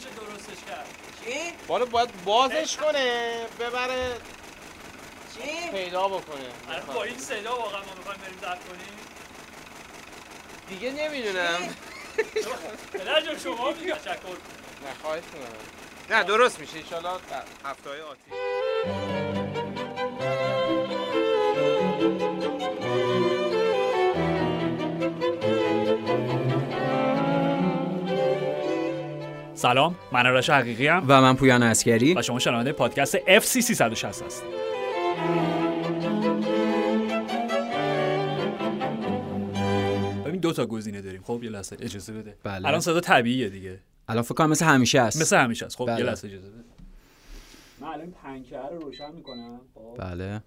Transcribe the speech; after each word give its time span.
میشه 0.00 0.14
درستش 0.14 0.64
کرد؟ 0.68 0.86
چی؟ 1.24 1.52
بالا 1.66 1.84
باید 1.84 2.24
بازش 2.24 2.76
کنه 2.76 3.46
ببره. 3.60 4.16
چی؟ 5.34 5.70
پیدا 5.70 6.08
بکنه. 6.08 6.50
الان 6.68 6.86
با 6.86 7.02
این 7.02 7.18
صدا 7.18 7.56
واقعا 7.56 7.80
ما 7.80 7.94
می‌خوایم 7.98 8.20
بریم 8.20 8.38
ضبط 8.40 8.68
کنیم. 8.68 8.98
دیگه 10.68 10.90
نمی‌دونم. 10.90 11.74
پدر 12.92 13.20
جان 13.20 13.38
شما 13.38 13.70
میگه 13.70 13.94
تشکر. 13.94 14.10
نه 14.84 14.94
خواهش 15.02 15.22
می‌کنم. 15.34 15.58
نه 16.10 16.24
درست 16.24 16.58
میشه. 16.58 16.78
در 16.90 17.42
هفته 17.64 17.90
های 17.90 18.00
آتی 18.00 19.19
سلام 29.60 29.96
من 30.12 30.26
آرش 30.26 30.50
حقیقی 30.50 30.88
ام. 30.88 31.04
و 31.08 31.20
من 31.20 31.36
پویان 31.36 31.62
اسکری 31.62 32.14
و 32.14 32.22
شما 32.22 32.38
شنونده 32.38 32.72
پادکست 32.72 33.18
FC 33.18 33.60
360 33.60 34.22
هست 34.22 34.42
ببین 40.24 40.40
دو 40.40 40.52
تا 40.52 40.66
گزینه 40.66 41.02
داریم. 41.02 41.22
خب 41.24 41.44
یه 41.44 41.50
لحظه 41.50 41.76
اجازه 41.80 42.12
بده. 42.12 42.36
بله. 42.44 42.68
الان 42.68 42.80
صدا 42.80 43.00
طبیعیه 43.00 43.48
دیگه. 43.48 43.78
الان 44.08 44.22
فکر 44.22 44.34
کنم 44.34 44.50
مثل 44.50 44.64
همیشه 44.64 45.00
است 45.00 45.20
مثل 45.20 45.36
همیشه 45.36 45.66
است 45.66 45.76
خب 45.76 45.86
بله. 45.86 45.98
یه 45.98 46.04
لحظه 46.04 46.28
اجازه 46.28 46.48
بده. 46.48 46.64
من 47.80 47.88
الان 47.88 48.14
پنکه 48.24 48.56
رو 48.72 48.78
روشن 48.78 49.12
می‌کنم. 49.12 49.60
خب. 49.74 50.04
بله. 50.04 50.42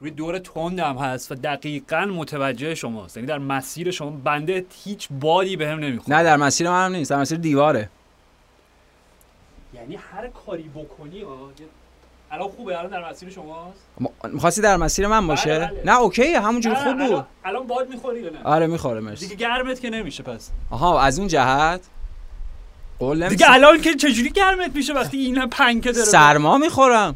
روی 0.00 0.10
دور 0.10 0.38
تندم 0.38 0.96
هست 0.96 1.32
و 1.32 1.34
دقیقا 1.34 2.06
متوجه 2.06 2.74
شماست. 2.74 3.16
یعنی 3.16 3.26
در 3.26 3.38
مسیر 3.38 3.90
شما 3.90 4.10
بنده 4.10 4.66
هیچ 4.84 5.08
بادی 5.20 5.56
بهم 5.56 5.78
نمی‌خوره. 5.78 6.18
نه 6.18 6.24
در 6.24 6.36
مسیر 6.36 6.70
من 6.70 6.84
هم 6.84 6.92
نیست. 6.92 7.10
در 7.10 7.20
مسیر 7.20 7.38
دیواره. 7.38 7.88
یعنی 9.74 9.96
هر 9.96 10.28
کاری 10.28 10.62
بکنی 10.74 11.24
الان 12.30 12.48
خوبه؟ 12.48 12.78
الان 12.78 12.90
در 12.90 13.10
مسیر 13.10 13.30
شماست؟ 13.30 13.78
می‌خواستی 14.32 14.60
در 14.60 14.76
مسیر 14.76 15.06
من 15.06 15.26
باشه؟ 15.26 15.58
بله، 15.58 15.66
بله. 15.66 15.82
نه 15.84 15.98
اوکیه 16.00 16.40
همونجوری 16.40 16.74
خوب 16.74 16.86
الان- 16.86 17.08
بود. 17.08 17.24
الان 17.44 17.66
باد 17.66 17.88
می‌خوری 17.88 18.20
یا 18.20 18.30
نه؟ 18.30 18.42
آره 18.44 18.66
می‌خوره 18.66 19.00
مرسی. 19.00 19.26
دیگه 19.28 19.36
گرمت 19.36 19.80
که 19.80 19.90
نمیشه 19.90 20.22
پس. 20.22 20.50
آها 20.70 21.00
از 21.02 21.18
اون 21.18 21.28
جهت 21.28 21.80
قول. 22.98 23.28
دیگه 23.28 23.46
الان 23.52 23.80
که 23.80 23.94
چجوری 23.94 24.30
گرمت 24.30 24.76
میشه 24.76 24.92
وقتی 24.94 25.16
این 25.18 25.38
هم 25.38 25.48
پنکه 25.50 25.92
داره؟ 25.92 26.06
سرما 26.06 26.58
می‌خورم. 26.58 27.14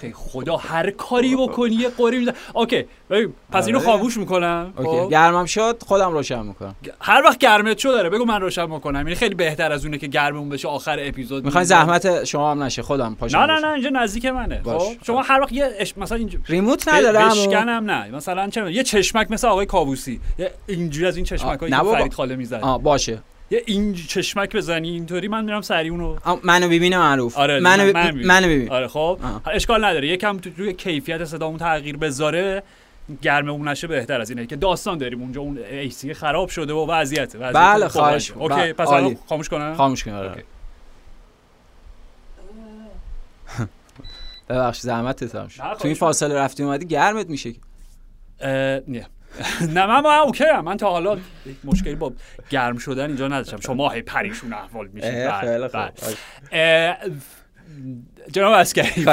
خیلی 0.00 0.14
خدا 0.16 0.56
هر 0.56 0.90
کاری 0.90 1.36
بکنی 1.36 1.74
یه 1.74 1.88
قری 1.88 2.18
میزن 2.18 2.32
اوکی 2.54 2.84
ببین 3.10 3.32
پس 3.52 3.66
اینو 3.66 3.78
آره. 3.78 3.86
خاموش 3.86 4.16
می‌کنم. 4.16 4.72
اوکی 4.76 5.10
گرمم 5.10 5.46
شد 5.46 5.82
خودم 5.86 6.12
روشن 6.12 6.46
می‌کنم. 6.46 6.74
هر 7.00 7.22
وقت 7.24 7.38
گرمت 7.38 7.78
شد 7.78 7.88
داره 7.88 8.10
بگو 8.10 8.24
من 8.24 8.40
روشن 8.40 8.70
می‌کنم. 8.70 8.98
یعنی 8.98 9.14
خیلی 9.14 9.34
بهتر 9.34 9.72
از 9.72 9.84
اونه 9.84 9.98
که 9.98 10.06
گرممون 10.06 10.48
بشه 10.48 10.68
آخر 10.68 10.98
اپیزود 11.00 11.44
می‌خوای 11.44 11.64
زحمت 11.64 12.24
شما 12.24 12.50
هم 12.50 12.62
نشه 12.62 12.82
خودم 12.82 13.14
پاشم 13.14 13.38
نه 13.38 13.46
نه. 13.46 13.60
نه 13.60 13.72
اینجا 13.72 13.90
نزدیک 13.90 14.26
منه. 14.26 14.62
خب 14.64 14.92
شما 15.06 15.22
هر 15.22 15.40
وقت 15.40 15.52
یه 15.52 15.74
اش... 15.78 15.98
مثلا 15.98 16.18
اینجا 16.18 16.38
ریموت 16.46 16.88
نداره 16.88 17.18
عمو. 17.18 17.30
بشکنم 17.30 17.90
نه. 17.90 18.10
مثلا 18.10 18.48
چه 18.48 18.72
یه 18.72 18.82
چشمک 18.82 19.30
مثل 19.30 19.48
آقای 19.48 19.66
کاووسی. 19.66 20.20
اینجوری 20.66 21.06
از 21.06 21.16
این 21.16 21.24
چشمک 21.24 21.60
بابا. 21.60 21.92
فرید 21.92 22.14
خاله 22.14 22.36
می‌زد. 22.36 22.60
آه 22.62 22.82
باشه. 22.82 23.18
یه 23.50 23.62
این 23.66 23.94
چشمک 23.94 24.56
بزنی 24.56 24.88
اینطوری 24.90 25.28
من 25.28 25.44
میرم 25.44 25.60
سری 25.60 25.88
اونو. 25.88 26.16
منو 26.42 26.66
ببینه 26.68 26.98
معروف. 26.98 27.38
آره 27.38 27.60
منو, 27.60 27.84
من- 27.84 27.92
ب... 27.92 27.96
من. 27.96 28.24
منو 28.26 28.46
ببین 28.46 28.70
آره 28.70 28.88
خب. 28.88 29.20
آه. 29.22 29.42
اشکال 29.54 29.84
نداره. 29.84 30.08
یکم 30.08 30.38
تو 30.38 30.50
روی 30.56 30.72
کیفیت 30.72 31.24
صدامون 31.24 31.58
تغییر 31.58 31.96
بذاره 31.96 32.62
گرمه 33.22 33.50
اون 33.50 33.68
نشه 33.68 33.86
بهتر 33.86 34.20
از 34.20 34.30
اینه 34.30 34.46
که 34.46 34.56
داستان 34.56 34.98
داریم 34.98 35.20
اونجا. 35.20 35.40
اون 35.40 35.58
AC 35.58 36.14
خراب 36.14 36.48
شده 36.48 36.72
و 36.72 36.86
وضعیت 36.90 37.36
بله، 37.36 37.88
خواهش. 37.88 38.30
okay 38.30 38.54
بله، 38.54 38.72
پس. 38.72 38.88
الان 38.88 39.16
خاموش 39.28 39.48
کنم؟ 39.48 39.74
خاموش 39.74 40.04
کن 40.04 40.10
آره. 40.12 40.28
okay. 40.30 40.42
ببخش 44.48 44.80
زحمتت 44.80 45.34
هم 45.34 45.48
شد. 45.48 45.62
تو 45.62 45.88
این 45.88 45.94
فاصله 45.94 46.34
رفتی 46.34 46.62
اومدی 46.62 46.86
گرمت 46.86 47.28
میشه 47.30 47.52
نه. 48.88 49.06
نه 49.60 49.86
من 49.86 50.00
من 50.00 50.18
okay 50.24 50.44
ام. 50.44 50.64
من 50.64 50.76
تا 50.76 50.90
حالا 50.90 51.18
مشکلی 51.64 51.94
با 51.94 52.12
گرم 52.50 52.78
شدن 52.78 53.06
اینجا 53.06 53.28
نداشتم 53.28 53.60
شما 53.60 53.88
هی 53.90 54.02
پریشون 54.02 54.52
احوال 54.52 54.86
میشید 54.92 55.10
اه، 55.14 55.40
خیلی 55.40 55.68
خوب. 55.68 55.80
جناب 58.32 58.52
عسکری. 58.52 59.04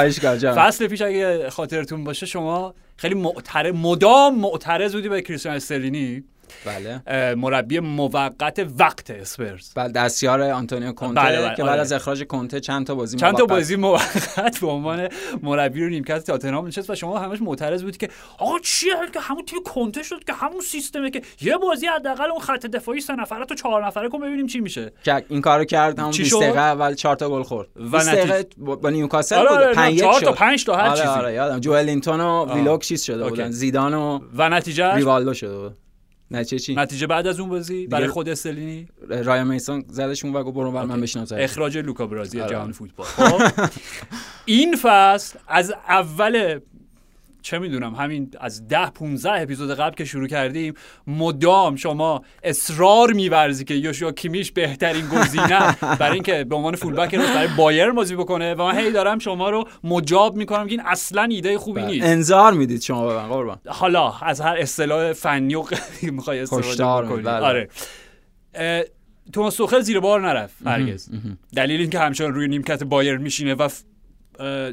فصل 0.54 0.86
پیش 0.86 1.02
اگه 1.02 1.50
خاطرتون 1.50 2.04
باشه 2.04 2.26
شما 2.26 2.74
خیلی 2.96 3.14
معترض 3.14 3.74
مدام 3.74 4.38
معترض 4.38 4.94
بودی 4.94 5.08
به 5.08 5.22
کریستیان 5.22 5.54
استلینی 5.56 6.24
بله. 6.66 7.34
مربی 7.34 7.80
موقت 7.80 8.66
وقت 8.78 9.10
اسپرز. 9.10 9.72
بله 9.74 9.88
دستیار 9.92 10.42
آنتونیو 10.42 10.92
کونته 10.92 11.20
بله، 11.20 11.42
بله، 11.42 11.54
که 11.56 11.62
بعد 11.62 11.72
آره. 11.72 11.80
از 11.80 11.92
اخراج 11.92 12.22
کونته 12.22 12.60
چند 12.60 12.86
تا 12.86 12.94
بازی 12.94 13.16
چند 13.16 13.36
تا 13.36 13.44
بازی 13.46 13.76
موقت 13.76 14.60
به 14.60 14.66
عنوان 14.66 15.08
مربی 15.42 15.82
رو 15.82 15.88
نیمکت 15.88 16.24
تاتنهام 16.24 16.66
نشست 16.66 16.90
و 16.90 16.94
شما 16.94 17.18
همش 17.18 17.42
معترض 17.42 17.82
بودی 17.84 17.98
که 17.98 18.08
آقا 18.38 18.58
چیه؟ 18.58 18.92
که 19.14 19.20
همون 19.20 19.44
تیم 19.44 19.58
کونته 19.64 20.02
شد 20.02 20.24
که 20.24 20.32
همون 20.32 20.60
سیستمه 20.60 21.10
که 21.10 21.22
یه 21.40 21.56
بازی 21.56 21.86
حداقل 21.86 22.30
اون 22.30 22.40
خط 22.40 22.66
دفاعی 22.66 23.00
سه 23.00 23.16
نفره 23.16 23.44
تو 23.44 23.54
چهار 23.54 23.86
نفره 23.86 24.08
کن 24.08 24.20
ببینیم 24.20 24.46
چی 24.46 24.60
میشه. 24.60 24.92
این 25.28 25.40
کارو 25.40 25.64
کرد 25.64 25.98
همون 25.98 26.10
چی 26.10 26.22
20 26.22 26.34
شد؟ 26.34 26.42
دقیقه 26.42 26.60
اول 26.60 26.94
4 26.94 27.16
تا 27.16 27.28
گل 27.30 27.42
خورد. 27.42 27.68
و 27.76 27.80
20 27.98 28.08
دقیقه 28.12 28.38
نتیجه- 28.38 28.76
با 28.76 28.90
نیوکاسل 28.90 29.36
آره، 29.36 29.48
بود 29.48 29.58
آره، 29.58 29.74
5 29.74 30.00
چهار 30.00 30.14
1 30.14 30.24
تا 30.24 30.30
شد. 30.32 30.38
پنج 30.38 30.64
تا 30.64 30.76
هر 30.76 30.86
آره 30.88 30.96
چیزی. 30.96 31.08
آره 31.08 31.32
یادم. 31.32 31.60
جوئلینتون 31.60 32.20
و 32.20 32.54
ویلوک 32.54 32.80
چیز 32.82 33.02
شده. 33.02 33.28
بودن. 33.30 33.50
زیدان 33.50 33.94
و 33.94 34.20
و 34.36 34.48
نتیجه 34.48 34.94
ریوالدو 34.94 35.34
شده 35.34 35.58
بود. 35.58 35.76
نتیجه 36.34 36.58
چی؟ 36.58 36.74
نتیجه 36.74 37.06
بعد 37.06 37.26
از 37.26 37.40
اون 37.40 37.48
بازی؟ 37.48 37.86
برای 37.86 38.08
خود 38.08 38.28
استلینی؟ 38.28 38.88
رایان 39.08 39.46
میسون 39.46 39.84
زدشون 39.88 40.32
و 40.32 40.42
گفت 40.42 40.56
برو 40.56 40.72
بر 40.72 40.84
من 40.84 41.00
بشینم 41.00 41.26
اخراج 41.36 41.78
لوکا 41.78 42.06
برازی 42.06 42.40
آره. 42.40 42.50
جهان 42.50 42.72
فوتبال. 42.78 43.06
خب؟ 43.06 43.70
این 44.44 44.76
فصل 44.76 45.38
از 45.48 45.74
اول 45.88 46.60
چه 47.44 47.58
می‌دونم 47.58 47.94
همین 47.94 48.30
از 48.40 48.68
ده 48.68 48.90
15 48.90 49.42
اپیزود 49.42 49.74
قبل 49.74 49.94
که 49.94 50.04
شروع 50.04 50.28
کردیم 50.28 50.74
مدام 51.06 51.76
شما 51.76 52.22
اصرار 52.42 53.12
میورزی 53.12 53.64
که 53.64 53.74
یوشوا 53.74 54.12
کیمیش 54.12 54.52
بهترین 54.52 55.08
گزینه. 55.08 55.76
برای 56.00 56.14
اینکه 56.14 56.44
به 56.44 56.54
عنوان 56.56 56.76
فولبک 56.76 57.14
رو 57.14 57.22
برای 57.22 57.48
بایر 57.56 57.90
بازی 57.90 58.16
بکنه 58.16 58.54
و 58.54 58.62
من 58.62 58.78
هی 58.78 58.92
دارم 58.92 59.18
شما 59.18 59.50
رو 59.50 59.68
مجاب 59.84 60.36
می‌کنم 60.36 60.66
که 60.66 60.70
این 60.70 60.80
اصلا 60.80 61.22
ایده 61.22 61.58
خوبی 61.58 61.80
بله. 61.80 61.90
نیست. 61.90 62.06
انذار 62.06 62.52
می‌دید 62.52 62.82
شما 62.82 63.06
به 63.06 63.14
من 63.14 63.28
قربان. 63.28 63.58
حالا 63.66 64.12
از 64.22 64.40
هر 64.40 64.56
اصطلاح 64.58 65.12
فنی 65.12 65.54
و 65.54 65.64
می‌خوای 66.02 66.40
استفاده 66.40 67.22
بله. 67.22 67.30
آره. 67.30 67.68
توماس 69.32 69.56
توخل 69.56 69.80
زیر 69.80 70.00
بار 70.00 70.20
نرفت 70.20 70.66
هرگز. 70.66 71.08
دلیل 71.56 71.80
اینکه 71.80 71.98
همچنان 71.98 72.34
روی 72.34 72.48
نیمکت 72.48 72.84
بایر 72.84 73.18
میشینه 73.18 73.54
و 73.54 73.68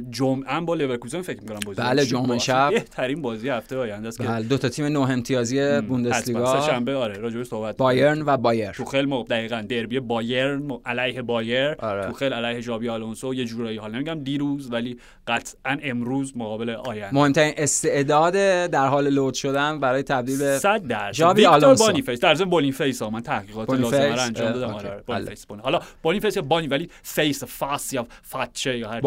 جمعه 0.09 0.59
با 0.59 0.75
لورکوزن 0.75 1.21
فکر 1.21 1.41
می‌کنم 1.41 1.59
بازی 1.65 1.81
بله، 1.81 2.05
جمعه 2.05 2.37
شب. 2.37 2.69
بهترین 2.69 3.21
بازی 3.21 3.49
هفته 3.49 3.77
آینده 3.77 4.07
است 4.07 4.21
بله 4.21 4.47
دو 4.47 4.57
تا 4.57 4.69
تیم 4.69 4.85
نه 4.85 4.99
امتیازی 4.99 5.81
بوندسلیگا. 5.81 6.61
شنبه 6.61 6.95
آره 6.95 7.17
راجعش 7.17 7.47
صحبت 7.47 7.77
بایرن 7.77 8.21
و 8.21 8.37
بایر 8.37 8.71
توخل 8.71 9.05
مو 9.05 9.23
دقیقاً 9.23 9.65
دربی 9.69 9.99
بایرن 9.99 10.71
علیه 10.85 11.21
بایر 11.21 11.75
آره. 11.79 12.05
توخل 12.05 12.33
علیه 12.33 12.61
ژابی 12.61 12.89
آلونسو. 12.89 13.33
یه 13.33 13.45
جورایی 13.45 13.77
حالا 13.77 13.95
نمیگم 13.95 14.23
دیروز 14.23 14.71
ولی 14.71 14.97
قطعا 15.27 15.77
امروز 15.83 16.37
مقابل 16.37 16.69
آینده. 16.69 17.15
مهمترین 17.15 17.53
استعداد 17.57 18.33
در 18.67 18.87
حال 18.87 19.09
لود 19.09 19.33
شدن 19.33 19.79
برای 19.79 20.03
تبدیل 20.03 20.39
به 20.39 20.59
صد 20.59 20.87
درصد. 20.87 21.17
ژابی 21.17 21.45
آلونسو. 21.45 21.85
بانیفیس 21.85 22.19
در 22.19 22.35
ضمن 22.35 22.49
بونیفیس 22.49 23.01
ها. 23.01 23.09
من 23.09 23.21
تحقیقات 23.21 23.67
بونیفیس، 23.67 23.93
لازمه 23.93 24.15
رو 24.15 24.21
انجام 24.21 24.51
دادم. 24.51 24.73
آره 24.73 24.89
بله. 24.89 25.19
بونیفیس 25.19 25.45
بونی 25.45 25.61
حالا 25.61 25.79
بونیفیس 26.03 26.35
یا 26.35 26.41
بانی 26.41 26.67
ولی 26.67 26.89
فیس 27.03 27.43
فاس 27.43 27.93
یا 27.93 28.07
فاتچه 28.23 28.77
یا 28.77 28.89
هر 28.89 29.01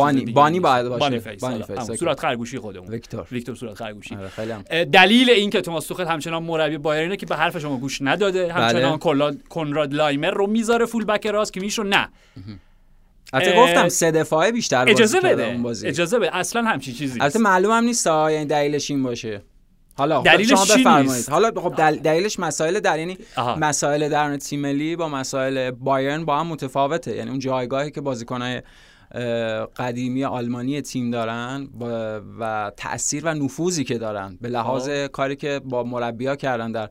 بانی- 0.45 0.61
بانی. 0.61 0.61
باید 0.61 0.89
باشه. 0.89 1.01
بانیفیس 1.01 1.45
حالا. 1.45 1.53
بانیفیس، 1.53 1.77
همون، 1.77 1.91
okay. 1.91 1.97
صورت 1.97 2.21
خرگوشی 2.21 2.59
خودمون 2.59 2.89
ویکتور 2.89 3.27
ویکتور 3.33 3.55
صورت 3.55 3.75
خرگوشی 3.75 4.15
آره 4.15 4.85
دلیل 4.85 5.31
این 5.31 5.51
که 5.51 5.61
توماس 5.61 5.87
توخل 5.87 6.07
همچنان 6.07 6.43
مربی 6.43 6.79
بایرنه 6.79 7.03
اینه 7.03 7.17
که 7.17 7.27
به 7.27 7.37
حرف 7.37 7.59
شما 7.59 7.77
گوش 7.77 7.99
نداده 8.03 8.53
همچنان 8.53 8.91
بله. 8.91 8.99
کلا- 8.99 9.37
کنراد 9.49 9.95
لایمر 9.95 10.31
رو 10.31 10.47
می‌ذاره 10.47 10.87
full 10.87 11.05
back 11.05 11.27
راست 11.27 11.53
که 11.53 11.61
میشو 11.61 11.83
نه 11.83 12.09
البته 13.33 13.57
گفتم 13.57 13.89
سه 13.89 14.11
دفاعه 14.11 14.53
بیشتر 14.53 14.89
اجازه 14.89 15.21
بده 15.21 15.47
اون 15.47 15.63
بازی 15.63 15.87
اجازه 15.89 16.19
بده 16.19 16.37
اصلا 16.37 16.63
همچین 16.63 16.95
چیزی 16.95 17.21
البته 17.21 17.39
نیست. 17.39 17.51
معلوم 17.51 17.73
هم 17.73 17.85
نیست 17.85 18.07
ها، 18.07 18.31
یعنی 18.33 18.45
دلیلش 18.47 18.91
این 18.91 19.03
باشه 19.03 19.43
حالا 19.99 20.19
خب 20.19 20.25
دلیلش 20.25 20.49
شما 20.51 20.65
بفرمایید؟ 20.77 21.29
حالا 21.29 21.51
خب 21.61 21.75
دل... 21.77 21.97
دلیلش 21.97 22.39
مسائل 22.39 22.81
در 22.81 22.99
یعنی 22.99 23.19
آها. 23.37 23.57
مسائل 23.57 24.09
درون 24.09 24.37
تیم 24.37 24.61
ملی 24.61 24.97
با 24.97 25.09
مسائل 25.09 25.71
بایرن 25.71 26.25
با 26.25 26.39
هم 26.41 26.47
متفاوته 26.47 27.17
یعنی 27.17 27.31
اون 27.31 27.39
جایگاهی 27.39 27.91
که 27.91 28.01
بازیکنهای 28.01 28.55
اه، 28.57 28.63
قدیمی 29.77 30.25
آلمانی 30.25 30.81
تیم 30.81 31.11
دارن 31.11 31.69
و 32.41 32.73
تاثیر 32.77 33.25
و 33.25 33.35
نفوذی 33.35 33.85
که 33.85 33.99
دارن. 33.99 34.39
به 34.41 34.49
لحاظ 34.49 34.89
خب. 34.89 35.07
کاری 35.07 35.37
که 35.37 35.61
با 35.65 35.83
مربیا 35.83 36.37
کردن 36.37 36.73
در 36.73 36.91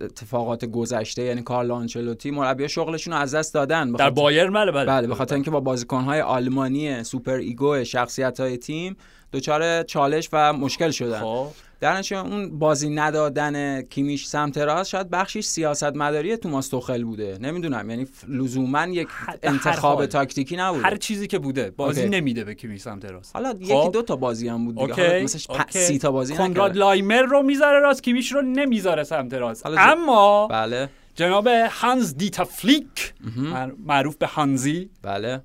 اتفاقات 0.00 0.64
گذشته 0.64 1.22
یعنی 1.22 1.42
کارلو 1.42 1.74
آنچلوتی 1.74 2.30
مربیا 2.30 2.68
شغلشون 2.68 3.12
رو 3.12 3.20
از 3.20 3.34
دست 3.34 3.54
دادن. 3.54 3.92
به 3.92 3.98
در 3.98 4.10
بایرن 4.10 4.50
بله 4.50 4.72
بله. 4.72 4.86
بله 4.86 5.06
به 5.06 5.14
خاطر 5.14 5.34
اینکه 5.34 5.50
با 5.50 5.60
بازیکنهای 5.60 6.20
آلمانی 6.20 7.04
super 7.04 7.36
ego 7.36 7.84
شخصیت 7.84 8.40
های 8.40 8.56
تیم 8.56 8.96
دچار 9.32 9.82
چالش 9.82 10.28
و 10.32 10.52
مشکل 10.52 10.90
شدن. 10.90 11.20
خب. 11.20 11.46
در 11.80 11.96
نتیجه 11.96 12.18
اون 12.26 12.58
بازی 12.58 12.90
ندادن 12.90 13.82
کیمیش 13.82 14.26
سمت 14.26 14.58
راست 14.58 14.90
شاید 14.90 15.10
بخشیش 15.10 15.44
سیاست 15.44 15.84
مداری 15.96 16.36
توماس 16.36 16.68
توخل 16.68 17.04
بوده. 17.04 17.38
نمی‌دونم 17.40 17.90
یعنی 17.90 18.06
لزوما 18.28 18.86
یک 18.86 19.08
انتخاب. 19.42 20.06
تاکتیکی 20.06 20.56
نبوده. 20.56 20.82
هر 20.84 20.96
چیزی 20.96 21.26
که 21.26 21.38
بوده 21.38 21.70
بازی 21.70 22.02
okay. 22.02 22.10
نمیده 22.16 22.44
به 22.44 22.54
کیمیش 22.54 22.80
سمت 22.80 23.04
راست. 23.04 23.36
حالا 23.36 23.52
خب. 23.52 23.62
یکی 23.62 23.88
دو 23.92 24.02
تا 24.02 24.16
بازی 24.16 24.48
هم 24.48 24.64
بود 24.64 24.74
دیگه. 24.76 25.00
okay 25.10 25.24
مثلا 25.24 25.56
okay. 25.56 25.78
سی 25.78 25.98
تا 25.98 26.12
بازی 26.12 26.34
کنراد 26.34 26.76
لایمر 26.76 27.22
رو 27.22 27.42
می‌ذاره 27.42 27.80
راست 27.80 28.02
کیمیش 28.02 28.32
رو 28.32 28.42
نمی‌ذاره 28.42 29.04
سمت 29.04 29.34
راست. 29.34 29.64
ج- 29.64 29.78
اما 29.78 30.46
بله. 30.46 30.88
جناب 31.14 31.46
هانس 31.70 32.14
دیتر 32.16 32.44
فلیک 32.44 33.14
مع- 33.36 33.70
معروف 33.86 34.16
به 34.16 34.26
هانزی. 34.26 34.90
بله. 35.02 35.40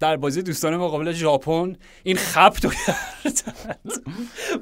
در 0.00 0.16
بازی 0.16 0.42
دوستانه 0.42 0.76
مقابل 0.76 1.12
ژاپن 1.12 1.76
این 2.02 2.16
خبط 2.16 2.64
رو 2.64 2.70
کردن 2.70 4.02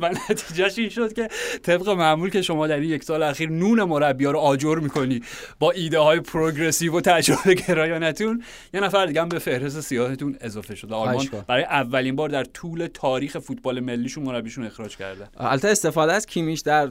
و 0.00 0.14
نتیجهش 0.30 0.78
این 0.78 0.88
شد 0.88 1.12
که 1.12 1.28
طبق 1.62 1.88
معمول 1.88 2.30
که 2.30 2.42
شما 2.42 2.66
در 2.66 2.74
این 2.74 2.90
یک 2.90 3.04
سال 3.04 3.22
اخیر 3.22 3.50
نون 3.50 3.82
مربیا 3.82 4.30
رو 4.30 4.38
آجر 4.38 4.78
می‌کنی 4.82 5.20
با 5.58 5.70
ایده 5.70 5.98
های 5.98 6.20
پروگرسیو 6.20 6.96
و 6.96 7.00
تجربه 7.00 7.54
گرایانتون 7.54 8.42
یه 8.74 8.80
نفر 8.80 9.06
دیگه 9.06 9.20
هم 9.22 9.28
به 9.28 9.38
فهرست 9.38 9.80
سیاهتون 9.80 10.36
اضافه 10.40 10.74
شده 10.74 10.94
آلمان. 10.94 11.26
برای 11.46 11.64
اولین 11.64 12.16
بار 12.16 12.28
در 12.28 12.44
طول 12.44 12.86
تاریخ 12.94 13.38
فوتبال 13.38 13.80
ملیشون 13.80 14.24
مربیشون 14.24 14.66
اخراج 14.66 14.96
کرده. 14.96 15.28
البته 15.36 15.68
استفاده 15.68 16.12
از 16.12 16.26
کیمیش 16.26 16.60
در 16.60 16.90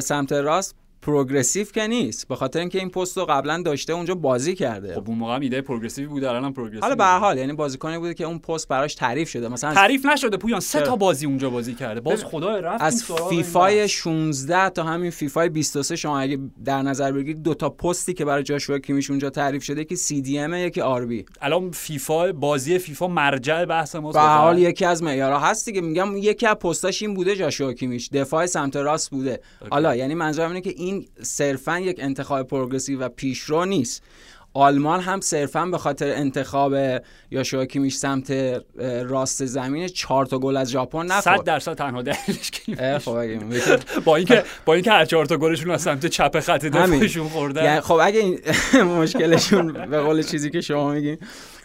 سمت 0.00 0.32
راست 0.32 0.76
پروگرسیو 1.06 1.64
که 1.64 1.86
نیست 1.86 2.28
به 2.28 2.36
خاطر 2.36 2.60
اینکه 2.60 2.78
این 2.78 2.90
پست 2.90 3.18
رو 3.18 3.24
قبلا 3.24 3.62
داشته 3.62 3.92
اونجا 3.92 4.14
بازی 4.14 4.54
کرده. 4.54 4.94
خب 4.94 5.08
اون 5.08 5.18
موقع 5.18 5.34
هم 5.34 5.40
ایده 5.40 5.60
پروگرسیو 5.60 6.08
بود 6.08 6.24
الان 6.24 6.44
هم 6.44 6.52
پروگرسیو 6.52 6.80
حالا 6.82 6.94
به 6.94 7.04
هر 7.04 7.18
حال 7.18 7.38
یعنی 7.38 7.52
بازیکنی 7.52 7.98
بوده 7.98 8.14
که 8.14 8.24
اون 8.24 8.38
پست 8.38 8.68
براش 8.68 8.94
تعریف 8.94 9.28
شده. 9.28 9.48
مثلا 9.48 9.74
تعریف 9.74 10.06
نشده 10.06 10.36
پویان 10.36 10.60
سه؟ 10.60 10.80
تا 10.80 10.96
بازی 10.96 11.26
اونجا 11.26 11.50
بازی 11.50 11.74
کرده. 11.74 12.00
باز 12.00 12.24
خدا 12.24 12.58
رفتیم 12.60 12.86
از 12.86 13.04
بحث. 13.54 13.86
16 13.86 14.68
تا 14.70 14.82
همین 14.82 15.10
فیفای 15.10 15.48
23 15.48 15.96
شما 15.96 16.18
اگه 16.18 16.38
در 16.64 16.82
نظر 16.82 17.12
بگیرید 17.12 17.42
دو 17.42 17.54
تا 17.54 17.70
پستی 17.70 18.14
که 18.14 18.24
برای 18.24 18.42
جاشوا 18.42 18.78
کیمیش 18.78 19.10
اونجا 19.10 19.30
تعریف 19.30 19.62
شده 19.62 19.80
یکی 19.80 19.96
CDM 19.96 20.54
یکی 20.54 20.80
RB. 20.80 21.24
الان 21.40 21.70
فیفا 21.70 22.32
بازی 22.32 22.78
فیفا 22.78 23.08
مرجع 23.08 23.64
بحث 23.64 23.94
ما 23.94 24.12
به 24.12 24.20
حال 24.20 24.58
یکی 24.58 24.84
از 24.84 25.02
معیارها 25.02 25.38
هست 25.38 25.66
دیگه. 25.66 25.80
میگم 25.80 26.16
یکی 26.16 26.46
از 26.46 26.56
پستاش 26.56 27.02
این 27.02 27.14
بوده 27.14 27.36
جاشوا 27.36 27.72
کیمیش. 27.72 28.08
دفاع 28.08 28.46
سمت 28.46 28.76
راست 28.76 29.10
بوده. 29.10 29.40
حالا 29.70 29.96
یعنی 29.96 30.14
منظورم 30.14 30.48
اینه 30.48 30.60
که 30.60 30.70
این 30.76 30.95
صرفا 31.22 31.80
یک 31.80 31.96
انتخاب 32.00 32.46
progressive 32.46 33.00
و 33.00 33.08
پیشرو 33.08 33.64
نیست. 33.64 34.02
آلمان 34.56 35.00
هم 35.00 35.20
صرفا 35.20 35.66
به 35.66 35.78
خاطر 35.78 36.10
انتخاب 36.10 36.74
یاشوا 37.30 37.64
کیمیش 37.64 37.96
سمت 37.96 38.30
راست 39.06 39.44
زمین 39.44 39.88
چهار 39.88 40.26
تا 40.26 40.38
گل 40.38 40.56
از 40.56 40.70
ژاپن 40.70 41.08
100 41.08 41.12
نخورد 41.12 41.44
درصد 41.44 41.74
تنها 41.74 42.02
دلیلش 42.02 42.50
خب 43.04 44.04
با 44.04 44.16
اینکه 44.16 44.44
با 44.64 44.74
اینکه 44.74 44.90
هر 44.90 45.04
چهار 45.04 45.26
تا 45.26 45.36
گلشون 45.36 45.70
از 45.70 45.82
سمت 45.82 46.06
چپ 46.06 46.40
خط. 46.40 46.64
دفاعشون 46.64 47.28
خوردن. 47.28 47.64
یعنی 47.64 47.80
خب 47.80 47.98
اگه 48.02 48.20
این 48.20 48.38
مشکلشون 49.00 49.72
به 49.72 50.00
قول 50.00 50.22
چیزی 50.22 50.50
که 50.50 50.60
شما 50.60 50.92
میگین 50.92 51.18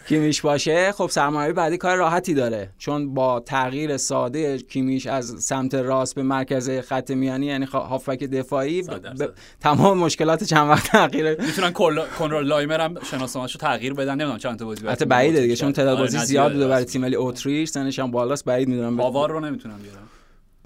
کیمیش 0.08 0.40
باشه 0.40 0.92
خب 0.92 1.06
سرمربی 1.10 1.52
بعدی 1.52 1.76
کار 1.76 1.96
راحتی 1.96 2.34
داره. 2.34 2.70
چون 2.78 3.14
با 3.14 3.40
تغییر 3.40 3.96
ساده 3.96 4.58
کیمیش 4.58 5.06
از 5.06 5.44
سمت 5.44 5.74
راست 5.74 6.14
به 6.14 6.22
مرکز 6.22 6.70
خط 6.70 7.10
میانی 7.10 7.46
یعنی 7.46 7.64
هافبک 7.64 8.24
دفاعی 8.24 8.82
ب- 8.82 9.28
تمام 9.60 9.98
مشکلات 9.98 10.44
چند 10.44 10.68
وقت 10.68 10.86
تغییر 10.86 11.40
می‌تونن 11.40 11.72
کنراد 12.18 12.46
لایمر 12.46 12.80
هم 12.80 12.94
شناسنامه‌شو 13.10 13.58
تغییر 13.58 13.94
بدن 13.94 14.14
نمی‌دونم 14.14 14.38
چند 14.38 14.58
تا 14.58 14.64
بازی 14.64 14.86
البته 14.86 15.04
بعیده 15.04 15.40
دیگه 15.40 15.56
چون 15.56 15.72
تعداد 15.72 15.94
آره، 15.94 16.02
بازی 16.04 16.16
نه، 16.18 16.24
زیاد 16.24 16.52
بوده 16.52 16.68
برای. 16.68 16.84
تیم 16.84 17.00
ملی 17.00 17.16
اتریش 17.16 17.68
سنش 17.68 17.98
هم 17.98 18.10
بالاست 18.10 18.44
بعید 18.44 18.68
می‌دونم. 18.68 18.96
پاوار 18.96 19.30
رو 19.30 19.40
نمی‌تونم 19.40 19.78
بیارم. 19.82 20.08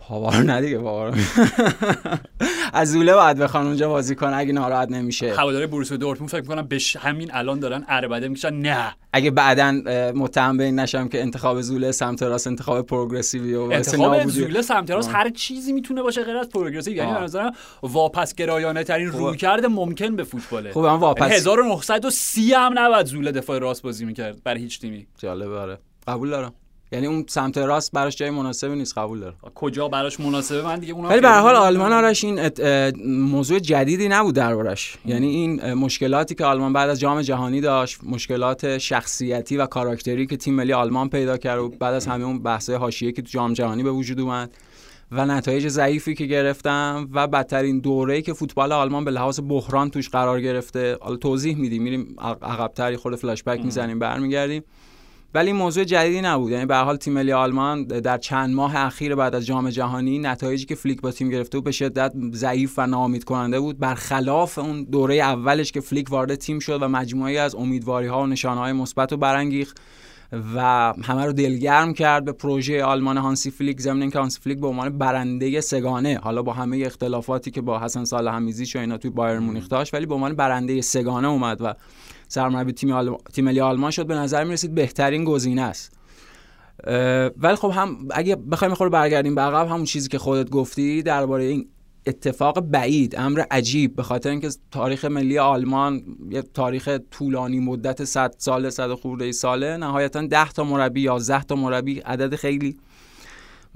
پاوار 0.08 0.36
نه 0.36 0.60
دیگه 0.60 0.78
پاوار 0.78 1.14
از 2.72 2.92
زوله 2.92 3.14
باید 3.14 3.38
بخوان 3.38 3.66
اونجا 3.66 3.88
بازی 3.88 4.14
کنه 4.14 4.36
اگه 4.36 4.52
ناراحت 4.52 4.90
نمیشه. 4.90 5.34
هواداری 5.34 5.66
بوروسیا 5.66 5.96
دورتموند 5.96 6.30
فکر 6.30 6.40
می‌کنم 6.40 6.62
بهش 6.62 6.96
همین 6.96 7.30
الان 7.34 7.60
دارن 7.60 7.82
عربده 7.88 8.28
می‌کشن. 8.28 8.54
نه. 8.54 8.94
اگه 9.12 9.30
بعدا 9.30 9.72
متهم 10.14 10.56
به 10.56 10.64
این 10.64 10.80
نشم 10.80 11.08
که 11.08 11.20
انتخاب 11.20 11.60
زوله 11.60 11.92
سمت 11.92 12.22
راست 12.22 12.46
انتخاب 12.46 12.86
پروگرسیوی 12.86 13.54
و 13.54 13.60
انتخاب 13.60 14.26
زوله 14.28 14.62
سمت 14.62 14.90
راست 14.90 15.10
هر 15.12 15.30
چیزی 15.30 15.72
می‌تونه 15.72 16.02
باشه 16.02 16.22
غیر 16.24 16.36
از 16.36 16.48
پروگرسیو. 16.48 16.96
یعنی. 16.96 17.12
به 17.12 17.20
نظرم 17.20 17.52
واپس 17.82 18.34
گرایانه 18.34 18.84
ترین 18.84 19.10
خوبه. 19.10 19.24
رویکرد 19.24 19.66
ممکن 19.66 20.16
به 20.16 20.24
فوتباله. 20.24 20.72
خوبه 20.72 20.88
من 20.88 20.98
واپس 20.98 21.32
1930 21.32 22.52
هم 22.52 22.78
نباید 22.78 23.06
زوله 23.06 23.32
دفاع 23.32 23.58
راست 23.58 23.82
بازی 23.82 24.04
می‌کرد 24.04 24.42
برای 24.44 24.60
هیچ 24.60 24.80
تیمی. 24.80 25.06
جالبه 25.18 25.58
آره. 25.58 25.78
قبول 26.08 26.30
دارم. 26.30 26.52
یعنی 26.92 27.06
اون 27.06 27.24
سمت 27.28 27.58
راست 27.58 27.92
براش 27.92 28.16
جای 28.16 28.30
مناسبی 28.30 28.74
نیست 28.76 28.98
قبول 28.98 29.20
دارم. 29.20 29.34
کجا 29.54 29.88
براش 29.88 30.20
مناسبه؟ 30.20 30.62
من 30.62 30.78
دیگه 30.78 30.92
اونم 30.92 31.08
ولی 31.08 31.20
به 31.20 31.28
هر 31.28 31.40
حال 31.40 31.56
آلمان 31.56 31.92
آرش 31.92 32.24
این 32.24 32.50
موضوع 33.06 33.58
جدیدی 33.58 34.08
نبود 34.08 34.34
دربارش. 34.34 34.96
یعنی 35.06 35.26
این 35.26 35.74
مشکلاتی 35.74 36.34
که 36.34 36.44
آلمان 36.44 36.72
بعد 36.72 36.90
از 36.90 37.00
جام 37.00 37.22
جهانی 37.22 37.60
داشت 37.60 37.98
مشکلات 38.04 38.78
شخصیتی 38.78 39.56
و 39.56 39.66
کاراکتری 39.66 40.26
که 40.26 40.36
تیم 40.36 40.54
ملی 40.54 40.72
آلمان 40.72 41.08
پیدا 41.08 41.36
کرد 41.36 41.58
و 41.58 41.68
بعد 41.68 41.94
از 41.94 42.06
همه 42.06 42.24
اون 42.24 42.38
بحث 42.38 42.70
حاشیه‌ای 42.70 43.12
که 43.12 43.22
تو 43.22 43.28
جام 43.30 43.52
جهانی 43.52 43.82
به 43.82 43.90
وجود 43.90 44.20
اومد 44.20 44.50
و 45.12 45.26
نتایج 45.26 45.68
ضعیفی 45.68 46.14
که 46.14 46.26
گرفتم 46.26 47.08
و 47.12 47.26
بدترین 47.26 47.80
دوره‌ای 47.80 48.22
که 48.22 48.32
فوتبال 48.32 48.72
آلمان 48.72 49.04
به 49.04 49.10
لحاظ 49.10 49.40
بحران 49.48 49.90
توش 49.90 50.08
قرار 50.08 50.40
گرفته. 50.40 50.96
حالا 51.00 51.16
توضیح 51.16 51.56
میدیم 51.56 51.82
میریم 51.82 52.16
عقب‌تر 52.42 52.96
خورده 52.96 53.16
فلاش 53.16 53.42
بک 53.42 53.64
می‌زنیم 53.64 53.98
برمیگردیم. 53.98 54.62
ولی 55.34 55.52
موضوع 55.52 55.84
جدیدی 55.84 56.20
نبود. 56.20 56.52
یعنی 56.52 56.66
به 56.66 56.76
حال 56.76 56.96
تیم 56.96 57.12
ملی 57.12 57.32
آلمان 57.32 57.84
در 57.84 58.18
چند 58.18 58.54
ماه 58.54 58.76
اخیر 58.76 59.14
بعد 59.14 59.34
از 59.34 59.46
جام 59.46 59.70
جهانی 59.70 60.18
نتایجی 60.18 60.64
که 60.64 60.74
فلیک 60.74 61.00
با 61.00 61.10
تیم 61.10 61.30
گرفته 61.30 61.58
بود 61.58 61.64
به 61.64 61.72
شدت 61.72 62.12
ضعیف 62.32 62.74
و 62.78 62.86
ناامید 62.86 63.24
کننده 63.24 63.60
بود. 63.60 63.78
برخلاف 63.78 64.58
اون 64.58 64.84
دوره 64.84 65.14
اولش 65.14 65.72
که 65.72 65.80
فلیک 65.80 66.10
وارد 66.10 66.34
تیم 66.34 66.58
شد 66.58 66.82
و 66.82 66.88
مجموعی 66.88 67.38
از 67.38 67.54
امیدواری 67.54 68.06
ها 68.06 68.22
و 68.22 68.26
نشانه 68.26 68.60
های 68.60 68.72
مثبت 68.72 69.12
رو 69.12 69.18
برانگیخت 69.18 69.80
و 70.32 70.92
همه 71.02 71.24
رو 71.24 71.32
دلگرم 71.32 71.94
کرد 71.94 72.24
به 72.24 72.32
پروژه 72.32 72.84
آلمان 72.84 73.16
هانسی 73.16 73.50
فلیک 73.50 73.80
ضمن 73.80 74.02
اینکه 74.02 74.18
هانسی 74.18 74.40
فلیک 74.40 74.60
به 74.60 74.66
عنوان 74.66 74.98
برنده 74.98 75.60
سگانه 75.60 76.18
حالا 76.18 76.42
با 76.42 76.52
همه 76.52 76.82
اختلافاتی 76.86 77.50
که 77.50 77.60
با 77.60 77.80
حسن 77.80 78.04
صالح 78.04 78.32
حمیدزیچ 78.32 78.78
و 78.78 78.80
اینا 78.80 78.98
توی 78.98 79.10
بایرن 79.10 79.38
مونیخ 79.38 79.68
داشت 79.68 79.94
ولی 79.94 80.06
به 80.06 80.14
عنوان 80.14 80.34
برنده 80.34 80.80
سگانه 80.80 81.28
اومد 81.28 81.60
و 81.60 81.74
سرمربی 82.28 82.72
تیم 82.72 82.90
آلمان 82.90 83.18
تیم 83.32 83.44
ملی 83.44 83.60
آلمان 83.60 83.90
شد 83.90 84.06
به 84.06 84.14
نظر 84.14 84.44
می 84.44 84.52
رسید 84.52 84.74
بهترین 84.74 85.24
گزینه 85.24 85.62
است. 85.62 85.96
ولی 87.36 87.56
خب 87.56 87.72
هم 87.74 88.08
اگه 88.10 88.36
بخوایم 88.36 88.74
خود 88.74 88.92
برگردیم 88.92 89.34
به 89.34 89.40
عقب 89.40 89.68
همون 89.68 89.84
چیزی 89.84 90.08
که 90.08 90.18
خودت 90.18 90.50
گفتی 90.50 91.02
درباره 91.02 91.44
این 91.44 91.68
اتفاق 92.06 92.60
بعید 92.60 93.14
امر 93.18 93.42
عجیب 93.50 93.96
به 93.96 94.02
خاطر 94.02 94.30
اینکه 94.30 94.48
تاریخ 94.70 95.04
ملی 95.04 95.38
آلمان 95.38 96.02
یه 96.30 96.42
تاریخ 96.42 96.88
طولانی 97.10 97.60
مدت 97.60 98.04
100 98.04 98.34
سال 98.38 98.70
100 98.70 98.94
خورده 98.94 99.32
ساله 99.32 99.76
نهایتا 99.76 100.26
10 100.26 100.52
تا 100.52 100.64
مربی 100.64 101.00
11 101.00 101.42
تا 101.42 101.54
مربی 101.54 101.98
عدد 101.98 102.36
خیلی 102.36 102.76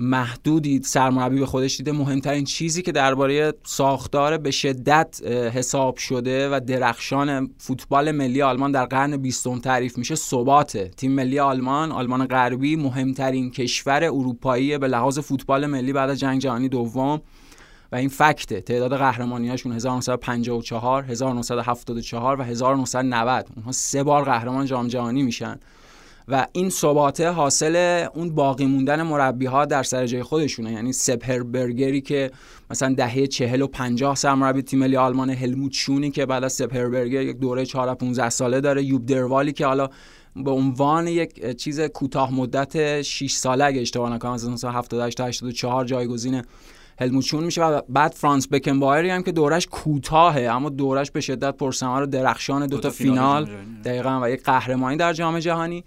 محدودی 0.00 0.80
سرمربی 0.82 1.38
به 1.38 1.46
خودش 1.46 1.76
دیده. 1.76 1.92
مهمترین 1.92 2.44
چیزی 2.44 2.82
که 2.82 2.92
درباره 2.92 3.54
ساختار 3.64 4.38
به 4.38 4.50
شدت 4.50 5.22
حساب 5.26 5.96
شده 5.96 6.48
و 6.48 6.60
درخشان 6.60 7.50
فوتبال 7.58 8.12
ملی 8.12 8.42
آلمان 8.42 8.72
در 8.72 8.84
قرن 8.84 9.16
بیستم 9.16 9.58
تعریف 9.58 9.98
میشه 9.98 10.14
ثباته 10.14 10.90
تیم 10.96 11.12
ملی 11.12 11.38
آلمان 11.38 11.92
آلمان 11.92 12.26
غربی 12.26 12.76
مهمترین 12.76 13.50
کشور 13.50 14.04
اروپایی 14.04 14.78
به 14.78 14.88
لحاظ 14.88 15.18
فوتبال 15.18 15.66
ملی 15.66 15.92
بعد 15.92 16.10
از 16.10 16.20
جنگ 16.20 16.40
جهانی 16.40 16.68
دوم. 16.68 17.20
و 17.92 17.96
این 17.96 18.08
فکته 18.08 18.60
تعداد 18.60 18.96
قهرمانیاشون 18.96 19.72
1954 19.72 21.04
1974 21.04 22.40
و 22.40 22.42
1990 22.42 23.46
اونها 23.56 23.72
سه 23.72 24.02
بار 24.02 24.24
قهرمان 24.24 24.66
جام 24.66 24.88
جهانی 24.88 25.22
میشن. 25.22 25.60
و 26.30 26.46
این 26.52 26.70
ثباته 26.70 27.30
حاصل 27.30 28.06
اون 28.14 28.34
باقی 28.34 28.66
موندن 28.66 29.02
مربی 29.02 29.46
ها 29.46 29.64
در 29.64 29.82
سر 29.82 30.06
جای 30.06 30.22
خودشونه. 30.22 30.72
یعنی 30.72 30.92
سپر 30.92 31.42
برگری 31.42 32.00
که 32.00 32.30
مثلا 32.70 32.94
دهه 32.94 33.26
40 33.26 33.62
و 33.62 33.66
50 33.66 34.14
سرمربی 34.14 34.62
تیم 34.62 34.78
ملی 34.78 34.96
آلمان 34.96 35.30
هلموت 35.30 35.72
شونی 35.72 36.10
که 36.10 36.26
بعد 36.26 36.44
از 36.44 36.52
سپر 36.52 36.88
برگر 36.88 37.22
یک 37.22 37.36
دوره 37.36 37.66
4 37.66 37.94
15 37.94 38.30
ساله 38.30 38.60
داره. 38.60 38.84
یوب 38.84 39.06
دروالی 39.06 39.52
که 39.52 39.66
حالا 39.66 39.88
به 40.36 40.50
عنوان 40.50 41.06
یک 41.08 41.56
چیز 41.56 41.80
کوتاه 41.80 42.34
مدت 42.34 43.02
6 43.02 43.32
ساله 43.32 43.64
اگه 43.64 43.80
اشتباه 43.80 44.14
نکنم 44.14 44.32
از 44.32 44.44
1978 44.44 45.18
تا 45.18 45.24
84 45.24 45.84
جایگزین 45.84 46.42
هلموت 47.00 47.24
شون 47.24 47.44
میشه 47.44 47.64
و 47.64 47.80
بعد 47.88 48.12
فرانس 48.12 48.48
بکنبایری 48.48 49.10
هم 49.10 49.22
که 49.22 49.32
دورش 49.32 49.66
کوتاهه 49.66 50.42
اما 50.42 50.68
دورش 50.68 51.10
به 51.10 51.20
شدت 51.20 51.56
پرثمر 51.56 52.02
و 52.02 52.06
درخشان 52.06 52.66
دو 52.66 52.78
تا 52.78 52.90
فینال 52.90 53.48
دقیقا 53.84 54.20
و 54.22 54.30
یک 54.30 54.42
قهرمانی 54.42 54.96
در 54.96 55.12
جام 55.12 55.38
جهانی. 55.38 55.84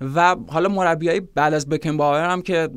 و 0.00 0.36
حالا 0.48 0.68
مربیای 0.68 1.20
بعد 1.20 1.54
از 1.54 1.68
بکنباور 1.68 2.30
هم 2.30 2.42
که 2.42 2.68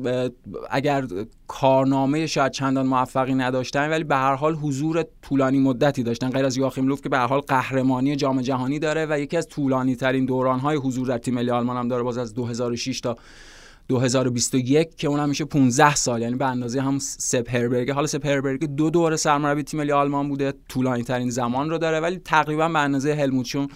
اگر 0.70 1.06
کارنامه 1.46 2.26
شاید 2.26 2.52
چندان 2.52 2.86
موفقی 2.86 3.34
نداشتن 3.34 3.90
ولی 3.90 4.04
به 4.04 4.16
هر 4.16 4.34
حال 4.34 4.54
حضور 4.54 5.04
طولانی 5.22 5.58
مدتی 5.58 6.02
داشتن. 6.02 6.30
غیر 6.30 6.44
از 6.44 6.56
یاخیم 6.56 6.88
لوف 6.88 7.00
که 7.00 7.08
به 7.08 7.18
هر 7.18 7.26
حال 7.26 7.40
قهرمانی 7.40 8.16
جام 8.16 8.40
جهانی 8.40 8.78
داره 8.78 9.06
و 9.10 9.20
یکی 9.20 9.36
از 9.36 9.48
طولانی 9.48 9.96
ترین 9.96 10.26
دوران 10.26 10.58
های 10.58 10.76
حضور 10.76 11.06
در 11.06 11.18
تیم 11.18 11.34
ملی 11.34 11.50
آلمان 11.50 11.76
هم 11.76 11.88
داره 11.88 12.02
باز 12.02 12.18
از 12.18 12.34
2006 12.34 13.00
تا 13.00 13.16
2021 13.88 14.96
که 14.96 15.08
اونم 15.08 15.28
میشه 15.28 15.44
15 15.44 15.94
سال. 15.94 16.22
یعنی 16.22 16.36
به 16.36 16.46
اندازه 16.46 16.80
هم 16.80 16.98
سپ 16.98 17.54
هربرگ. 17.54 17.90
حالا 17.90 18.06
سپ 18.06 18.26
هربرگ 18.26 18.64
دو 18.64 18.90
دوره 18.90 19.16
سرمربی 19.16 19.62
تیم 19.62 19.80
ملی 19.80 19.92
آلمان 19.92 20.28
بوده. 20.28 20.54
طولانی 20.68 21.02
ترین 21.02 21.30
زمان 21.30 21.70
رو 21.70 21.78
داره 21.78 22.00
ولی 22.00 22.18
تقریبا 22.18 22.68
به 22.68 22.78
اندازه 22.78 23.14
هلموتشون 23.14 23.68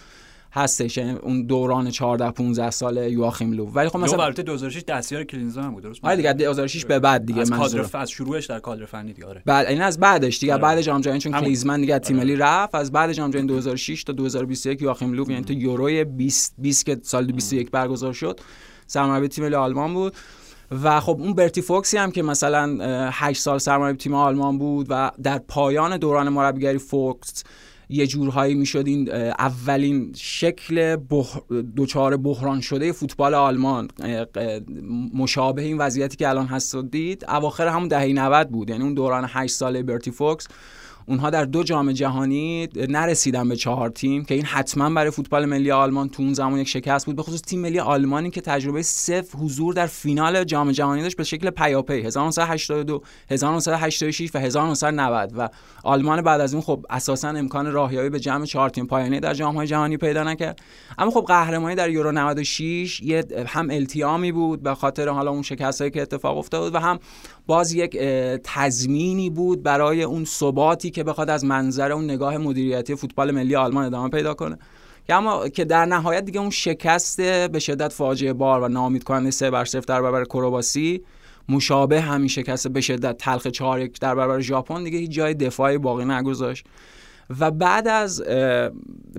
هستش 0.53 0.97
یعنی 0.97 1.13
اون 1.13 1.43
دوران 1.43 1.91
14 1.91 2.31
15 2.31 2.71
سال 2.71 2.97
یواخیم 2.97 3.53
لو 3.53 3.67
ولی 3.67 3.89
خب 3.89 3.97
مثلا 3.97 4.25
البته 4.25 4.43
2006 4.43 4.83
دستیار 4.83 5.25
کلینزا 5.25 5.63
هم 5.63 5.73
بود 5.73 5.83
درست 5.83 6.05
آره 6.05 6.17
دیگه 6.17 6.33
2006 6.33 6.85
به 6.85 6.99
بعد 6.99 7.27
دیگه 7.27 7.41
از. 7.41 7.51
کادر 7.51 7.99
از 7.99 8.11
شروعش 8.11 8.47
در 8.47 8.59
کادر 8.59 8.85
فنی 8.85 9.13
دیگه 9.13 9.27
آره 9.27 9.43
بعد 9.47 9.67
این 9.67 9.83
از 9.83 10.01
بعدش 10.01 10.39
دیگه 10.39 10.53
آره. 10.53 10.63
بعد 10.63 10.81
جام 10.81 11.01
جهانی 11.01 11.21
چون 11.21 11.33
همون. 11.33 11.45
کلیزمن 11.45 11.81
دیگه 11.81 11.99
تیم 11.99 12.17
آره. 12.17 12.25
ملی 12.25 12.37
رفت 12.37 12.75
از 12.75 12.93
بعد 12.93 13.13
جام 13.13 13.31
جهانی 13.31 13.49
2006 13.49 14.05
تا 14.05 14.13
2021 14.13 14.83
یواخیم 14.83 15.13
لوف 15.13 15.31
یعنی 15.31 15.45
تا 15.45 15.55
یورو 15.55 16.05
20 16.05 16.55
20 16.59 16.87
که 16.87 16.99
سال 17.03 17.33
21 17.33 17.71
برگزار 17.71 18.13
شد 18.13 18.41
سرمربی 18.87 19.29
تیم 19.29 19.45
ملی 19.45 19.55
آلمان 19.55 19.95
بود 19.95 20.15
و 20.83 21.01
خب 21.01 21.17
اون 21.21 21.35
برتی 21.35 21.63
فوکسی 21.63 21.97
هم 21.97 22.11
که 22.11 22.23
مثلا 22.23 22.79
8 23.13 23.41
سال 23.41 23.59
سرمربی 23.59 23.99
تیم 23.99 24.15
آلمان 24.15 24.59
بود 24.59 24.87
و 24.91 25.11
در 25.23 25.39
پایان 25.39 25.97
دوران 25.97 26.29
مربیگری 26.29 26.79
فوکس 26.79 27.45
یه 27.91 28.07
جورهایی 28.07 28.55
می‌شد 28.55 28.87
این 28.87 29.13
اولین 29.39 30.13
شکل 30.17 30.97
بح... 30.97 31.39
دچار 31.77 32.17
بحران 32.17 32.61
شده 32.61 32.93
فوتبال 32.93 33.35
آلمان. 33.35 33.89
مشابه 35.15 35.63
این 35.63 35.79
وضعیتی 35.79 36.17
که 36.17 36.29
الان 36.29 36.47
هست 36.47 36.77
دید 36.77 37.25
اواخر 37.29 37.67
همون 37.69 37.89
دهه 37.89 38.07
90 38.07 38.49
بود. 38.49 38.71
یعنی 38.71 38.83
اون 38.83 38.95
دوران 38.95 39.25
8 39.29 39.55
ساله 39.55 39.83
برتی 39.83 40.11
فوکس. 40.11 40.49
اونها 41.11 41.31
در 41.31 41.45
دو 41.45 41.63
جام 41.63 41.93
جهانی 41.93 42.69
نرسیدن 42.89 43.49
به 43.49 43.57
چهار 43.57 43.91
تیم 43.91 44.25
که 44.25 44.35
این 44.35 44.45
حتما 44.45 44.91
برای 44.91 45.11
فوتبال 45.11 45.47
ملی 45.47 45.71
آلمان 45.71 46.09
تو 46.09 46.23
اون 46.23 46.35
زمان 46.35 46.59
یک 46.59 46.69
شکست 46.69 47.07
بود 47.07 47.17
به 47.17 47.23
خصوص 47.23 47.43
تیم 47.43 47.61
ملی 47.61 47.81
آلمانی 47.81 48.31
که 48.31 48.41
تجربه 48.41 48.83
صفر 48.83 49.39
حضور 49.39 49.75
در 49.75 49.87
فینال 49.87 50.45
جام 50.45 50.73
جهانی 50.73 51.03
داشت 51.03 51.17
به 51.17 51.25
شکل 51.25 51.51
پیاپی 51.51 52.03
1982 52.03 53.03
1986 53.31 54.31
و 54.35 54.39
1990 54.39 55.33
و 55.37 55.49
آلمان 55.85 56.23
بعد 56.23 56.41
از 56.41 56.55
اون 56.55 56.63
خب 56.63 56.87
اساسا 56.91 57.29
امکان 57.29 57.73
راهیابی 57.73 58.09
به 58.09 58.21
جمع 58.21 58.45
چهار 58.45 58.71
تیم 58.71 58.87
پایانی 58.87 59.21
در 59.21 59.35
جام 59.35 59.55
های 59.55 59.67
جهانی 59.67 59.97
پیدا 59.97 60.25
نکرد. 60.25 60.61
اما 60.99 61.11
خب 61.11 61.25
قهرمانی 61.29 61.75
در 61.75 61.91
یورو 61.91 62.13
96 62.13 63.01
یه 63.01 63.25
هم 63.47 63.71
التیامی 63.71 64.33
بود 64.33 64.63
به 64.63 64.75
خاطر 64.75 65.09
حالا 65.09 65.31
اون 65.31 65.43
شکستایی 65.43 65.91
که 65.91 66.03
اتفاق 66.03 66.39
افتاد 66.39 66.75
و 66.75 66.79
هم 66.79 66.99
باز 67.51 67.73
یک 67.73 67.97
تضمینی 68.45 69.31
بود 69.31 69.63
برای 69.63 70.03
اون 70.03 70.25
ثباتی 70.25 70.91
که 70.91 71.05
بخواد 71.05 71.31
از 71.31 71.45
منظر 71.45 71.93
اون 71.93 72.05
نگاه 72.05 72.39
مدیریتی 72.39 72.95
فوتبال 72.95 73.31
ملی 73.31 73.57
آلمان 73.57 73.85
ادامه 73.85 74.09
پیدا 74.09 74.35
کنه. 74.35 74.59
که 75.07 75.15
اما 75.15 75.49
که 75.49 75.65
در 75.65 75.87
نهایت 75.87 76.25
دیگه 76.25 76.41
اون 76.41 76.51
شکست 76.51 77.21
به 77.21 77.59
شدت 77.59 77.93
فاجعه 77.93 78.33
بار 78.33 78.63
و 78.63 78.69
ناامید 78.69 79.05
کننده 79.05 79.31
سه 79.31 79.51
بر 79.51 79.65
صفر 79.65 79.85
در 79.87 80.03
برابر 80.03 80.25
کرواسی 80.25 81.03
مشابه 81.49 82.01
همین 82.01 82.29
شکست 82.29 82.69
به 82.69 82.81
شدت 82.81 83.19
تلخ 83.19 83.47
4 83.47 83.81
1 83.81 84.01
در 84.01 84.15
برابر 84.15 84.41
ژاپن 84.41 84.85
دیگه 84.85 84.99
هیچ 84.99 85.11
جای 85.11 85.35
دفاعی 85.35 85.79
باقی 85.79 86.05
نگذاشت. 86.05 86.67
و 87.41 87.51
بعد 87.51 87.89
از 87.89 88.23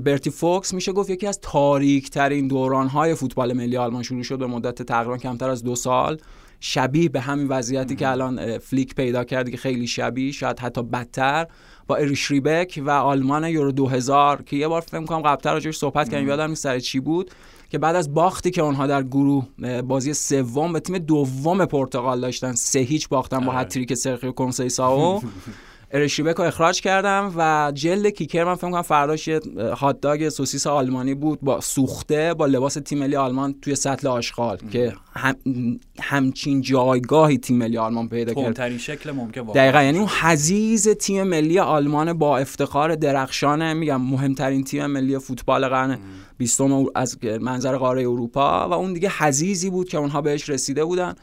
برتی 0.02 0.30
فوکس 0.30 0.74
میشه 0.74 0.92
گفت 0.92 1.10
یکی 1.10 1.28
از 1.28 1.40
تاریک 1.42 2.10
ترین 2.10 2.48
دوران 2.48 2.88
های 2.88 3.16
فوتبال 3.16 3.54
ملی 3.54 3.78
آلمان 3.78 4.04
شروع 4.04 4.24
شد 4.24 4.40
به 4.40 4.48
مدت 4.48 4.82
تقریبا 4.82 5.18
کمتر 5.18 5.50
از 5.50 5.64
دو 5.64 5.76
سال. 5.76 6.18
شبیه 6.64 7.10
به 7.10 7.20
همین 7.20 7.48
وضعیتی 7.48 7.96
که 7.96 8.10
الان 8.10 8.58
فلیک 8.58 8.96
پیدا 8.96 9.24
کرد 9.24 9.50
که 9.50 9.58
خیلی 9.58 9.88
شبیه 9.88 10.32
شاید 10.32 10.60
حتی 10.60 10.84
بدتر 10.84 11.48
با 11.88 11.96
اریش 11.96 12.32
ریبک 12.32 12.82
و 12.86 12.90
آلمان 12.90 13.44
یورو 13.44 13.72
2000 13.72 14.42
که 14.42 14.56
یه 14.56 14.68
بار 14.68 14.82
فکر 14.82 15.06
کنم 15.06 15.22
قبلتر 15.22 15.54
راجعش 15.54 15.78
صحبت 15.78 16.10
کردیم 16.10 16.28
یادم 16.28 16.50
نیست 16.50 16.64
سر 16.64 16.80
چی 16.80 17.00
بود 17.00 17.32
که 17.70 17.78
بعد 17.78 17.96
از 17.96 18.14
باختی 18.14 18.52
که 18.52 18.62
اونها 18.62 18.88
در 18.88 19.04
گروه 19.04 19.48
بازی 19.82 20.14
سوم 20.14 20.74
به 20.74 20.80
تیم 20.80 20.98
دوم 20.98 21.66
پرتغال 21.66 22.22
داشتن 22.22 22.52
سه 22.52 22.80
هیچ 22.80 23.10
باختن 23.10 23.40
با 23.40 23.52
آره. 23.52 23.62
هتریک 23.62 23.94
سرخیو 23.94 24.32
کنسیساو 24.32 25.22
ارشیبک 25.94 26.36
رو 26.36 26.44
اخراج 26.44 26.82
کردم 26.82 27.34
و 27.38 27.72
جلد 27.76 28.08
کیکر 28.08 28.44
من 28.44 28.56
فکر 28.56 28.72
کنم 28.72 28.82
فرداش 28.82 29.28
یه 29.28 29.40
هات 29.80 30.02
داگ 30.02 30.30
سوسیس 30.30 30.68
آلمانی 30.68 31.14
بود 31.14 31.42
با 31.42 31.62
سوخته 31.62 32.34
با 32.34 32.46
لباس 32.46 32.74
تیم 32.74 33.00
ملی 33.00 33.16
آلمان 33.16 33.56
توی 33.62 33.76
سطل 33.76 34.08
آشغال 34.08 34.58
که 34.72 34.94
هم 35.14 35.36
همچین 36.02 36.62
جایگاهی 36.62 37.38
تیم 37.38 37.58
ملی 37.58 37.78
آلمان 37.78 38.10
پیدا 38.10 38.34
کرد. 38.34 38.78
شکل 38.78 39.12
ممکن 39.12 39.42
واقعا 39.42 39.64
دقیقا 39.64 39.84
یعنی 39.84 39.98
اون 39.98 40.08
حزیز 40.22 40.90
تیم 40.90 41.24
ملی 41.24 41.60
آلمان 41.60 42.14
با 42.14 42.38
افتخار 42.38 42.96
درخشان 42.96 43.74
میگم 43.74 44.02
مهمترین 44.02 44.64
تیم 44.64 44.86
ملی 44.86 45.20
فوتبال 45.20 45.68
قرن 45.68 46.00
بیستم 46.38 46.86
از 46.96 47.18
منظر 47.42 47.78
قاره 47.78 48.02
اروپا 48.02 48.70
و 48.70 48.74
اون 48.74 48.94
دیگه 48.94 49.12
حزیزی 49.18 49.70
بود 49.70 49.90
که 49.90 49.98
اونها 49.98 50.22
بهش 50.22 50.50
رسیده 50.50 50.86
بودن. 50.86 51.16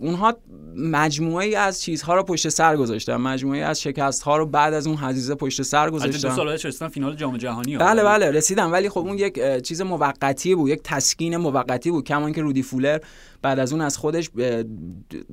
اونها 0.00 0.36
مجموعه 0.76 1.46
ای 1.46 1.54
از 1.54 1.82
چیزها 1.82 2.14
رو 2.14 2.22
پشت 2.22 2.48
سر 2.48 2.76
گذاشتن. 2.76 3.16
مجموعه 3.16 3.58
ای 3.58 3.64
از 3.64 3.82
شکست 3.82 4.22
ها 4.22 4.36
رو 4.36 4.46
بعد 4.46 4.74
از 4.74 4.86
اون 4.86 4.96
حزیزه 4.96 5.34
پشت 5.34 5.62
سر 5.62 5.78
البته 5.78 6.06
دو 6.06 6.08
گذاشتن. 6.08 6.36
سال 6.36 6.48
رسیدن 6.48 6.88
فینال 6.88 7.16
جام 7.16 7.36
جهانی 7.36 7.74
ها. 7.74 7.84
بله 7.84 8.04
بله 8.04 8.30
رسیدم 8.30 8.72
ولی 8.72 8.88
خب 8.88 9.00
اون 9.00 9.18
یک 9.18 9.62
چیز 9.62 9.82
موقتی 9.82 10.54
بود 10.54 10.70
یک 10.70 10.80
تسکین 10.84 11.36
موقتی 11.36 11.90
بود. 11.90 12.04
کما 12.04 12.26
اینکه 12.26 12.42
رودی 12.42 12.62
فولر 12.62 12.98
بعد 13.46 13.58
از 13.58 13.72
اون 13.72 13.80
از 13.80 13.96
خودش 13.96 14.30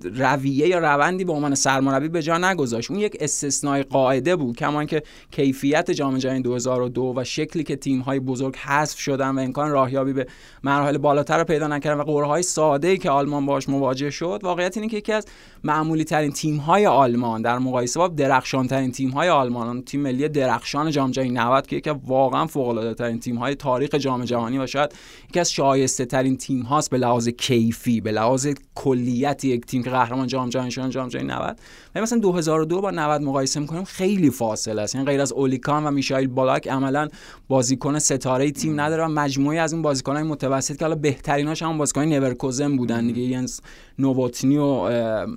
رویه 0.03 0.67
یا 0.67 0.79
روندی 0.79 1.25
به 1.25 1.33
عنوان 1.33 1.55
سرمربی 1.55 2.09
به 2.09 2.21
جا 2.21 2.37
نگذاشت. 2.37 2.91
اون 2.91 2.99
یک 2.99 3.17
استثنای 3.19 3.83
قاعده 3.83 4.35
بود 4.35 4.55
کما 4.55 4.79
اینکه 4.79 5.03
کیفیت 5.31 5.91
جام 5.91 6.17
جهانی 6.17 6.41
2002 6.41 7.13
و 7.17 7.23
شکلی 7.23 7.63
که 7.63 7.75
تیم 7.75 7.99
های 7.99 8.19
بزرگ 8.19 8.55
حذف 8.55 8.99
شدن 8.99 9.29
و 9.29 9.39
امکان 9.39 9.71
راهیابی 9.71 10.13
به 10.13 10.27
مراحل 10.63 10.97
بالاتر 10.97 11.37
رو 11.37 11.43
پیدا 11.43 11.67
نکردن 11.67 11.99
و 11.99 12.03
قرعه 12.03 12.27
های 12.27 12.43
ساده 12.43 12.87
ای 12.87 12.97
که 12.97 13.09
آلمان 13.09 13.45
باش 13.45 13.69
مواجه 13.69 14.09
شد 14.09 14.39
واقعیت 14.43 14.77
اینه 14.77 14.89
که 14.89 14.97
یکی 14.97 15.11
از 15.11 15.25
معمولی 15.63 16.03
ترین 16.03 16.31
تیم 16.31 16.57
های 16.57 16.85
آلمان 16.85 17.41
در 17.41 17.59
مقایسه 17.59 17.99
با 17.99 18.07
درخشان 18.07 18.67
ترین 18.67 18.91
تیم 18.91 19.09
های 19.09 19.29
آلمان 19.29 19.81
تیم 19.81 20.01
ملی 20.01 20.29
درخشان 20.29 20.91
جام 20.91 21.11
جهانی 21.11 21.31
90 21.31 21.67
که 21.67 21.75
یکی 21.75 21.89
واقعا 21.89 22.47
فوق 22.47 22.67
العاده 22.67 22.93
ترین 22.93 23.19
تیم 23.19 23.35
های 23.35 23.55
تاریخ 23.55 23.95
جام 23.95 24.23
جهانی 24.23 24.59
و 24.59 24.67
شاید 24.67 24.91
یکی 25.29 25.39
از 25.39 25.51
شایسته 25.51 26.05
ترین 26.05 26.37
تیم 26.37 26.61
هاست 26.61 26.89
به 26.89 26.97
لحاظ 26.97 27.29
کیفی. 27.29 28.02
به 28.03 28.11
لحاظ 28.11 28.47
کلیت 28.75 29.45
یک 29.45 29.65
تیم 29.65 29.83
که 29.83 29.89
قهرمان 29.89 30.27
جام 30.27 30.49
جهانی 30.49 30.71
شدن 30.71 30.89
جام 30.89 31.07
جهانی 31.07 31.27
90 31.27 31.59
و 31.95 32.01
مثلا 32.01 32.19
2002 32.19 32.81
با 32.81 32.91
90 32.91 33.21
مقایسه 33.21 33.59
می‌کنیم 33.59 33.83
خیلی 33.83 34.29
فاصله 34.29 34.81
است. 34.81 34.95
یعنی 34.95 35.07
غیر 35.07 35.21
از 35.21 35.31
اولیکان 35.31 35.83
و 35.85 35.91
میشایل 35.91 36.27
بالاک 36.27 36.67
عملا 36.67 37.07
بازیکن 37.47 37.99
ستاره 37.99 38.51
تیم 38.51 38.81
نداره 38.81 39.03
و 39.03 39.07
مجموعه 39.07 39.59
از 39.59 39.73
اون 39.73 39.81
بازیکنان 39.81 40.23
متوسط 40.23 40.77
که 40.77 40.85
حالا 40.85 40.95
بهتریناش 40.95 41.63
هم 41.63 41.77
بازیکن 41.77 42.01
نورکوزن 42.01 42.77
بودن 42.77 43.07
دیگه 43.07 43.21
ینس 43.21 43.61
نووتنی 43.99 44.57
و 44.57 44.63
اه، 44.63 45.27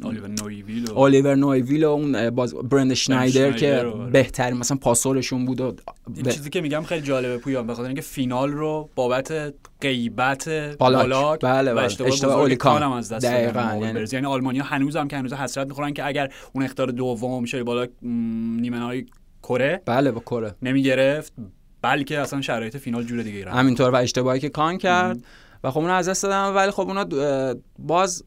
الیور 0.96 1.34
نویویل 1.34 1.84
و 1.84 1.90
اون 1.90 2.30
باز 2.30 2.54
برند 2.54 2.94
شنایدر 2.94 3.52
که 3.52 3.92
بهترین 4.12 4.58
مثلا 4.58 4.76
پاسورشون 4.76 5.44
بود 5.44 5.60
و 5.60 5.74
این 6.14 6.22
به- 6.22 6.32
چیزی 6.32 6.50
که 6.50 6.60
میگم 6.60 6.82
خیلی 6.82 7.02
جالبه 7.06 7.38
پویان 7.38 7.66
به 7.66 7.74
خاطر 7.74 7.86
اینکه 7.86 8.02
فینال 8.02 8.52
رو 8.52 8.90
بابت 8.94 9.54
غیبت 9.80 10.48
بالاک. 10.78 11.40
بله، 11.40 11.72
و 11.72 11.74
بله. 11.74 11.84
اشتباه, 11.84 12.36
اولیکان. 12.40 12.72
کان 12.72 12.82
هم 12.82 12.92
از 12.92 13.12
دست 13.12 13.24
دقیقاً، 13.26 13.78
یعنی-. 13.80 14.04
یعنی 14.12 14.26
آلمانیا 14.26 14.64
هنوز 14.64 14.96
هم 14.96 15.08
که 15.08 15.16
هنوز 15.16 15.32
حسرت 15.32 15.66
می‌خورن 15.66 15.92
که 15.92 16.06
اگر 16.06 16.32
اون 16.52 16.64
اختار 16.64 16.86
دوم 16.86 17.42
میشه 17.42 17.64
بالاک 17.64 17.90
نیمه 18.02 18.78
نهایی 18.78 19.06
کره 19.42 19.82
بله 19.86 20.10
با 20.10 20.20
کره 20.20 20.54
نمی‌گرفت 20.62 21.32
بلکه 21.82 22.18
اصلا 22.18 22.40
شرایط 22.40 22.76
فینال 22.76 23.02
جور 23.02 23.22
دیگه 23.22 23.38
ایران 23.38 23.54
همینطور 23.54 23.90
و 23.90 23.96
اشتباهی 23.96 24.40
که 24.40 24.48
کان 24.48 24.78
کرد 24.78 25.24
و 25.64 25.70
خب 25.70 25.78
اونا 25.78 25.94
از 25.94 26.08
دست 26.08 26.22
دادن 26.22 26.54
ولی 26.54 26.70
خب 26.70 26.88
اونا 26.88 27.06
باز 27.78 28.24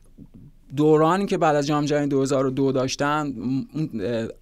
دورانی 0.76 1.26
که 1.26 1.38
بعد 1.38 1.56
از 1.56 1.68
جام 1.68 1.86
جهانی 1.86 2.08
2002 2.08 2.72
داشتن 2.72 3.34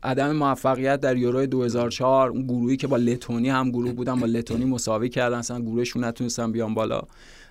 عدم 0.04 0.32
موفقیت 0.32 1.00
در 1.00 1.18
یورو 1.18 1.46
2004 1.46 2.30
اون 2.30 2.44
گروهی 2.44 2.78
که 2.78 2.88
با 2.88 2.98
لتونی 2.98 3.50
هم 3.50 3.72
گروه 3.72 3.92
بودن 3.92 4.20
با 4.20 4.26
لتونی 4.26 4.66
مساوی 4.66 5.10
کردن 5.10 5.38
اصلا 5.38 5.60
گروهشون 5.62 6.04
نتونستن 6.04 6.52
بیان 6.52 6.74
بالا. 6.74 7.02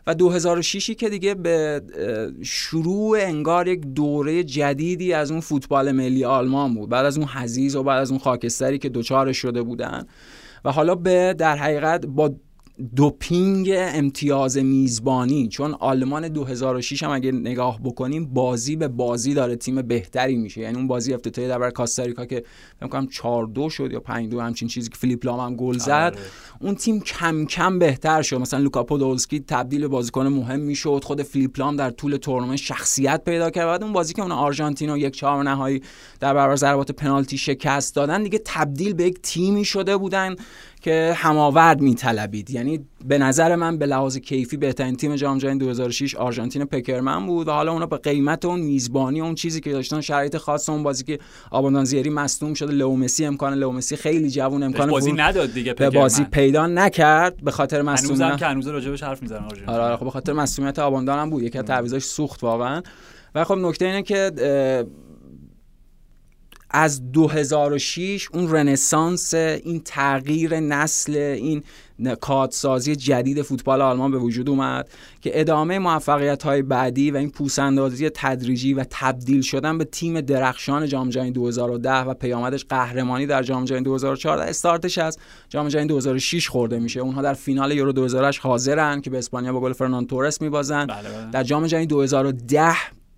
و 0.06 0.14
2006 0.14 0.90
که 0.90 1.09
دیگه 1.09 1.35
به 1.35 1.83
شروع 2.42 3.18
انگار 3.21 3.68
یک 3.68 3.80
دوره 3.80 4.45
جدیدی 4.45 5.12
از 5.12 5.30
اون 5.30 5.40
فوتبال 5.40 5.92
ملی 5.92 6.25
آلمان 6.25 6.75
بود. 6.75 6.88
بعد 6.88 7.06
از 7.06 7.18
اون 7.18 7.26
حزیز 7.26 7.76
و 7.76 7.83
بعد 7.83 8.00
از 8.00 8.11
اون 8.11 8.21
خاکستری 8.21 8.78
که 8.78 8.88
دوچارش 8.88 9.38
شده 9.38 9.62
بودن. 9.62 10.06
و 10.64 10.73
حالا 10.73 10.95
به 10.95 11.35
در 11.38 11.56
حقیقت 11.56 12.06
با 12.06 12.35
دوپینگ 12.97 13.71
امتیاز 13.75 14.56
میزبانی 14.56 15.49
چون 15.49 15.75
آلمان 15.75 16.28
2006 16.28 17.02
هم 17.02 17.11
اگه 17.11 17.33
نگاه 17.33 17.80
بکنیم 17.85 18.26
بازی 18.26 18.76
به 18.76 18.88
بازی 18.88 19.35
داره 19.35 19.56
تیم 19.56 19.83
بهتری 19.83 20.37
میشه. 20.37 20.61
یعنی 20.61 20.76
اون 20.76 20.87
بازی 20.87 21.14
افتتاحیه 21.14 21.49
در 21.49 21.59
برابر 21.59 21.71
کاستاریکا 21.71 22.26
که 22.26 22.45
فکر 22.80 22.88
کنم 22.88 23.06
4 23.06 23.47
2 23.47 23.71
شد 23.71 23.92
یا 23.92 24.00
5 24.00 24.30
2 24.30 24.40
همچین 24.40 24.68
چیزی 24.68 24.88
که 24.88 24.97
فیلیپ 24.97 25.26
لام 25.26 25.40
هم 25.40 25.56
گل 25.56 25.78
زد. 25.78 25.90
آره. 25.90 26.16
اون 26.61 26.75
تیم 26.75 27.00
کم 27.00 27.45
کم 27.45 27.78
بهتر 27.78 28.23
شد. 28.23 28.37
مثلا 28.37 28.61
لوکا 28.61 28.85
پودولسکی 28.85 29.40
تبدیل 29.40 29.80
به 29.80 29.88
بازیکن 29.88 30.26
مهم 30.26 30.61
می‌شد. 30.61 31.00
خود 31.04 31.23
فیلیپ 31.23 31.59
لام 31.59 31.76
در 31.76 31.90
طول 31.90 32.16
تورنمنت 32.16 32.56
شخصیت 32.56 33.25
پیدا 33.25 33.50
کرد. 33.50 33.66
بعد 33.66 33.83
اون 33.83 33.92
بازی 33.92 34.14
که 34.14 34.23
اون 34.23 34.33
آرژانتین 34.33 34.90
و 34.90 34.99
یک 34.99 35.14
چهار 35.14 35.45
نهایی 35.45 35.83
در 36.21 36.35
برابر 36.35 36.56
ضربات 36.56 36.92
پنالتی 36.92 37.38
شکست 37.38 37.95
دادن 37.95 38.23
دیگه 38.23 38.40
تبدیل 38.45 38.95
به 38.95 39.04
یک 39.04 39.18
تیمی 39.23 39.64
شده 39.64 39.97
بودن. 39.97 40.37
که 40.86 41.12
هماورد 41.16 41.80
میطلبید. 41.80 42.50
یعنی 42.50 42.80
به 43.04 43.18
نظر 43.18 43.56
من 43.56 43.78
به 43.78 43.86
لحاظ 43.86 44.16
کیفی 44.16 44.56
بهترین 44.56 44.96
تیم 44.96 45.16
جام 45.16 45.38
جهانی 45.38 45.58
2006 45.58 46.14
آرژانتین 46.14 46.64
پکرمن 46.64 47.26
بود 47.26 47.48
و 47.48 47.50
حالا 47.50 47.72
اونا 47.72 47.86
به 47.86 47.96
قیمت 47.96 48.44
اون 48.44 48.60
میزبانی 48.60 49.20
اون 49.20 49.34
چیزی 49.34 49.60
که 49.60 49.72
داشتن 49.72 50.00
شرایط 50.00 50.36
خاص 50.36 50.68
اون 50.68 50.82
بازی 50.82 51.04
که 51.04 51.18
آباندانزیری 51.50 52.10
مصدوم 52.10 52.54
شده 52.54 52.72
لومسی 52.72 53.26
امکان 53.26 53.54
لومسی 53.54 53.96
خیلی 53.96 54.30
جوون 54.30 54.62
امکان 54.62 54.90
بازی 54.90 55.12
نداد 55.12 55.52
دیگه 55.52 55.74
به 55.74 55.90
بازی. 55.90 56.24
پیدا 56.24 56.66
نکرد 56.66 57.44
به 57.44 57.50
خاطر 57.50 57.76
هنوزم 57.76 57.92
مصدومیت 57.92 58.38
که 58.38 58.46
هنوز 58.46 58.66
راجبش 58.66 59.02
حرف 59.02 59.22
می‌زنن 59.22 59.44
آرژانتین. 59.44 59.68
آره 59.68 59.82
آره 59.82 59.96
خب 59.96 60.04
به 60.04 60.10
خاطر 60.10 60.32
مسئولیت 60.32 60.78
آباندان 60.78 61.18
هم 61.18 61.30
بود. 61.30 61.42
یکی 61.42 61.58
از 61.58 61.64
تعویضاش 61.64 62.04
سوخت 62.04 62.42
واقعا. 62.42 62.82
و 63.34 63.44
خب 63.44 63.54
نکته 63.54 63.84
اینه 63.84 64.02
که 64.02 64.32
از 66.70 67.12
2006 67.12 68.28
اون 68.32 68.50
رنسانس 68.50 69.35
این 69.35 69.82
تغییر 69.85 70.61
نسل 70.61 71.16
این 71.16 71.62
کادسازی 72.20 72.96
جدید 72.96 73.42
فوتبال 73.42 73.82
آلمان 73.82 74.11
به 74.11 74.18
وجود 74.18 74.49
اومد 74.49 74.88
که 75.20 75.40
ادامه 75.40 75.78
موفقیت 75.78 76.42
های 76.42 76.62
بعدی 76.62 77.11
و 77.11 77.16
این 77.16 77.30
پوسندازی 77.30 78.11
تدریجی 78.14 78.75
و 78.75 78.85
تبدیل 78.90 79.40
شدن 79.40 79.78
به 79.78 79.85
تیم 79.85 80.20
درخشان 80.20 80.87
جام 80.87 81.11
جهانی 81.11 81.30
2010 81.30 81.90
و 81.90 82.14
پیامدش 82.14 82.64
قهرمانی 82.64 83.26
در 83.26 83.42
جام 83.42 83.64
جهانی 83.64 83.85
2014 83.85 84.44
استارتش 84.44 84.99
از 84.99 85.18
جام 85.49 85.68
جهانی 85.68 85.88
2006 85.88 86.49
خورده 86.49 86.78
میشه. 86.78 87.00
اونها 87.00 87.23
در 87.23 87.35
فینال 87.35 87.73
یورو 87.73 87.92
2008 87.92 88.40
حاضرن 88.40 89.00
که 89.00 89.11
به 89.11 89.18
اسپانیا 89.18 89.52
با 89.52 89.61
گل 89.61 89.73
فرناندو 89.73 90.06
تورس 90.06 90.42
میبازن. 90.42 90.87
بله 90.87 91.08
بله. 91.08 91.30
در 91.30 91.42
جام 91.42 91.66
جهانی 91.66 91.87
2010 91.87 92.75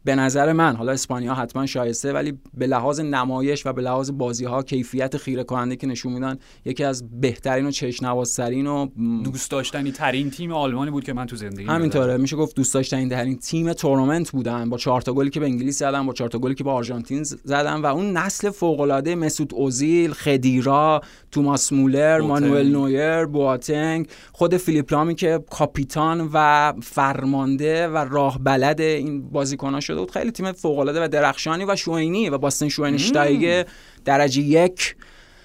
به 0.09 0.15
نظر 0.15 0.53
من 0.53 0.77
حالا 0.77 0.93
اسپانیا 0.93 1.35
حتما 1.35 1.67
شایسته 1.67 2.13
ولی 2.13 2.39
به 2.55 2.67
لحاظ 2.67 3.01
نمایش 3.01 3.67
و 3.67 3.73
به 3.73 3.83
لحاظ 3.83 4.11
بازی 4.11 4.45
ها 4.45 4.63
کیفیت 4.63 5.17
خیره 5.17 5.45
کننده 5.45 5.77
که 5.77 5.87
نشون 5.87 6.13
میدن 6.13 6.39
یکی 6.65 6.85
از 6.85 7.21
بهترین 7.21 7.67
و 7.67 7.71
چشنوازترین 7.71 8.67
و 8.67 8.89
دوست 9.25 9.51
داشتنی 9.51 9.93
ترین 9.93 10.31
تیم 10.31 10.53
آلمانی 10.53 10.91
بود 10.91 11.05
که 11.05 11.13
من 11.13 11.27
تو 11.27 11.37
زندگی 11.37 11.65
همینطوره. 11.65 12.17
میشه 12.17 12.37
گفت 12.37 12.57
دوست 12.57 12.75
داشتنی 12.75 13.09
ترین 13.09 13.39
تیم 13.39 13.73
تورنمنت 13.73 14.31
بودن. 14.31 14.71
با 14.71 14.77
چهار 14.77 15.01
تا 15.01 15.13
گلی 15.13 15.31
که 15.31 15.41
به 15.41 15.47
انگلیس 15.47 15.79
زدن 15.79 16.07
با 16.07 16.13
چهار 16.13 16.31
تا 16.31 16.39
گلی 16.39 16.55
که 16.55 16.65
با 16.65 16.73
آرژانتین 16.73 17.23
زدن 17.23 17.81
و 17.81 17.87
اون 17.87 18.13
نسل 18.13 18.51
فوق 18.51 18.81
العاده 18.81 19.15
مسعود 19.15 19.55
اوزیل 19.55 20.13
خدیرا 20.13 21.01
توماس 21.31 21.73
مولر. 21.73 22.21
مانوئل 22.21 22.73
نویر 22.73 23.25
بواتنگ 23.25 24.09
خود 24.33 24.57
فیلیپ 24.57 24.93
لامی 24.93 25.15
که 25.15 25.45
کاپیتان 25.51 26.31
و 26.33 26.73
فرمانده 26.83 27.89
و 27.89 27.97
راه 27.97 28.39
بلد 28.39 28.81
این 28.81 29.31
بازیکن‌ها 29.31 29.81
شده 29.99 30.07
بود. 30.07 30.11
خیلی 30.11 30.31
تیم 30.31 30.53
فوق 30.53 30.79
العاده 30.79 31.05
و 31.05 31.09
درخشانی 31.09 31.65
و 31.65 31.77
شوینی 31.77 32.31
و 32.31 32.39
باستین 32.39 32.69
شواینشتایگره 32.69 33.67
درجه 34.05 34.43
یک. 34.43 34.97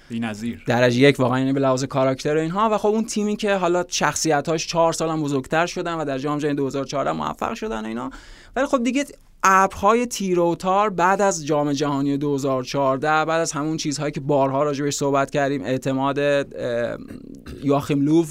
بی‌نظیر. 0.08 0.62
درجه 0.66 0.98
یک 1.00 1.20
واقعا 1.20 1.38
یعنی 1.38 1.52
به 1.52 1.60
لحاظ 1.60 1.84
کاراکتر 1.84 2.36
اینها. 2.36 2.68
و 2.72 2.78
خب 2.78 2.88
اون 2.88 3.04
تیمی 3.04 3.36
که 3.36 3.54
حالا 3.54 3.84
شخصیتاش 3.88 4.66
چهار 4.66 4.92
سال 4.92 5.10
هم 5.10 5.22
بزرگتر 5.22 5.66
شدن 5.66 5.94
و 5.94 6.04
در 6.04 6.18
جام 6.18 6.38
جهانی 6.38 6.56
2014 6.56 7.12
موفق 7.12 7.54
شدن 7.54 7.84
و 7.84 7.88
اینا. 7.88 8.10
ولی 8.56 8.66
خب 8.66 8.82
دیگه 8.82 9.04
ابرهای 9.42 10.06
تیر 10.06 10.40
و 10.40 10.54
تار 10.54 10.90
بعد 10.90 11.20
از 11.20 11.46
جام 11.46 11.72
جهانی 11.72 12.16
2014 12.16 13.08
بعد 13.08 13.30
از 13.30 13.52
همون 13.52 13.76
چیزهایی 13.76 14.12
که 14.12 14.20
بارها 14.20 14.62
راجبش 14.62 14.94
صحبت 14.94 15.30
کردیم 15.30 15.62
اعتماد 15.62 16.18
یاخیم 17.62 18.02
لوو 18.02 18.26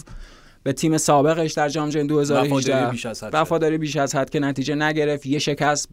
به 0.63 0.73
تیم 0.73 0.97
سابقش 0.97 1.53
در 1.53 1.69
جام 1.69 1.89
جهانی 1.89 2.07
وفاداری 2.13 2.49
2018 2.49 2.91
بیش 2.91 3.05
از 3.05 3.23
حد. 3.23 3.29
وفاداری 3.33 3.77
بیش 3.77 3.95
از 3.95 4.15
حد 4.15 4.29
که 4.29 4.39
نتیجه 4.39 4.75
نگرفت. 4.75 5.25
یه 5.25 5.39
شکست 5.39 5.89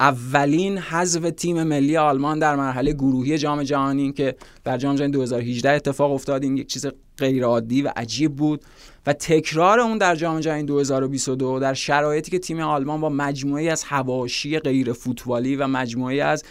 اولین 0.00 0.78
حذف 0.78 1.30
تیم 1.30 1.62
ملی 1.62 1.96
آلمان 1.96 2.38
در 2.38 2.56
مرحله 2.56 2.92
گروهی 2.92 3.38
جام 3.38 3.62
جهانی 3.62 4.12
که 4.12 4.36
در 4.64 4.78
جام 4.78 4.96
جهانی 4.96 5.12
2018 5.12 5.70
اتفاق 5.70 6.12
افتاد. 6.12 6.42
این 6.42 6.56
یک 6.56 6.66
چیز 6.66 6.86
غیر 7.18 7.44
عادی 7.44 7.82
و 7.82 7.92
عجیب 7.96 8.36
بود 8.36 8.64
و 9.06 9.12
تکرار 9.12 9.80
اون 9.80 9.98
در 9.98 10.16
جام 10.16 10.40
جهانی 10.40 10.62
2022 10.62 11.58
در 11.58 11.74
شرایطی 11.74 12.30
که 12.30 12.38
تیم 12.38 12.60
آلمان 12.60 13.00
با 13.00 13.08
مجموعه 13.08 13.70
از 13.70 13.84
حواشی 13.84 14.58
غیر 14.58 14.92
فوتبالی 14.92 15.56
و 15.56 15.66
مجموعه 15.66 16.22
از 16.22 16.44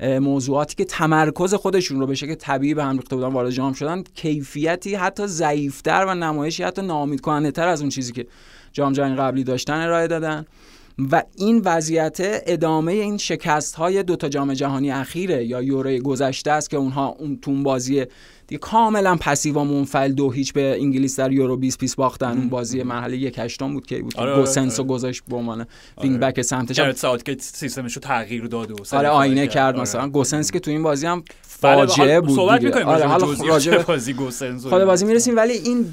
موضوعاتی 0.00 0.74
که 0.74 0.84
تمرکز 0.84 1.54
خودشون 1.54 2.00
رو 2.00 2.06
به 2.06 2.14
شکل 2.14 2.34
طبیعی 2.34 2.74
به 2.74 2.84
هم 2.84 2.96
ریخته 2.96 3.16
بودن 3.16 3.28
وارد 3.28 3.50
جام 3.50 3.72
شدن 3.72 4.02
کیفیتی 4.14 4.94
حتی 4.94 5.26
ضعیفتر 5.26 6.04
و 6.08 6.14
نمایشی 6.14 6.62
حتی 6.62 6.82
ناامید 6.82 7.20
کننده 7.20 7.50
تر 7.50 7.68
از 7.68 7.80
اون 7.80 7.90
چیزی 7.90 8.12
که 8.12 8.26
جام 8.72 8.92
جهانی 8.92 9.16
قبلی 9.16 9.44
داشتن 9.44 9.80
ارائه 9.80 10.06
دادن. 10.06 10.46
و 11.12 11.22
این 11.36 11.62
وضعیت 11.64 12.16
ادامه 12.20 12.92
این 12.92 13.18
شکست 13.18 13.74
های 13.74 14.02
دوتا 14.02 14.28
جام 14.28 14.54
جهانی 14.54 14.90
اخیره 14.90 15.44
یا 15.44 15.62
یوروی 15.62 16.00
گذشته 16.00 16.50
است 16.50 16.70
که 16.70 16.76
اونها 16.76 17.06
تو 17.18 17.38
اون 17.42 17.62
بازی 17.62 18.04
دیگه 18.46 18.58
کاملا 18.58 19.16
passive 19.16 19.54
و 19.54 19.64
منفعل 19.64 20.12
دو 20.12 20.30
هیچ 20.30 20.52
به 20.52 20.76
انگلیس 20.80 21.20
در 21.20 21.32
یورو 21.32 21.56
2020 21.56 21.96
باختن 21.96 22.38
اون 22.38 22.48
بازی 22.48 22.82
مرحله 22.82 23.16
یک 23.16 23.38
هشتم 23.38 23.72
بود 23.72 23.86
که 23.86 24.02
بود 24.02 24.16
آره، 24.16 24.30
آره، 24.30 24.40
گوسنسو 24.40 24.82
آره. 24.82 24.90
گذاشت 24.90 25.22
به 25.28 25.36
عنوان 25.36 25.66
wing 26.02 26.20
back 26.20 26.42
سمتش 26.42 26.76
گرت 26.76 26.96
ساعت 26.96 27.24
که 27.24 27.36
سیستمش 27.40 27.94
رو 27.94 28.00
تغییر 28.00 28.44
داد 28.46 28.70
و 28.70 28.76
آره 28.92 29.08
آینه 29.08 29.46
کرد 29.46 29.74
آره. 29.74 29.82
مثلا 29.82 30.08
گوسنس 30.08 30.50
که 30.50 30.60
تو 30.60 30.70
این 30.70 30.82
بازی 30.82 31.06
هم 31.06 31.22
بله، 31.62 31.86
فاجعه 31.86 32.20
بود 32.20 32.36
صحبت. 32.36 32.62
می‌کنیم 32.62 32.86
آره 32.86 33.04
راجع 33.04 33.26
به 33.26 33.26
حالا 33.26 33.48
راجع 33.48 33.82
بازی 33.88 34.12
گوسنس 34.12 34.62
خود 34.62 34.72
اینا. 34.72 34.86
بازی 34.86 35.04
می‌رسیم 35.04 35.36
ولی 35.36 35.52
این 35.52 35.86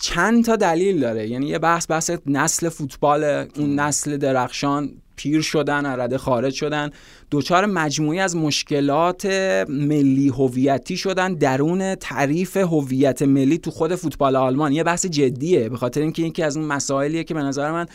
چند 0.00 0.44
تا 0.44 0.56
دلیل 0.56 1.00
داره. 1.00 1.28
یعنی 1.28 1.48
یه 1.48 1.58
بحث 1.58 1.90
بحث 1.90 2.10
نسل 2.26 2.68
فوتبال 2.68 3.24
اون 3.56 3.80
نسل 3.80 4.16
درخشان 4.16 4.90
پیر 5.16 5.40
شدن 5.40 5.86
رده 5.86 6.18
خارج 6.18 6.54
شدن. 6.54 6.90
دوچار 7.30 7.66
مجموعی 7.66 8.18
از 8.18 8.36
مشکلات 8.36 9.26
ملی 9.68 10.28
هویتی 10.28 10.96
شدن. 10.96 11.34
درون 11.34 11.94
تعریف 11.94 12.56
هویت 12.56 13.22
ملی 13.22 13.58
تو 13.58 13.70
خود 13.70 13.94
فوتبال 13.94 14.36
آلمان. 14.36 14.72
یه 14.72 14.84
بحث 14.84 15.06
جدیه. 15.06 15.68
به 15.68 15.76
خاطر 15.76 16.00
اینکه 16.00 16.22
یکی 16.22 16.42
از 16.42 16.56
اون 16.56 16.66
مسائلیه 16.66 17.24
که 17.24 17.34
به 17.34 17.42
نظر 17.42 17.72
من 17.72 17.86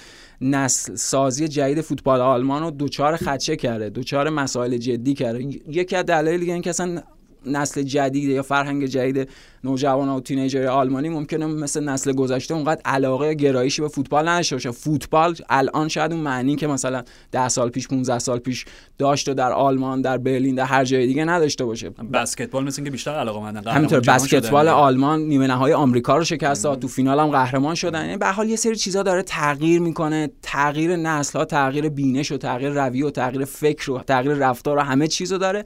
نسل 0.41 0.95
سازی 0.95 1.47
جدید 1.47 1.81
فوتبال 1.81 2.21
آلمان 2.21 2.63
رو 2.63 2.71
دوچار 2.71 3.17
خدشه 3.17 3.55
کرده 3.55 3.89
دوچار 3.89 4.29
مسائل 4.29 4.77
جدی 4.77 5.13
کرده. 5.13 5.43
یکی 5.67 5.95
از 5.95 6.05
دلایل 6.05 6.39
دیگه 6.39 6.53
این 6.53 6.61
که 6.61 6.69
اصلا 6.69 7.01
نسل 7.45 7.81
جدید 7.81 8.29
یا 8.29 8.41
فرهنگ 8.41 8.85
جدید 8.85 9.29
نوجوان 9.63 10.09
و 10.09 10.19
تینیجر 10.19 10.67
آلمانی 10.67 11.09
ممکنه 11.09 11.45
مثل 11.45 11.83
نسل 11.83 12.11
گذشته 12.11 12.53
اونقدر 12.53 12.81
علاقه 12.85 13.33
گرایشی 13.33 13.81
به 13.81 13.87
فوتبال 13.87 14.27
نداشته 14.27 14.55
باشه. 14.55 14.71
فوتبال 14.71 15.35
الان 15.49 15.87
شاید 15.87 16.13
اون 16.13 16.21
معنی 16.21 16.55
که 16.55 16.67
مثلا 16.67 17.03
10 17.31 17.49
سال 17.49 17.69
پیش 17.69 17.87
15 17.87 18.19
سال 18.19 18.39
پیش 18.39 18.65
داشت 18.97 19.29
و 19.29 19.33
در 19.33 19.51
آلمان 19.51 20.01
در 20.01 20.17
برلین 20.17 20.55
در 20.55 20.65
هر 20.65 20.83
جای 20.83 21.07
دیگه 21.07 21.25
نداشته 21.25 21.65
باشه. 21.65 21.89
بسکتبال 21.89 22.63
مثل 22.63 22.75
اینکه 22.79 22.91
بیشتر 22.91 23.11
علاقه 23.11 23.39
مندن 23.39 23.71
همینطور 23.71 23.99
بسکتبال 23.99 24.67
آلمان 24.67 25.19
نیمه 25.19 25.47
نهایی 25.47 25.73
آمریکا 25.73 26.17
رو 26.17 26.23
شکست 26.23 26.63
داد. 26.63 26.79
تو 26.79 26.87
فینال 26.87 27.19
هم 27.19 27.27
قهرمان 27.27 27.75
شدن. 27.75 28.05
یعنی 28.05 28.17
به 28.17 28.27
حال 28.27 28.49
یه 28.49 28.55
سری 28.55 28.75
چیزا 28.75 29.03
داره 29.03 29.21
تغییر 29.21 29.81
می‌کنه. 29.81 30.29
تغییر 30.41 30.95
نسل 30.95 31.39
ها 31.39 31.45
تغییر 31.45 31.89
بینش 31.89 32.31
و 32.31 32.37
تغییر 32.37 32.85
رویه 32.85 33.05
و 33.05 33.09
تغییر 33.09 33.45
فکر 33.45 33.91
و 33.91 33.99
تغییر 33.99 34.33
رفتار 34.33 34.77
و 34.77 34.81
همه 34.81 35.07
چیزو 35.07 35.37
داره. 35.37 35.65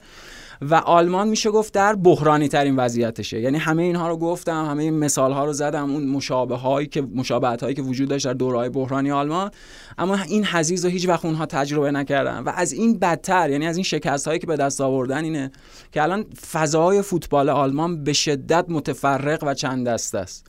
و 0.60 0.74
آلمان 0.74 1.28
میشه 1.28 1.50
گفت 1.50 1.72
در 1.72 1.94
بحرانی 1.94 2.48
ترین 2.48 2.76
وضعیتشه. 2.76 3.40
یعنی 3.40 3.58
همه 3.58 3.82
اینها 3.82 4.08
رو 4.08 4.16
گفتم 4.16 4.66
همه 4.66 4.82
این 4.82 4.98
مثال 4.98 5.32
ها 5.32 5.44
رو 5.44 5.52
زدم 5.52 5.90
اون 5.90 6.06
مشابه 6.06 6.56
هایی 6.56 6.86
که 6.86 7.02
مشابهت 7.02 7.62
هایی 7.62 7.74
که 7.74 7.82
وجود 7.82 8.08
داشت 8.08 8.26
در 8.26 8.32
دورهای 8.32 8.68
بحرانی 8.68 9.10
آلمان. 9.10 9.50
اما 9.98 10.16
این 10.28 10.44
حزیز 10.44 10.84
رو 10.84 10.90
هیچ 10.90 11.08
وقت 11.08 11.24
اونها 11.24 11.46
تجربه 11.46 11.90
نکردن. 11.90 12.38
و 12.38 12.52
از 12.54 12.72
این 12.72 12.98
بدتر 12.98 13.50
یعنی 13.50 13.66
از 13.66 13.76
این 13.76 13.84
شکست 13.84 14.26
هایی 14.26 14.38
که 14.38 14.46
به 14.46 14.56
دست 14.56 14.80
آوردن 14.80 15.24
اینه 15.24 15.50
که 15.92 16.02
الان 16.02 16.24
فضای 16.52 17.02
فوتبال 17.02 17.48
آلمان 17.48 18.04
به 18.04 18.12
شدت 18.12 18.64
متفرق 18.68 19.44
و 19.46 19.54
چند 19.54 19.86
دست 19.86 20.14
است. 20.14 20.46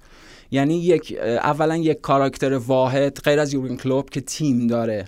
یعنی 0.52 0.80
یک 0.80 1.18
اولا 1.22 1.78
یک 1.78 2.02
کاراکتر 2.02 2.54
واحد 2.54 3.20
غیر 3.20 3.40
از 3.40 3.54
یورگن 3.54 3.76
کلوب 3.76 4.10
که 4.10 4.22
تیم 4.22 4.68
داره. 4.68 5.06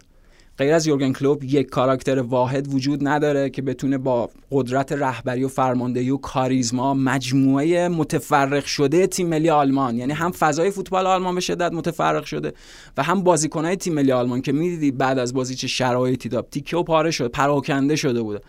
غیر 0.58 0.74
از 0.74 0.88
یورگن 0.88 1.14
کلوب 1.14 1.44
یک 1.44 1.70
کاراکتر 1.70 2.20
واحد 2.20 2.74
وجود 2.74 3.08
نداره 3.08 3.50
که 3.50 3.62
بتونه 3.62 3.98
با 3.98 4.30
قدرت 4.52 4.92
رهبری 4.92 5.44
و 5.44 5.48
فرماندهی 5.48 6.10
و 6.10 6.18
کاریزما 6.18 6.94
مجموعه 6.94 7.88
متفرق 7.88 8.66
شده 8.66 9.08
تیم 9.08 9.28
ملی 9.28 9.50
آلمان. 9.50 9.98
یعنی 9.98 10.14
هم 10.14 10.32
فضای 10.32 10.72
فوتبال 10.72 11.08
آلمان 11.08 11.36
به 11.36 11.42
شدت 11.42 11.72
متفرق 11.74 12.24
شده 12.24 12.54
و 12.98 13.04
هم 13.04 13.24
بازیکنهای 13.24 13.76
تیم 13.76 13.94
ملی 13.94 14.12
آلمان 14.12 14.42
که 14.42 14.52
می‌دیدی 14.52 14.92
بعد 14.92 15.20
از 15.20 15.34
بازی 15.34 15.56
چه 15.56 15.68
شرایطی 15.68 16.30
داد. 16.30 16.48
تیکه 16.52 16.78
و 16.78 16.84
پاره 16.84 17.12
شد 17.12 17.32
پراکنده 17.32 17.96
شده 17.96 18.22
بوده 18.22 18.42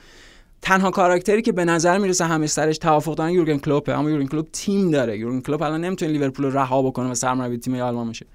تنها 0.63 0.91
کاراکتری 0.91 1.43
که 1.43 1.53
به 1.53 1.65
نظر 1.65 1.99
می‌رسه 1.99 2.25
همه 2.25 2.47
سرش 2.47 2.79
توافق 2.79 3.15
دارن 3.15 3.31
یورگن 3.31 3.59
کلوپه. 3.59 3.93
اما 3.93 4.11
یورگن 4.11 4.27
کلوپ 4.27 4.47
تیم 4.53 4.91
داره. 4.91 5.19
یورگن 5.19 5.41
کلوپ 5.41 5.63
الان 5.63 5.85
نمی‌تونه 5.85 6.13
لیورپول 6.13 6.45
رو 6.45 6.59
رها 6.59 6.83
بکنه 6.83 7.11
و 7.11 7.15
سرمربی 7.15 7.59
تیم 7.59 7.75
آلمان 7.75 8.11
بشه. 8.11 8.27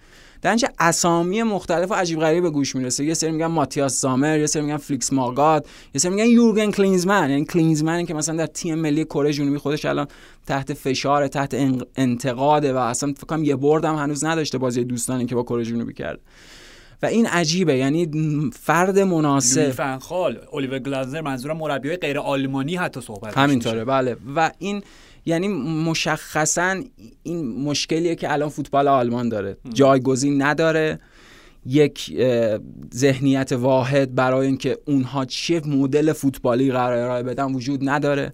در 0.41 0.58
اسامی 0.80 1.43
مختلف 1.43 1.91
و 1.91 1.93
عجیب 1.93 2.19
غریب 2.19 2.43
به 2.43 2.50
گوش 2.50 2.76
می‌رسه. 2.76 3.06
یه 3.06 3.13
سری 3.13 3.32
میگن 3.32 3.45
ماتیاس 3.45 4.02
زامر 4.02 4.39
یه 4.39 4.45
سری 4.45 4.62
میگن 4.62 4.78
فلیکس 4.78 5.13
ماگاد 5.13 5.67
یه 5.95 6.00
سری 6.00 6.12
میگن 6.12 6.26
یورگن 6.26 6.71
کلینزمن. 6.71 7.30
یعنی 7.30 7.45
کلینزمن 7.45 8.06
که 8.06 8.13
مثلا 8.13 8.36
در 8.36 8.45
تیم 8.45 8.76
ملی 8.76 9.06
کره 9.06 9.34
جنوبی 9.34 9.58
خودش 9.58 9.86
الان 9.86 10.08
تحت 10.45 10.73
فشار 10.73 11.28
تحت 11.28 11.56
انتقاده 11.95 12.73
و 12.73 12.78
اصلا 12.78 13.13
فکر 13.13 13.26
کنم 13.26 13.43
یه 13.43 13.56
بردم 13.56 13.95
هنوز 13.95 14.26
نداشته 14.26 14.58
بازی 14.58 14.84
دوستانی 14.84 15.26
که 15.26 15.36
با 15.36 15.43
کره 15.43 15.65
جنوبی 15.65 15.93
کرد 15.93 16.19
و 17.02 17.06
این 17.06 17.26
عجیبه. 17.26 17.78
یعنی 17.78 18.10
فرد 18.54 19.00
مناسب. 19.00 19.69
فنخال 19.69 20.39
الیور 20.54 20.80
گلازر 20.80 21.21
منظورم 21.21 21.58
مربیای 21.58 21.97
غیر 21.97 22.19
آلمانی 22.19 22.76
حتی 22.76 23.02
صحبت 23.02 23.38
همینطوره. 23.38 23.86
بله. 23.86 24.17
و 24.36 24.52
این 24.60 24.84
یعنی 25.27 25.47
مشخصا 25.89 26.83
این 27.23 27.61
مشکلیه 27.61 28.15
که 28.15 28.31
الان 28.31 28.49
فوتبال 28.49 28.87
آلمان 28.87 29.29
داره. 29.29 29.57
جایگزین 29.73 30.41
نداره. 30.41 30.99
یک 31.65 32.17
ذهنیت 32.93 33.51
واحد 33.51 34.15
برای 34.15 34.47
اینکه 34.47 34.77
اونها 34.85 35.25
چه 35.25 35.61
مدل 35.65 36.13
فوتبالی 36.13 36.71
قرار 36.71 36.97
ارائه 36.97 37.23
بدن 37.23 37.53
وجود 37.53 37.89
نداره. 37.89 38.33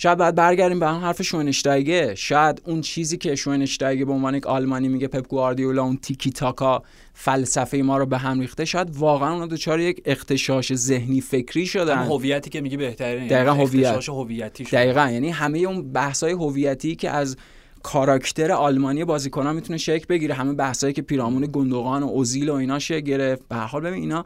شاید 0.00 0.18
باید 0.18 0.34
برگردیم 0.34 0.80
به 0.80 0.86
هم 0.86 0.94
حرف 0.94 1.22
شوینشتایگه 1.22 2.14
شاید 2.14 2.62
اون 2.64 2.80
چیزی 2.80 3.16
که 3.16 3.34
شوینشتایگه 3.34 4.04
به 4.04 4.12
عنوان 4.12 4.34
یک 4.34 4.46
آلمانی 4.46 4.88
میگه 4.88 5.08
پپ 5.08 5.28
گواردیولا 5.28 5.82
اون 5.82 5.96
تیکی 5.96 6.30
تاکا 6.30 6.82
فلسفه 7.14 7.76
ما 7.76 7.98
رو 7.98 8.06
به 8.06 8.18
هم 8.18 8.40
ریخته 8.40 8.64
شاید 8.64 8.96
واقعا 8.96 9.32
اونا 9.32 9.46
دچار 9.46 9.80
یک 9.80 10.02
اختشاش 10.04 10.74
ذهنی 10.74 11.20
فکری 11.20 11.66
شدن 11.66 11.98
هویتی 11.98 12.50
که 12.50 12.60
میگی 12.60 12.76
بهترینه 12.76 13.28
دقیقاً 13.28 13.52
هویت. 13.52 14.08
هویتی. 14.08 14.64
دقیقا 14.64 15.10
یعنی 15.10 15.30
همه 15.30 15.58
اون 15.58 15.92
بحث‌های 15.92 16.32
هویتی 16.32 16.96
که 16.96 17.10
از 17.10 17.36
کاراکتر 17.82 18.52
آلمانی 18.52 19.04
بازیکنان 19.04 19.54
می‌تونه 19.54 19.78
شکل 19.78 20.06
بگیره 20.08 20.34
همه 20.34 20.52
بحثایی 20.52 20.92
که 20.92 21.02
پیرامون 21.02 21.48
گندوقان 21.52 22.02
و 22.02 22.06
اوزیل 22.06 22.48
و 22.48 22.54
اینا 22.54 22.78
شکل 22.78 23.00
گرفت 23.00 23.48
به 23.48 23.56
هر 23.56 23.66
حال 23.66 23.80
ببین 23.80 24.00
اینا 24.00 24.24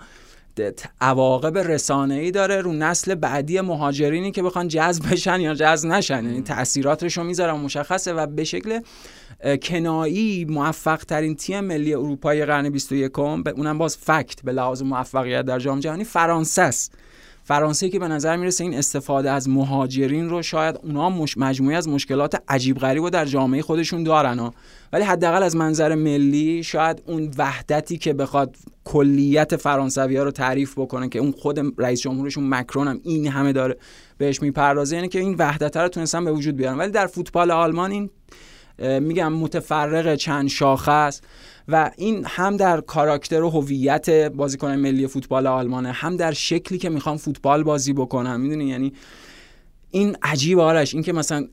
عواقب 1.00 1.58
رسانه‌ای 1.58 2.30
داره 2.30 2.60
رو 2.60 2.72
نسل 2.72 3.14
بعدی 3.14 3.60
مهاجرینی 3.60 4.30
که 4.30 4.42
بخوان 4.42 4.68
جذب 4.68 5.12
بشن 5.12 5.40
یا 5.40 5.54
جذب 5.54 5.88
نشن. 5.88 6.24
یعنی 6.24 6.42
تاثیراتش 6.42 7.16
رو 7.16 7.24
می‌ذارن 7.24 7.54
مشخصه 7.54 8.12
و 8.12 8.26
به 8.26 8.44
شکل 8.44 8.80
کنایی 9.62 10.44
موفق 10.44 11.04
ترین 11.04 11.34
تیم 11.34 11.60
ملی 11.60 11.94
اروپای 11.94 12.44
قرن 12.44 12.70
21 12.70 13.12
به 13.44 13.50
اونم 13.50 13.78
باز 13.78 13.96
فکت 13.96 14.42
به 14.44 14.52
لحاظ 14.52 14.82
موفقیت 14.82 15.42
در 15.42 15.58
جام 15.58 15.80
جهانی 15.80 16.04
فرانسه 16.04 16.62
است. 16.62 16.94
فرانسه 17.44 17.88
که 17.88 17.98
به 17.98 18.08
نظر 18.08 18.36
می‌رسه 18.36 18.64
این 18.64 18.74
استفاده 18.74 19.30
از 19.30 19.48
مهاجرین 19.48 20.28
رو 20.28 20.42
شاید 20.42 20.78
اونا 20.82 21.10
مش... 21.10 21.38
مجموعی 21.38 21.76
از 21.76 21.88
مشکلات 21.88 22.42
عجیب 22.48 22.78
غریب 22.78 23.02
رو 23.02 23.10
در 23.10 23.24
جامعه 23.24 23.62
خودشون 23.62 24.02
دارن 24.02 24.38
ها. 24.38 24.54
ولی 24.92 25.04
حداقل 25.04 25.42
از 25.42 25.56
منظر 25.56 25.94
ملی 25.94 26.62
شاید 26.62 27.02
اون 27.06 27.30
وحدتی 27.38 27.98
که 27.98 28.12
بخواد 28.12 28.56
کلیت 28.84 29.56
فرانسوی 29.56 30.16
ها 30.16 30.24
رو 30.24 30.30
تعریف 30.30 30.78
بکنه 30.78 31.08
که 31.08 31.18
اون 31.18 31.32
خود 31.32 31.60
رئیس 31.78 32.00
جمهورشون 32.00 32.48
مکرون 32.48 32.88
هم 32.88 33.00
این 33.02 33.26
همه 33.26 33.52
داره 33.52 33.76
بهش 34.18 34.42
می‌پردازه 34.42 34.96
یعنی 34.96 35.08
که 35.08 35.18
این 35.18 35.36
وحدت 35.38 35.76
رو 35.76 35.88
تونستن 35.88 36.24
به 36.24 36.32
وجود 36.32 36.56
بیارن. 36.56 36.78
ولی 36.78 36.90
در 36.90 37.06
فوتبال 37.06 37.50
آلمان 37.50 37.90
این 37.90 38.10
میگم 38.78 39.32
متفرق 39.32 40.14
چند 40.14 40.48
شاخه 40.48 40.92
است 40.92 41.24
و 41.68 41.90
این 41.96 42.24
هم 42.26 42.56
در 42.56 42.80
کاراکتر 42.80 43.42
و 43.42 43.50
هویت 43.50 44.10
بازیکن 44.10 44.70
ملی 44.70 45.06
فوتبال 45.06 45.46
آلمانه 45.46 45.92
هم 45.92 46.16
در 46.16 46.32
شکلی 46.32 46.78
که 46.78 46.90
می‌خوام 46.90 47.16
فوتبال 47.16 47.62
بازی 47.62 47.92
بکنم 47.92 48.40
می‌دونی؟ 48.40 48.64
یعنی 48.64 48.92
این 49.94 50.16
عجیب 50.22 50.58
آرش 50.58 50.94
این 50.94 51.02
که 51.02 51.12
مثلا 51.12 51.48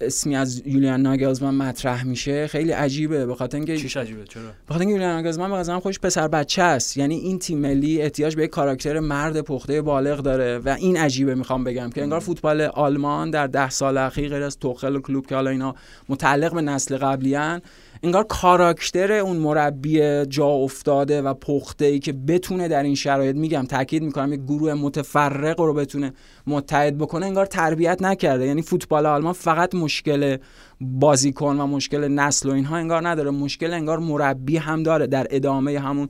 اسمی 0.00 0.36
از 0.36 0.62
یولیان 0.66 1.02
ناگلزمن 1.02 1.54
مطرح 1.54 2.04
میشه 2.04 2.46
خیلی 2.46 2.72
عجیبه. 2.72 3.26
به 3.26 3.34
خاطر 3.34 3.56
اینکه 3.56 3.76
چیش 3.76 3.96
عجیبه؟ 3.96 4.24
چرا؟ 4.24 4.42
به 4.42 4.50
خاطر 4.68 4.80
اینکه 4.80 4.94
یولیان 4.94 5.12
ناگلزمن 5.12 5.50
به 5.50 5.56
نظرم 5.56 5.80
خودش 5.80 6.00
پسر 6.00 6.28
بچه 6.28 6.62
است. 6.62 6.96
یعنی 6.96 7.14
این 7.14 7.38
تیم 7.38 7.58
ملی 7.58 8.02
احتیاج 8.02 8.36
به 8.36 8.44
یک 8.44 8.50
کاراکتر 8.50 9.00
مرد 9.00 9.40
پخته 9.40 9.82
بالغ 9.82 10.18
داره 10.18 10.58
و 10.58 10.68
این 10.78 10.96
عجیبه 10.96 11.34
می‌خوام 11.34 11.64
بگم 11.64 11.90
که 11.90 12.02
انگار 12.02 12.20
فوتبال 12.20 12.60
آلمان 12.60 13.30
در 13.30 13.46
ده 13.46 13.70
سال 13.70 13.98
اخیر 13.98 14.28
غیر 14.28 14.42
از 14.42 14.58
توخل 14.58 14.96
و 14.96 15.00
کلوب 15.00 15.26
که 15.26 15.34
حالا 15.34 15.50
اینا 15.50 15.74
متعلق 16.08 16.54
به 16.54 16.60
نسل 16.60 16.96
قبلیان 16.96 17.62
انگار 18.04 18.24
کاراکتر 18.24 19.12
اون 19.12 19.36
مربی 19.36 20.26
جا 20.26 20.46
افتاده 20.46 21.22
و 21.22 21.34
پخته 21.34 21.84
ای 21.84 21.98
که 21.98 22.12
بتونه 22.12 22.68
در 22.68 22.82
این 22.82 22.94
شرایط 22.94 23.36
میگم 23.36 23.66
تاکید 23.66 24.02
می‌کنم 24.02 24.32
یک 24.32 24.40
گروه 24.40 24.74
متفرق 24.74 25.60
رو 25.60 25.74
بتونه 25.74 26.12
متحد 26.46 26.98
بکنه 26.98 27.26
انگار 27.26 27.46
تربیت 27.46 28.02
نکرده. 28.02 28.46
یعنی 28.46 28.62
فوتبال 28.62 29.06
آلمان 29.06 29.32
فقط 29.32 29.74
مشکل 29.74 30.36
بازیکن 30.80 31.60
و 31.60 31.66
مشکل 31.66 32.08
نسل 32.08 32.48
و 32.48 32.52
اینها 32.52 32.76
انگار 32.76 33.08
نداره. 33.08 33.30
مشکل 33.30 33.72
انگار 33.72 33.98
مربی 33.98 34.56
هم 34.56 34.82
داره 34.82 35.06
در 35.06 35.26
ادامه 35.30 35.78
همون 35.78 36.08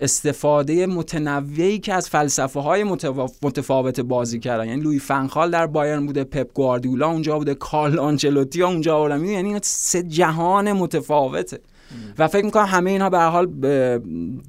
استفاده 0.00 0.86
متنوعی 0.86 1.78
که 1.78 1.94
از 1.94 2.08
فلسفه 2.08 2.60
های 2.60 2.84
متفاوت 3.42 4.00
بازی 4.00 4.38
کردن. 4.38 4.68
یعنی 4.68 4.80
لوی 4.80 4.98
فنخال 4.98 5.50
در 5.50 5.66
بایرن 5.66 6.06
بوده 6.06 6.24
پپ 6.24 6.52
گواردیولا 6.54 7.08
اونجا 7.08 7.38
بوده 7.38 7.54
کارل 7.54 7.98
آنچلوتی 7.98 8.62
اونجا 8.62 9.00
بودن 9.00 9.24
یعنی 9.24 9.48
اینا 9.48 9.60
سه 9.62 10.02
جهان 10.02 10.72
متفاوته. 10.72 11.60
و 12.18 12.28
فکر 12.28 12.44
می‌کنم 12.44 12.64
همه 12.64 12.90
اینها 12.90 13.10
به 13.10 13.18
حال 13.18 13.48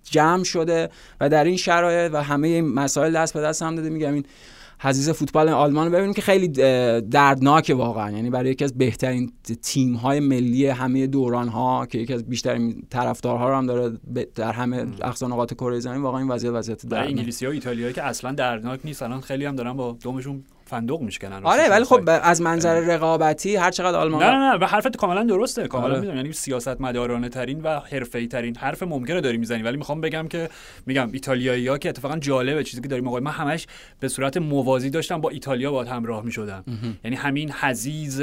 جمع 0.04 0.44
شده 0.44 0.90
و 1.22 1.30
در 1.30 1.44
این 1.44 1.58
شرایط 1.58 2.12
و 2.14 2.24
همه 2.24 2.48
این 2.48 2.74
مسائل 2.74 3.16
دست 3.18 3.34
به 3.34 3.42
دست 3.42 3.62
هم 3.62 3.76
داده. 3.76 3.90
میگم 3.90 4.14
این 4.14 4.26
حزیز 4.84 5.10
فوتبال 5.10 5.50
آلمان 5.50 5.88
رو 5.88 5.94
ببینیم 5.94 6.14
که 6.14 6.22
خیلی 6.22 6.48
دردناکه 7.02 7.74
واقعا. 7.74 8.12
یعنی 8.12 8.30
برای 8.30 8.52
یکی 8.52 8.64
از 8.64 8.78
بهترین 8.78 9.32
تیم 9.62 9.94
های 9.94 10.20
ملی 10.20 10.68
همه 10.68 11.08
دوران 11.08 11.48
ها 11.48 11.86
که 11.86 11.98
یکی 11.98 12.14
از 12.14 12.30
بیشترین 12.30 12.84
طرفدارها 12.90 13.50
رو 13.50 13.56
هم 13.56 13.66
داره 13.66 13.98
در 14.36 14.52
همه 14.52 14.86
اقصا 15.02 15.28
نقاط 15.28 15.54
کره 15.54 15.80
زمین 15.80 16.02
واقعا 16.02 16.20
این 16.20 16.30
وضعیت 16.30 16.54
وضعیت 16.54 16.86
دردناک. 16.86 17.08
انگلیسی 17.10 17.46
ها 17.46 17.52
و 17.52 17.54
ایتالیایی 17.54 17.94
که 17.94 18.04
اصلا 18.04 18.32
دردناک 18.32 18.80
نیست 18.84 19.04
الان 19.04 19.22
خیلی 19.22 19.46
هم 19.46 19.56
دارن 19.56 19.74
با 19.74 19.98
دومشون 20.04 20.44
فندق 20.72 21.02
میشکنن 21.02 21.42
آره 21.44 21.70
ولی 21.70 21.84
خب 21.84 22.10
از 22.24 22.42
منظر 22.42 22.80
رقابتی 22.80 23.56
هر 23.56 23.72
چقدر 23.72 23.98
آلمان 23.98 24.24
نه 24.24 24.30
نه 24.30 24.52
نه 24.52 24.58
به 24.58 24.68
حرفت 24.68 24.98
کاملا 24.98 25.24
درسته 25.24 25.68
کاملا 25.68 25.90
آره. 25.90 26.00
می‌دونم. 26.00 26.18
یعنی 26.18 26.34
سیاست 26.34 26.82
مدارانه 26.82 27.30
ترین 27.30 27.62
و 27.62 27.80
حرفه‌ای 27.80 28.28
ترین 28.28 28.58
حرف 28.58 28.84
ممکنه 28.84 29.22
داری 29.22 29.38
می‌زنی. 29.38 29.64
ولی 29.64 29.78
می‌خوام 29.78 30.02
بگم 30.02 30.28
که 30.28 30.50
میگم 30.86 31.10
ایتالیایی 31.14 31.68
ها 31.68 31.78
که 31.78 31.90
اتفاقا 31.90 32.18
جالبه 32.18 32.64
چیزی 32.64 32.82
که 32.82 32.88
داریم 32.88 33.08
آقای 33.08 33.22
من 33.22 33.32
همش 33.32 33.68
به 34.00 34.08
صورت 34.08 34.38
موازی 34.38 34.90
داشتم 34.90 35.22
با 35.22 35.30
ایتالیا 35.30 35.72
باهات 35.72 35.90
همراه 35.90 36.26
می‌شدم. 36.26 36.64
یعنی 37.04 37.16
همین 37.18 37.52
حزیز 37.52 38.22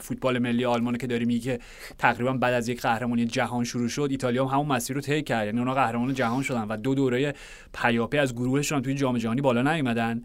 فوتبال 0.00 0.38
ملی 0.38 0.64
آلمان 0.64 0.96
که 0.96 1.06
داری 1.06 1.24
میگی 1.24 1.40
که 1.40 1.58
تقریبا 1.98 2.32
بعد 2.32 2.54
از 2.54 2.68
یک 2.68 2.80
قهرمانی 2.80 3.24
جهان 3.26 3.64
شروع 3.64 3.88
شد 3.88 4.08
ایتالیا 4.10 4.46
هم 4.46 4.54
همون 4.54 4.76
مسیر 4.76 4.96
رو 4.96 5.02
طی 5.02 5.22
کرد. 5.22 5.46
یعنی 5.46 5.58
اونا 5.58 5.74
قهرمان 5.74 6.14
جهان 6.14 6.42
شدن 6.42 6.62
و 6.68 6.76
دو 6.76 6.94
دوره 6.94 7.34
پیاپی 7.74 8.18
از 8.18 8.34
گروهشون 8.34 8.82
توی 8.82 8.94
جام 8.94 9.18
جهانی 9.18 9.40
بالا 9.40 9.74
نیومدن. 9.74 10.22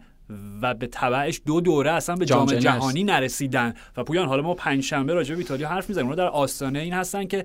و 0.62 0.74
به 0.74 0.86
تبعش 0.86 1.40
دو 1.46 1.60
دوره 1.60 1.90
اصلا 1.90 2.16
به 2.16 2.24
جام 2.24 2.46
جهانی 2.46 3.04
نرسیدن. 3.04 3.74
و 3.96 4.04
پویان 4.04 4.28
حالا 4.28 4.42
ما 4.42 4.54
پنج 4.54 4.82
شنبه 4.82 5.14
راجع 5.14 5.34
به 5.34 5.38
ایتالیا 5.38 5.68
حرف 5.68 5.88
می‌زنیم. 5.88 6.06
اونا 6.06 6.16
در 6.16 6.28
آستانه 6.28 6.78
این 6.78 6.92
هستن 6.92 7.24
که 7.24 7.44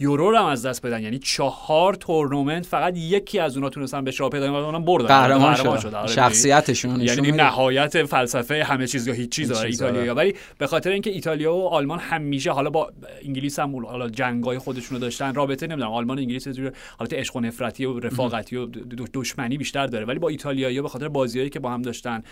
یورو 0.00 0.30
رو 0.30 0.36
هم 0.36 0.44
از 0.44 0.66
دست 0.66 0.86
بدن. 0.86 1.02
یعنی 1.02 1.18
چهار 1.18 1.94
تورنمنت 1.94 2.66
فقط 2.66 2.96
یکی 2.96 3.38
از 3.38 3.56
اونها 3.56 3.70
تونستن 3.70 4.04
به 4.04 4.10
شاه 4.10 4.30
پیدا 4.30 4.46
کنن 4.46 4.56
اونم 4.56 4.84
بردن. 4.84 5.06
قهرمان 5.06 5.54
قهرمان 5.54 5.80
شد 5.80 5.94
آره، 5.94 6.12
شخصیتشون 6.12 7.00
یعنی. 7.00 7.32
نهایت 7.32 8.04
فلسفه 8.04 8.64
همه 8.64 8.86
چیز 8.86 9.06
یا 9.06 9.14
هیچ 9.14 9.30
چیز 9.30 9.48
چیز 9.48 9.82
ایتالیا. 9.82 10.14
ولی 10.14 10.34
به 10.58 10.66
خاطر 10.66 10.90
اینکه 10.90 11.10
ایتالیا 11.10 11.54
و 11.54 11.68
آلمان 11.68 11.98
همیشه 11.98 12.50
حالا 12.50 12.70
با 12.70 12.92
انگلیس 13.24 13.58
هم 13.58 13.86
حالا 13.86 14.08
جنگای 14.08 14.58
خودشون 14.58 14.96
رو 14.96 15.00
داشتن 15.00 15.34
رابطه 15.34 15.66
نمی‌دونم. 15.66 15.92
آلمان 15.92 16.18
و 16.18 16.20
انگلیس 16.20 16.46
یه 16.46 16.72
حالت 16.98 17.12
عشق 17.12 17.36
و 17.36 17.40
نفرتی 17.40 17.84
و 17.84 18.00
رفاقتی 18.00 18.56
و 18.56 18.66
دشمنی 19.14 19.58
بیشتر 19.58 19.86
داره. 19.86 20.04
ولی 20.04 20.18
با 20.18 20.28
ایتالیایی 20.28 20.82
به 20.82 20.88
خاطر 20.88 21.08
بازیایی 21.08 21.50
که 21.50 21.60
با 21.60 21.70
هم 21.70 21.82
داشتن 21.82 22.22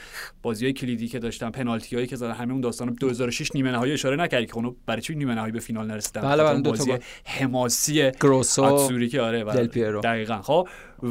بازیای 0.43 0.73
کلیدی 0.73 1.09
که 1.09 1.19
داشتن 1.19 1.51
پنالتیایی 1.51 2.07
که 2.07 2.17
زدن 2.17 2.33
همه 2.33 2.53
اون 2.53 2.61
داستان 2.61 2.97
2006 3.01 3.55
نیمه 3.55 3.71
نهایی 3.71 3.93
اشاره 3.93 4.17
نکردی 4.17 4.47
که 4.47 4.55
اونو 4.55 4.75
برای 4.87 5.03
چی 5.03 5.15
نیمه 5.15 5.35
نهایی 5.35 5.53
به 5.53 5.61
فینال 5.61 5.87
نرسیدن؟ 5.87 6.21
بله، 6.21 6.45
بله، 6.45 6.61
دو 6.61 6.73
تا. 6.73 6.99
حماسی 7.59 8.11
گروسو 8.11 8.65
آتسوری 8.65 9.09
که 9.09 9.21
آره 9.21 9.45
دل 9.45 9.67
پیرو. 9.67 10.01
دقیقا. 10.01 10.43
خب 10.43 10.69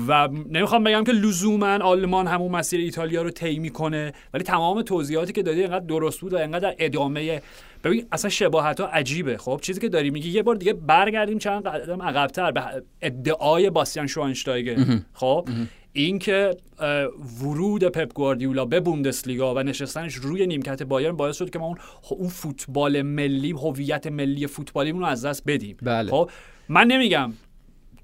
و 0.07 0.27
نمی‌خوام 0.51 0.83
بگم 0.83 1.03
که 1.03 1.11
لزوما 1.11 1.77
آلمان 1.77 2.27
همون 2.27 2.51
مسیر 2.51 2.79
ایتالیا 2.79 3.21
رو 3.21 3.29
طی 3.29 3.59
می‌کنه 3.59 4.13
ولی 4.33 4.43
تمام 4.43 4.81
توضیحاتی 4.81 5.33
که 5.33 5.43
دادی 5.43 5.63
انقدر 5.63 5.85
درست 5.85 6.19
بود 6.19 6.33
و 6.33 6.37
انقدر 6.37 6.59
در 6.59 6.75
ادامه 6.79 7.41
ببین 7.83 8.05
اصلا 8.11 8.29
شباهت 8.29 8.79
ها 8.79 8.87
عجیبه. 8.87 9.37
خب 9.37 9.59
چیزی 9.61 9.81
که 9.81 9.89
داری 9.89 10.09
میگی 10.09 10.29
یه 10.29 10.43
بار 10.43 10.55
دیگه 10.55 10.73
برگردیم 10.73 11.37
چند 11.37 11.67
قدم 11.67 12.01
عقبتر 12.01 12.51
به 12.51 12.63
ادعای 13.01 13.69
باستیان 13.69 14.07
شوانشتایگر 14.07 14.75
خب 15.13 15.47
اینکه 15.97 16.57
ورود 17.41 17.83
پپ 17.83 18.13
گواردیولا 18.13 18.65
به 18.65 18.79
بوندسلیگا 18.79 19.55
و 19.55 19.59
نشستنش 19.59 20.15
روی 20.15 20.47
نیمکت 20.47 20.83
بایرن 20.83 21.15
باعث 21.15 21.37
شد 21.37 21.49
که 21.49 21.59
ما 21.59 21.65
اون 21.65 21.77
اون 22.09 22.29
فوتبال 22.29 23.01
ملی 23.01 23.51
هویت 23.51 24.07
ملی 24.07 24.47
فوتبالیمون 24.47 25.01
رو 25.01 25.07
از 25.07 25.25
دست 25.25 25.43
بدیم. 25.47 25.77
بله. 25.81 26.11
خب 26.11 26.29
من 26.69 26.87
نمیگم 26.87 27.33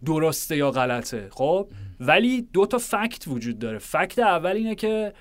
درسته 0.06 0.58
یا 0.58 0.71
غلطه 0.71 1.27
خب؟ 1.32 1.67
ولی 1.99 2.47
دو 2.53 2.65
تا 2.65 2.77
فکت 2.77 3.27
وجود 3.27 3.60
داره. 3.60 3.77
فکت 3.77 4.19
اول 4.19 4.51
اینه 4.51 4.75
که 4.75 5.13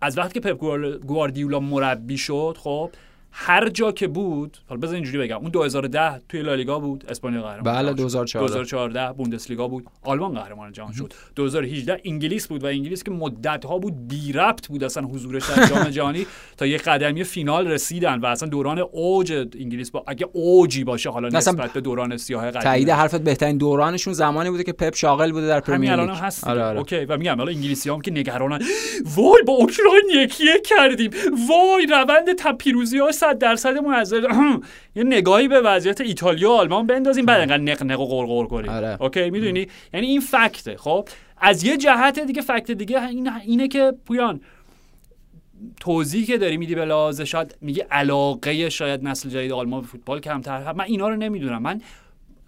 از 0.00 0.18
وقتی 0.18 0.40
که 0.40 0.48
پپ 0.48 0.58
گوار- 0.58 0.98
گواردیولا 0.98 1.60
مربی 1.60 2.18
شد 2.18 2.56
خب 2.60 2.90
هر 3.36 3.68
جا 3.68 3.92
که 3.92 4.08
بود 4.08 4.58
حالا 4.68 4.80
بذار 4.80 4.94
اینجوری 4.94 5.18
بگم 5.18 5.36
اون 5.36 5.50
2010 5.50 6.20
توی 6.28 6.42
لالیگا 6.42 6.78
بود 6.78 7.04
اسپانیا 7.08 7.42
قهرمان 7.42 7.62
بله، 7.62 7.94
جهان 7.94 8.26
شد. 8.26 8.38
2014. 8.38 8.48
2014 8.48 9.12
بوندسلیگا 9.12 9.68
بود 9.68 9.84
آلمان 10.02 10.34
قهرمان 10.34 10.72
جهان 10.72 10.92
شد. 10.92 11.12
2018 11.36 12.00
انگلیس 12.04 12.48
بود 12.48 12.64
و 12.64 12.66
انگلیس 12.66 13.02
که 13.02 13.10
مدت 13.10 13.64
ها 13.64 13.78
بود 13.78 14.08
بی 14.08 14.32
ربط 14.32 14.66
بود 14.66 14.84
اصلا 14.84 15.02
حضورش 15.02 15.50
در 15.50 15.66
جام 15.66 15.90
جهانی 15.96 16.26
تا 16.56 16.66
یه 16.66 16.76
قدمی 16.76 17.24
فینال 17.24 17.68
رسیدن 17.68 18.18
و 18.20 18.26
اصلا 18.26 18.48
دوران 18.48 18.78
اوج 18.78 19.32
انگلیس 19.32 19.90
با 19.90 20.04
اگه 20.06 20.28
اوجی 20.32 20.84
باشه 20.84 21.10
حالا 21.10 21.28
نسبت 21.28 21.72
به 21.72 21.80
دوران 21.80 22.16
سیاه 22.16 22.50
قدیم 22.50 22.62
تایید 22.62 22.90
حرفت 22.90 23.20
بهترین 23.20 23.58
دورانشون 23.58 24.12
زمانی 24.12 24.50
بوده 24.50 24.64
که 24.64 24.72
پپ 24.72 24.94
شاغل 24.94 25.32
بوده 25.32 25.46
در 25.46 25.60
پرمیر 25.60 25.96
لیگ. 25.96 26.10
هست 26.10 26.44
آره 26.44 26.64
آره. 26.64 26.78
okay 26.78 27.04
و 27.04 27.16
میگم 27.16 27.36
حالا 27.36 27.52
انگلیسی 27.52 27.90
هم 27.90 28.00
که 28.00 28.10
نگرانن. 28.10 28.58
وای 29.16 29.42
با 29.46 29.52
اوکراین 29.52 30.24
یکی 30.24 30.44
یک 30.44 30.66
کردیم. 30.66 31.10
وای 31.48 31.86
روند 31.86 32.32
تا 32.32 32.52
پیروزی 32.52 32.98
ها 32.98 33.12
صد 33.24 33.38
درصد 33.38 33.78
منظر 33.78 34.22
یه 34.96 35.04
نگاهی 35.04 35.48
به 35.48 35.60
وضعیت 35.60 36.00
ایتالیا 36.00 36.50
و 36.50 36.52
آلمان 36.52 36.86
بندازیم 36.86 37.26
بعد 37.26 37.40
انقدر 37.40 37.62
نق 37.62 37.82
نق 37.82 38.00
و 38.00 38.06
غرغر 38.06 38.46
کنیم. 38.46 38.70
آره. 38.70 39.02
okay؟ 39.02 39.30
می‌دونی؟ 39.30 39.66
یعنی 39.94 40.06
این 40.06 40.20
fact 40.20 40.57
ه. 40.57 40.76
خب؟ 40.76 41.08
از 41.38 41.64
یه 41.64 41.76
جهت 41.76 42.18
دیگه 42.18 42.42
fact 42.42 42.70
دیگه 42.70 43.06
این 43.06 43.30
اینه 43.46 43.68
که 43.68 43.92
پویان 44.06 44.40
توضیحی 45.80 46.24
که 46.24 46.38
داری 46.38 46.56
میدی 46.56 46.74
به 46.74 46.84
لحاظ 46.84 47.20
شاید 47.20 47.56
میگه 47.60 47.86
علاقه 47.90 48.70
شاید 48.70 49.04
نسل 49.04 49.28
جدید 49.28 49.52
آلمان 49.52 49.80
به 49.80 49.86
فوتبال 49.86 50.20
کمتر 50.20 50.72
من 50.72 50.84
اینا 50.84 51.08
رو 51.08 51.16
نمی‌دونم. 51.16 51.62
من 51.62 51.80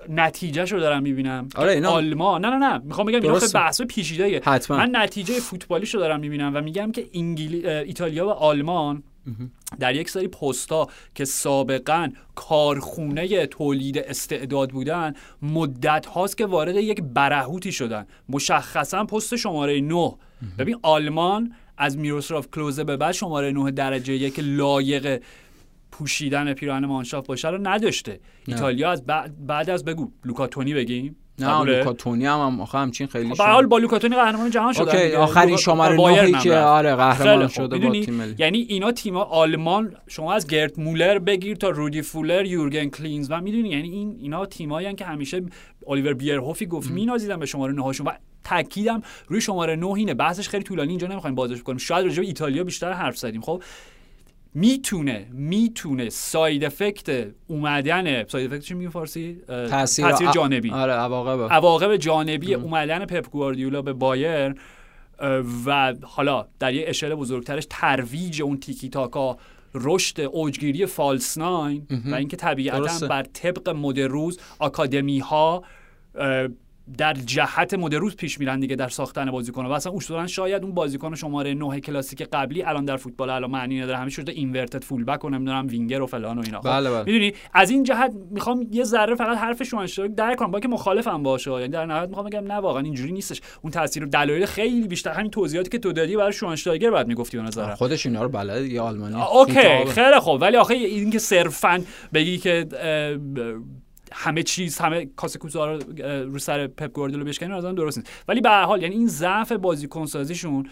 نتیجهش 0.09 0.73
رو 0.73 0.81
دارم 0.81 1.03
می‌بینم. 1.03 1.49
آره، 1.57 1.73
اینا- 1.73 1.91
آلمان. 1.91 2.45
نه 2.45 2.51
نه 2.51 2.57
نه. 2.57 2.79
می‌خوام 2.79 3.07
بگم 3.07 3.23
اینا. 3.23 3.39
بحث 3.55 3.83
پیچیده. 3.83 4.43
من 4.71 4.91
نتیجه 4.93 5.35
فوتبالیش 5.35 5.95
رو 5.95 6.01
دارم 6.01 6.21
می‌بینم 6.21 6.53
و 6.55 6.61
میگم 6.61 6.93
که 6.93 7.07
انگلی... 7.15 7.69
ایتالیا 7.69 8.27
و 8.27 8.31
آلمان 8.31 9.03
در 9.81 9.95
یک 9.95 10.11
سری 10.11 10.29
پستا 10.29 10.87
که 11.15 11.25
سابقا 11.25 12.11
کارخونه 12.35 13.47
تولید 13.47 13.99
استعداد 13.99 14.71
بودن 14.71 15.15
مدت 15.43 16.07
هاست 16.07 16.37
که 16.37 16.47
وارد 16.47 16.77
یک 16.77 17.03
برهوتی 17.03 17.73
شدن. 17.73 18.07
مشخصا 18.29 19.05
پست 19.05 19.37
شماره 19.37 19.81
9 19.81 20.13
ببین 20.59 20.77
آلمان 20.83 21.53
از 21.79 21.99
میروسلاف 21.99 22.49
کلوزه 22.51 22.85
به 22.85 22.97
بعد 22.97 23.13
شماره 23.13 23.53
9 23.53 23.71
درجه 23.71 24.15
یک 24.15 24.39
لایق 24.39 25.23
پوشیدن 25.91 26.55
پیراهن 26.55 26.87
مانشافت 26.87 27.27
باشه 27.27 27.49
رو 27.49 27.59
نداشته. 27.69 28.21
ایتالیا 28.47 28.91
از 28.91 29.07
بعد, 29.07 29.47
بعد 29.47 29.71
از 29.71 29.85
بگو. 29.85 30.11
لوکا 30.25 30.50
تونی 30.50 30.75
بگیم؟ 30.75 31.17
نه 31.39 31.47
قبوله؟ 31.47 31.79
لوکا 31.79 31.93
تونی 31.93 32.27
هم, 32.27 32.39
هم 32.39 32.61
آخه 32.61 32.79
همچین 32.79 33.07
خیلی 33.07 33.29
به 33.29 33.45
هر 33.45 33.53
حال 33.53 33.67
با 33.67 33.79
لوکا 33.79 33.98
تونی 33.98 34.17
قهرمان 34.17 34.51
جهان 34.51 34.73
شدن 34.73 34.97
okay. 34.97 35.15
آخرین 35.15 35.57
شماره 35.57 35.97
نهی 35.97 36.33
که. 36.33 36.57
آره 36.57 36.95
قهرمان. 36.95 37.49
شده 37.49 37.79
با؟ 37.79 38.01
تیم 38.01 38.15
ملی 38.15 38.35
یعنی 38.39 38.59
اینا 38.59 38.93
تیم 38.93 39.17
آلمان 39.17 39.97
شما 40.09 40.35
از 40.35 40.47
گرت 40.47 40.79
مولر 40.79 41.19
بگیر 41.19 41.57
تا 41.57 41.69
رودی 41.69 42.03
فولر 42.03 42.47
یورگن 42.47 42.89
کلینزمن 42.89 43.41
می‌دونی 43.41 43.69
یعنی 43.69 43.89
این 43.89 44.17
اینا 44.21 44.47
تیمایی 44.47 44.95
که 44.95 45.05
همیشه 45.05 45.43
الیور 45.87 46.15
بیرهوفی 46.15 46.67
گفت 46.67 46.91
مینازیدن 46.91 47.39
به 47.39 47.47
شماره 47.47 47.73
9 47.73 47.83
هاشون 47.83 48.07
و 48.07 48.11
تاکیدم 48.45 49.03
روی 49.29 49.41
شماره 49.41 49.77
9 49.77 49.87
اینه 49.87 50.15
بحثش 50.15 50.49
خیلی 50.49 50.65
طولانی 50.65 50.91
اینجا 50.91 51.07
نمی‌خوایم 51.07 51.35
بازش 51.35 51.63
کنیم 51.63 51.79
شاید 51.79 52.07
راجع 52.07 52.21
به 52.21 52.27
ایتالیا 52.27 52.65
بیشتر 52.65 52.93
حرف 52.93 53.17
زدیم 53.17 53.41
خب 53.41 53.63
می‌تونه 54.57 55.27
می‌تونه 55.33 56.09
side 56.09 56.65
effect 56.65 57.29
اومدن 57.47 58.25
side 58.25 58.53
effect 58.53 58.65
چی 58.65 58.75
میگیم 58.75 58.91
فارسی؟ 58.91 59.41
تاثیر 59.47 60.11
تاثیر 60.11 60.31
جانبی. 60.31 60.71
آره 60.71 60.93
عواقب. 60.93 61.53
عواقب 61.53 61.97
جانبی 61.97 62.55
اومدن 62.55 63.05
پپ 63.05 63.31
گواردیولا 63.31 63.83
به 63.83 63.93
بایرن 63.93 64.55
و 65.67 65.95
حالا 66.03 66.47
در 66.59 66.75
یه 66.75 66.85
اشل 66.89 67.15
بزرگترش 67.15 67.67
ترویج 67.71 68.43
اون 68.43 68.61
تیکی 68.61 68.89
تاکا 68.89 69.37
رشد 69.75 70.21
اوجگیری 70.21 70.87
false 70.87 71.39
nine 71.39 71.87
و 72.11 72.15
اینکه 72.15 72.37
طبیعتا. 72.37 73.07
بر 73.07 73.23
طبق 73.23 73.69
مد 73.69 74.01
روز 74.01 74.41
آکادمی 74.59 75.19
ها 75.19 75.65
در 76.99 77.13
جهت 77.15 77.75
مد 77.75 77.95
روز 77.95 78.17
پیش 78.17 78.41
میرن 78.41 78.61
دیگه 78.61 78.77
در 78.77 78.89
ساختن 78.89 79.31
بازیکن 79.31 79.67
و 79.67 79.73
اصلا 79.73 79.93
اصولا 79.93 80.27
شاید 80.27 80.63
اون 80.63 80.75
بازیکن 80.75 81.15
شماره 81.15 81.55
9 81.55 81.81
کلاسیک 81.81 82.23
قبلی 82.33 82.63
الان 82.63 82.85
در 82.85 82.97
فوتبال 82.97 83.31
الان 83.31 83.51
معنی 83.51 83.81
نداره. 83.81 83.99
همه 83.99 84.11
شده 84.11 84.33
inverted 84.33 84.85
full 84.85 85.05
back 85.05 85.25
و 85.25 85.31
نمی‌دونم 85.31 85.67
وینگر 85.67 86.03
و 86.03 86.07
فلان 86.07 86.39
و 86.39 86.43
اینا. 86.45 86.61
خب، 86.61 86.69
بله، 86.69 86.91
بله. 86.91 87.05
می‌دونی؟ 87.05 87.33
از 87.53 87.71
این 87.71 87.83
جهت 87.83 88.13
می‌خوام 88.31 88.67
یه 88.71 88.85
ذره 88.85 89.15
فقط 89.15 89.39
حرف 89.39 89.63
شواینشتایگر 89.63 90.15
رد 90.15 90.35
کنم. 90.35 90.51
با 90.51 90.61
که 90.61 90.69
مخالفم 90.69 91.23
باشه 91.23 91.51
یعنی 91.51 91.69
در 91.69 91.87
نهایت 91.87 92.09
می‌خوام 92.09 92.27
بگم 92.27 92.45
نه 92.45 92.55
واقعا 92.55 92.83
اینجوری 92.83 93.13
نیستش. 93.13 93.41
اون 93.63 93.71
تاثیر 93.71 94.05
و 94.05 94.09
دلایل 94.09 94.47
خیلی 94.47 94.89
بیشتر 94.89 95.11
همین 95.11 95.31
توضیحاتی 95.31 95.71
که 95.71 95.79
تو 95.79 95.93
دادی 95.93 96.17
برای 96.17 96.33
شواینشتایگر 96.33 96.91
بعد 96.91 97.09
می‌گفتی 97.09 97.37
به 97.37 97.43
نظرم. 97.43 97.75
خودش 97.75 98.07
اینا 98.07 98.23
رو 98.23 98.29
بلده 98.29 98.69
یه 98.69 98.81
آلمانی. 98.81 99.23
OK. 99.23 99.85
خیلی 99.91 100.19
خوب. 100.21 100.41
ولی 100.41 100.57
آخه 100.57 100.75
این 100.75 101.11
که 101.11 101.19
صرفا 101.19 101.83
بگی 102.15 102.39
که 102.39 102.67
همه 104.13 104.43
چیز 104.43 104.79
همه 104.79 105.07
کاسه 105.17 105.39
کوزا 105.39 105.73
رو 105.73 105.81
رو 106.33 106.39
سر 106.39 106.67
پپ 106.67 106.93
گواردیولا 106.93 107.25
بشکنی 107.25 107.53
از 107.53 107.65
درست 107.65 107.99
نیست. 107.99 108.11
ولی 108.29 108.41
به 108.41 108.49
هر 108.49 108.63
حال 108.63 108.83
یعنی 108.83 108.95
این 108.95 109.07
ضعف 109.07 109.53
بازیکن 109.53 110.07
سازیشون 110.07 110.69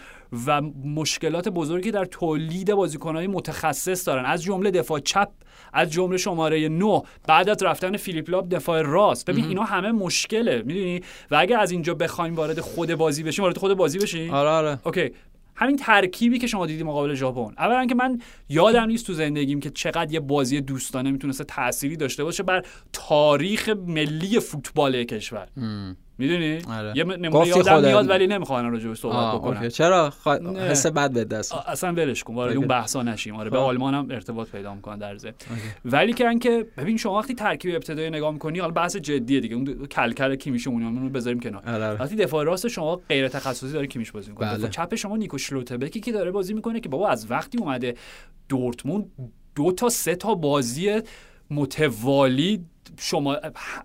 و 0.47 0.61
مشکلات 0.85 1.49
بزرگی 1.49 1.91
در 1.91 2.05
تولید 2.05 2.73
بازیکنهای 2.73 3.27
متخصص 3.27 4.07
دارن. 4.07 4.25
از 4.25 4.43
جمله 4.43 4.71
دفاع 4.71 4.99
چپ 4.99 5.29
از 5.73 5.91
جمله 5.91 6.17
شماره 6.17 6.69
9 6.69 7.01
بعد 7.27 7.49
از 7.49 7.63
رفتن 7.63 7.97
فیلیپ 7.97 8.29
لاب 8.29 8.49
دفاع 8.49 8.81
راست. 8.81 9.29
ببین 9.29 9.45
اینا 9.45 9.63
همه 9.63 9.91
مشکله 9.91 10.63
می‌دونی؟ 10.65 11.01
و 11.31 11.35
اگه 11.35 11.57
از 11.57 11.71
اینجا 11.71 11.93
بخوایم 11.93 12.35
وارد 12.35 12.59
خود 12.59 12.95
بازی 12.95 13.23
بشیم 13.23 13.43
وارد 13.43 13.57
خود 13.57 13.73
بازی 13.73 13.99
بشیم؟ 13.99 14.33
آره 14.33 14.49
آره. 14.49 14.79
اوکی. 14.85 15.11
همین 15.55 15.75
ترکیبی 15.75 16.39
که 16.39 16.47
شما 16.47 16.65
دیدی 16.65 16.83
مقابل 16.83 17.13
ژاپن. 17.13 17.53
اولا 17.57 17.85
که 17.85 17.95
من 17.95 18.19
یادم 18.49 18.85
نیست 18.85 19.07
تو 19.07 19.13
زندگیم 19.13 19.59
که 19.59 19.69
چقدر 19.69 20.13
یه 20.13 20.19
بازی 20.19 20.61
دوستانه 20.61 21.11
می‌تونسته 21.11 21.43
تأثیری 21.43 21.97
داشته 21.97 22.23
باشه 22.23 22.43
بر 22.43 22.65
تاریخ 22.93 23.69
ملی 23.69 24.39
فوتبال 24.39 25.03
کشور. 25.03 25.47
می‌دونی 26.17 26.59
آره. 26.69 26.93
یه 26.95 27.03
نمونه 27.03 27.47
یادم. 27.47 27.81
میاد 27.81 28.09
ولی 28.09 28.27
نمی‌خوام 28.27 28.71
راجع 28.71 28.87
به 28.87 28.95
صحبت 28.95 29.35
بکنم 29.35 29.57
اوکی. 29.57 29.71
چرا 29.71 30.09
خ... 30.09 30.27
حس 30.69 30.85
بد 30.85 31.11
به 31.11 31.23
دست 31.23 31.53
اصلا 31.53 31.93
ولش 31.93 32.23
کن 32.23 32.35
وارد. 32.35 32.57
اون 32.57 32.67
بحثا 32.67 33.03
نشیم 33.03 33.35
آره 33.35 33.49
به 33.49 33.57
خب. 33.57 33.63
آلمان 33.63 33.93
هم 33.93 34.07
ارتباط 34.11 34.49
پیدا 34.49 34.73
می‌کنن 34.75 34.97
در 34.97 35.17
ضمن 35.17 35.33
ولی 35.85 36.13
که 36.13 36.29
اینکه 36.29 36.65
ببین 36.77 36.97
شما 36.97 37.19
وقتی 37.19 37.35
ترکیب 37.35 37.75
ابتدایی 37.75 38.09
نگاه 38.09 38.31
می‌کنی 38.31 38.59
حالا 38.59 38.73
بحث 38.73 38.95
جدیه 38.95 39.39
دیگه 39.39 39.55
اون 39.55 39.85
کلکل 39.85 40.35
کیمیش 40.35 40.67
اون 40.67 41.01
رو 41.01 41.09
بذاریم 41.09 41.39
کنار 41.39 41.61
آره، 41.67 41.85
آره. 41.85 42.01
وقتی 42.01 42.15
دفاع 42.15 42.43
راست 42.43 42.67
شما 42.67 42.95
غیر 42.95 43.27
تخصصی 43.27 43.71
داره 43.71 43.87
کیمیش 43.87 44.11
بازی 44.11 44.29
می‌کنه 44.29 44.47
بله. 44.47 44.57
دفاع 44.57 44.69
چپ 44.69 44.95
شما 44.95 45.17
نیکو 45.17 45.37
شلوتبکی 45.37 45.99
که 45.99 46.11
داره 46.11 46.31
بازی 46.31 46.53
می‌کنه 46.53 46.79
که 46.79 46.89
بابا 46.89 47.09
از 47.09 47.31
وقتی 47.31 47.57
اومده 47.57 47.95
دورتموند 48.49 49.05
دو 49.55 49.71
تا 49.71 49.89
سه 49.89 50.15
تا 50.15 50.35
بازی 50.35 51.01
متوالی 51.51 52.65
شما 52.99 53.37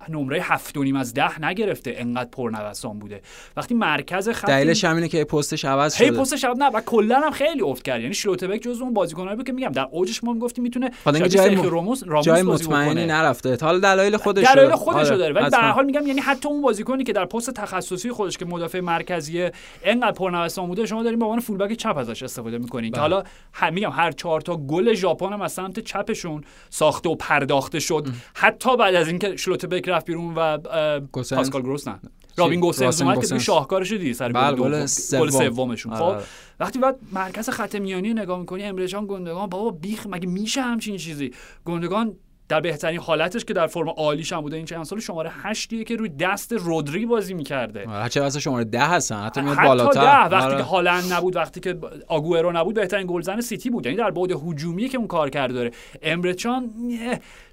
نمره 0.09 0.43
هفت 0.43 0.77
و 0.77 0.83
نیم 0.83 0.97
از 0.97 1.15
ده 1.15 1.45
نگرفته 1.45 1.95
انقدر 1.97 2.31
پرنوسان 2.31 2.99
بوده. 2.99 3.23
وقتی 3.57 3.75
مرکز 3.75 4.29
خط 4.29 4.49
دلیلش 4.49 4.85
همینه 4.85 5.09
که 5.09 5.25
پستش 5.25 5.65
عوض 5.65 5.97
هی 5.97 6.07
شده. 6.07 6.19
پست 6.19 6.37
شب 6.37 6.55
نه 6.59 6.67
و 6.67 6.81
کلا 6.81 7.21
هم 7.21 7.31
خیلی 7.31 7.63
افت 7.63 7.83
کرد. 7.83 8.01
یعنی 8.01 8.15
شلوتبک 8.15 8.61
جزو 8.61 8.85
اون 8.85 8.95
بازیکنایی 8.95 9.37
بود 9.37 9.47
که 9.47 9.53
میگم 9.53 9.73
در 9.73 9.89
اوجش 9.91 10.25
ما 10.25 10.33
می‌گفتیم 10.33 10.65
می‌تونه 10.65 10.91
جای 11.29 11.57
م- 11.57 11.63
راموس 11.63 12.03
راموس 12.07 12.25
جای 12.25 12.43
مطمئنی. 12.43 13.07
نرفته. 13.07 13.59
حالا 13.61 13.79
دلایل 13.79 14.17
خودش 14.17 14.45
دلایل 14.53 14.73
آره، 14.73 15.17
داره. 15.17 15.33
ولی 15.33 15.33
به 15.33 15.47
حتما. 15.47 15.61
هر 15.61 15.71
حال 15.71 15.85
میگم 15.85 16.07
یعنی 16.07 16.21
حتی 16.21 16.49
اون 16.49 16.63
بازیکنی 16.63 17.05
که 17.05 17.13
در 17.13 17.25
پست 17.25 17.51
تخصصی 17.51 18.11
خودش 18.11 18.39
که 18.39 18.45
مدافع 18.45 18.81
مرکزی 18.81 19.49
انقدر 19.85 20.13
پرنوسان 20.13 20.67
بوده 20.67 20.87
شما 20.87 21.03
داریم 21.03 21.19
به 21.19 21.25
عنوان 21.25 21.41
فولبک 21.41 21.73
چپ 21.73 21.97
ازش 21.97 22.23
استفاده 22.23 22.59
می‌کنین. 22.59 22.91
که 22.91 23.01
بله. 23.01 23.01
حالا 23.01 23.23
هم 23.53 23.75
میگم 23.75 23.91
هر 23.91 24.13
چهار 24.13 24.41
تا 24.41 24.57
گل 24.57 24.95
ژاپن 24.95 25.33
هم 25.33 25.41
از 25.41 25.53
سمت 25.53 25.81
چپشون 25.81 26.45
ساخته 26.71 27.09
و 27.09 27.15
پرداخته 27.15 27.81
شد. 27.81 28.07
حتی 28.35 28.77
بعد 28.77 28.95
از 29.01 29.09
اینکه 29.09 29.37
شلوتبک 29.37 29.89
رفت 29.89 30.07
بیرون 30.07 30.35
و. 30.35 30.59
پاسکال 31.13 31.63
گروس 31.63 31.89
نه 31.89 32.01
رابین 32.37 32.61
گوسنز 32.61 33.03
اومد 33.03 33.21
که. 33.21 33.27
توی 33.27 33.41
شاهکارش 33.41 33.93
دیدی 33.93 34.15
سر 34.15 34.33
بله، 34.33 34.57
گل 34.57 34.87
سوم. 34.87 35.31
سومشون 35.31 35.93
آره، 35.93 36.01
خب 36.01 36.09
آره. 36.09 36.23
وقتی 36.61 36.79
بعد 36.79 36.97
مرکز 37.13 37.49
خط 37.51 37.75
میانی 37.75 38.15
نگاه 38.15 38.39
می‌کنی 38.39 38.63
امره 38.63 38.87
جان 38.87 39.07
گندگان 39.07 39.49
بابا 39.49 39.71
بیخ 39.71 40.07
مگه 40.11 40.29
میشه 40.29 40.63
همچین 40.63 40.97
چیزی 40.97 41.31
گندگان 41.65 42.17
در 42.49 42.61
بهترین 42.61 43.01
حالتش 43.01 43.45
که 43.45 43.55
در 43.55 43.67
فرم 43.67 43.89
عالیش 43.89 44.33
هم 44.33 44.41
بوده 44.41 44.57
این 44.57 44.65
چند 44.65 44.85
سال 44.85 45.01
شماره 45.01 45.31
هشتیه 45.43 45.85
که 45.85 45.97
روی 45.97 46.09
دست 46.09 46.53
رودری 46.53 47.07
بازی 47.07 47.35
می‌کرده 47.35 47.81
آره، 47.81 47.91
هرچه 47.91 48.21
واسه 48.21 48.41
شماره 48.41 48.65
ده 48.65 48.87
هستن 48.87 49.23
حتی 49.23 49.41
میاد 49.41 49.57
بالاتر 49.57 50.01
ده 50.01 50.35
وقتی 50.35 50.47
آره. 50.47 50.57
که 50.57 50.63
هالند 50.63 51.13
نبود 51.13 51.37
وقتی 51.37 51.61
که 51.61 51.79
آگوئرو 52.09 52.53
نبود 52.53 52.75
بهترین 52.75 53.07
گلزن 53.07 53.41
سیتی 53.41 53.71
بود 53.71 53.87
یعنی 53.87 53.99
در 53.99 54.11
بعد 54.11 54.33
هجومی 54.33 54.89
که 54.89 54.99
اون 54.99 55.07
کار 55.07 55.31
کرده 55.31 55.55
داره 55.55 55.71
امرچان 56.03 56.71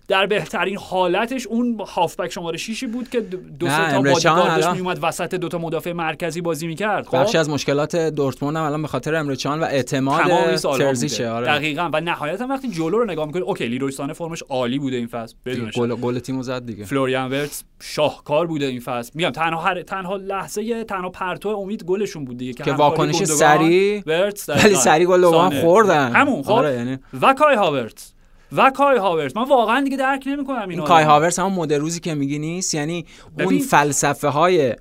در 0.07 0.25
بهترین 0.25 0.77
حالتش 0.77 1.47
اون 1.47 1.81
هافبک 1.87 2.31
شماره 2.31 2.57
شیشی 2.57 2.87
بود 2.87 3.09
که 3.09 3.21
دو 3.59 3.69
سه 3.69 3.91
تا 3.91 4.01
بادیگاردش 4.01 4.65
میومد 4.65 4.99
وسط 5.01 5.35
دو 5.35 5.47
تا 5.47 5.57
مدافع 5.57 5.91
مرکزی 5.91 6.41
بازی 6.41 6.67
می‌کرد. 6.67 7.07
خب؟ 7.07 7.17
بخشی 7.17 7.37
از 7.37 7.49
مشکلات 7.49 7.95
دورتموند 7.95 8.57
هم 8.57 8.63
الان 8.63 8.81
به 8.81 8.87
خاطر 8.87 9.15
امرچان 9.15 9.59
و 9.59 9.63
اعتماد 9.63 10.55
ترزیشه. 10.55 11.29
آره 11.29 11.45
دقیقاً. 11.45 11.89
و 11.93 12.01
نهایتا 12.01 12.47
وقتی 12.47 12.69
جلو 12.69 12.89
رو 12.89 13.05
نگاه 13.05 13.25
می‌کنی 13.25 13.41
اوکی 13.41 13.67
لیروی 13.67 13.91
سانه 13.91 14.13
فرمش 14.13 14.43
عالی 14.49 14.79
بوده 14.79 14.95
این 14.95 15.07
فصل. 15.07 15.35
بدون. 15.45 15.71
گل 15.75 15.95
گل 15.95 16.19
تیمو 16.19 16.43
زد 16.43 16.65
دیگه. 16.65 16.85
فلوریان 16.85 17.31
ورتس 17.31 17.63
شاهکار 17.81 18.47
بوده 18.47 18.65
این 18.65 18.79
فصل. 18.79 19.11
میگم 19.15 19.29
تنها 19.29 19.61
هر... 19.61 19.81
تنها 19.81 20.15
لحظه 20.15 20.83
تنها 20.83 21.09
پرتو 21.09 21.49
امید 21.49 21.83
گلشون 21.83 22.25
بود 22.25 22.37
دیگه 22.37 22.53
که 22.53 22.73
واکنش 22.73 23.23
سریع، 23.23 24.03
ورتس 24.05 24.49
ولی 24.49 24.75
سریع 24.75 25.07
گل. 25.07 25.49
خوردن. 25.61 26.11
همون 26.11 26.43
خب؟ 26.43 26.51
آره 26.51 26.73
یعنی 26.73 26.97
و 27.21 27.33
کای 27.33 27.55
هاورتس 27.55 28.13
و 28.51 28.69
کای 28.69 28.97
هاورتس 28.97 29.37
من 29.37 29.43
واقعا 29.43 29.81
دیگه 29.81 29.97
درک 29.97 30.23
نمی‌کنم 30.27 30.61
این 30.61 30.69
اینا 30.69 30.83
کای. 30.83 31.03
هاورس 31.03 31.39
همون 31.39 31.53
مدل 31.53 31.79
روزی 31.79 31.99
که 31.99 32.15
میگی 32.15 32.39
نیست 32.39 32.73
یعنی 32.73 33.05
اون 33.39 33.59
فلسفه 33.59 34.27
های 34.27 34.75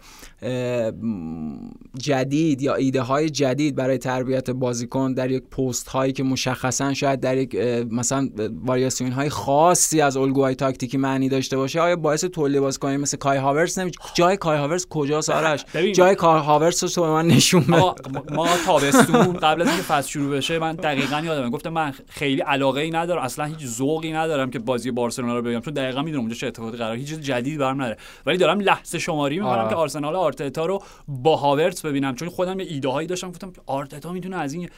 جدید 1.98 2.62
یا 2.62 2.74
ایده 2.74 3.02
های 3.02 3.30
جدید 3.30 3.76
برای 3.76 3.98
تربیت 3.98 4.50
بازیکن 4.50 5.12
در 5.12 5.30
یک 5.30 5.42
پست 5.42 5.88
هایی 5.88 6.12
که 6.12 6.22
مشخصا 6.22 6.94
شاید 6.94 7.20
در 7.20 7.37
یک 7.37 7.54
مثلا 7.90 8.28
واریاسیون 8.64 9.12
های 9.12 9.28
خاصی 9.28 10.00
از 10.00 10.16
الگوهای 10.16 10.54
تاکتیکی 10.54 10.98
معنی 10.98 11.28
داشته 11.28 11.56
باشه 11.56 11.80
آیا 11.80 11.96
باعث 11.96 12.24
تولید 12.24 12.61
بازیکن 12.61 12.96
مثل 12.96 13.16
کای 13.16 13.38
هاورس 13.38 13.78
نمیشه 13.78 13.98
جای 14.14 14.37
کای 14.37 14.59
هاورس 14.59 14.87
کجاست 14.90 15.30
آرش. 15.30 15.64
جای 15.98 16.14
کای 16.14 16.40
هاورس 16.40 16.82
رو 16.82 16.88
تو 16.88 17.02
به 17.02 17.09
من 17.09 17.26
نشون 17.26 17.61
بده 17.61 17.76
ما, 17.76 17.94
ما 18.32 18.48
تابستون 18.66 19.32
قبل 19.32 19.62
از 19.62 19.68
اینکه 19.68 19.82
فصل 19.82 20.09
شروع 20.09 20.37
بشه 20.37 20.59
من 20.59 20.72
دقیقا 20.72 21.20
یادمه 21.24 21.50
گفتم 21.50 21.70
من 21.70 21.92
خیلی 22.09 22.40
علاقه 22.40 22.80
ای 22.80 22.90
ندارم 22.90 23.22
اصلا 23.22 23.44
هیچ 23.44 23.66
ذوقی 23.66 24.12
ندارم 24.12 24.50
که 24.50 24.59
بازی 24.59 24.90
بارسلونا 24.90 25.37
رو 25.37 25.42
ببینم 25.42 25.61
چون 25.61 25.74
دقیقا 25.74 26.02
می‌دونم 26.02 26.20
اونجا 26.20 26.37
چه 26.37 26.46
اتفاقی 26.46 26.76
قرار 26.76 26.96
هیچ 26.96 27.09
چیز 27.09 27.20
جدید 27.20 27.59
برام 27.59 27.82
نداره 27.82 27.96
ولی 28.26 28.38
دارم 28.38 28.61
لحظه 28.61 28.98
شماری 28.98 29.38
می‌کنم. 29.38 29.68
که 29.68 29.74
آرسنال 29.74 30.16
آرتتا 30.42 30.66
رو 30.66 30.83
با 31.09 31.37
هاورتس 31.37 31.87
ببینم. 31.87 32.14
چون 32.14 32.29
خودم 32.29 32.61
یه 32.61 32.66
ایده 32.66 32.88
هایی 32.88 33.09
داشتم 33.09 33.31
گفتم 33.31 33.53
آرتتا 33.66 34.12
می‌تونه 34.12 34.37
از 34.37 34.53
این 34.53 34.68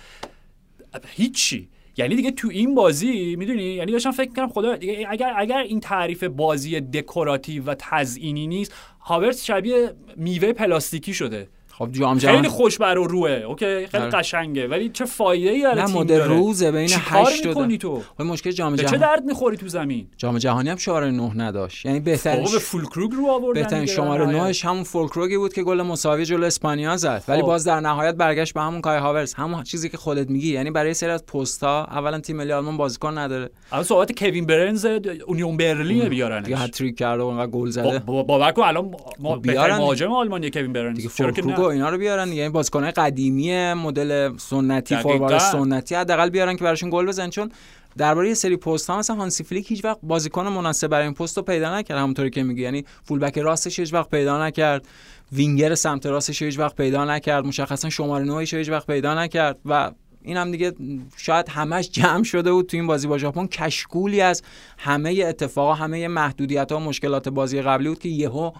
هیچی. 1.06 1.68
یعنی 1.96 2.16
دیگه 2.16 2.30
تو 2.30 2.48
این 2.48 2.74
بازی 2.74 3.36
می‌دونی؟ 3.36 3.62
یعنی 3.62 3.92
داشتم 3.92 4.10
فکر 4.10 4.32
کنم 4.32 4.48
خدا 4.48 4.76
دیگه 4.76 5.06
اگر 5.08 5.32
اگر 5.36 5.58
این 5.58 5.80
تعریف 5.80 6.24
بازی 6.24 6.80
دکوراتیو 6.80 7.64
و 7.64 7.74
تزئینی 7.78 8.46
نیست 8.46 8.74
هاورتس 9.00 9.44
شبیه 9.44 9.92
میوه 10.16 10.52
پلاستیکی 10.52 11.14
شده. 11.14 11.48
خب 11.78 11.88
جام 11.92 12.18
خیلی 12.18 12.32
جهانی 12.32 12.48
خوش 12.48 12.78
بر 12.78 12.98
و 12.98 13.06
روه. 13.06 13.30
اوکی؟ 13.30 13.86
خیلی 13.86 14.02
آره. 14.02 14.10
قشنگه. 14.10 14.66
ولی 14.68 14.88
چه 14.88 15.04
فایده 15.04 15.50
ای 15.50 15.62
داره 15.62 15.82
نه 15.82 15.86
تیم 15.92 16.04
داره؟ 16.04 16.24
روزه 16.24 16.70
بین 16.70 16.86
چیکار 16.86 17.26
8 17.26 17.46
و 17.46 17.48
می‌کنی. 17.48 17.78
تو؟ 17.78 18.02
خب 18.18 18.22
مشکل 18.24 18.50
جام 18.50 18.72
به 18.72 18.78
چه 18.78 18.84
جهانی 18.84 18.98
درد 19.00 19.24
می‌خوری 19.24 19.56
تو 19.56 19.68
زمین؟ 19.68 20.06
جام 20.16 20.38
جهانی 20.38 20.68
هم 20.70 20.76
شماره 20.76 21.10
9 21.10 21.32
نداشت. 21.36 21.86
یعنی 21.86 22.00
بهترین 22.00 22.38
بابا 22.38 22.52
به 22.52 22.58
فول 22.58 22.84
کروگ 22.84 23.12
رو 23.12 23.26
آوردن 23.30 23.60
بهترین 23.60 23.80
دیگه. 23.84 23.94
شماره 23.94 24.26
نهایت. 24.26 24.64
9 24.64 24.70
همون 24.70 24.82
فولکروگی 24.84 25.36
بود 25.36 25.52
که 25.52 25.62
گل 25.62 25.82
مساوی 25.82 26.24
جلو 26.24 26.44
اسپانیا 26.46 26.96
زد. 26.96 27.24
ولی 27.28 27.40
خب. 27.40 27.46
باز 27.46 27.64
در 27.64 27.80
نهایت 27.80 28.14
برگشت 28.14 28.54
به 28.54 28.60
همون 28.60 28.80
کای 28.80 28.98
هاورز. 28.98 29.34
همون 29.34 29.62
چیزی 29.62 29.88
که 29.88 29.96
خودت 29.96 30.30
میگی. 30.30 30.52
یعنی 30.52 30.70
برای 30.70 30.94
سری 30.94 31.10
از 31.10 31.26
پست‌ها 31.26 31.84
اولا 31.84 32.20
تیم 32.20 32.36
ملی 32.36 32.52
آلمان 32.52 32.76
بازیکن 32.76 33.18
نداره. 33.18 33.50
الان 33.72 33.84
صحبت 33.84 34.18
کوین 34.18 34.46
بهرنز 34.46 34.86
اونیون 35.26 35.56
برلین 35.56 35.96
دیگه 35.96 36.08
بیارنش. 36.08 36.48
هتریک 36.52 36.98
کرده 36.98 37.22
و 37.22 37.26
انقدر 37.26 37.50
گل 37.50 37.70
زده. 37.70 37.98
با- 37.98 38.22
باور 38.22 38.52
کن 38.52 38.62
الان 38.62 38.84
ما 39.18 39.34
خب 39.34 39.42
بهترین 39.42 39.42
بیارن. 39.42 39.76
مهاجم 39.78 40.12
آلمانی 40.12 40.50
کوین 40.50 40.72
بهرنز. 40.72 40.96
دیگه 40.96 41.08
چرا 41.08 41.30
که 41.30 41.42
فولکروگ 41.42 41.67
اینا 41.68 41.88
رو 41.88 41.98
بیارن 41.98 42.28
این 42.28 42.52
بازیکن‌های 42.52 42.92
قدیمی 42.92 43.74
مدل 43.74 44.36
سنتی. 44.36 44.96
فوروارد 44.96 45.38
سنتی 45.38 45.94
حداقل 45.94 46.30
بیارن 46.30 46.56
که 46.56 46.64
براشون 46.64 46.90
گل 46.90 47.06
بزنن. 47.06 47.30
چون 47.30 47.50
درباره 47.96 48.28
یه 48.28 48.34
سری 48.34 48.56
پست 48.56 48.90
ها 48.90 48.98
مثلا 48.98 49.16
هانسی 49.16 49.44
فلیک 49.44 49.70
هیچ 49.70 49.84
وقت 49.84 49.98
بازیکن 50.02 50.46
مناسب 50.46 50.86
برای 50.86 51.04
این 51.04 51.14
پست 51.14 51.36
رو 51.36 51.42
پیدا 51.42 51.78
نکرد 51.78 51.98
همونطوری 51.98 52.30
که 52.30 52.42
میگی 52.42 52.62
یعنی 52.62 52.84
fullback 53.04 53.38
راستش 53.38 53.78
هیچ 53.78 53.94
وقت 53.94 54.10
پیدا 54.10 54.46
نکرد. 54.46 54.88
وینگر 55.32 55.74
سمت 55.74 56.06
راستش 56.06 56.42
هیچ 56.42 56.58
وقت 56.58 56.76
پیدا 56.76 57.04
نکرد. 57.04 57.44
مشخصا 57.44 57.90
شماره 57.90 58.24
9 58.24 58.38
هیچ 58.38 58.68
وقت 58.68 58.86
پیدا 58.86 59.14
نکرد. 59.22 59.58
و 59.64 59.90
این 60.22 60.36
هم 60.36 60.50
دیگه 60.50 60.72
شاید 61.16 61.48
همش 61.48 61.90
جمع 61.90 62.24
شده 62.24 62.52
بود 62.52 62.66
تو 62.66 62.76
این 62.76 62.86
بازی 62.86 63.06
با 63.06 63.18
ژاپن. 63.18 63.46
کشکولی 63.46 64.20
از 64.20 64.42
همه 64.78 65.24
اتفاقا 65.28 65.74
همه 65.74 66.08
محدودیت 66.08 66.72
ها 66.72 66.78
و 66.78 66.80
مشکلات 66.80 67.28
بازی 67.28 67.62
قبلی 67.62 67.88
بود 67.88 67.98
که 67.98 68.08
یهو 68.08 68.52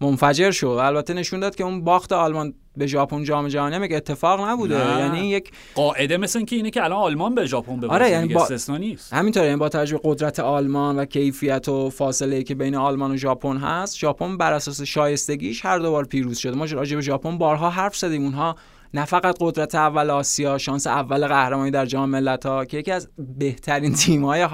منفجر 0.00 0.50
شد 0.50 0.66
البته 0.66 1.14
نشون 1.14 1.40
داد 1.40 1.54
که 1.54 1.64
اون 1.64 1.84
باخت 1.84 2.12
آلمان 2.12 2.54
به 2.76 2.86
ژاپن 2.86 3.24
جام 3.24 3.48
جهانی 3.48 3.86
یک 3.86 3.92
اتفاق 3.92 4.40
نبوده. 4.40 4.94
نه. 4.94 5.00
یعنی 5.00 5.28
یک 5.28 5.50
قاعده 5.74 6.16
مثل 6.16 6.38
اینکه 6.38 6.56
اینه 6.56 6.70
که 6.70 6.84
الان 6.84 6.98
آلمان 6.98 7.34
به 7.34 7.46
ژاپن 7.46 7.76
ببازه 7.76 7.92
آره، 7.94 8.10
یعنی 8.10 8.34
با- 8.34 8.42
استثنا 8.42 8.76
نیست. 8.76 9.12
همینطوره 9.12 9.46
یعنی 9.46 9.58
با 9.58 9.68
توجه 9.68 9.94
به 9.96 10.00
قدرت 10.04 10.40
آلمان 10.40 10.98
و 10.98 11.04
کیفیت 11.04 11.68
و 11.68 11.90
فاصله 11.90 12.42
که 12.42 12.54
بین 12.54 12.74
آلمان 12.74 13.10
و 13.12 13.16
ژاپن 13.16 13.56
هست 13.56 13.98
ژاپن 13.98 14.36
بر 14.36 14.52
اساس 14.52 14.82
شایستگیش 14.82 15.64
هر 15.64 15.78
دو 15.78 15.90
بار 15.90 16.04
پیروز 16.04 16.38
شده. 16.38 16.56
ما 16.56 16.64
راجع 16.64 16.96
به 16.96 17.02
ژاپن 17.02 17.38
بارها 17.38 17.70
حرف 17.70 17.96
زدیم 17.96 18.24
اونها 18.24 18.56
نه 18.94 19.04
فقط 19.04 19.36
قدرت 19.40 19.74
اول 19.74 20.10
آسیا 20.10 20.58
شانس 20.58 20.86
اول 20.86 21.26
قهرمانی 21.26 21.70
در 21.70 21.86
جام 21.86 22.08
ملت‌ها 22.10 22.64
که 22.64 22.76
یکی 22.78 22.90
از 22.90 23.08
بهترین 23.38 23.92
تیم‌های 23.94 24.48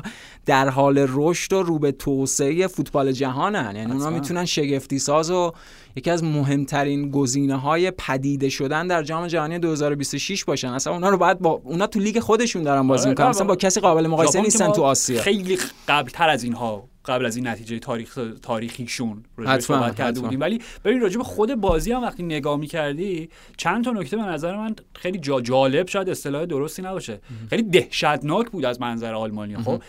در 0.46 0.68
حال 0.68 1.06
رشد 1.08 1.52
و 1.52 1.62
رو 1.62 1.78
به 1.78 1.92
توسعه 1.92 2.66
فوتبال 2.66 3.12
جهانن. 3.12 3.76
یعنی 3.76 3.92
حتما. 3.92 4.10
می‌تونن 4.10 4.44
شگفتی 4.44 4.98
ساز 4.98 5.30
و 5.30 5.52
یکی 5.96 6.10
از 6.10 6.24
مهمترین 6.24 7.10
گزینه‌های 7.10 7.90
پدیده 7.90 8.48
شدن 8.48 8.86
در 8.86 9.02
جام 9.02 9.26
جهانی 9.26 9.58
2026 9.58 10.44
باشن. 10.44 10.68
اصلا 10.68 10.92
اونا 10.92 11.08
رو 11.08 11.16
باید 11.16 11.38
با 11.38 11.50
اونا 11.64 11.86
تو 11.86 12.00
لیگ 12.00 12.20
خودشون 12.20 12.62
دارن 12.62 12.86
بازی 12.88 13.02
آره، 13.02 13.10
می‌کنن. 13.10 13.26
اصلا 13.26 13.46
با- 13.46 13.56
کسی 13.56 13.80
قابل 13.80 14.06
مقایسه 14.06 14.40
نیستن 14.40 14.72
تو 14.72 14.82
آسیا. 14.82 15.22
خیلی 15.22 15.58
قبل 15.88 16.10
تر 16.10 16.28
از 16.28 16.44
اینها 16.44 16.89
قبل 17.04 17.26
از 17.26 17.36
این 17.36 17.46
نتیجه 17.46 17.78
تاریخ 17.78 18.18
تاریخیشون 18.42 19.24
صحبت 19.58 19.96
کرده. 19.96 20.20
بودیم. 20.20 20.40
ولی 20.40 20.60
ببین 20.84 21.00
راجع 21.00 21.18
به 21.18 21.24
خود 21.24 21.54
بازی 21.54 21.92
هم 21.92 22.02
وقتی 22.02 22.22
نگاه 22.22 22.56
می‌کردی 22.56 23.28
چند 23.56 23.84
تا 23.84 23.90
نکته 23.90 24.16
به 24.16 24.22
نظر 24.22 24.56
من 24.56 24.76
خیلی 24.94 25.18
جا 25.18 25.40
جالب 25.40 25.88
شاید 25.88 26.10
اصطلاح 26.10 26.44
درستی 26.44 26.82
نباشه. 26.82 27.20
خیلی 27.50 27.62
دهشتناک 27.62 28.50
بود 28.50 28.64
از 28.64 28.80
منظر 28.80 29.14
آلمانی 29.14 29.56
خب؟ 29.56 29.82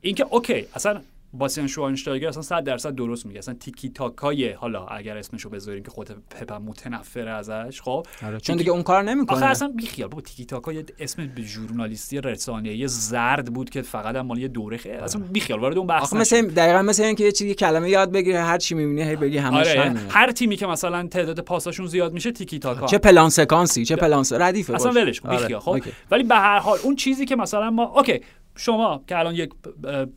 اینکه 0.00 0.26
اوکی 0.30 0.66
اصلا 0.74 1.00
باسیان 1.32 1.66
شوانشتایگر 1.66 2.28
اصلا 2.28 2.42
100 2.42 2.64
درصد 2.64 2.94
درست 2.94 3.26
میگه 3.26 3.38
اصلا 3.38 3.54
تیکی 3.54 3.88
تاکای 3.90 4.50
حالا 4.50 4.86
اگر 4.86 5.16
اسمشو 5.16 5.48
بذاریم 5.48 5.82
که 5.82 5.90
خود 5.90 6.10
پپ 6.30 6.52
هم 6.52 6.62
متنفره 6.62 7.30
ازش 7.30 7.80
خب 7.82 8.06
چون 8.42 8.56
دیگه 8.56 8.70
اون 8.70 8.82
کار 8.82 9.02
آخه 9.02 9.14
نمی‌کنه 9.14 9.46
اصلا 9.46 9.68
بیخیال 9.68 10.08
بابا 10.08 10.20
تیکی 10.20 10.44
تاکا 10.44 10.72
یه 10.72 10.84
اسم 10.98 11.26
به 11.26 11.42
ژورنالیستی 11.42 12.20
رسانه‌ای 12.20 12.88
زرد 12.88 13.52
بود 13.52 13.70
که 13.70 13.82
فقط 13.82 14.16
هم 14.16 14.26
مال 14.26 14.38
یه 14.38 14.48
دوره 14.48 14.76
خیلی 14.76 14.94
اصلا 14.94 15.22
بیخیال 15.32 15.60
وارد 15.60 15.78
اون 15.78 15.86
بحث 15.86 16.02
آخه 16.02 16.16
نشیم. 16.16 16.44
مثل 16.44 16.54
دقیقا 16.54 16.82
مثل 16.82 17.02
اینکه 17.02 17.24
یه 17.24 17.32
چیزی 17.32 17.54
کلمه 17.54 17.90
یاد 17.90 18.12
بگیری 18.12 18.36
هر 18.36 18.58
چی 18.58 18.74
می‌بینی 18.74 19.02
هی 19.02 19.16
بگی 19.16 19.38
همش 19.38 19.66
آره. 19.66 19.94
هر 20.10 20.32
تیمی 20.32 20.56
که 20.56 20.66
مثلا 20.66 21.06
تعداد 21.06 21.40
پاساشون 21.40 21.86
زیاد 21.86 22.12
میشه 22.12 22.32
تیکی 22.32 22.58
تاکا 22.58 22.86
چه 22.86 22.98
پلان 22.98 23.30
سکانسی 23.30 23.84
چه 23.84 23.96
پلان. 23.96 24.24
ردیفه 24.32 24.74
اصلا. 24.74 24.90
ولش 24.92 25.20
کن 25.20 25.28
آره، 25.28 25.38
بیخیال 25.38 25.60
خب 25.60 25.70
OK. 25.70 25.92
ولی 26.10 26.22
به 26.22 26.34
هر 26.34 26.58
حال 26.58 26.78
اون 26.82 26.96
چیزی 26.96 27.24
که 27.24 27.36
مثلا 27.36 27.70
ما 27.70 27.84
OK 27.84 28.20
شما 28.58 29.04
که 29.06 29.18
الان 29.18 29.34
یک 29.34 29.50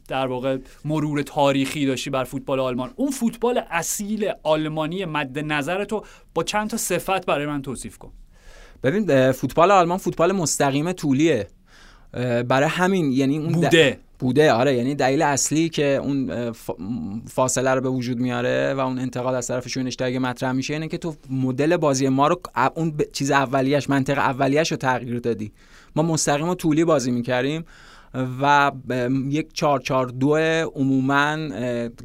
در 0.07 0.27
واقع 0.27 0.57
مرور 0.85 1.21
تاریخی 1.21 1.85
داشتی 1.85 2.09
بر 2.09 2.23
فوتبال 2.23 2.59
آلمان 2.59 2.91
اون 2.95 3.11
فوتبال 3.11 3.61
اصیل 3.69 4.31
آلمانی 4.43 5.05
مد 5.05 5.39
نظر 5.39 5.83
تو 5.83 6.03
با 6.33 6.43
چند 6.43 6.69
تا 6.69 6.77
صفت 6.77 7.25
برای 7.25 7.45
من 7.45 7.61
توصیف 7.61 7.97
کن. 7.97 8.11
ببین 8.83 9.31
فوتبال 9.31 9.71
آلمان 9.71 9.97
فوتبال 9.97 10.31
مستقیم 10.31 10.91
طولیه. 10.91 11.47
برای 12.47 12.69
همین 12.69 13.11
یعنی 13.11 13.37
اون 13.37 13.51
بوده. 13.51 13.99
بوده 14.19 14.53
آره. 14.53 14.75
یعنی 14.75 14.95
دلیل 14.95 15.21
اصلی 15.21 15.69
که 15.69 15.85
اون 15.85 16.51
فاصله 17.27 17.73
رو 17.73 17.81
به 17.81 17.89
وجود 17.89 18.17
میاره 18.17 18.73
و 18.73 18.79
اون 18.79 18.99
انتقاد 18.99 19.35
از 19.35 19.47
طرف 19.47 19.77
اگه 19.99 20.19
مطرح 20.19 20.51
میشه 20.51 20.73
اینه 20.73 20.87
که 20.87 20.97
تو 20.97 21.15
مدل 21.29 21.77
بازی 21.77 22.09
ما 22.09 22.27
رو 22.27 22.41
اون 22.75 22.97
چیز 23.13 23.31
اولیش 23.31 23.89
منطق 23.89 24.17
اولیش 24.17 24.71
رو 24.71 24.77
تغییر 24.77 25.19
دادی. 25.19 25.51
ما 25.95 26.03
مستقیم 26.03 26.49
و 26.49 26.55
طولی 26.55 26.85
بازی 26.85 27.11
می‌کردیم. 27.11 27.65
و 28.13 28.71
یک 29.29 29.53
442 29.53 30.37
عموما 30.75 31.37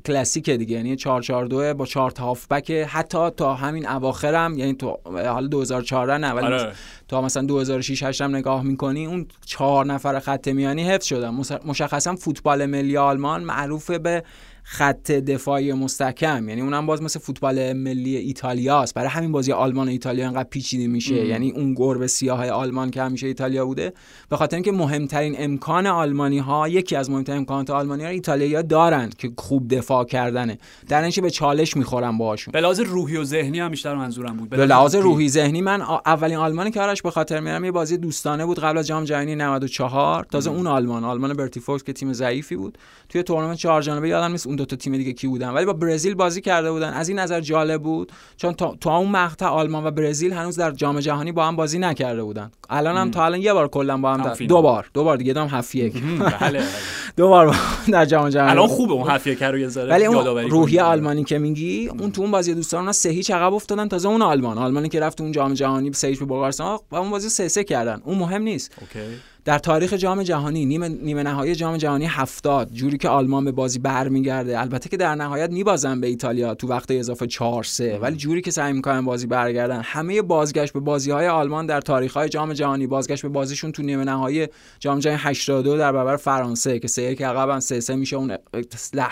کلاسیکه 0.06 0.56
دیگه 0.56 0.76
یعنی 0.76 0.96
442 0.96 1.74
با 1.74 1.86
4 1.86 2.10
تا 2.10 2.24
هافبک 2.24 2.70
حتی 2.70 3.30
تا 3.30 3.54
همین 3.54 3.88
اواخرم 3.88 4.58
یعنی 4.58 4.74
تو 4.74 4.98
حالا 5.04 5.46
2014 5.46 6.18
نه 6.18 6.32
ولی 6.32 6.46
آره. 6.46 6.72
تا 7.08 7.22
مثلا 7.22 7.42
2006 7.42 8.02
8 8.02 8.22
هم 8.22 8.36
نگاه 8.36 8.62
می‌کنی 8.62 9.06
اون 9.06 9.26
چهار 9.46 9.86
نفر 9.86 10.20
خط 10.20 10.48
میانی 10.48 10.84
حفظ 10.90 11.04
شدن 11.04 11.40
مشخصا 11.64 12.16
فوتبال 12.16 12.66
ملی 12.66 12.96
آلمان 12.96 13.44
معروف 13.44 13.90
به 13.90 14.22
خط 14.68 15.10
دفاعی 15.10 15.72
مستحکم. 15.72 16.48
یعنی 16.48 16.60
اونم 16.60 16.86
باز 16.86 17.02
مثل 17.02 17.18
فوتبال 17.18 17.72
ملی 17.72 18.16
ایتالیاست. 18.16 18.94
برای 18.94 19.08
همین 19.08 19.32
بازی 19.32 19.52
آلمان 19.52 19.88
و 19.88 19.90
ایتالیا 19.90 20.26
انقدر 20.26 20.48
پیچیده 20.48 20.86
میشه. 20.86 21.26
یعنی 21.26 21.50
اون 21.50 21.74
گربه 21.74 22.06
سیاه 22.06 22.48
آلمان 22.48 22.90
که 22.90 23.02
همیشه 23.02 23.26
ایتالیا 23.26 23.66
بوده. 23.66 23.92
به 24.28 24.36
خاطر 24.36 24.56
اینکه 24.56 24.72
مهمترین 24.72 25.34
امکان 25.38 25.86
آلمانی 25.86 26.38
ها 26.38 26.68
یکی 26.68 26.96
از 26.96 27.10
مهمترین 27.10 27.38
امکانات 27.38 27.70
آلمانی 27.70 28.04
ها 28.04 28.08
ایتالیا 28.08 28.62
دارن 28.62 29.10
که 29.18 29.32
خوب 29.38 29.74
دفاع 29.74 30.04
کردنه. 30.04 30.58
در 30.88 31.02
نتیجه 31.02 31.22
به 31.22 31.30
چالش 31.30 31.76
می‌خورن 31.76 32.18
باهاشون. 32.18 32.52
به 32.52 32.60
لحاظ 32.60 32.80
روحی 32.80 33.16
و 33.16 33.24
ذهنی 33.24 33.60
هم 33.60 33.70
بیشتر 33.70 33.94
منظورم 33.94 34.36
بود. 34.36 34.48
به 34.48 34.66
لحاظ 34.66 34.94
روحی 34.94 35.28
ذهنی 35.28 35.60
من 35.60 35.82
اولین 36.06 36.36
آلمانی 36.36 36.70
که 36.70 36.80
آرش 36.80 37.02
به 37.02 37.10
خاطر 37.10 37.40
میارم 37.40 37.64
یه 37.64 37.70
بازی 37.70 37.96
دوستانه 37.96 38.46
بود 38.46 38.58
قبل 38.58 38.78
از 38.78 38.86
جام 38.86 39.04
جهانی 39.04 39.34
94 39.34 40.24
تازه 40.24 40.50
اون 40.50 40.66
آلمان 40.66 41.04
آلمان 41.04 41.34
برتی 41.34 41.60
فوکس 41.60 41.84
که 41.84 41.92
تیم 41.92 42.12
ضعیفی 42.12 42.56
بود. 42.56 42.78
توی 43.08 43.22
تورنمنت 43.22 43.58
چهار 43.58 43.82
جانبه 43.82 44.08
یادم 44.08 44.32
نیست 44.32 44.55
اون 44.56 44.64
دو 44.64 44.64
تا 44.64 44.76
تیم 44.76 44.96
دیگه 44.96 45.12
کی 45.12 45.26
بودن. 45.26 45.50
ولی 45.50 45.66
با 45.66 45.72
برزیل 45.72 46.14
بازی 46.14 46.40
کرده 46.40 46.72
بودن. 46.72 46.92
از 46.92 47.08
این 47.08 47.18
نظر 47.18 47.40
جالب 47.40 47.82
بود. 47.82 48.12
چون 48.36 48.52
تا, 48.52 48.76
تا 48.80 48.96
اون 48.96 49.08
مقطع 49.10 49.46
آلمان 49.46 49.86
و 49.86 49.90
برزیل 49.90 50.32
هنوز 50.32 50.56
در 50.56 50.70
جام 50.70 51.00
جهانی 51.00 51.32
با 51.32 51.44
هم 51.46 51.56
بازی 51.56 51.78
نکرده 51.78 52.22
بودن. 52.22 52.50
الان 52.70 52.96
هم 52.96 53.10
تا 53.10 53.24
الان 53.24 53.40
یه 53.40 53.52
بار 53.52 53.68
کلا 53.68 53.98
با 53.98 54.14
هم 54.14 54.22
در... 54.22 54.46
دو 54.46 54.62
بار. 54.62 54.90
دو 54.94 55.04
بار 55.04 55.16
دیگه 55.16 55.32
دام 55.32 55.48
هفت 55.48 55.74
یک. 55.74 56.02
بله 56.20 56.58
بله. 56.58 56.64
دو 57.16 57.28
بار 57.28 57.56
در 57.92 58.04
جام 58.04 58.28
جهانی. 58.28 58.50
الان 58.50 58.66
خوبه 58.66 58.92
اون 58.92 59.10
هفت 59.10 59.26
یک 59.26 59.42
رو 59.42 59.58
یه 59.58 59.68
ذره 59.68 59.90
ولی 59.90 60.04
اون 60.04 60.50
روحیه. 60.50 60.82
آلمانی 60.82 61.24
که 61.24 61.38
میگی 61.38 61.88
اون 61.88 62.12
تو 62.12 62.22
اون 62.22 62.30
بازی 62.30 62.54
دوستان 62.54 62.80
اونا 62.80 62.92
سه 62.92 63.08
هیچ 63.08 63.30
عقب 63.30 63.54
افتادن. 63.54 63.88
تازه 63.88 64.08
اون 64.08 64.22
آلمان. 64.22 64.58
آلمانی 64.58 64.88
که 64.88 65.00
رفت 65.00 65.20
اون 65.20 65.32
جام 65.32 65.54
جهانی 65.54 65.92
سه 65.92 66.08
هیچ 66.08 66.18
به 66.18 66.24
بلغارستان. 66.24 66.78
و 66.90 66.96
اون 66.96 67.10
بازی 67.10 67.28
سه 67.28 67.48
سه 67.48 67.64
کردن. 67.64 68.02
اون 68.04 68.18
مهم 68.18 68.42
نیست. 68.42 68.72
اوکی. 68.80 69.16
در 69.46 69.58
تاریخ 69.58 69.92
جام 69.92 70.22
جهانی 70.22 70.66
نیمه 70.66 70.88
نیمه 70.88 71.22
نهایی 71.22 71.54
جام 71.54 71.76
جهانی 71.76 72.06
70 72.06 72.72
جوری 72.72 72.98
که 72.98 73.08
آلمان 73.08 73.44
به 73.44 73.52
بازی 73.52 73.78
برمیگرده. 73.78 74.60
البته 74.60 74.88
که 74.88 74.96
در 74.96 75.14
نهایت 75.14 75.50
میبازن 75.50 76.00
به 76.00 76.06
ایتالیا 76.06 76.54
تو 76.54 76.68
وقت 76.68 76.90
اضافه 76.90 77.26
4 77.26 77.64
3 77.64 77.98
ولی 77.98 78.16
جوری 78.16 78.40
که 78.40 78.50
سعی 78.50 78.72
می‌کنن 78.72 79.04
بازی 79.04 79.26
برگردن. 79.26 79.80
همه 79.84 80.22
بازگشت 80.22 80.72
به 80.72 80.80
بازی 80.80 81.10
های 81.10 81.28
آلمان 81.28 81.66
در 81.66 81.80
تاریخ 81.80 82.12
های 82.12 82.28
جام 82.28 82.52
جهانی 82.52 82.86
بازگشت 82.86 83.22
به 83.22 83.28
بازیشون 83.28 83.72
تو 83.72 83.82
نیمه 83.82 84.04
نهایی 84.04 84.46
جام 84.80 84.98
جهانی 84.98 85.18
82 85.22 85.78
در 85.78 85.92
برابر 85.92 86.16
فرانسه 86.16 86.78
که 86.78 86.88
سه 86.88 87.02
یک 87.02 87.22
عقبم 87.22 87.60
3 87.60 87.80
3 87.80 87.96
میشه 87.96 88.16
اون 88.16 88.36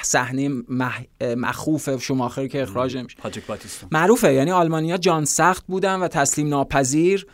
صحنه 0.03 0.51
مح... 0.69 1.03
مخوف 1.37 2.03
شماخر 2.03 2.47
که 2.47 2.63
اخراج 2.63 2.97
میشه 2.97 3.17
پاتریک 3.19 3.47
باتیستا. 3.47 3.87
معروفه 3.93 4.33
یعنی 4.33 4.51
آلمانیا 4.51 4.97
جان 4.97 5.25
سخت 5.25 5.65
بودن 5.67 6.01
و 6.01 6.09
تسلیم 6.09 6.49
ناپذیر. 6.49 7.27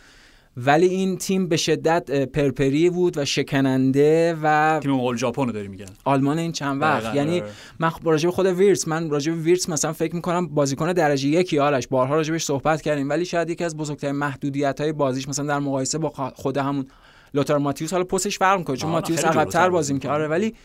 ولی 0.57 0.85
این 0.85 1.17
تیم 1.17 1.47
به 1.47 1.57
شدت 1.57 2.25
پرپری 2.25 2.89
بود 2.89 3.17
و 3.17 3.25
شکننده 3.25 4.37
و 4.43 4.79
تیم 4.83 4.91
مقابل 4.91 5.17
ژاپن 5.17 5.45
رو 5.45 5.51
داری 5.51 5.67
میگن 5.67 5.85
آلمان 6.05 6.39
این 6.39 6.51
چند 6.51 6.81
وقت. 6.81 7.03
دقیقاً، 7.03 7.17
یعنی 7.17 7.41
آره. 7.41 7.51
من 7.79 7.89
خب 7.89 8.09
راجع 8.09 8.27
به 8.27 8.31
خود 8.31 8.45
ویرس 8.45 8.87
من 8.87 9.09
راجع 9.09 9.31
به 9.31 9.37
ویرس 9.37 9.69
مثلا 9.69 9.93
فکر 9.93 10.15
می‌کنم 10.15 10.47
بازیکن 10.47 10.93
درجه 10.93 11.29
یکی 11.29 11.59
آرش 11.59 11.87
بارها 11.87 12.15
راجع 12.15 12.31
بهش 12.31 12.43
صحبت 12.43 12.81
کردیم. 12.81 13.09
ولی 13.09 13.25
شاید 13.25 13.49
یکی 13.49 13.63
از 13.63 13.77
بزرگترین 13.77 14.15
محدودیت 14.15 14.81
های 14.81 14.91
بازیش 14.91 15.27
مثلا 15.27 15.45
در 15.45 15.59
مقایسه 15.59 15.97
با 15.97 16.09
خود 16.35 16.57
همون 16.57 16.87
لوتار 17.33 17.57
ماتیوس. 17.57 17.93
حالا 17.93 18.05
پستش 18.05 18.37
فرق 18.37 18.57
می‌کنه 18.57 18.77
چون 18.77 18.89
ماتیوس 18.91 19.25
عقب‌تر 19.25 19.69
بازی 19.69 19.93
می‌کنه. 19.93 20.11
آره 20.11 20.27
ولی 20.27 20.55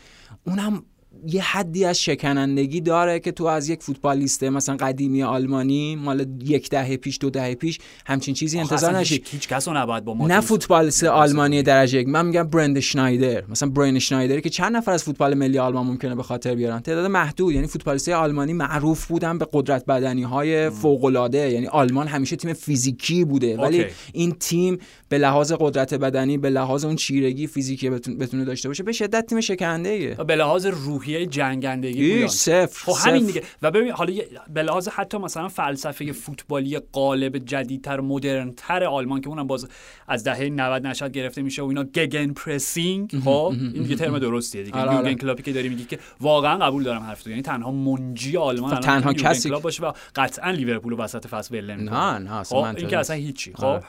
اونم 0.47 0.83
یه 1.27 1.41
حدی 1.43 1.85
از 1.85 1.99
شکنندگی 2.01 2.81
داره 2.81 3.19
که 3.19 3.31
تو 3.31 3.45
از 3.45 3.69
یک 3.69 3.83
فوتبالیست 3.83 4.43
مثلا 4.43 4.75
قدیمی 4.75 5.23
آلمانی 5.23 5.95
مال 5.95 6.25
یک 6.43 6.69
دهه 6.69 6.97
پیش 6.97 7.17
دو 7.21 7.29
دهه 7.29 7.55
پیش 7.55 7.79
همچین 8.05 8.33
چیزی 8.33 8.59
انتظار 8.59 8.97
نشی 8.97 9.13
هیچ, 9.15 9.23
هیچ 9.31 9.47
کس 9.47 9.67
رو 9.67 9.77
نباید 9.77 10.05
با 10.05 10.27
نه 10.27 10.41
فوتبالیست 10.41 11.03
آلمانی 11.03 11.63
درجه 11.63 11.99
یک 11.99 12.07
من 12.07 12.25
میگم 12.25 12.43
برند 12.43 12.79
شنایدر. 12.79 13.43
مثلا 13.49 13.69
برند 13.69 13.97
شنایدری 13.99 14.41
که 14.41 14.49
چند 14.49 14.75
نفر 14.75 14.91
از 14.91 15.03
فوتبال 15.03 15.33
ملی 15.33 15.59
آلمان 15.59 15.85
ممکنه 15.85 16.15
به 16.15 16.23
خاطر 16.23 16.55
بیارن؟ 16.55 16.79
تعداد 16.79 17.05
محدود 17.05 17.53
یعنی 17.53 17.67
فوتبالیست 17.67 18.09
آلمانی 18.09 18.53
معروف 18.53 19.05
بودن 19.05 19.37
به 19.37 19.47
قدرت 19.53 19.85
بدنی 19.85 20.23
های 20.23 20.69
فوق 20.69 21.05
العاده 21.05 21.51
یعنی 21.51 21.67
آلمان 21.67 22.07
همیشه 22.07 22.35
تیم 22.35 22.53
فیزیکی 22.53 23.23
بوده 23.25 23.57
ولی 23.57 23.79
اوکی. 23.81 23.93
این 24.13 24.31
تیم 24.31 24.77
به 25.09 25.17
لحاظ 25.17 25.53
قدرت 25.59 25.93
بدنی 25.93 26.37
به 26.37 26.49
لحاظ 26.49 26.85
اون 26.85 26.95
چیرگی 26.95 27.47
فیزیکی 27.47 27.89
بتون- 27.89 28.17
بتونه 28.17 28.45
داشته 28.45 28.69
باشه 28.69 28.83
به 28.83 28.91
شدت 28.91 29.25
تیم 29.25 29.41
شکننده 29.41 30.15
به 30.27 30.35
لحاظ 30.35 30.65
روحیه 31.07 31.25
جنگندگی 31.25 32.13
بودن 32.13 32.27
صفر 32.27 32.91
خب 32.91 33.09
همین. 33.09 33.25
دیگه 33.25 33.43
و 33.61 33.71
ببین 33.71 33.91
حالا 33.91 34.13
به 34.53 34.63
لحاظ 34.63 34.87
حتی 34.87 35.17
مثلا 35.17 35.47
فلسفه 35.47 36.11
فوتبالی 36.11 36.79
غالب 36.91 37.37
جدیدتر 37.37 37.99
مدرنتر 37.99 38.83
آلمان 38.83 39.21
که 39.21 39.27
اونم 39.27 39.47
باز 39.47 39.67
از 40.07 40.23
دهه 40.23 40.43
90 40.49 40.87
نشأت 40.87 41.11
گرفته 41.11 41.41
میشه 41.41 41.61
و 41.61 41.65
اینا 41.65 41.83
Gegenpressing 41.83 43.11
خب 43.23 43.53
این 43.73 43.83
دیگه 43.83 43.95
ترم 43.95 44.19
درستیه 44.19 44.63
دیگه 44.63 44.77
آره، 44.77 44.89
آره. 44.89 44.97
یورگن 44.97 45.13
کلاپی 45.13 45.43
که 45.43 45.53
داری 45.53 45.69
میگی 45.69 45.85
که 45.85 45.99
واقعا 46.21 46.57
قبول 46.65 46.83
دارم 46.83 47.01
حرف 47.01 47.23
تو 47.23 47.29
یعنی 47.29 47.41
تنها 47.41 47.71
منجی 47.71 48.37
آلمان 48.37 48.79
تنها 48.79 49.13
کسی- 49.13 49.49
کلوپ 49.49 49.61
باشه 49.61 49.83
و 49.83 49.91
قطعا 50.15 50.51
لیورپول 50.51 50.93
وسط 50.93 51.27
فصل 51.27 51.55
ول. 51.55 51.71
نه 51.75 52.17
نه 52.17 52.35
اصلا 52.35 52.61
خب 52.71 52.77
این 52.77 52.87
که. 52.87 52.97
اصلا 52.97 53.15
هیچی 53.15 53.53
خب 53.53 53.81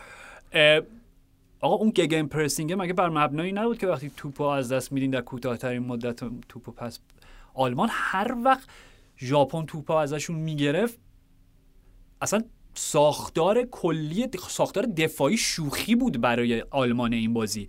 آره. 0.53 0.83
آقا 1.61 1.75
اون 1.75 1.91
گگن 1.91 2.27
پرسینگ 2.27 2.75
مگه 2.79 2.93
بر 2.93 3.09
مبنایی 3.09 3.53
نبود 3.53 3.79
که 3.79 3.87
وقتی 3.87 4.11
توپو 4.17 4.45
از 4.45 4.73
دست 4.73 4.93
میدین 4.93 5.11
در 5.11 5.21
کوتاهترین 5.21 5.83
مدت 5.83 6.25
توپو 6.49 6.73
پس 6.73 6.99
آلمان 7.55 7.89
هر 7.93 8.37
وقت 8.45 8.69
ژاپن 9.19 9.67
توپو 9.67 9.93
ازشون 9.93 10.37
می‌گرفت 10.37 10.99
اصلا 12.23 12.43
ساختار 12.75 13.63
کلی 13.63 14.27
ساختار 14.49 14.87
دفاعی 14.87 15.37
شوخی 15.37 15.95
بود 15.95 16.21
برای 16.21 16.65
آلمان 16.71 17.13
این 17.13 17.35
بازی. 17.35 17.69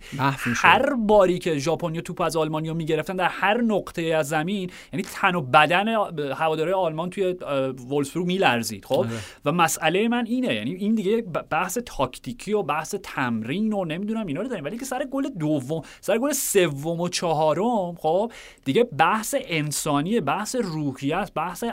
هر 0.54 0.94
باری 0.94 1.38
که 1.38 1.58
ژاپنیا 1.58 2.00
توپ 2.00 2.20
از 2.20 2.36
آلمانیا 2.36 2.74
می‌گرفتن 2.74 3.16
در 3.16 3.28
هر 3.28 3.60
نقطه 3.60 4.02
از 4.02 4.28
زمین 4.28 4.70
یعنی 4.92 5.02
تن 5.02 5.34
و 5.34 5.40
بدن 5.40 5.88
هواداره 6.32 6.74
آلمان 6.74 7.10
توی 7.10 7.24
اه، 7.42 7.68
وولفسبورگ 7.68 8.26
میلرزید 8.26 8.84
خب 8.84 8.98
آره. 8.98 9.08
و 9.44 9.52
مسئله 9.52 10.08
من 10.08 10.26
اینه 10.26 10.54
یعنی 10.54 10.74
این 10.74 10.94
دیگه 10.94 11.22
بحث 11.50 11.78
تاکتیکی 11.86 12.52
و 12.52 12.62
بحث 12.62 12.94
تمرین 13.02 13.72
و 13.72 13.84
نمی‌دونم 13.84 14.26
اینا 14.26 14.40
رو 14.40 14.48
داریم 14.48 14.64
ولی 14.64 14.78
که 14.78 14.84
سر 14.84 15.04
گل 15.04 15.28
دوم 15.28 15.82
سر 16.00 16.18
گل 16.18 16.32
سوم 16.32 17.00
و 17.00 17.08
چهارم 17.08 17.94
خب 17.94 18.32
دیگه 18.64 18.84
بحث 18.84 19.34
انسانی 19.38 20.20
بحث 20.20 20.56
روحیه 20.56 21.16
است 21.16 21.34
بحث 21.34 21.64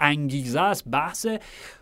انگیزه 0.00 0.60
است 0.60 0.88
بحث 0.88 1.26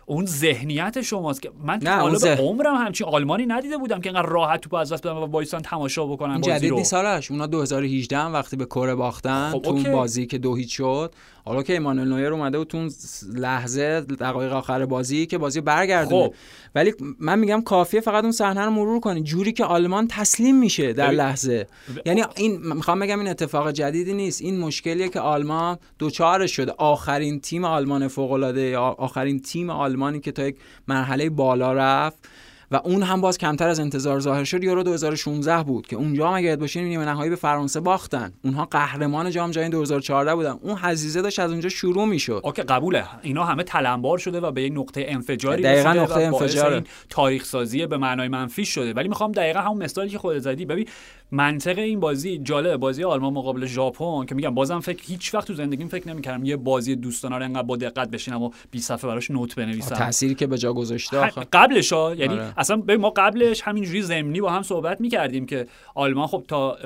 اون 0.09 0.25
ذهنیت 0.25 1.01
شماست 1.01 1.41
که 1.41 1.51
من 1.63 1.79
نه، 1.81 1.89
حالا 1.89 2.19
به 2.19 2.35
عمرم 2.35 2.75
همچین 2.75 3.07
آلمانی 3.07 3.45
ندیده 3.45 3.77
بودم 3.77 4.01
که 4.01 4.09
انقدر 4.09 4.29
راحت 4.29 4.61
توپ 4.61 4.73
از 4.73 4.93
دست 4.93 5.07
بدن 5.07 5.15
و 5.15 5.25
وایسان 5.25 5.61
تماشا 5.61 6.05
بکنن 6.05 6.31
این 6.31 6.41
بازی 6.41 6.51
جدید 6.51 6.69
رو. 6.69 6.77
نیست 6.77 6.93
آرش. 6.93 7.31
اونا 7.31 7.47
2018 7.47 8.17
هم 8.17 8.33
وقتی 8.33 8.55
به 8.55 8.65
کره 8.65 8.95
باختن 8.95 9.49
خب، 9.51 9.61
تو 9.61 9.69
اون. 9.69 9.91
بازی 9.91 10.25
که 10.25 10.37
دو 10.37 10.55
هیچ 10.55 10.77
شد 10.77 11.13
حالا 11.45 11.63
که 11.63 11.73
ایمانوئل 11.73 12.07
نویر 12.07 12.33
اومده 12.33 12.57
و 12.57 12.63
تو 12.63 12.77
اون 12.77 12.91
لحظه 13.33 14.01
دقایق 14.01 14.53
آخر 14.53 14.85
بازی 14.85 15.25
که 15.25 15.37
بازی 15.37 15.61
برگردونه. 15.61 16.27
خب. 16.27 16.33
ولی 16.75 16.93
من 17.19 17.39
میگم 17.39 17.61
کافیه 17.61 18.01
فقط 18.01 18.23
اون 18.23 18.31
صحنه 18.31 18.65
رو 18.65 18.71
مرور 18.71 18.99
کنی. 18.99 19.23
جوری 19.23 19.51
که 19.51 19.65
آلمان 19.65 20.07
تسلیم 20.07 20.59
میشه 20.59 20.93
در 20.93 21.11
لحظه. 21.11 21.67
یعنی 22.05 22.23
این 22.35 22.73
می‌خوام 22.73 22.99
بگم 22.99 23.19
این 23.19 23.27
اتفاق 23.27 23.71
جدیدی 23.71 24.13
نیست. 24.13 24.41
این 24.41 24.59
مشکلیه 24.59 25.09
که 25.09 25.19
آلمان 25.19 25.77
دوچارش 25.99 26.55
شده. 26.55 26.71
آخرین 26.77 27.39
تیم 27.39 27.65
آلمان 27.65 28.07
فوق 28.07 28.31
العاده 28.31 28.77
آخرین 28.77 29.39
تیم 29.39 29.69
آلمانی 29.99 30.19
که 30.19 30.31
تا 30.31 30.47
یک 30.47 30.55
مرحله 30.87 31.29
بالا 31.29 31.73
رفت 31.73 32.29
و 32.71 32.75
اون 32.83 33.03
هم 33.03 33.21
باز 33.21 33.37
کمتر 33.37 33.67
از 33.67 33.79
انتظار 33.79 34.19
ظاهر 34.19 34.43
شد 34.43 34.63
یورو 34.63 34.83
2016 34.83 35.63
بود 35.63 35.87
که 35.87 35.95
اونجا 35.95 36.27
هم 36.27 36.33
اگه 36.33 36.55
باشین 36.55 36.83
نیمه 36.83 37.05
نهایی 37.05 37.29
به 37.29 37.35
فرانسه 37.35 37.79
باختن. 37.79 38.33
اونها 38.43 38.65
قهرمان 38.65 39.31
جام 39.31 39.51
جهانی 39.51 39.69
2014 39.69 40.35
بودن. 40.35 40.55
اون 40.61 40.77
حزیزه 40.77 41.21
داشت 41.21 41.39
از 41.39 41.51
اونجا 41.51 41.69
شروع 41.69 42.05
می‌شد. 42.05 42.41
اوکی 42.43 42.61
قبوله. 42.61 43.03
اینا 43.21 43.43
همه 43.43 43.63
تلمبار 43.63 44.17
شده 44.17 44.39
و 44.39 44.51
به 44.51 44.61
یک 44.63 44.73
نقطه 44.75 45.05
انفجاری 45.07 45.63
دقیقاً 45.63 45.93
نقطه. 45.93 46.17
این 46.17 46.83
تاریخ 47.09 47.45
سازی 47.45 47.87
به 47.87 47.97
معنای 47.97 48.27
منفی 48.27 48.65
شده. 48.65 48.93
ولی 48.93 49.07
می‌خوام 49.07 49.31
دقیقا 49.31 49.59
همون 49.59 49.83
مثالی 49.83 50.09
که 50.09 50.17
خودت 50.17 50.39
زدی 50.39 50.65
ببین 50.65 50.87
منطق 51.31 51.77
این 51.77 51.99
بازی 51.99 52.37
جالب 52.37 52.79
بازی 52.79 53.03
آلمان 53.03 53.33
مقابل 53.33 53.65
ژاپن 53.65 54.25
که 54.25 54.35
میگم 54.35 54.55
بازم 54.55 54.79
فکر 54.79 55.03
هیچ 55.07 55.33
وقت 55.33 55.47
تو 55.47 55.53
زندگیم 55.53 55.87
فکر 55.87 56.07
نمی‌کردم 56.07 56.45
یه 56.45 56.57
بازی 56.57 56.95
دوستانه 56.95 57.37
رو 57.37 57.43
انقدر 57.43 57.63
با 57.63 57.77
دقت 57.77 58.09
بشینم 58.09 58.41
و 58.41 58.51
20 58.71 58.87
صفحه 58.87 59.07
براش 59.09 59.31
نوت 59.31 59.55
بنویسم 59.55 59.95
تأثیری 59.95 60.35
که 60.35 60.47
به 60.47 60.57
جا 60.57 60.73
گذاشته 60.73 61.17
آخه. 61.17 61.47
قبلش 61.53 61.93
ها 61.93 62.15
یعنی 62.15 62.33
آره. 62.33 62.53
اصلا 62.57 62.77
ببین 62.77 63.01
ما 63.01 63.09
قبلش 63.09 63.61
همینجوری 63.61 64.01
زمینی 64.01 64.41
با 64.41 64.51
هم 64.51 64.61
صحبت 64.63 65.01
می‌کردیم 65.01 65.45
که 65.45 65.67
آلمان 65.95 66.27
خب 66.27 66.43
تا 66.47 66.77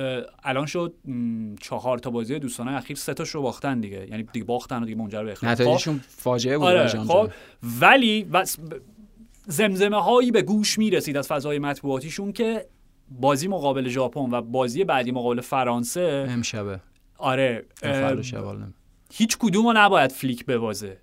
الان 0.44 0.66
شد 0.66 0.94
چهار 1.62 1.98
تا 1.98 2.10
بازی 2.10 2.40
دوستانه 2.40 2.72
اخیر 2.72 2.98
سه 2.98 3.14
تاش 3.14 3.30
رو 3.30 3.42
باختن 3.42 3.80
دیگه 3.80 4.08
یعنی 4.10 4.24
دیگه 4.24 4.46
باختن 4.46 4.84
و 4.84 4.86
دیگه 4.86 4.98
منجر 4.98 5.24
به 5.24 5.32
اخراج 5.32 5.56
خب، 5.56 5.62
نتایجشون 5.62 6.02
فاجعه 6.08 6.58
بود 6.58 6.68
آره 6.68 6.88
خب. 6.88 7.30
ولی 7.82 8.28
وس- 8.32 8.60
ب- 8.60 8.62
زمزمه 9.48 10.04
هایی 10.04 10.32
به 10.32 10.42
گوش 10.42 10.78
می‌رسید 10.80 11.18
از 11.18 11.28
فضای 11.28 11.60
مطبوعاتیشون 11.60 12.32
که 12.32 12.66
بازی 13.10 13.48
مقابل 13.48 13.90
ژاپن 13.90 14.32
و 14.32 14.42
بازی 14.42 14.84
بعدی 14.84 15.12
مقابل 15.12 15.42
فرانسه 15.42 16.28
امشبه. 16.30 16.80
آره. 17.18 17.66
هیچ 19.14 19.38
کدوم 19.38 19.68
رو 19.68 19.74
نباید 19.76 20.12
فلیک 20.12 20.46
ببازه. 20.46 20.98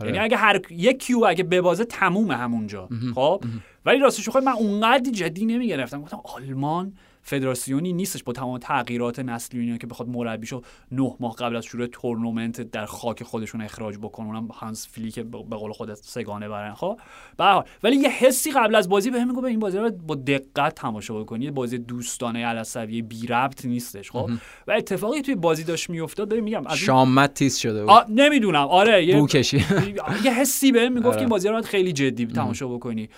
آره. 0.00 0.10
یعنی 0.10 0.18
اگه 0.24 0.36
هر 0.36 0.60
یکیو 0.70 1.24
اگه 1.24 1.44
ببازه 1.44 1.84
تمومه 1.84 2.36
همونجا 2.36 2.88
خب؟ 3.14 3.44
ولی 3.86 3.98
راستش 3.98 4.28
بخوای 4.28 4.44
من 4.44 4.52
اونقدر 4.52 5.10
جدی 5.10 5.46
نمی‌گرفتم. 5.46 6.02
گفتم 6.02 6.20
آلمان 6.24 6.92
فدراسیونی 7.28 7.92
نیستش 7.92 8.22
با 8.22 8.32
تمام 8.32 8.58
تغییرات 8.58 9.18
نسلی 9.18 9.78
که 9.78 9.86
بخواد 9.86 10.08
مربیشو 10.08 10.62
نه 10.92 11.16
ماه 11.20 11.36
قبل 11.36 11.56
از 11.56 11.64
شروع 11.64 11.86
تورنمنت 11.86 12.60
در 12.60 12.86
خاک 12.86 13.22
خودشون 13.22 13.60
اخراج 13.60 13.96
بکنه. 13.98 14.26
اونم 14.26 14.46
هانسی 14.46 14.88
فلیک 14.90 15.20
به 15.20 15.38
قول 15.38 15.72
خودت 15.72 15.94
سه‌گانه‌برن. 15.94 16.74
خب؟ 16.74 16.98
به 17.36 17.44
هر 17.44 17.52
حال. 17.52 17.64
ولی 17.82 17.96
یه 17.96 18.08
حسی 18.08 18.50
قبل 18.50 18.74
از 18.74 18.88
بازی 18.88 19.10
بهم 19.10 19.28
میگه 19.28 19.44
این 19.44 19.60
بازی 19.60 19.78
رو 19.78 19.90
با 19.90 20.14
دقت 20.14 20.74
تماشا 20.74 21.20
بکنی. 21.20 21.44
یه 21.44 21.50
بازی 21.50 21.78
دوستانه 21.78 22.46
علصوی 22.46 23.02
بی 23.02 23.26
ربط 23.26 23.64
نیستش 23.64 24.10
خب؟ 24.10 24.30
و 24.66 24.72
اتفاقی 24.72 25.22
توی 25.22 25.34
بازی 25.34 25.64
داشت 25.64 25.90
میافتاد 25.90 26.28
ببین 26.28 26.44
میگم 26.44 26.66
از 26.66 26.76
شامت 26.76 27.34
تیز 27.34 27.56
شده 27.56 27.84
بود. 27.84 27.92
نمی‌دونم. 28.08 28.66
آره 28.68 29.04
یه 29.04 29.16
بو 29.16 29.26
کشی. 29.26 29.56
یه 30.24 30.34
حسی 30.34 30.72
بهم 30.72 30.92
می‌گفت 30.92 31.06
آره. 31.06 31.16
که 31.16 31.20
این 31.20 31.28
بازی 31.28 31.48
رو 31.48 31.54
باید 31.54 31.64
خیلی 31.64 31.92
جدی 31.92 32.26
تماشا 32.26 32.68
بکنی. 32.68 33.08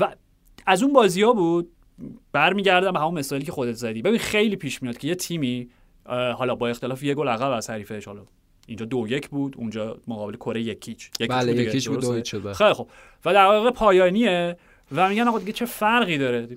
و 0.00 0.14
از 0.66 0.82
اون 0.82 0.92
بازی 0.92 1.22
ها 1.22 1.32
بود 1.32 1.70
برمیگردم 2.32 2.92
به 2.92 2.98
همون 2.98 3.14
مثالی 3.14 3.44
که 3.44 3.52
خودت 3.52 3.72
زدی. 3.72 4.02
ببین 4.02 4.18
خیلی 4.18 4.56
پیش 4.56 4.82
میاد 4.82 4.98
که 4.98 5.08
یه 5.08 5.14
تیمی 5.14 5.68
حالا 6.06 6.54
با 6.54 6.68
اختلاف 6.68 7.02
یه 7.02 7.14
گل 7.14 7.28
عقب 7.28 7.50
از 7.50 7.70
حریفش 7.70 8.04
حالا 8.04 8.22
اینجا 8.66 8.86
دو 8.86 9.08
یک 9.08 9.28
بود 9.28 9.54
اونجا 9.58 9.98
مقابل 10.08 10.36
کره 10.36 10.62
یک 10.62 10.83
هیچ 10.83 11.10
یک 11.20 11.30
بله 11.30 11.52
یکیش 11.52 11.88
بود 11.88 12.00
دو 12.00 12.24
شد 12.24 12.42
بله. 12.42 12.52
خیلی 12.52 12.72
خب 12.72 12.88
و 13.24 13.32
دقایق 13.32 13.70
پایانیه 13.70 14.56
و 14.92 15.08
میگن 15.08 15.28
آقا 15.28 15.38
دیگه 15.38 15.52
چه 15.52 15.66
فرقی 15.66 16.18
داره؟ 16.18 16.48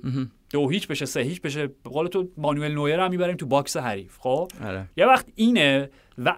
دو 0.52 0.70
هیچ 0.70 0.88
بشه 0.88 1.06
سه 1.06 1.22
هیچ 1.22 1.42
بشه. 1.42 1.68
به 1.68 1.90
قول 1.90 2.08
تو 2.08 2.28
مانوئل 2.38 2.74
نویر 2.74 3.00
هم 3.00 3.10
می‌بریم 3.10 3.36
تو 3.36 3.46
box 3.45 3.78
حریف 3.78 4.18
خب؟ 4.20 4.52
آره. 4.66 4.86
یه 4.98 5.06
وقت 5.06 5.26
اینه 5.36 5.90
و 6.18 6.36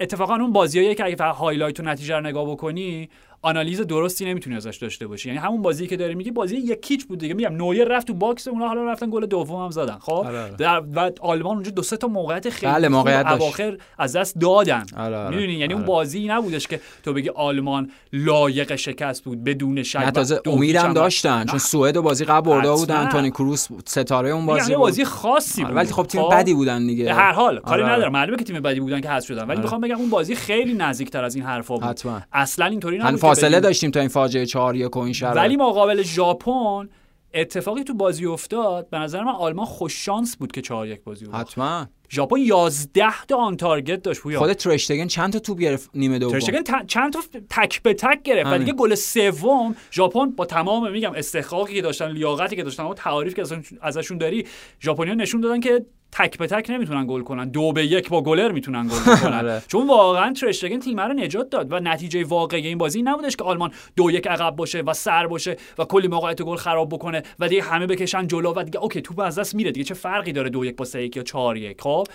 اتفاقا 0.00 0.34
اون 0.34 0.52
بازیایی 0.52 0.94
که 0.94 1.04
اگه 1.04 1.16
فقط 1.16 1.34
highlight 1.34 1.80
و 1.80 1.82
نتیجه 1.82 2.14
رو 2.14 2.20
نگاه 2.20 2.50
بکنی 2.50 3.08
آنالیز 3.46 3.80
درستی 3.80 4.24
نمی‌تونی 4.24 4.56
ازش 4.56 4.76
داشته 4.76 5.06
باشی 5.06 5.28
یعنی 5.28 5.40
همون 5.40 5.62
بازی 5.62 5.86
که 5.86 5.96
داری 5.96 6.14
میگی 6.14 6.30
بازی 6.30 6.56
یک 6.56 6.77
هیچ 6.77 7.06
بود 7.06 7.18
دیگه 7.18 7.34
میگم 7.34 7.56
نویر 7.56 7.88
رفت 7.88 8.06
تو 8.06 8.14
box 8.14 8.48
اونا 8.48 8.68
حالا 8.68 8.84
رفتن 8.84 9.10
گل 9.10 9.26
دوم 9.26 9.64
هم 9.64 9.70
زدن 9.70 9.98
خب 10.00 10.12
آره، 10.12 10.42
آره. 10.42 10.54
در 10.58 10.82
و 10.94 11.10
آلمان 11.20 11.54
اونجا 11.54 11.70
دو 11.70 11.82
سه 11.82 11.96
تا 11.96 12.08
موقعیت 12.08 12.50
خیلی 12.50 12.72
بله، 12.72 12.88
موقعیت. 12.88 13.26
اواخر 13.26 13.78
از 13.98 14.16
دست 14.16 14.38
دادن 14.38 14.84
آره، 14.96 15.16
آره. 15.16 15.36
می‌دونی 15.36 15.52
یعنی 15.52 15.74
اون. 15.74 15.84
بازی 15.84 16.28
نبودش 16.28 16.66
که 16.66 16.80
تو 17.04 17.12
بگی 17.12 17.28
آلمان 17.28 17.90
لایق 18.12 18.76
شکست 18.76 19.24
بود 19.24 19.44
بدون 19.44 19.82
شک 19.82 19.98
تازه 19.98 20.40
امیدم 20.46 20.92
داشتن 20.92 21.44
چون 21.44 21.58
سوئد 21.58 21.96
و 21.96 22.02
بازی 22.02 22.24
قبل 22.24 22.50
برده 22.50 22.70
بود 22.70 22.90
حتما. 22.90 22.96
انتونی 22.96 23.30
کروس 23.30 23.68
ستاره 23.86 24.30
اون 24.30 24.46
بازی 24.46 24.70
یه 24.70 24.76
بود 24.76 24.86
بازی 24.86 25.04
خاصی 25.04 25.64
بود 25.64 25.76
ولی 25.76 25.92
خب 25.92 26.02
تیم 26.02 26.22
خب؟ 26.22 26.32
بدی 26.32 26.54
بودن 26.54 26.86
دیگه 26.86 27.14
هر 27.14 27.32
حال 27.32 27.58
کاری. 27.60 27.82
ندارم 27.82 28.12
معلومه 28.12 28.38
که 28.38 28.44
تیم 28.44 28.60
بدی 28.60 28.80
بودن 28.80 29.00
که 29.00 29.10
حذف 29.10 29.26
شدن 29.26 29.46
ولی. 29.46 29.60
می‌خوام 29.60 29.80
بگم 29.80 29.96
اون 29.96 30.10
بازی 30.10 30.34
خیلی 30.34 30.74
نزدیکتر 30.74 31.24
از 31.24 31.34
این 31.34 31.44
حرفا 31.44 31.76
بود 31.76 32.00
اصلا 32.32 32.66
اینطوری 32.66 32.98
نبود 32.98 33.35
فاصله 33.40 33.60
داشتیم 33.60 33.90
تا 33.90 34.00
این 34.00 34.08
فاجعه 34.08 34.46
4 34.46 34.76
1 34.76 34.96
و 34.96 34.98
این 34.98 35.12
شرایط. 35.12 35.36
ولی 35.36 35.56
مقابل 35.56 36.02
ژاپن 36.02 36.88
اتفاقی 37.34 37.84
تو 37.84 37.94
بازی 37.94 38.26
افتاد 38.26 38.90
به 38.90 38.98
نظر 38.98 39.22
من 39.22 39.32
آلمان 39.32 39.66
خوش 39.66 40.04
شانس 40.04 40.36
بود 40.36 40.52
که 40.52 40.62
4 40.62 40.86
1 40.86 41.04
بازی 41.04 41.24
بود 41.24 41.34
حتما. 41.34 41.86
ژاپن 42.10 42.36
11 42.38 43.04
تا 43.28 43.36
آن 43.36 43.56
تارگت 43.56 44.02
داشت 44.02 44.20
پویا. 44.20 44.38
خود 44.38 44.52
ترشتگن 44.52 45.06
چند 45.06 45.32
تا 45.32 45.38
توپ 45.38 45.58
گرفت 45.58 45.90
نیمه 45.94 46.18
دوم؟ 46.18 46.32
ترشتگن 46.32 46.62
ت- 46.62 46.86
چند 46.86 47.12
تا 47.12 47.20
تک 47.50 47.82
به 47.82 47.94
تک 47.94 48.22
گرفت. 48.22 48.52
و. 48.52 48.58
دیگه 48.58 48.72
گل 48.72 48.94
سوم 48.94 49.76
ژاپن 49.92 50.30
با 50.30 50.44
تمام 50.46 50.90
میگم 50.92 51.12
استحقاقی 51.12 51.74
که 51.74 51.82
داشتن 51.82 52.10
لیاقتی 52.10 52.56
که 52.56 52.62
داشتن 52.62 52.82
و 52.84 52.94
تعاریف 52.94 53.34
که 53.34 53.42
ازشون- 53.82 54.18
داری 54.18 54.46
ژاپنیا 54.82 55.14
نشون 55.14 55.40
دادن 55.40 55.60
که 55.60 55.86
تک 56.12 56.38
به 56.38 56.46
تک 56.46 56.70
نمی‌تونن 56.70 57.06
گل 57.06 57.20
کنن. 57.22 57.48
دو 57.48 57.72
به 57.72 57.86
یک 57.86 58.08
با 58.08 58.22
گلر 58.22 58.52
می‌تونن 58.52 58.86
گل 58.88 58.94
آره. 59.10 59.20
کنن 59.20 59.62
چون 59.68 59.86
واقعا 59.86 60.32
ترشتگن 60.32 60.78
تیم 60.78 61.00
رو 61.00 61.12
نجات 61.12 61.50
داد 61.50 61.72
و 61.72 61.80
نتیجه 61.80 62.24
واقعی 62.24 62.66
این 62.66 62.78
بازی 62.78 63.02
نبودش 63.02 63.36
که 63.36 63.44
آلمان 63.44 63.70
دو 63.96 64.10
یک 64.10 64.26
عقب 64.26 64.56
باشه 64.56 64.80
و 64.80 64.92
سر 64.92 65.26
باشه 65.26 65.56
و 65.78 65.84
کلی 65.84 66.08
موقعیت 66.08 66.42
گل 66.42 66.56
خراب 66.56 66.88
بکنه 66.94 67.22
و 67.38 67.48
دیگه 67.48 67.62
همه 67.62 67.86
بکشن 67.86 68.26
جلو 68.26 68.52
و 68.56 68.62
دیگه 68.62 68.78
OK 68.82 69.00
توپ 69.02 69.18
از 69.20 69.38
دست 69.38 69.54
میره. 69.54 69.72
دیگه 69.72 69.84
چه 69.84 69.94
فرقی 69.94 70.32
داره 70.32 70.50
دو 70.50 70.64
یک 70.64 70.76
با 70.76 70.84
سه 70.84 71.02
یک 71.02 71.16
یا 71.16 71.22
چهار 71.22 71.56
یک؟ 71.56 71.76
خب 72.04 72.08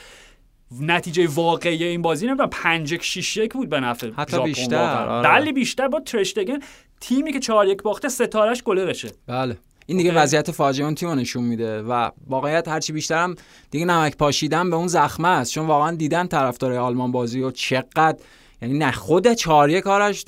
نتیجه 0.81 1.27
واقعی 1.27 1.83
این 1.83 2.01
بازی 2.01 2.27
نمی‌دونم 2.27 2.49
5 2.49 2.91
1 2.91 3.03
6 3.03 3.37
1 3.37 3.53
بود 3.53 3.69
به 3.69 3.79
نفع 3.79 4.09
حتی 4.17 4.43
بیشتر،. 4.43 5.07
آره. 5.07 5.29
بله 5.29 5.51
بیشتر 5.51 5.87
با 5.87 5.99
ترشتگن 5.99 6.59
تیمی 7.01 7.33
که 7.33 7.39
4 7.39 7.67
1 7.67 7.81
باخته 7.81 8.09
ستارش 8.09 8.63
گلرشه 8.63 9.11
بله 9.27 9.57
این 9.85 9.97
دیگه 9.97 10.09
اوکی. 10.09 10.21
وضعیت 10.21 10.51
فاجعه 10.51 10.85
اون 10.85 10.95
تیم 10.95 11.09
رو 11.09 11.15
نشون 11.15 11.43
میده 11.43 11.81
و 11.81 12.09
واقعیت 12.27 12.67
هرچی 12.67 12.93
بیشترم 12.93 13.35
دیگه 13.71 13.85
نمک 13.85 14.17
پاشیدن 14.17 14.69
به 14.69 14.75
اون 14.75 14.87
زخمه 14.87 15.27
است 15.27 15.51
چون 15.51 15.67
واقعا 15.67 15.95
دیدن 15.95 16.27
طرفدار 16.27 16.73
آلمان 16.73 17.11
بازی 17.11 17.41
و 17.41 17.51
چقدر 17.51 18.17
یعنی 18.61 18.77
نه 18.77 18.91
خود 18.91 19.33
چاریه 19.33 19.81
کارش 19.81 20.25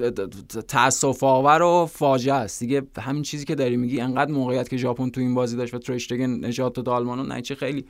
تاسف 0.68 1.24
آور 1.24 1.62
و 1.62 1.86
فاجعه 1.86 2.36
است. 2.36 2.60
دیگه 2.60 2.82
همین 3.02 3.24
چیزی 3.24 3.46
که 3.46 3.56
داری 3.56 3.78
میگی 3.78 4.02
انقدر 4.02 4.32
موقعیت 4.32 4.70
که 4.70 4.78
ژاپن 4.78 5.10
تو 5.10 5.22
این 5.22 5.36
بازی 5.36 5.58
داشت 5.58 5.74
و 5.74 5.80
ترشتگن 5.80 6.46
نجات 6.46 6.74
داد 6.74 6.90
آلمانو 6.90 7.24
نه 7.24 7.42
چه 7.42 7.56
خیلی 7.56 7.86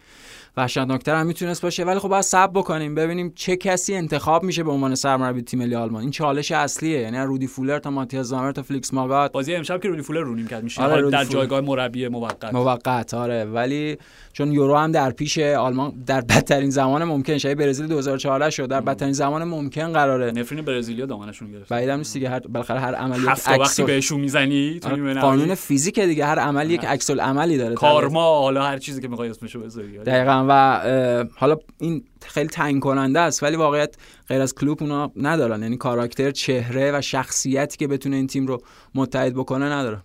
وحشتناکتر 0.57 1.15
هم 1.15 1.25
می‌تونست 1.25 1.61
باشه. 1.61 1.83
ولی 1.83 1.99
خب 1.99 2.07
باید 2.07 2.23
صبر 2.23 2.51
بکنیم 2.59 2.95
ببینیم 2.95 3.31
چه 3.35 3.55
کسی 3.55 3.95
انتخاب 3.95 4.43
میشه 4.43 4.63
به 4.63 4.71
عنوان 4.71 4.95
سرمربی 4.95 5.41
تیم 5.41 5.59
ملی 5.59 5.75
آلمان. 5.75 6.01
این 6.01 6.11
چالش 6.11 6.51
اصلیه 6.51 6.99
یعنی 6.99 7.17
رودی 7.17 7.47
فولر 7.47 7.79
تا 7.79 7.89
ماتیاس 7.89 8.27
زامر 8.27 8.51
تا 8.51 8.61
فلیکس 8.61 8.93
ماگات. 8.93 9.31
بازی 9.31 9.55
امشب 9.55 9.81
که 9.81 9.87
رودی 9.87 10.01
فولر 10.01 10.21
رو 10.21 10.47
نیمکت 10.47 10.63
میشه 10.63 10.83
آره، 10.83 11.09
در. 11.09 11.25
جایگاه 11.25 11.61
مربی 11.61 12.07
موقت. 12.07 12.53
موقت 12.53 13.13
آره. 13.13 13.45
ولی 13.45 13.97
چون 14.33 14.51
یورو 14.51 14.75
هم 14.75 14.91
در 14.91 15.11
پیش 15.11 15.39
آلمان 15.39 16.03
در 16.05 16.21
بدترین 16.21 16.69
زمان 16.69 17.03
ممکن 17.03 17.37
شاید 17.37 17.57
برزیل 17.57 17.87
2014 17.87 18.49
شد 18.49 18.67
در 18.67 18.81
بدترین 18.81 19.13
زمان 19.13 19.43
ممکن 19.43 19.93
قراره 19.93 20.32
نفرین 20.33 20.65
برزیلیا 20.65 21.05
دامنشون 21.05 21.51
گرفت. 21.51 21.69
بعیدم 21.69 21.97
نیست 21.97 22.13
دیگه 22.13 22.29
هر 22.29 22.39
بالاخره 22.39 22.79
هر 22.79 22.95
عملی 22.95 23.21
یک 23.21 23.29
عکس 23.29 23.79
بهشون 23.79 24.19
می‌زنی 24.19 24.79
تو 24.79 24.89
آره،. 24.89 25.13
قانون 25.13 25.55
فیزیک 25.55 25.99
دیگه 25.99 26.25
هر 26.25 26.39
عملی 26.39 26.73
یک 26.73 26.85
عکس 26.85 27.09
العملی 27.09 27.57
داره. 27.57 27.75
کارما 27.75 28.39
حالا 28.39 28.63
هر 28.63 28.77
چیزی 28.77 29.01
که 29.01 29.07
می‌خوای 29.07 29.29
اسمشو 29.29 29.59
بذاری. 29.59 29.97
دقیقا 29.97 30.45
و 30.49 31.27
حالا 31.35 31.57
این 31.79 32.03
خیلی 32.21 32.49
تعیین 32.49 32.79
کننده 32.79 33.19
است 33.19 33.43
ولی 33.43 33.55
واقعیت 33.55 33.95
غیر 34.27 34.41
از 34.41 34.55
کلوب 34.55 34.83
اونا 34.83 35.11
ندارن. 35.15 35.61
یعنی 35.61 35.77
کاراکتر 35.77 36.31
چهره 36.31 36.91
و 36.97 37.01
شخصیتی 37.01 37.77
که 37.77 37.87
بتونه 37.87 38.15
این 38.15 38.27
تیم 38.27 38.47
رو 38.47 38.61
متحد 38.95 39.33
بکنه 39.33 39.65
نداره. 39.65 39.97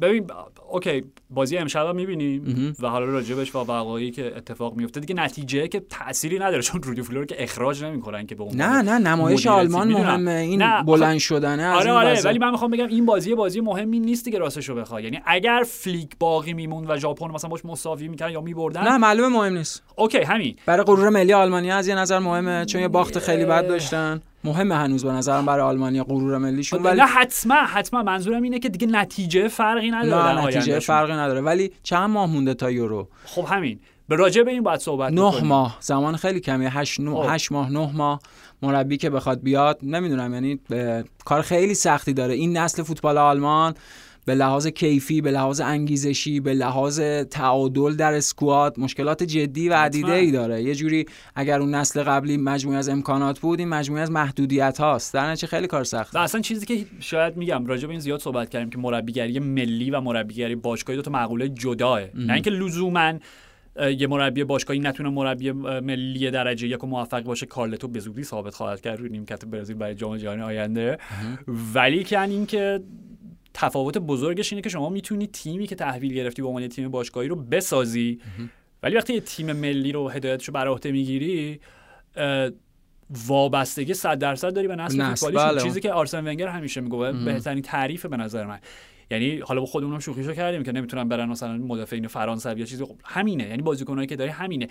ببین 0.00 0.26
اوکی 0.70 1.04
بازی 1.30 1.58
امشب 1.58 1.86
هم 1.86 1.96
می‌بینیم 1.96 2.74
و 2.80 2.88
حالا 2.88 3.04
راجبش 3.04 3.54
و 3.54 3.58
وقایعی 3.58 4.10
که 4.10 4.36
اتفاق 4.36 4.76
میفته 4.76 5.00
دیگه 5.00 5.14
نتیجه 5.14 5.68
که 5.68 5.80
تأثیری 5.80 6.38
نداره 6.38 6.62
چون 6.62 6.82
رودی 6.82 7.02
فولر 7.02 7.26
که 7.26 7.42
اخراج 7.42 7.84
نمی‌کنن 7.84 8.26
که 8.26 8.34
به 8.34 8.44
عنوان 8.44 8.60
نه 8.60 8.82
نه 8.82 8.98
نمایش 8.98 9.46
آلمان. 9.46 9.88
مهمه 9.88 10.30
این 10.30 10.62
نه، 10.62 10.82
بلند 10.82 11.18
شدنه 11.18 11.62
از 11.62 11.86
آره 11.86 11.90
این 11.90 12.08
آره. 12.08 12.22
ولی 12.22 12.38
من 12.38 12.50
می‌خوام 12.50 12.70
بگم 12.70 12.86
این 12.86 13.06
بازی 13.06 13.34
بازی 13.34 13.60
مهمی 13.60 14.00
نیست 14.00 14.24
دیگه 14.24 14.38
راستشو 14.38 14.74
بخوای. 14.74 15.04
یعنی 15.04 15.20
اگر 15.24 15.64
فلیک 15.66 16.10
باقی 16.18 16.52
میموند 16.52 16.90
و 16.90 16.96
ژاپن 16.96 17.30
مثلا 17.30 17.50
باش 17.50 17.64
مساوی 17.64 18.08
می‌کردن 18.08 18.32
یا 18.32 18.40
میبردن 18.40 18.82
نه 18.82 18.98
معلومه 18.98 19.36
مهم 19.36 19.56
نیست. 19.56 19.82
اوکی 19.96 20.18
همین. 20.18 20.56
برای 20.66 20.84
غرور 20.84 21.08
ملی 21.08 21.32
آلمانیا 21.32 21.76
از 21.76 21.88
یه 21.88 21.94
نظر 21.94 22.18
مهمه 22.18 22.64
چون 22.64 22.80
یه 22.80 22.88
باخت 22.88 23.18
خیلی 23.18 23.44
بد 23.44 23.68
داشتن. 23.68 24.20
مهمه 24.44 24.74
هنوز 24.74 25.04
به 25.04 25.12
نظرم 25.12 25.46
برای 25.46 25.64
آلمانیا 25.64 26.04
غرور 26.04 26.38
ملیشون 26.38 26.82
ولی 26.82 27.00
حتما 27.00 27.54
حتما. 27.54 28.02
منظورم 28.02 28.42
اینه 28.42 28.58
که 28.58 28.68
دیگه 28.68 28.86
نتیجه 28.86 29.48
فرقی 29.48 29.90
نداره 29.90 30.32
نه 30.32 30.46
نتیجه. 30.46 30.78
فرقی 30.78 31.12
نداره. 31.12 31.40
ولی 31.40 31.72
چند 31.82 32.10
ماه 32.10 32.30
مونده 32.30 32.54
تا 32.54 32.70
یورو. 32.70 33.08
خب 33.24 33.44
همین. 33.48 33.80
به 34.08 34.16
راجع 34.16 34.42
به 34.42 34.50
این 34.50 34.62
باید 34.62 34.80
صحبت 34.80 35.12
نه. 35.12 35.44
ماه. 35.44 35.76
زمان 35.80 36.16
خیلی 36.16 36.40
کمیه. 36.40 36.78
هشت, 36.78 37.00
نو... 37.00 37.22
خب. 37.22 37.34
هشت 37.34 37.52
ماه 37.52 37.70
نه 37.72 37.90
ماه. 37.94 38.20
مربی 38.62 38.96
که 38.96 39.10
بخواد 39.10 39.42
بیاد 39.42 39.78
نمی‌دونم 39.82 40.34
یعنی 40.34 40.60
اه، 40.70 41.02
کار 41.24 41.42
خیلی 41.42 41.74
سختی 41.74 42.12
داره. 42.12 42.34
این 42.34 42.56
نسل 42.56 42.82
فوتبال 42.82 43.18
آلمان 43.18 43.74
به 44.24 44.34
لحاظ 44.34 44.66
کیفی 44.66 45.20
به 45.20 45.30
لحاظ 45.30 45.60
انگیزشی 45.60 46.40
به 46.40 46.54
لحاظ 46.54 47.00
تعادل 47.30 47.96
در 47.96 48.14
اسکواد 48.14 48.78
مشکلات 48.78 49.22
جدی 49.22 49.68
و 49.68 49.74
عدیده 49.74 50.12
ای 50.12 50.30
داره. 50.30 50.62
یه 50.62 50.74
جوری 50.74 51.06
اگر 51.34 51.60
اون 51.60 51.74
نسل 51.74 52.02
قبلی 52.02 52.36
مجموعه 52.36 52.78
از 52.78 52.88
امکانات 52.88 53.40
بود 53.40 53.58
این 53.58 53.68
مجموعه 53.68 54.02
از 54.02 54.10
محدودیت 54.10 54.80
هاست. 54.80 55.14
در 55.14 55.30
نتیجه 55.30 55.46
خیلی 55.46 55.66
کار 55.66 55.84
سخت 55.84 56.16
و 56.16 56.18
اصلا 56.18 56.40
چیزی 56.40 56.66
که 56.66 56.86
شاید 57.00 57.36
میگم 57.36 57.66
راجع 57.66 57.86
به 57.86 57.90
این 57.90 58.00
زیاد 58.00 58.20
صحبت 58.20 58.50
کردیم 58.50 58.70
که 58.70 58.78
مربیگری 58.78 59.38
ملی 59.38 59.90
و 59.90 60.00
مربیگری 60.00 60.54
باشگاهی 60.54 60.96
دو 60.96 61.02
تا 61.02 61.10
مقوله 61.10 61.48
جداه 61.48 62.00
نه 62.14 62.32
اینکه 62.32 62.50
لزوما 62.50 63.12
یه 63.98 64.06
مربی 64.06 64.44
باشگاهی 64.44 64.80
نتونه 64.80 65.08
مربی 65.08 65.52
ملی 65.52 66.30
درجه 66.30 66.68
یک 66.68 66.84
و 66.84 66.86
موفق 66.86 67.22
باشه 67.22 67.46
کارلتو 67.46 67.88
به 67.88 68.00
زودی 68.00 68.24
ثابت 68.24 68.54
خواهد 68.54 68.80
کرد 68.80 68.98
روی 68.98 69.08
نیمکت 69.08 69.44
برزیل 69.44 69.76
برای 69.76 69.94
جام 69.94 70.16
جهانی 70.16 70.42
آینده. 70.42 70.98
ولی 71.74 72.04
که 72.04 72.20
اینکه 72.20 72.80
تفاوت 73.54 73.98
بزرگش 73.98 74.52
اینه 74.52 74.62
که 74.62 74.68
شما 74.68 74.88
می‌تونی 74.88 75.26
تیمی 75.26 75.66
که 75.66 75.74
تحویل 75.74 76.14
گرفتی 76.14 76.42
به 76.42 76.48
عنوان 76.48 76.68
تیم 76.68 76.88
باشگاهی 76.88 77.28
رو 77.28 77.36
بسازی. 77.36 78.20
ولی 78.82 78.96
وقتی 78.96 79.14
یه 79.14 79.20
تیم 79.20 79.52
ملی 79.52 79.92
رو 79.92 80.08
هدایتش 80.08 80.48
رو 80.48 80.54
بر 80.54 80.68
عهده 80.68 80.92
می‌گیری 80.92 81.60
وابستگی 83.26 83.94
100 83.94 84.18
درصد 84.18 84.54
داری 84.54 84.68
به 84.68 84.76
نسل 84.76 85.14
فوتبالیشون 85.14 85.50
بله. 85.50 85.62
چیزی 85.62 85.80
که 85.80 85.92
آرسن 85.92 86.26
ونگر 86.26 86.48
همیشه 86.48 86.80
میگه 86.80 87.12
بهترین 87.12 87.62
تعریف 87.62 88.06
به 88.06 88.16
نظر 88.16 88.46
من. 88.46 88.58
یعنی 89.10 89.38
حالا 89.38 89.60
با 89.60 89.66
خودمون 89.66 89.92
هم 89.92 89.98
شوخیشو 89.98 90.32
کردیم 90.32 90.62
که 90.62 90.72
نمی‌تونن 90.72 91.08
برن 91.08 91.28
مثلا 91.28 91.56
مدافعین 91.56 92.06
فرانسوی 92.06 92.60
یا 92.60 92.66
چیزی. 92.66 92.84
خب 92.84 92.96
همینه. 93.04 93.48
یعنی 93.48 93.62
بازیکنایی 93.62 94.06
که 94.06 94.16
داری 94.16 94.30
همینه. 94.30 94.68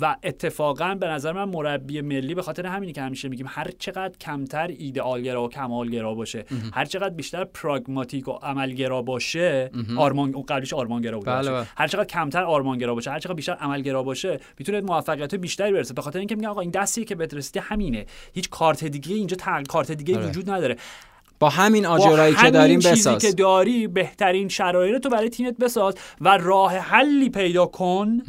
و 0.00 0.16
اتفاقا 0.22 0.94
به 0.94 1.06
نظر 1.06 1.32
من 1.32 1.44
مربی 1.44 2.00
ملی 2.00 2.34
به 2.34 2.42
خاطر 2.42 2.66
همینی 2.66 2.92
که 2.92 3.02
همیشه 3.02 3.28
میگیم 3.28 3.46
هر 3.48 3.70
چقدر 3.78 4.18
کمتر 4.20 4.66
ایدئالگرا 4.66 5.44
و 5.44 5.48
کمالگرا 5.48 6.14
باشه 6.14 6.44
هر 6.72 6.84
چقدر 6.84 7.14
بیشتر 7.14 7.44
پراگماتیک 7.44 8.28
و 8.28 8.32
عملگرا 8.32 9.02
باشه 9.02 9.70
آرمان 9.96 10.34
اون 10.34 10.44
قبلیش 10.46 10.72
آرمانگرا 10.72 11.18
بود. 11.18 11.26
بله، 11.26 11.36
باشه. 11.36 11.50
بله. 11.50 11.66
هر 11.76 11.86
چقدر 11.86 12.04
کمتر 12.04 12.42
آرمانگرا 12.42 12.94
باشه 12.94 13.10
هر 13.10 13.18
چقدر 13.18 13.34
بیشتر 13.34 13.52
عملگرا 13.52 14.02
باشه 14.02 14.40
می‌تونه 14.58 14.80
موفقیت 14.80 15.34
بیشتری 15.34 15.72
برسه. 15.72 15.94
به 15.94 16.02
خاطر 16.02 16.18
اینکه 16.18 16.34
میگن 16.34 16.48
آقا 16.48 16.60
این 16.60 16.70
دستی 16.70 17.04
که 17.04 17.14
بهت 17.14 17.34
رسیده 17.34 17.60
همینه. 17.60 18.06
هیچ 18.34 18.50
کارت 18.50 18.84
دیگه 18.84 19.14
اینجا 19.14 19.36
تق... 19.36 19.66
کارت 19.66 19.92
دیگه 19.92 20.16
آره. 20.16 20.28
وجود 20.28 20.50
نداره. 20.50 20.76
با 21.38 21.48
همین 21.48 21.86
آجرایی 21.86 22.34
که 22.34 22.50
داریم 22.50 22.80
چیزی 22.80 22.94
بساز. 22.94 23.22
که 23.22 23.32
داری 23.32 23.86
بهترین 23.86 24.48
شرایط 24.48 25.02
تو 25.02 25.08
برای 25.08 25.28
تیمت 25.28 25.56
بساز 25.56 25.94
و 26.20 26.36
راه 26.36 26.76
حلی 26.76 27.30
پیدا 27.30 27.66
کن 27.66 28.22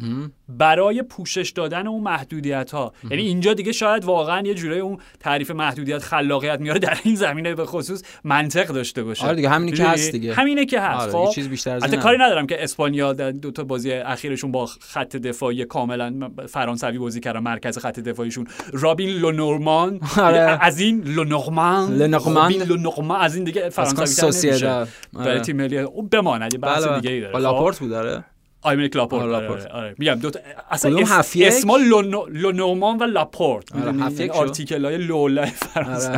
برای 0.48 1.02
پوشش 1.02 1.50
دادن 1.50 1.86
اون 1.86 2.02
محدودیت 2.02 2.70
ها 2.70 2.92
یعنی 3.10 3.22
اینجا 3.22 3.54
دیگه 3.54 3.72
شاید 3.72 4.04
واقعا 4.04 4.46
یه 4.46 4.54
جورای 4.54 4.80
اون 4.80 4.98
تعریف 5.20 5.50
محدودیت 5.50 5.98
خلاقیت 5.98 6.60
میاره 6.60 6.78
در 6.78 6.98
این 7.02 7.14
زمینه 7.14 7.54
به 7.54 7.66
خصوص 7.66 8.02
منطق 8.24 8.66
داشته 8.66 9.02
باشه. 9.02 9.26
آره 9.26 9.36
دیگه، 9.36 9.48
همینی 9.48 9.72
که؟ 9.72 9.84
هست 9.84 10.12
دیگه. 10.12 10.34
همینه 10.34 10.64
که 10.64 10.80
هست. 10.80 11.14
آره، 11.14 11.26
خب؟ 11.26 11.32
چیز 11.34 11.48
بیشتر 11.48 11.78
از 11.82 11.94
کاری 11.94 12.18
ندارم 12.18 12.46
که 12.46 12.64
اسپانیا 12.64 13.12
در 13.12 13.30
دو 13.30 13.50
تا 13.50 13.64
بازی 13.64 13.92
اخیرشون 13.92 14.52
با 14.52 14.66
خط 14.66 15.16
دفاعی 15.16 15.64
کاملا 15.64 16.30
فرانسوی 16.48 16.98
بازی 16.98 17.20
کردن 17.20 17.40
مرکز 17.40 17.78
خط 17.78 18.00
دفاعیشون. 18.00 18.46
رابین 18.72 19.08
لونورمان. 19.08 20.00
آره. 20.16 20.38
از 20.38 20.80
این 20.80 21.02
لونورمان 21.06 21.94
لونورمان. 21.94 22.52
رابین 22.98 23.08
لونورمان 23.08 23.20
از 23.20 23.34
این 23.34 23.44
دیگه 23.44 23.68
فرانسوی 23.68 23.98
نمیشه 23.98 24.20
سوسییداد. 24.20 24.88
برای 25.12 25.30
آره. 25.30 25.40
تیم 25.40 25.56
ملی 25.56 25.78
اون 25.78 26.08
بماند 26.08 26.52
یه 26.52 26.58
بحث 26.58 26.84
بله 26.84 27.00
دیگه 27.00 27.10
ای 27.10 27.20
داره 27.20 27.32
خب؟ 27.32 27.40
لاپورت 27.40 27.78
بود 27.78 27.90
داره 27.90 28.24
آیمن 28.62 28.88
کلاپورت 28.88 29.22
آره، 29.22 29.34
آره 29.34 29.42
لاپورت. 29.42 29.66
آره, 29.66 29.72
آره. 29.72 29.94
میگم 29.98 30.14
دو 30.14 30.30
تا 30.30 30.40
اصلا 30.70 30.98
اس... 30.98 31.36
اسما 31.36 31.76
لونو... 31.76 32.26
لونومان 32.26 32.98
و 32.98 33.04
لاپورت 33.04 33.76
آره،. 33.76 34.30
آرتیکل 34.30 34.84
های 34.84 34.98
لولا 34.98 35.46
فرانسوی 35.46 36.16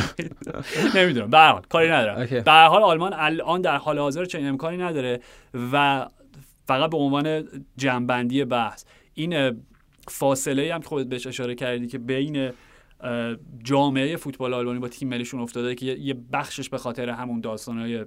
نمی‌دونم 0.95 1.31
به 1.31 1.39
حال 1.39 1.63
کاری 1.69 1.89
ندارم 1.89 2.21
اوکی. 2.21 2.41
به 2.41 2.51
هر 2.51 2.67
حال 2.67 2.83
آلمان 2.83 3.13
الان 3.15 3.61
در 3.61 3.77
حال 3.77 3.99
حاضر 3.99 4.25
چنین 4.25 4.49
امکانی 4.49 4.77
نداره 4.77 5.21
و 5.73 6.07
فقط 6.67 6.91
به 6.91 6.97
عنوان 6.97 7.49
جنبندی 7.77 8.45
بحث 8.45 8.85
این 9.15 9.63
فاصله 10.09 10.75
هم 10.75 10.81
که 10.81 10.89
خودت 10.89 11.07
بهش 11.07 11.27
اشاره 11.27 11.55
کردی 11.55 11.87
که 11.87 11.99
بین 11.99 12.51
جامعه 13.65 14.17
فوتبال 14.17 14.55
آلمانی 14.55 14.79
با 14.79 14.89
تیم 14.89 15.09
ملیشون 15.09 15.41
افتاده 15.41 15.75
که 15.75 15.87
یه- 15.87 16.17
بخشش 16.33 16.69
به 16.69 16.79
خاطر 16.79 17.09
همون 17.09 17.41
داستانهای 17.41 18.05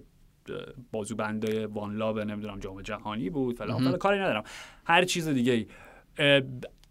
بازوبنده 0.92 1.68
وان 1.68 1.96
لاب 1.96 2.20
نمی‌دونم 2.20 2.60
جام 2.60 2.82
جهانی 2.82 3.30
بود 3.30 3.58
فلان. 3.58 3.78
فلان 3.78 3.98
کاری 3.98 4.20
ندارم. 4.20 4.44
هر 4.86 5.04
چیز 5.06 5.28
دیگه 5.28 5.54
ای 5.54 5.66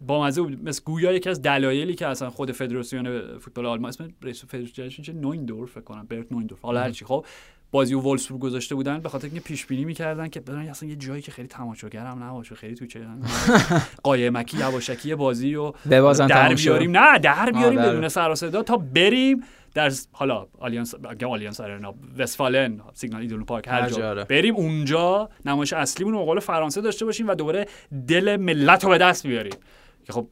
با 0.00 0.24
مزه 0.24 0.42
بود. 0.42 0.68
مثل 0.68 0.82
گویا 0.84 1.12
یکی 1.12 1.28
از 1.28 1.42
دلایلی 1.42 1.94
که 1.94 2.06
اصلا 2.06 2.30
خود 2.30 2.52
فدراسیون 2.52 3.38
فوتبال 3.38 3.66
آلمان 3.66 3.88
اسم 3.88 4.08
رئیس 4.22 4.44
فدراسیون 4.44 4.88
چه 4.88 5.12
نویندورف 5.12 5.70
فکر 5.70 5.80
کنم. 5.80 6.06
برت 6.06 6.32
نویندورف. 6.32 6.62
حالا 6.62 6.80
هر 6.80 6.90
چی. 6.90 7.04
خب 7.04 7.26
بازی 7.72 7.94
و 7.94 8.00
وولسبورگ 8.00 8.40
گذاشته 8.42 8.74
بودن 8.74 9.00
به 9.00 9.08
خاطر 9.08 9.24
اینکه 9.26 9.40
پیش 9.40 9.66
بینی 9.66 9.84
می‌کردن 9.84 10.28
که 10.28 10.40
بدون 10.40 10.68
اصلا 10.68 10.88
یه 10.88 10.96
جایی 10.96 11.22
که 11.22 11.32
خیلی 11.32 11.48
تماشاگر 11.48 12.06
هم 12.06 12.22
نباشه 12.22 12.54
خیلی 12.54 12.74
تو 12.74 12.86
چه 12.86 13.00
قایمکی 14.02 14.56
یواشکی 14.58 15.14
بازی 15.14 15.54
و 15.54 15.72
در. 16.28 16.54
بیاریم. 16.54 16.96
نه 16.96 17.18
در 17.18 17.50
بیاریم 17.50 17.82
در- 17.82 17.88
بدون 17.90 18.08
سر 18.08 18.34
صدا 18.34 18.62
تا 18.62 18.76
بریم 18.76 19.42
در 19.74 19.92
حالا 20.12 20.46
آلیانس 20.58 20.94
بگم 20.94 21.30
آلیانس 21.30 21.60
آرنا 21.60 21.94
وستفالن، 22.18 22.80
سیگنال 22.94 23.20
ایدونا 23.22 23.44
پارک 23.44 23.68
هر 23.68 23.90
جا. 23.90 24.10
آره. 24.10 24.24
بریم 24.24 24.54
اونجا 24.56 25.28
نمایش 25.44 25.72
اصلیمون 25.72 26.12
رو 26.14 26.24
قول 26.24 26.40
فرانسه 26.40 26.80
داشته 26.80 27.04
باشیم 27.04 27.28
و 27.28 27.34
دوباره 27.34 27.66
دل 28.08 28.36
ملت 28.36 28.84
رو 28.84 28.90
به 28.90 28.98
دست 28.98 29.26
بیاریم. 29.26 29.52
که 30.04 30.12
خب 30.12 30.28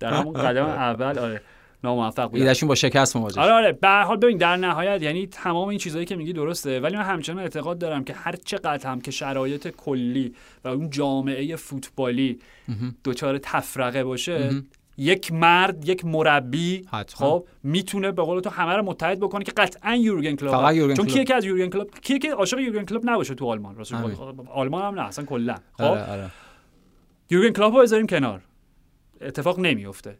در 0.00 0.12
همون 0.12 0.32
قدم 0.34 0.66
اول 0.90 1.18
آره. 1.18 1.40
ناموفق 1.84 2.24
بودن 2.24 2.42
ایدهشون 2.42 2.68
با 2.68 2.74
شکست 2.74 3.16
مواجه 3.16 3.40
آره 3.40 3.52
آره. 3.52 3.72
به 3.72 3.88
هر 3.88 4.02
حال 4.02 4.16
ببین 4.16 4.38
در 4.38 4.56
نهایت 4.56 5.02
یعنی 5.02 5.26
تمام 5.26 5.68
این 5.68 5.78
چیزهایی 5.78 6.06
که 6.06 6.16
میگی 6.16 6.32
درسته 6.32 6.80
ولی 6.80 6.96
من 6.96 7.02
همچنان 7.02 7.38
اعتقاد 7.38 7.78
دارم 7.78 8.04
که 8.04 8.12
هر 8.12 8.34
چقدر 8.44 8.90
هم 8.90 9.00
که 9.00 9.10
شرایط 9.10 9.68
کلی 9.68 10.34
و 10.64 10.68
اون 10.68 10.90
جامعه 10.90 11.56
فوتبالی 11.56 12.38
دچار 13.04 13.38
تفرقه 13.38 14.04
باشه. 14.04 14.50
یک 15.00 15.32
مرد 15.32 15.88
یک 15.88 16.04
مربی 16.04 16.86
حتما. 16.92 17.28
خب 17.28 17.46
می‌تونه 17.62 18.12
به 18.12 18.22
قول 18.22 18.40
تو 18.40 18.50
همه 18.50 18.72
رو 18.72 18.82
متحد 18.82 19.20
بکنه 19.20 19.44
که 19.44 19.52
قطعا 19.52 19.96
یورگن 19.96 20.36
کلوپ 20.36 20.72
چون 20.72 20.94
کلوپ. 20.94 21.06
کیه 21.06 21.24
که 21.24 21.34
از 21.34 21.44
یورگن 21.44 21.68
کلوپ 21.68 22.00
کیه 22.00 22.18
که 22.18 22.32
عاشق 22.32 22.58
یورگن 22.58 22.84
کلوپ 22.84 23.02
نباشه 23.04 23.34
تو 23.34 23.46
آلمان 23.46 23.76
راستش. 23.76 23.94
آلمان 24.54 24.82
هم 24.82 25.00
نه 25.00 25.06
اصلا 25.06 25.24
کلا. 25.24 25.54
خب؟ 25.72 25.82
آره. 25.82 26.10
آره 26.10 26.30
یورگن 27.30 27.52
کلوپ 27.52 27.74
رو 27.74 27.82
بذاریم 27.82 28.06
کنار. 28.06 28.42
اتفاق 29.20 29.60
نمیفته 29.60 30.18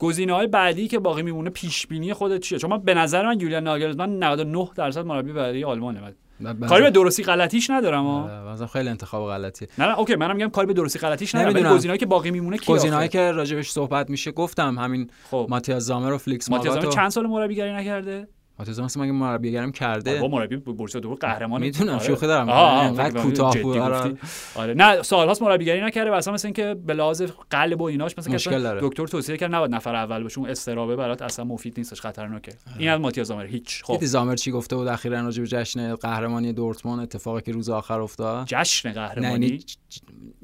گزینه 0.00 0.32
های 0.32 0.46
بعدی 0.46 0.88
که 0.88 0.98
باقی 0.98 1.22
میمونه 1.22 1.50
پیش 1.50 1.86
بینی 1.86 2.12
خودت 2.12 2.40
چیه؟ 2.40 2.58
چون 2.58 2.70
من 2.70 2.78
به 2.78 2.94
نظر 2.94 3.26
من 3.26 3.40
یولیان 3.40 3.62
ناگلزمن 3.62 4.18
99 4.18 4.68
درصد 4.76 5.06
مربی 5.06 5.32
بعدی 5.32 5.64
آلمانه. 5.64 6.00
من 6.40 6.52
ب- 6.52 6.66
کاری 6.66 6.82
به 6.82 6.90
درستی 6.90 7.22
غلطیش 7.22 7.70
ندارم 7.70 8.04
ها. 8.04 8.66
خیلی 8.66 8.88
انتخاب 8.88 9.28
غلطیه. 9.28 9.68
نه 9.78 9.86
نه 9.86 9.98
اوکی 9.98 10.14
منم 10.14 10.36
میگم 10.36 10.48
کاری 10.48 10.66
به 10.66 10.72
درستی 10.72 10.98
غلطیش 10.98 11.34
ندارم 11.34 11.54
ولی. 11.54 11.74
گزینه‌ای 11.74 11.98
که 11.98 12.06
باقی 12.06 12.30
میمونه 12.30 12.58
کی 12.58 12.72
گزینه‌هایی 12.72 13.08
آخه؟ 13.08 13.18
که 13.18 13.32
راجبش 13.32 13.70
صحبت 13.70 14.10
میشه 14.10 14.30
گفتم 14.32 14.78
همین 14.78 15.10
خب. 15.30 15.46
ماتیاس 15.50 15.82
زامر 15.82 16.12
و 16.12 16.18
فلیکس 16.18 16.50
ماتیاس 16.50 16.76
ماگات 16.76 16.87
و. 16.87 16.94
چند 16.94 17.08
سال 17.10 17.26
مربیگری 17.26 17.72
نکرده؟ 17.72 18.28
زامر 18.64 18.84
اصلا 18.84 19.02
مگه 19.02 19.12
مربیگرم 19.12 19.72
کرده. 19.72 20.20
با 20.20 20.28
مربی 20.28 20.56
بورسیا 20.56 21.00
دورتموند 21.00 21.34
قهرمان 21.34 21.60
می‌دونم، 21.60 21.94
آره. 21.94 22.04
شوخی 22.04 22.26
دارم. 22.26 22.48
اینقدر 22.48 23.10
فکر 23.10 23.22
کوتاه 23.22 23.58
بود، 23.58 23.76
آره. 23.76 24.16
آره. 24.54 24.74
نه 24.74 25.02
سالهاست 25.02 25.42
مربیگری 25.42 25.80
نکرده 25.80 26.10
و 26.10 26.14
اصلا 26.14 26.34
مثل 26.34 26.48
اینکه 26.48 26.76
به 26.86 26.94
لحاظ 26.94 27.22
قلب 27.50 27.80
و 27.80 27.84
ایناش 27.84 28.18
مثلا 28.18 28.34
مشکل. 28.34 28.80
دکتر 28.80 29.06
توصیه 29.06 29.36
کرد 29.36 29.54
نباید 29.54 29.74
نفر 29.74 29.94
اول 29.94 30.22
باشه 30.22 30.38
اون 30.38 30.50
استرسه 30.50 30.96
برات 30.96 31.22
اصلا 31.22 31.44
مفید 31.44 31.74
نیستش 31.78 32.00
خطرناکه. 32.00 32.52
این 32.78 32.88
از 32.88 33.00
ماتیاس 33.00 33.28
زامر 33.28 33.46
هیچ. 33.46 33.84
خب. 33.84 34.04
زامر 34.04 34.36
چی 34.36 34.50
گفته 34.50 34.76
بود؟ 34.76 34.88
اخیرا 34.88 35.20
راجب 35.20 35.44
جشن 35.44 35.94
قهرمانی 35.94 36.52
دورتموند 36.52 37.00
اتفاقی 37.00 37.40
که 37.40 37.52
روز 37.52 37.68
آخر 37.68 38.00
افتاد؟ 38.00 38.46
جشن 38.46 38.92
قهرمانی؟ 38.92 39.46
یعنی 39.46 39.64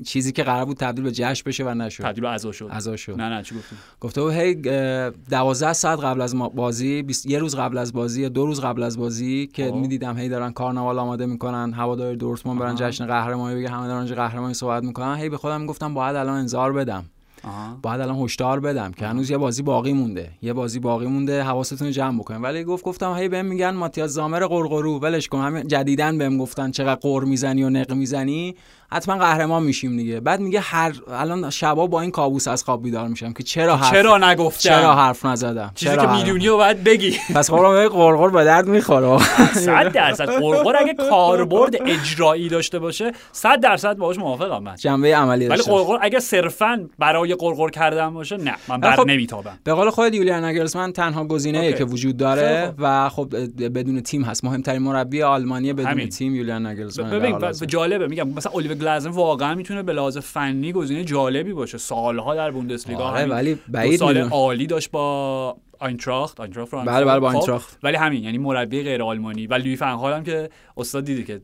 چیزی 0.07 0.33
که 0.33 0.43
قرار 0.43 0.65
بود 0.65 0.77
تبدیل 0.77 1.05
به 1.05 1.13
جشن 1.13 1.43
بشه 1.47 1.65
و 1.65 1.75
نشد. 1.75 2.05
تبدیل 2.05 2.23
به 2.23 2.29
عزا 2.29 2.53
شد. 2.53 2.69
عزا 2.71 2.97
شد. 2.97 3.17
نه 3.17 3.29
نه 3.29 3.43
چی 3.43 3.55
گفتی؟ 3.55 3.77
گفته 4.01 4.23
بود 4.23 4.33
هی 4.33 4.63
اه، 4.67 5.11
دوازده 5.11 5.73
ساعت 5.73 6.01
قبل 6.01 6.21
از 6.21 6.35
بازی 6.37 7.07
یه 7.25 7.39
روز 7.39 7.57
قبل 7.57 7.79
از 7.79 7.93
بازی 7.93 8.06
یا 8.17 8.29
دو 8.29 8.47
روز 8.47 8.61
قبل 8.61 8.83
از 8.83 8.99
بازی 8.99 9.47
که 9.47 9.69
آه. 9.69 9.81
می‌دیدم 9.81 10.19
هی 10.19 10.29
دارن 10.29 10.53
کارناوال 10.53 10.99
آماده 10.99 11.27
می‌کنن 11.27 11.73
هوادار 11.73 12.15
دورتموند 12.15 12.59
برن. 12.59 12.75
جشن 12.75 13.07
قهرمانی 13.07 13.57
بگه 13.57 13.69
همه 13.69 13.87
دارن 13.87 14.05
قهرمانی 14.05 14.55
صحبت 14.55 14.83
می‌کنن. 14.83 15.17
هی 15.17 15.29
به 15.29 15.37
خودم 15.37 15.61
می‌گفتم 15.61 15.95
باید 15.95 16.17
الان 16.17 16.39
انذار 16.39 16.73
بدم. 16.73 17.05
آها. 17.45 17.79
باید 17.83 18.01
الان 18.01 18.17
هشدار 18.17 18.61
بدم 18.61 18.93
که 18.93 19.07
هنوز 19.07 19.31
یه 19.31 19.39
بازی 19.39 19.63
باقی 19.63 19.93
مونده. 19.93 20.31
یه 20.43 20.53
بازی 20.53 20.79
باقی 20.79 21.07
مونده 21.07 21.43
حواستون 21.43 21.91
جمع 21.91 22.19
بکنین 22.19 22.43
ولی 22.43 22.65
گفت 22.65 22.85
گفتم 22.85 23.15
هی 23.15 23.29
بهم 23.29 23.47
میگن 23.47 23.71
ماتیاس 23.71 24.11
زامر 24.11 24.47
قرقرو 24.47 24.99
ولش 24.99 25.29
کن. 25.29 25.41
همین 25.41 25.67
جدیدن 25.67 26.19
بهم 26.19 26.39
گفتن 26.39 26.71
چقدر 26.71 27.01
قر 27.01 27.25
می‌زنی 27.25 27.65
و 27.65 27.71
نق 27.71 27.93
می‌زنی. 27.93 28.57
حتما 28.93 29.17
قهرمان 29.17 29.63
میشیم 29.63 29.97
دیگه. 29.97 30.21
بعد 30.21 30.41
میگه 30.41 30.61
هر 30.61 30.93
الان 31.11 31.51
شبا 31.51 31.87
با 31.87 32.01
این 32.01 32.11
کابوس 32.11 32.49
از 32.49 32.65
خواب 32.65 32.83
بیدار 32.83 33.09
میشم 33.09 33.33
که 33.33 33.43
چرا 33.43 33.77
حرف 33.77 33.91
چرا 33.91 34.19
نگفتم؟ 34.19 34.69
چرا 34.69 34.95
حرف 34.95 35.25
نزدم؟ 35.25 35.73
چیزی 35.75 35.95
چرا 35.95 36.07
که 36.07 36.13
می‌دونی 36.13 36.49
و 36.49 36.57
باید 36.57 36.85
بگی. 36.85 37.19
پس 37.35 37.51
خب 37.51 37.57
به 37.57 37.89
قرقر 37.89 38.29
به 38.29 38.45
درد 38.45 38.67
می‌خوره. 38.67 39.19
صد 39.55 39.93
درصد. 39.93 40.29
قرقر 40.29 40.77
اگه 40.77 40.95
کاربرد 41.11 41.77
اجرایی 41.87 42.49
داشته 42.49 42.79
باشه 42.79 43.13
صد 43.33 43.61
درصد 43.61 43.97
باهاش 43.97 44.19
موافقم 44.19 44.63
من. 44.63 44.77
جنبه 44.77 45.17
عملی 45.17 45.47
ولی 45.47 45.57
داشته 45.57 45.73
قرقر 45.73 45.99
اگه 46.01 46.21
صرفا 46.21 46.89
برای 46.99 47.35
قرقر 47.35 47.71
کردن 47.71 48.15
باشه 48.15 48.37
نه 48.37 48.55
من 48.69 48.81
ولی 48.81 48.81
بر 48.81 48.97
خب 48.97 49.07
نمیتابم 49.07 49.59
به 49.65 49.73
قول 49.73 49.91
خود 49.91 50.15
یولیان 50.15 50.41
ناگلزمن 50.41 50.93
تنها 50.93 51.25
گزینه 51.25 51.59
اوکی. 51.59 51.73
که 51.73 51.85
وجود 51.85 52.17
داره. 52.17 52.75
و 52.79 53.09
خب 53.09 53.35
بدون 53.69 54.01
تیم 54.01 54.23
هست. 54.23 54.45
مهمترین 54.45 54.83
مربی 54.83 55.23
آلمانی 55.23 55.73
بدون. 55.73 56.09
تیم 56.09 56.35
یولیان 56.35 56.63
ناگلزمن 56.63 57.11
ببین 57.11 57.39
جالبه 57.67 58.07
میگم 58.09 58.29
مثلا 58.29 58.53
گلازن 58.79 59.11
واقعا 59.11 59.55
می‌تونه 59.55 59.83
به 59.83 59.93
لحاظ 59.93 60.19
فنی 60.19 60.73
گزینه 60.73 61.05
جالبی 61.05 61.53
باشه. 61.53 61.79
سالها 61.79 62.35
در 62.35 62.51
بوندسلیگا 62.51 63.05
آره 63.05 63.27
ولی 63.27 63.59
بعید 63.69 63.99
سال 63.99 64.19
عالی 64.19 64.67
داشت 64.67 64.91
با 64.91 65.57
آینتراخت. 65.79 66.41
آینتراخت. 66.41 66.75
بله 66.75 67.05
بله 67.05 67.21
با 67.21 67.29
خب، 67.31 67.37
اینتراخت 67.37 67.79
ولی 67.83 67.97
همین 67.97 68.25
یعنی 68.25 68.39
مربی 68.39 68.83
غیر 68.83 69.03
آلمانی 69.03 69.47
و 69.47 69.55
لوی 69.55 69.77
فنخال 69.77 70.13
هم 70.13 70.25
که 70.25 70.51
استاد 70.77 71.05
دیدی 71.05 71.25
که 71.25 71.41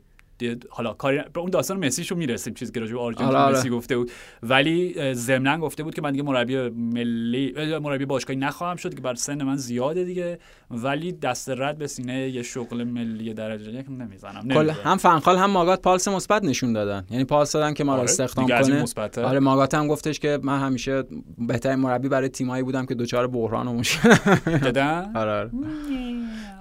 حالا 0.70 0.92
کاری 0.92 1.20
به 1.32 1.40
اون 1.40 1.50
داستان 1.50 1.84
مسیشو 1.86 2.14
می‌رسیم 2.14 2.54
چیزی 2.54 2.72
که 2.72 2.80
راجع 2.80 2.92
به 2.92 3.00
آرژانتین 3.00 3.36
آره، 3.36 3.38
آره. 3.38 3.58
مسی 3.58 3.70
گفته 3.70 3.96
بود. 3.96 4.10
ولی 4.42 4.94
اه، 4.96 5.14
ضمناً 5.14 5.58
گفته 5.58 5.82
بود 5.82 5.94
که 5.94 6.02
من 6.02 6.12
دیگه 6.12 6.24
مربی 6.24 6.68
ملی 6.68 7.54
مربی 7.78 8.04
باشگاهی 8.04 8.38
نخواهم 8.38 8.76
شد 8.76 8.94
که 8.94 9.00
بر 9.00 9.14
سن 9.14 9.42
من 9.42 9.56
زیاده 9.56 10.04
دیگه. 10.04 10.38
ولی 10.70 11.12
دست 11.12 11.50
رد 11.50 11.78
به 11.78 11.86
سینه 11.86 12.28
یه 12.28 12.42
شغل 12.42 12.84
ملی 12.84 13.34
درجه 13.34 13.72
یک 13.72 13.86
نمی‌زنم. 13.90 14.48
کل 14.48 14.70
هم 14.70 14.96
فنخال 14.96 15.36
هم 15.36 15.50
ماگات 15.50 15.82
پالس 15.82 16.08
مثبت 16.08 16.44
نشون 16.44 16.72
دادن. 16.72 17.06
یعنی 17.10 17.24
پالس 17.24 17.52
دادن 17.52 17.74
که 17.74 17.84
ما 17.84 17.92
رو 17.92 18.00
آره، 18.00 18.10
استخدام 18.10 18.46
کنه. 18.46 18.84
آره 19.24 19.38
ماگات 19.38 19.74
هم 19.74 19.88
گفتش 19.88 20.18
که 20.18 20.38
من 20.42 20.60
همیشه 20.60 21.02
بهترین 21.38 21.78
مربی 21.78 22.08
برای 22.08 22.28
تیمایی 22.28 22.62
بودم 22.62 22.86
که 22.86 22.94
دوچار 22.94 23.26
بحران 23.26 23.68
و 23.68 23.72
مشکل. 23.72 24.14
دادن؟ 24.62 25.12
آره 25.16 25.30
آره. 25.32 25.50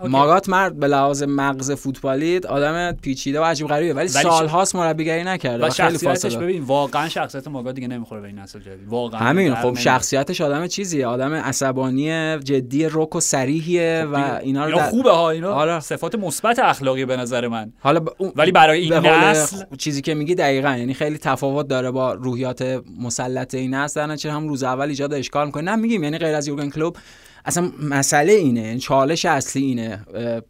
ماگات 0.07 0.49
مرد 0.49 0.79
به 0.79 0.88
لحاظ 0.88 1.23
مغز 1.23 1.71
فوتبالی 1.71 2.38
آدم 2.38 2.91
پیچیده 2.91 3.39
و 3.41 3.43
عجیب 3.43 3.67
غریبه 3.72 3.93
ولی, 3.93 4.09
ولی 4.13 4.24
سالهاست 4.24 4.76
مربیگری 4.76 5.24
نکرده 5.24 5.65
و 5.65 5.69
خیلی 5.69 5.89
شخصیتش 5.91 6.03
فاصله 6.07 6.38
ببین 6.38 6.63
واقعا 6.63 7.09
شخصیت 7.09 7.47
ماگا 7.47 7.72
دیگه 7.72 7.88
نمی‌خوره 7.88 8.22
به 8.22 8.28
این 8.28 8.39
نسل 8.39 8.59
جدید 8.59 8.88
واقعا 8.88 9.19
همین 9.19 9.55
خب. 9.55 9.74
شخصیتش 9.78 10.41
آدم 10.41 10.67
چیزیه 10.67 11.07
آدم 11.07 11.34
عصبانی 11.34 12.38
جدی 12.39 12.88
رک 12.91 13.15
و 13.15 13.19
سریحیه 13.19 14.01
خب 14.05 14.13
و. 14.13 14.39
اینا 14.41 14.65
رو 14.65 14.78
در- 14.78 14.89
خوبه 14.89 15.11
ها 15.11 15.30
اینا 15.30 15.53
آره. 15.53 15.80
صفات 15.80 16.15
مثبت 16.15 16.59
اخلاقی 16.59 17.05
به 17.05 17.17
نظر 17.17 17.47
من 17.47 17.74
حالا 17.80 17.99
ب- 17.99 18.32
ولی 18.36 18.51
برای 18.51 18.82
این 18.82 18.93
نسل 18.93 19.57
خ- 19.57 19.78
چیزی 19.78 20.01
که 20.01 20.13
میگی 20.13 20.36
دقیقا 20.36 20.76
یعنی 20.78 20.93
خیلی 20.93 21.17
تفاوت 21.17 21.67
داره 21.67 21.91
با 21.91 22.13
روحیات 22.13 22.82
مسلط 23.01 23.55
این 23.55 23.74
نسل 23.74 24.01
در 24.01 24.07
نتیجه 24.07 24.32
هم 24.32 24.47
روز 24.47 24.63
اول 24.63 24.88
ایجاد 24.88 25.13
اشکال 25.13 25.45
می‌کنه 25.45 25.63
نه 25.63 25.76
میگیم 25.76 26.03
یعنی 26.03 26.17
غیر 26.17 26.36
از 26.36 26.47
یورگن 26.47 26.69
کلوب 26.69 26.97
اصلا 27.45 27.71
مسئله 27.79 28.33
اینه 28.33 28.61
یعنی 28.61 28.79
چالش 28.79 29.25
اصلی 29.25 29.63
اینه. 29.63 30.05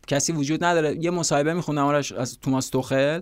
کسی 0.08 0.34
وجود 0.34 0.64
نداره. 0.64 0.98
یه 1.02 1.12
مصاحبه 1.12 1.54
میخوندم 1.54 1.86
آرش 1.86 2.12
از 2.12 2.38
توماس 2.40 2.70
توخل. 2.70 3.22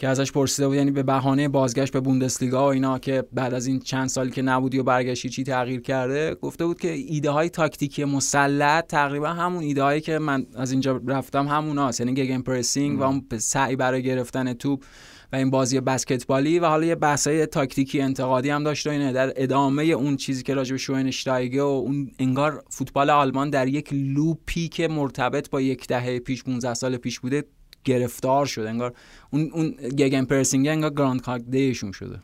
که 0.00 0.08
ازش 0.08 0.32
پرسیده 0.32 0.68
بود 0.68 0.76
یعنی 0.76 0.90
به 0.90 1.02
بهانه 1.02 1.48
بازگشت 1.48 1.92
به 1.92 2.00
بوندسلیگا 2.00 2.66
و 2.66 2.72
اینا 2.72 2.98
که 2.98 3.24
بعد 3.32 3.54
از 3.54 3.66
این 3.66 3.80
چند 3.80 4.08
سالی 4.08 4.30
که 4.30 4.42
نبودی 4.42 4.78
و 4.78 4.82
برگشتی 4.82 5.28
چی 5.28 5.44
تغییر 5.44 5.80
کرده 5.80 6.34
گفته 6.34 6.66
بود 6.66 6.80
که 6.80 6.90
ایده 6.92 7.30
های 7.30 7.48
تاکتیکی 7.48 8.04
مسلط 8.04 8.86
تقریبا 8.86 9.28
همون 9.28 9.62
ایده 9.62 9.82
هایی 9.82 10.00
که 10.00 10.18
من 10.18 10.46
از 10.56 10.72
اینجا 10.72 11.00
رفتم 11.06 11.48
هموناست. 11.48 12.00
یعنی 12.00 12.14
gegenpressing 12.14 13.00
و 13.00 13.02
اون 13.02 13.26
سعی 13.38 13.76
برای 13.76 14.02
گرفتن 14.02 14.52
توپ 14.52 14.84
و 15.32 15.36
این 15.36 15.50
بازی 15.50 15.80
بسکتبالی 15.80 16.58
و 16.58 16.66
حالا 16.66 16.86
یه 16.86 16.94
بحثای 16.94 17.46
تاکتیکی 17.46 18.00
انتقادی 18.00 18.50
هم 18.50 18.64
داشت 18.64 18.86
و 18.86 18.90
اینه. 18.90 19.12
در 19.12 19.32
ادامه 19.36 19.82
اون 19.82 20.16
چیزی 20.16 20.42
که 20.42 20.54
راجع 20.54 20.72
به 20.72 20.78
شواینشتایگره 20.78 21.62
و 21.62 21.66
اون 21.66 22.10
انگار 22.18 22.64
فوتبال 22.70 23.10
آلمان 23.10 23.50
در 23.50 23.68
یک 23.68 23.88
loop 23.92 24.53
ی 24.53 24.68
که 24.68 24.88
مرتبط 24.88 25.50
با 25.50 25.60
یک 25.60 25.86
دهه 25.86 26.18
پیش 26.18 26.44
15 26.44 26.74
سال 26.74 26.96
پیش 26.96 27.20
بوده 27.20 27.44
گرفتار 27.84 28.46
شده 28.46 28.70
انگار 28.70 28.94
اون 29.30 29.50
اون 29.52 29.70
gegenpressing 29.70 30.68
انگار 30.68 30.90
گرند 30.90 31.22
آکادمیشون 31.22 31.92
شده. 31.92 32.18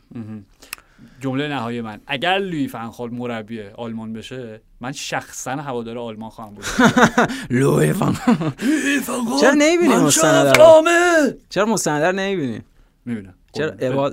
جمله 1.21 1.49
نهایی 1.49 1.81
من. 1.81 2.01
اگر 2.07 2.39
لویی 2.39 2.69
فن‌خال 2.69 3.11
مربی 3.11 3.61
آلمان 3.63 4.13
بشه 4.13 4.61
من 4.81 4.93
شخصا 4.93 5.51
هوادار 5.51 5.99
آلمان 5.99 6.31
خواهم 6.31 6.55
بود. 6.55 6.65
لویی 7.51 7.93
فن‌خال 7.93 8.17
چرا 9.41 9.53
نمی‌بینی 9.53 9.95
مستند؟ 9.95 10.55
چرا 11.49 11.67
مستند 11.67 12.03
رو 12.03 12.13
نمی‌بینی؟ 12.13 12.61
می‌بینم. 13.05 13.35
چرا 13.53 13.71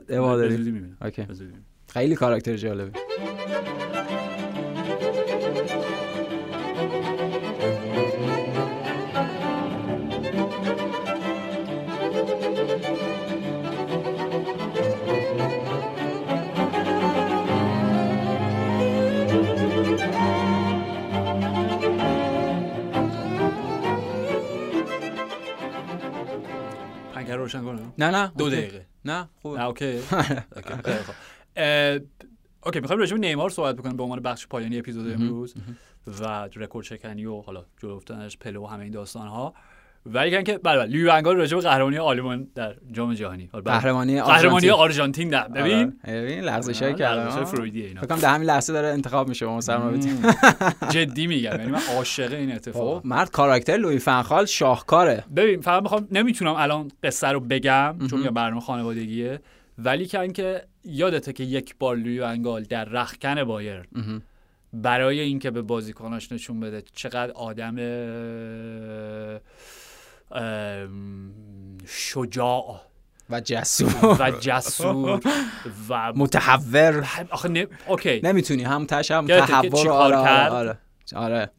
ابا 0.10 0.19
داری؟ 0.19 0.58
می‌بینم. 0.58 0.98
اوکی. 1.02 1.28
خیلی 1.94 2.16
کاراکتر 2.16 2.58
جالبه. 2.58 2.92
روشن 27.44 27.64
کنم؟ 27.64 27.94
نه 27.98 28.10
نه 28.10 28.32
دو. 28.38 28.50
دقیقه. 28.50 28.86
نه 29.06 29.30
خوب 29.42 29.58
نه 29.58 29.66
اوکی. 29.66 30.00
اوکی، 32.66 32.80
می‌خوایم 32.80 33.00
راجع 33.00 33.14
به 33.14 33.20
نیمار 33.20 33.50
صحبت 33.50 33.76
بکنیم 33.76 33.98
به 33.98 34.04
عنوان 34.04 34.20
بخش 34.20 34.48
پایانی 34.48 34.80
اپیزود 34.80 35.14
امروز 35.14 35.54
و 36.08 36.50
رکورد 36.56 36.86
شکنی 36.86 37.26
و 37.26 37.42
حالا 37.42 37.66
جلو 37.78 37.96
افتادنش 37.96 38.38
پله 38.38 38.60
و 38.60 38.66
همه 38.66 38.84
این 38.84 38.92
داستان 38.92 39.28
ها 39.28 39.54
ولی 40.06 40.44
که 40.44 40.58
بله 40.58 40.78
بله. 40.78 40.86
لیو 40.86 41.14
ونگال 41.14 41.38
راجع 41.38 41.56
به 41.58 41.62
قهرمانی 41.64 41.98
آلمان 41.98 42.48
در 42.56 42.76
جام 42.92 43.14
جهانی. 43.14 43.50
بله. 43.54 43.62
قهرمانی 43.62 44.22
قهرمانی 44.22 44.70
آرژانتین. 44.70 45.30
نه. 45.36 45.44
ببین 45.44 45.94
آره. 46.08 46.22
ببین. 46.22 46.40
لغزش 46.40 46.82
های 46.82 46.96
کردن. 46.96 47.24
لغزش‌های 47.24 47.44
آه. 47.44 47.52
فرویدیه 47.52 47.88
اینا. 47.88 48.02
فکر 48.02 48.10
کنم 48.10 48.20
در 48.20 48.34
همین 48.34 48.48
لحظه 48.48 48.74
داره 48.74 48.88
انتخاب 48.88 49.30
میشه 49.30 49.46
با 49.46 49.54
ما 49.54 49.62
سرما 49.62 49.98
جدی 50.90 51.28
میگم. 51.28 51.52
یعنی 51.52 51.72
من 51.72 51.82
عاشق 51.98 52.34
این 52.34 52.52
اتفاق. 52.52 53.02
خب 53.02 53.08
مرد 53.08 53.32
کاراکتر 53.32 53.78
لوی 53.78 54.00
فنخال 54.00 54.46
شاهکاره. 54.46 55.24
ببین 55.36 55.62
فقط 55.62 55.84
می‌خوام 55.84 56.08
نمی‌تونم 56.12 56.54
الان 56.54 56.92
قصه 57.04 57.28
رو 57.28 57.40
بگم 57.40 57.96
چون 58.10 58.20
میگم 58.20 58.34
برنامه 58.34 58.62
خانوادگیه. 58.62 59.40
ولی 59.78 60.06
که 60.06 60.20
اینکه 60.20 60.64
یادته 60.86 61.34
که 61.34 61.44
یک 61.44 61.76
بار 61.80 61.96
لوی 61.96 62.20
ونگال 62.20 62.64
در 62.64 62.86
رخکن 62.86 63.44
بایر 63.44 63.84
برای 64.74 65.20
اینکه 65.20 65.52
به 65.52 65.62
بازیکناش 65.62 66.32
نشون 66.32 66.60
بده 66.60 66.84
چقدر 66.94 67.32
آدم 67.32 67.76
شجاع 71.88 72.82
و 73.30 73.42
جسور. 73.42 74.18
و 74.20 74.32
جسور 74.40 75.22
و 75.90 76.14
متحور. 76.16 77.08
آخه 77.32 77.50
نه... 77.50 77.68
اوکی. 77.88 78.22
نمی‌تونی. 78.24 78.64
هم 78.64 78.86
تش 78.86 79.12
هم 79.12 79.28
تحور. 79.28 79.90
آره؟ 79.90 80.16
آره 80.16 80.50
آره. 80.50 80.78
آره. 81.16 81.50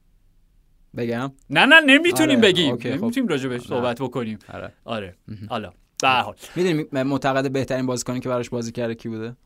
بگم؟ 0.97 1.33
نه 1.51 1.65
نه 1.65 1.81
نمی‌تونیم 1.81 2.39
آره، 2.39 2.49
بگیم. 2.49 2.71
اوکی، 2.71 2.93
خب. 2.93 3.03
نمی‌تونیم 3.03 3.29
راجع 3.29 3.49
بهش 3.49 3.63
صحبت 3.63 4.03
بکنیم. 4.03 4.39
آره. 4.53 4.73
آره. 4.85 5.17
حالا 5.49 5.73
به 6.03 6.09
هر 6.09 6.21
حال. 6.21 6.35
می‌دونی 6.57 7.03
معتقد 7.03 7.51
بهترین 7.51 7.87
بازیکنی 7.87 8.21
که 8.21 8.29
براش 8.29 8.51
بازی 8.51 8.73
کرده 8.73 8.95
کی 8.95 9.09
بوده؟ 9.09 9.37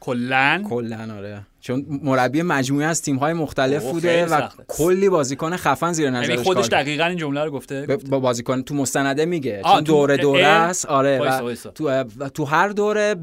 کلا 0.00 0.62
کلا 0.68 1.14
آره. 1.18 1.46
چون 1.60 1.86
مربی 2.02 2.42
مجموعه 2.42 2.86
از 2.86 3.02
تیم 3.02 3.16
های 3.16 3.32
مختلف 3.32 3.82
بوده 3.82 4.26
و 4.26 4.28
سخته. 4.28 4.64
کلی 4.68 5.08
بازیکن 5.08 5.56
خفن 5.56 5.92
زیر 5.92 6.04
یعنی 6.04 6.16
نظرش 6.16 6.38
خودش 6.38 6.68
کار 6.68 6.80
دقیقا 6.80 7.04
این 7.04 7.18
جمله 7.18 7.44
رو 7.44 7.50
گفته؟ 7.50 7.86
با 7.86 8.20
بازیکن 8.20 8.62
تو 8.62 8.74
مستنده 8.74 9.24
میگه 9.24 9.62
چون 9.64 9.82
دوره 9.82 10.16
دوره 10.16 10.46
است. 10.46 10.86
آره 10.86 11.18
و. 11.18 11.54
تو 11.54 11.90
و 11.90 12.28
تو 12.28 12.44
هر 12.44 12.68
دوره 12.68 13.14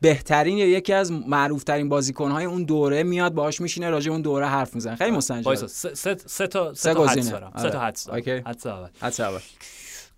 بهترین 0.00 0.58
یا 0.58 0.66
یکی 0.66 0.92
از 0.92 1.12
معروف 1.12 1.64
ترین 1.64 1.88
بازیکن 1.88 2.30
های 2.30 2.44
اون 2.44 2.64
دوره 2.64 3.02
میاد 3.02 3.34
باهاش 3.34 3.60
میشینه 3.60 3.90
راجع 3.90 4.12
اون 4.12 4.22
دوره 4.22 4.46
حرف 4.46 4.74
می‌زنه. 4.74 4.96
خیلی 4.96 5.10
وایسا. 5.10 5.66
سه, 5.66 5.94
سه, 5.94 6.16
سه 6.26 6.46
تا 6.46 6.74
سه 6.74 6.94
تا 6.94 7.06
حدس. 7.06 7.30
دارم. 7.30 7.52
آره. 7.54 7.62
سه 7.62 7.70
تا 7.70 7.80
حدس 7.80 8.06
دارم. 8.06 8.42
حدس 8.46 8.66
اول. 8.66 8.88
حدس 9.00 9.20
اول. 9.20 9.40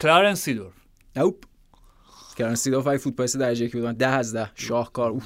کلارنس 0.01 0.43
سیدور 0.43 0.73
نوپ 1.17 1.35
کرن 2.37 2.55
سیدوف 2.55 2.85
های 2.85 2.99
فوتبالیست 2.99 3.37
درجه 3.37 3.65
یکی 3.65 3.79
بودن 3.79 3.93
ده 3.93 4.07
از 4.07 4.33
ده. 4.33 4.51
شاهکار. 4.55 5.11
اوف. 5.11 5.25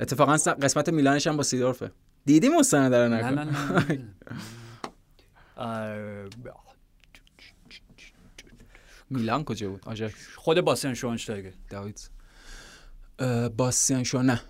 اتفاقا 0.00 0.32
قسمت 0.32 0.88
میلانش 0.88 1.26
هم 1.26 1.36
با 1.36 1.42
سیدورفه. 1.42 1.90
دیدی 2.24 2.48
مستند 2.48 2.90
داره 2.90 3.08
نه 3.08 3.30
نکن 3.30 3.38
نه 3.38 3.98
میلان 9.10 9.44
کجا 9.44 9.70
بود؟ 9.70 10.10
خود 10.36 10.60
باستین 10.60 10.94
شواینشتایگر 10.94 11.52
داوید. 11.70 12.10
اه، 13.18 13.48
باستین 13.48 14.04
شوا 14.04 14.22
نه. 14.22 14.40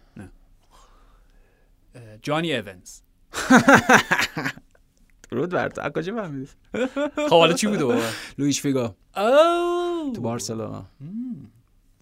جانی 2.22 2.52
ایونز. 2.52 3.00
درود 5.30 5.50
بر 5.50 5.68
تو. 5.68 5.90
کجا 5.90 6.16
فهمیدی؟ 6.16 6.50
خب 7.30 7.38
حالا 7.38 7.52
چی 7.52 7.66
بابا؟ 7.66 8.02
لوئیش 8.38 8.60
فیگو 8.60 8.78
اوه. 9.16 10.12
تو 10.14 10.20
بارسلونا. 10.20 10.84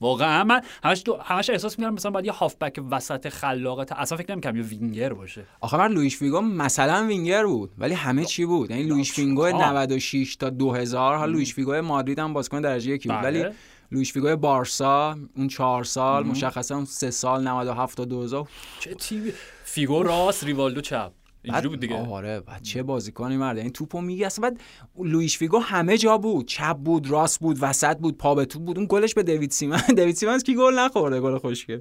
واقعا 0.03 0.45
من 0.45 0.61
همش 0.85 1.03
دو... 1.07 1.17
همش 1.17 1.51
احساس 1.51 1.79
می‌کردم 1.79 1.95
مثلا 1.95 2.11
باید 2.11 2.27
یه 2.27 2.33
هافبک 2.33 2.81
وسط 2.91 3.29
خلاق 3.29 3.85
ت- 3.85 3.93
اصلا 3.93 4.19
فکر 4.19 4.33
نمی‌کردم 4.33 4.57
یه 4.57 4.63
وینگر 4.63 5.13
باشه. 5.13 5.45
آخه 5.61 5.77
من 5.77 5.93
لوئیش 5.93 6.17
فیگو 6.17 6.41
مثلا 6.41 7.07
وینگر 7.07 7.47
بود 7.47 7.71
ولی 7.79 7.95
همه 7.95 8.25
چی 8.25 8.45
بود. 8.45 8.71
یعنی 8.71 8.83
لوئیش 8.83 9.13
فیگو 9.13 9.43
آه. 9.47 9.73
96 9.73 10.37
تا 10.37 10.51
2000 10.51 11.17
حالا 11.17 11.33
لوئیش 11.33 11.55
فیگو 11.55 11.81
مادرید 11.83 12.19
هم 12.19 12.33
بازیکن 12.33 12.61
درجه 12.61 12.91
یکی 12.91 13.09
بود. 13.09 13.19
بله. 13.21 13.41
ولی 13.45 13.55
لوئیش 13.93 14.13
فیگو 14.13 14.37
بارسا 14.37 15.17
اون 15.37 15.49
چهار 15.49 15.85
سال 15.85 16.27
مشخصا 16.27 16.75
اون 16.75 16.85
سه 16.85 17.11
سال 17.11 17.49
97 17.49 17.97
تا 17.97 18.05
2000 18.05 18.49
چه 18.81 18.95
تیمی؟ 18.95 19.33
فیگو 19.65 20.03
راست 20.03 20.45
ریوالدو 20.45 20.81
چپ. 20.81 21.13
اینجوری 21.45 21.69
بود 21.69 21.81
دیگه. 21.81 21.97
آره 21.97 22.41
بعد 22.41 22.63
چه 22.63 22.83
بازیکنی 22.83 23.37
مرد. 23.37 23.57
یعنی 23.57 23.71
توپو 23.71 24.01
میگه 24.01 24.27
اصلا 24.27 24.51
بعد 24.51 24.61
لوئیش 24.99 25.39
فیگو 25.39 25.59
همه 25.59 25.99
جا 25.99 26.19
بود. 26.19 26.47
چپ 26.47 26.77
بود 26.77 27.11
راست 27.11 27.41
بود 27.41 27.59
وسط 27.61 27.97
بود 27.97 28.19
پا 28.19 28.35
به 28.35 28.45
توپ 28.45 28.65
بود. 28.65 28.79
اون 28.79 28.87
گلش 28.91 29.15
به 29.15 29.23
دیوید 29.23 29.51
سیمن 29.51 29.83
دیوید 29.97 30.17
سیمن 30.17 30.43
کی 30.43 30.55
گل 30.55 30.75
نخورده؟ 30.79 31.21
گل 31.21 31.39
خوشگل 31.39 31.81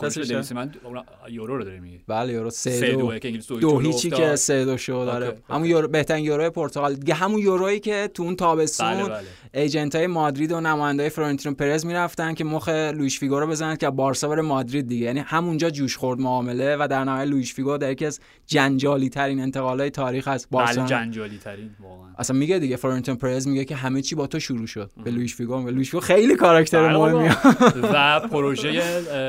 دستش 0.00 0.18
دستش 0.18 0.30
دیوید 0.30 0.47
سی 0.47 0.54
من 0.54 0.72
اون 0.84 1.02
یورو 1.28 1.56
رو 1.56 1.64
داره 1.64 1.80
میگه 1.80 2.00
بله 2.06 2.32
یورو 2.32 2.50
سه 2.50 2.70
سه 2.70 2.92
دو. 2.92 3.00
دوه 3.00 3.18
که 3.18 3.28
انگلیس 3.28 3.52
دو 3.52 3.78
هیچی. 3.78 4.10
که 4.10 4.36
سه 4.36 4.64
دو 4.64 4.76
شد 4.76 4.92
داره 4.92 5.26
اوکی، 5.26 5.40
همون. 5.50 5.68
یورو 5.68 5.88
بهترین 5.88 6.24
یورو 6.24 6.50
پرتغال. 6.50 6.94
دیگه 6.94 7.14
همون 7.14 7.38
یورویی 7.38 7.80
که 7.80 8.10
تو 8.14 8.22
اون 8.22 8.36
تابستون 8.36 8.94
بله 8.94 9.08
بله. 9.08 9.24
agent 9.54 9.94
های 9.94 10.06
مادرید 10.06 10.52
و 10.52 10.60
نماینده 10.60 11.02
های 11.02 11.10
فلورنتینو 11.10 11.54
پرز 11.54 11.86
می‌رفتن 11.86 12.34
که 12.34 12.44
مخ 12.44 12.68
لوئیش 12.68 13.18
فیگو 13.18 13.40
رو 13.40 13.46
بزنن 13.46 13.76
که 13.76 13.90
بارسا 13.90 14.28
بره 14.28 14.42
مادرید 14.42 14.88
دیگه. 14.88 15.06
یعنی 15.06 15.20
همونجا 15.20 15.70
جوش 15.70 15.96
خورد 15.96 16.20
معامله 16.20 16.76
و 16.76 16.88
در 16.90 17.04
نهایت 17.04 17.28
لوئیش 17.28 17.54
فیگو 17.54 17.78
در 17.78 17.92
یکی 17.92 18.06
از 18.06 18.20
جنجالی 18.68 19.08
ترین 19.08 19.40
انتقالات 19.40 19.92
تاریخ 19.92 20.28
هست 20.28 20.48
بله 20.50 20.86
جنجالی 20.86 21.38
ترین 21.38 21.70
واقعا. 21.80 22.08
اصلا 22.18 22.36
میگه 22.36 22.58
دیگه 22.58 22.76
فلورنتینو 22.76 23.16
پرز 23.16 23.48
میگه 23.48 23.64
که 23.64 23.76
همه 23.76 24.02
چی 24.02 24.14
با 24.14 24.26
تو 24.26 24.38
شروع 24.40 24.66
شد. 24.66 24.90
به 25.04 25.10
لوئیش 25.10 25.34
فیگو 25.34 25.62
به 25.62 25.70
لوئیش 25.70 25.90
فیگو 25.90 26.00
خیلی 26.00 26.36
کاراکتر 26.36 26.88
بله 26.88 26.98
مهمیه 26.98 27.36
بابا. 27.44 27.88
و 27.94 28.20
پروژه 28.20 28.72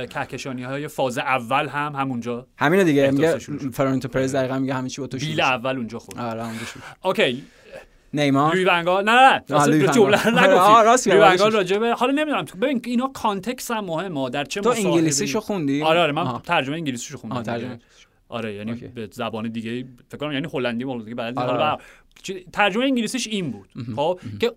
کهکشانی 0.09 0.63
های 0.63 0.87
فاز 0.87 1.17
اول 1.17 1.67
هم 1.67 1.95
همونجا 1.95 2.47
همینه 2.57 2.83
دیگه. 2.83 3.11
میگه. 3.11 3.37
فلورنتینو 3.73 4.11
پرز 4.13 4.35
دقیقا 4.35 4.59
میگه 4.59 4.73
همه 4.73 4.89
چی 4.89 5.01
با 5.01 5.07
تو 5.07 5.19
شروع 5.19 5.29
بیل 5.29 5.41
اول 5.41 5.77
اونجا 5.77 5.99
خورد. 5.99 6.19
آره 6.19 6.43
اونجا 6.45 6.65
شروع 6.65 6.83
اوکی. 7.03 7.43
نیمار. 8.13 8.55
لویی 8.55 8.65
فن‌خال 8.65 9.03
نه 9.09 9.11
نه 9.11 9.43
آه، 9.55 9.67
راست 9.67 9.95
جمله. 9.97 10.17
آه، 10.17 10.27
نگفتی 10.29 11.09
لویی 11.09 11.19
فن‌خال. 11.19 11.51
راجبه 11.51 11.93
حالا 11.93 12.11
نمی‌دونم 12.11 12.45
تو 12.45 12.57
ببین 12.57 12.81
اینا 12.85 13.07
context 13.07 13.71
هم 13.71 13.85
مهمه. 13.85 14.29
در 14.29 14.43
چه 14.45 14.61
تو 14.61 14.69
انگلیسیشو 14.69 15.39
خوندی؟ 15.39 15.83
آره 15.83 15.99
آره 15.99 16.11
من 16.11 16.21
آها. 16.21 16.41
ترجمه 16.45 16.75
انگلیسیشو 16.75 17.17
خوندم. 17.17 17.35
آه، 17.35 17.43
ترجمه. 17.43 17.79
آره 18.29 18.53
یعنی 18.53 18.71
اوکی. 18.71 18.87
به 18.87 19.09
زبان 19.11 19.49
دیگه 19.49 19.85
فکر 20.07 20.17
کنم 20.17 20.31
یعنی 20.31 20.47
هلندی 20.53 20.85
بود 20.85 21.03
دیگه 21.03 21.15
بلد 21.15 21.39
نیستم. 21.39 21.53
آره، 21.53 21.63
آره. 21.63 22.43
ترجمه 22.53 22.83
انگلیسیش 22.83 23.27
این 23.27 23.51
بود 23.51 23.69
خب 23.95 24.19
که 24.39 24.51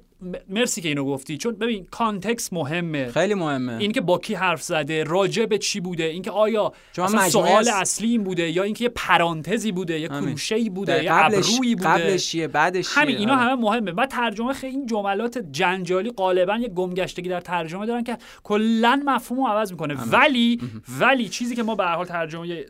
مرسی 0.49 0.81
که 0.81 0.89
اینو 0.89 1.05
گفتی. 1.05 1.37
چون 1.37 1.55
ببین 1.55 1.87
کانتکست 1.91 2.53
مهمه. 2.53 3.09
خیلی 3.09 3.35
مهمه. 3.35 3.77
این 3.77 3.93
که 3.93 4.01
با 4.01 4.19
کی 4.19 4.35
حرف 4.35 4.63
زده 4.63 5.05
راجع 5.05 5.47
به 5.47 5.59
چی 5.59 5.81
بوده 5.81 6.05
اینکه 6.05 6.31
آیا 6.31 6.73
مجموعه 6.99 7.29
سوال 7.29 7.69
اصلی 7.69 8.11
این 8.11 8.25
بوده 8.25 8.51
یا 8.51 8.63
اینکه 8.63 8.85
یه 8.85 8.91
پرانتزی 8.95 9.73
بوده 9.73 10.01
یه. 10.01 10.09
کروشه‌ای 10.09 10.71
بوده 10.71 11.03
قبلش 11.03 11.53
ابرویی 11.55 11.75
بوده. 11.75 11.89
قبلش 11.89 12.27
چیه 12.31 12.49
بعدش 12.49 12.95
چیه 12.95 13.03
همین 13.03 13.17
اینا 13.17 13.33
آره. 13.33 13.43
همه 13.43 13.55
مهمه. 13.55 13.93
و 13.93 14.07
ترجمه 14.07 14.53
خیلی 14.53 14.77
این 14.77 14.87
جملات 14.87 15.39
جنجالی 15.39 16.11
غالبا 16.11 16.57
یه 16.57 16.69
گمگشتگی 16.69 17.29
در 17.29 17.41
ترجمه 17.41 17.87
دارن 17.87 18.05
که 18.05 18.19
کلا 18.43 19.03
مفهوم 19.07 19.41
رو 19.41 19.47
عوض 19.47 19.73
می‌کنه. 19.73 19.95
ولی 20.11 20.61
ولی 21.01 21.29
چیزی 21.29 21.57
که 21.57 21.63
ما 21.63 21.75
به 21.75 21.85
هر 21.85 21.95
حال 21.97 22.07
ترجمه 22.07 22.43
ای- 22.43 22.67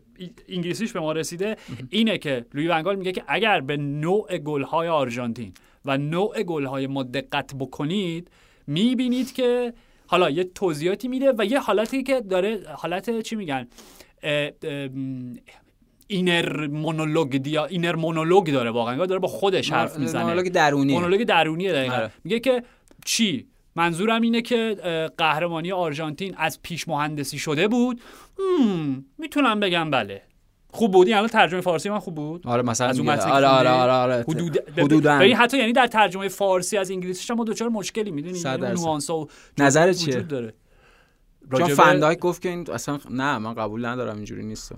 انگلیسیش 0.49 0.93
به 0.93 1.01
ما 1.01 1.13
رسیده 1.13 1.57
اینه 1.91 2.19
که 2.19 2.45
لوی 2.55 2.69
ونگال 2.69 2.97
میگه 2.97 3.13
که 3.13 3.23
اگر 3.29 3.61
به 3.61 3.77
نوع 3.77 4.39
گل‌های 4.39 4.89
آرژانتین 4.89 5.53
و 5.85 5.99
نوع 5.99 6.43
گل‌های 6.43 6.87
ما 6.87 7.03
دقت 7.03 7.55
بکنید 7.55 8.31
می‌بینید 8.67 9.33
که 9.33 9.73
حالا 10.07 10.31
یه 10.31 10.45
توضیحاتی 10.45 11.09
میده 11.09 11.33
و 11.39 11.45
یه 11.45 11.61
حالتی 11.61 12.03
که 12.03 12.21
داره 12.21 12.61
حالت 12.77 13.21
چی 13.21 13.37
میگن؟ 13.37 13.69
اه، 14.23 14.51
اینر 16.07 16.67
مونولوگ 16.67 17.37
دیا 17.37 17.65
اینر 17.65 17.97
مونولوگ 17.97 18.53
داره 18.53 18.71
واقعا 18.71 19.07
داره 19.07 19.21
با 19.21 19.29
خودش 19.29 19.73
حرف 19.73 19.99
می‌زنه. 19.99 20.23
مونولوگ 20.23 20.49
درونی 20.49 20.95
مونولوگ 20.95 21.23
درونیه 21.23 21.73
دقیقا. 21.73 21.95
آره. 21.95 22.11
میگه 22.25 22.41
که 22.41 22.63
چی؟ 23.05 23.47
منظورم 23.77 24.23
اینه 24.23 24.43
که 24.43 24.77
قهرمانی 25.19 25.73
آرژانتین 25.73 26.35
از 26.37 26.63
پیش 26.63 26.89
مهندسی 26.89 27.39
شده 27.39 27.69
بود. 27.69 28.01
می‌تونم 29.19 29.61
بگم 29.61 29.91
بله. 29.91 30.23
خوب 30.73 30.93
بودی 30.93 31.15
الان 31.15 31.29
ترجمه 31.29 31.61
فارسی 31.61 31.91
من 31.91 31.99
خوب 31.99 32.15
بود 32.15 32.47
آره 32.47 32.63
مثلا 32.63 32.87
از 32.87 32.99
اون 32.99 33.09
آره 33.09 33.47
آره؟ 33.47 33.69
آره 33.69 33.93
آره 33.93 34.25
حدود 34.29 34.59
حدوداً. 34.79 35.19
حتی 35.19 35.59
یعنی 35.59 35.73
در 35.73 35.87
ترجمه 35.87 36.29
فارسی 36.29 36.77
از 36.77 36.91
انگلیسیش 36.91 37.31
هم 37.31 37.37
ما 37.37 37.45
دچار 37.45 37.69
مشکلی 37.69 38.11
می‌دونی 38.11 38.39
یعنی. 38.39 38.63
نوانس‌ها 38.63 39.19
و 39.21 39.29
وجود 39.59 39.91
چیه؟ 39.93 40.21
داره 40.21 40.55
چون 41.59 41.69
فندایک 41.69 42.19
گفت 42.19 42.43
که 42.43 42.49
این 42.49 42.71
اصلا 42.73 42.99
نه 43.11 43.39
من 43.39 43.55
قبول 43.55 43.87
ندارم 43.87 44.17
اینجوری 44.17 44.43
نیست 44.43 44.73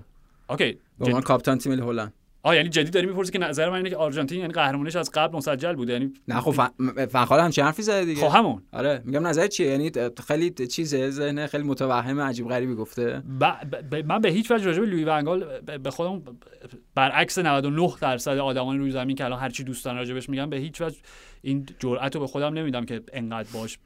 اوکی 0.49 0.77
به 0.99 1.05
عنوان 1.05 1.21
کاپیتان 1.21 1.57
تیم 1.57 1.71
ملی 1.71 1.81
هلند 1.81 2.13
آه 2.45 2.55
یعنی 2.55 2.69
جدی 2.69 2.89
داری 2.91 3.05
می‌پرسی 3.07 3.31
که 3.31 3.39
نظر 3.39 3.69
من 3.69 3.75
اینه 3.75 3.89
که 3.89 3.95
آرژانتین 3.97 4.39
یعنی 4.39 4.53
قهرمانیش 4.53 4.95
از 4.95 5.11
قبل 5.13 5.37
مسجل 5.37 5.73
بوده 5.75 5.93
یعنی 5.93 6.13
نه 6.27 6.39
خب 6.41 6.51
فن- 6.51 7.05
فنخال 7.05 7.39
هم 7.39 7.49
چه 7.51 7.63
حرفی 7.63 7.81
زده 7.81 8.05
دیگه؟ 8.05 8.29
خب 8.29 8.37
همون. 8.37 8.63
آره 8.73 9.01
میگم 9.05 9.27
نظر 9.27 9.47
چیه؟ 9.47 9.67
یعنی 9.67 9.91
خیلی 10.27 10.67
چیزه 10.67 11.09
ذهن 11.09 11.47
خیلی 11.47 11.63
متوهم 11.63 12.19
عجیب 12.19 12.47
غریبی 12.47 12.75
گفته. 12.75 13.23
ب... 13.39 13.45
ب... 13.91 13.95
من 14.05 14.21
به 14.21 14.29
هیچ 14.29 14.51
وجه 14.51 14.65
راجع 14.65 14.79
به 14.79 14.85
لوی 14.87 15.03
ونگال 15.03 15.45
به 15.83 15.91
خودم 15.91 16.21
برعکس 16.95 17.37
99 17.39 17.93
درصد 18.01 18.37
آدمان 18.37 18.79
روی 18.79 18.91
زمین 18.91 19.15
که 19.15 19.25
الان 19.25 19.39
هر 19.39 19.49
چی 19.49 19.63
دوست 19.63 19.85
دارن 19.85 19.97
راجبش 19.97 20.29
میگم 20.29 20.49
به 20.49 20.57
هیچ 20.57 20.81
وجه 20.81 20.97
این 21.41 21.65
جرأت 21.79 22.15
رو 22.15 22.21
به 22.21 22.27
خودم 22.27 22.53
نمیدم 22.53 22.85
که 22.85 23.01
انقدر 23.13 23.49
باش 23.53 23.77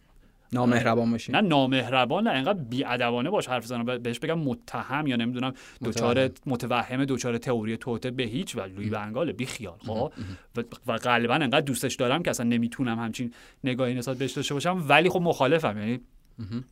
نامهربان 0.53 1.11
باشی 1.11 1.31
نه 1.31 1.41
نامهربان 1.41 2.23
نه 2.27 2.29
انقدر 2.29 2.59
بیادبانه 2.63 3.29
باش 3.29 3.47
حرف 3.49 3.63
بزنم. 3.63 3.85
ب- 3.85 4.03
بهش 4.03 4.19
بگم 4.19 4.39
متهم 4.39 5.07
یا 5.07 5.15
نمی‌دونم 5.15 5.53
دوچار 5.83 6.23
متوهم. 6.25 6.31
متوهم 6.45 7.05
دوچار 7.05 7.37
تئوری 7.37 7.77
توته 7.77 8.11
به 8.11 8.23
هیچ 8.23 8.55
وجه 8.55 8.73
لوی 8.73 8.89
ونگال 8.89 9.31
بی 9.31 9.45
خیال. 9.45 9.77
خب؟ 9.87 10.11
و- 10.57 10.61
و 10.87 10.97
غالبا 10.97 11.33
انقدر 11.33 11.61
دوستش 11.61 11.95
دارم 11.95 12.23
که 12.23 12.29
اصلا 12.29 12.45
نمی‌تونم 12.45 12.99
همچین 12.99 13.33
نگاهی 13.63 13.93
نسبت 13.93 14.17
بهش 14.17 14.31
داشته 14.31 14.53
باشم. 14.53 14.85
ولی 14.89 15.09
خب 15.09 15.21
مخالفم. 15.21 15.77
یعنی 15.77 15.99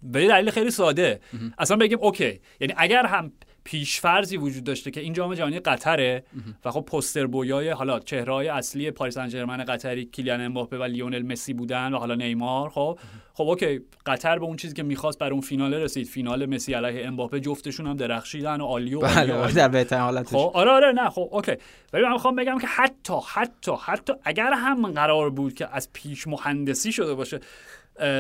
به 0.04 0.28
دلیل 0.28 0.50
خیلی 0.52 0.72
ساده. 0.72 1.20
اصلا 1.58 1.78
بگیم 1.78 1.98
okay. 2.02 2.40
یعنی 2.60 2.74
اگر 2.78 3.06
هم 3.06 3.32
پیش‌فرضی 3.66 4.38
وجود 4.38 4.64
داشته 4.64 4.92
که 4.92 5.02
این 5.02 5.14
جام 5.14 5.34
جهانی 5.34 5.60
قطره. 5.60 6.24
و 6.66 6.72
خب 6.72 6.82
پوستر 6.82 7.28
بویای 7.28 7.70
حالا 7.70 8.00
چهرههای 8.00 8.48
اصلی 8.48 8.92
پاریس 8.92 9.14
سن 9.14 9.30
ژرمن 9.30 9.64
قطری 9.64 10.06
کیلیان 10.06 10.42
امباپه 10.42 10.78
و 10.78 10.84
لیونل 10.84 11.22
مسی 11.22 11.54
بودن 11.54 11.94
و 11.94 11.98
حالا 11.98 12.16
نیمار 12.16 12.70
خب. 12.70 13.00
خب 13.34 13.44
okay 13.44 13.80
قطر 14.06 14.40
به 14.40 14.46
اون 14.46 14.56
چیزی 14.56 14.74
که 14.74 14.84
می‌خواست 14.84 15.20
بر 15.20 15.32
اون 15.32 15.42
فینال 15.42 15.74
رسید. 15.74 16.08
فینال 16.08 16.46
مسی 16.46 16.74
علیه 16.74 17.08
امباپه 17.08 17.40
جفتشون 17.40 17.88
هم 17.88 17.96
درخشیدن 17.96 18.62
و 18.62 18.66
عالی 18.66 18.96
و 18.96 19.00
بله 19.00 19.34
عالی. 19.34 19.54
در 19.54 19.68
بهترین 19.68 20.02
حالتش. 20.02 20.30
خب 20.30 20.52
آره 20.54 20.72
آره 20.72 20.92
نه 20.92 21.10
خب 21.10 21.30
okay. 21.32 21.56
ولی 21.94 22.04
من 22.04 22.12
می‌خوام 22.12 22.36
بگم 22.36 22.58
که 22.60 22.68
حتی 22.68 23.14
حتی 23.34 23.72
حتی 23.86 24.14
اگر 24.24 24.54
هم 24.54 24.92
قرار 24.92 25.30
بود 25.30 25.54
که 25.54 25.76
از 25.76 25.90
پیش 25.94 26.28
مهندسی 26.28 26.92
شده 26.92 27.14
باشه 27.14 27.40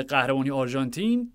قهرمانی 0.07 0.51
آرژانتین 0.51 1.31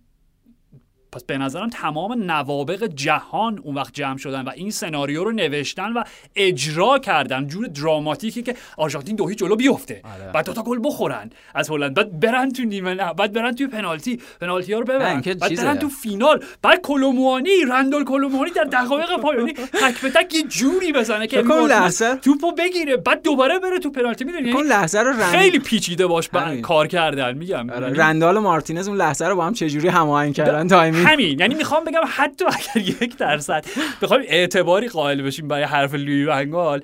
پس 1.12 1.24
به 1.24 1.38
نظرم 1.38 1.68
تمام 1.70 2.30
نوابق 2.30 2.84
جهان 2.84 3.58
اون 3.58 3.74
وقت 3.74 3.94
جمع 3.94 4.18
شدن 4.18 4.42
و 4.44 4.50
این 4.54 4.70
سناریو 4.70 5.24
رو 5.24 5.32
نوشتن 5.32 5.92
و 5.92 6.02
اجرا 6.36 6.98
کردن 6.98 7.46
جور 7.46 7.66
دراماتیکی 7.66 8.42
که 8.42 8.54
آرژانتین 8.76 9.16
دو 9.16 9.28
هیچ 9.28 9.38
جلو 9.38 9.56
بیفته. 9.56 10.02
آره. 10.04 10.32
بعد 10.32 10.46
دو 10.46 10.52
تا 10.52 10.62
گل 10.62 10.78
بخورن 10.84 11.30
از 11.54 11.70
هلند. 11.70 11.94
بعد 11.94 12.20
برن 12.20 12.50
تو 12.52 12.62
نیمه 12.62 12.94
نه 12.94 13.12
بعد 13.14 13.32
برن 13.32 13.54
توی 13.54 13.66
پنالتی. 13.66 14.20
پنالتی 14.40 14.72
ها 14.72 14.78
رو 14.78 14.84
ببرن. 14.84 15.20
بعد. 15.20 15.38
برن 15.56 15.78
تو 15.78 15.88
فینال. 15.88 16.44
بعد 16.62 16.80
کولوموانی 16.82 17.50
رندال 17.68 18.04
کولوموانی 18.04 18.50
در 18.50 18.64
دقایق 18.64 19.16
پایانی 19.22 19.52
تک 19.52 20.00
به 20.02 20.10
تک 20.10 20.34
یه 20.34 20.42
جوری 20.42 20.92
بزنه 20.92 21.26
که 21.26 21.42
لحظه- 21.42 22.16
توپو 22.16 22.52
بگیره. 22.52 22.96
بعد 22.96 23.22
دوباره 23.22 23.58
بره 23.58 23.78
تو 23.78 23.90
پنالتی. 23.90 24.24
می‌دونی؟ 24.24 24.52
اون 24.52 24.66
لحظه 24.66 24.98
رو 25.00 25.10
رند... 25.10 25.22
خیلی 25.22 25.58
پیچیده 25.58 26.06
باش. 26.06 26.28
کار 26.62 26.86
کردن. 26.86 27.38
میگم. 27.38 27.70
آره، 27.70 27.82
یعنی 27.82 27.94
رندال 27.98 28.36
و 28.36 28.40
مارتینز 28.40 28.88
اون 28.88 28.96
لحظه 28.96 29.26
رو 29.26 29.36
با 29.36 29.44
هم 29.46 29.52
چجوری 29.54 29.88
هماهنگ 29.88 30.34
کردن 30.34 30.68
timing 30.68 30.99
همین 31.06 31.40
یعنی 31.40 31.54
می‌خوام 31.54 31.84
بگم 31.84 32.00
حتی 32.06 32.44
اگر 32.44 32.88
یک 33.02 33.16
درصد 33.16 33.64
بخوایم 34.02 34.24
اعتباری 34.28 34.88
قائل 34.88 35.22
بشیم 35.22 35.48
برای 35.48 35.64
حرف 35.64 35.94
لویی 35.94 36.24
ون‌خال 36.24 36.82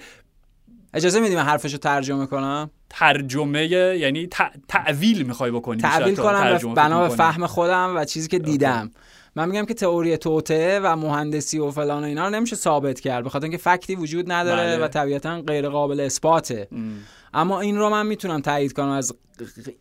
اجازه 0.94 1.20
میدیم 1.20 1.38
من 1.38 1.44
حرفشو 1.44 1.78
ترجمه 1.78 2.26
کنم 2.26 2.70
ترجمه 2.90 3.66
یعنی 3.66 4.26
ت- 4.26 4.52
تأویل 4.68 5.22
می‌خوای 5.22 5.50
بکنی 5.50 5.82
تأویل 5.82 6.16
کنم 6.16 6.74
بنا 6.74 7.08
به. 7.08 7.14
فهم 7.14 7.46
خودم 7.46 7.96
و 7.96 8.04
چیزی 8.04 8.28
که 8.28 8.38
دیدم 8.38 8.90
من 9.36 9.48
میگم 9.48 9.66
که 9.66 9.74
تئوری 9.74 10.16
توطئه 10.16 10.80
و 10.82 10.96
مهندسی 10.96 11.58
و 11.58 11.70
فلان 11.70 12.02
و 12.02 12.06
اینا 12.06 12.24
رو 12.24 12.34
نمیشه 12.34 12.56
ثابت 12.56 13.00
کرد 13.00 13.24
به 13.24 13.30
خاطر 13.30 13.44
اینکه 13.44 13.58
fact 13.58 13.87
ی 13.87 13.94
وجود 13.94 14.32
نداره 14.32 14.76
بله. 14.76 14.84
و 14.84 14.88
طبیعتا 14.88 15.40
غیر 15.40 15.68
قابل 15.68 16.00
اثباته 16.00 16.68
ام. 16.72 16.94
اما 17.34 17.60
این 17.60 17.78
رو 17.78 17.90
من 17.90 18.06
می‌تونم 18.06 18.40
تایید 18.40 18.72
کنم 18.72 18.88
از 18.88 19.14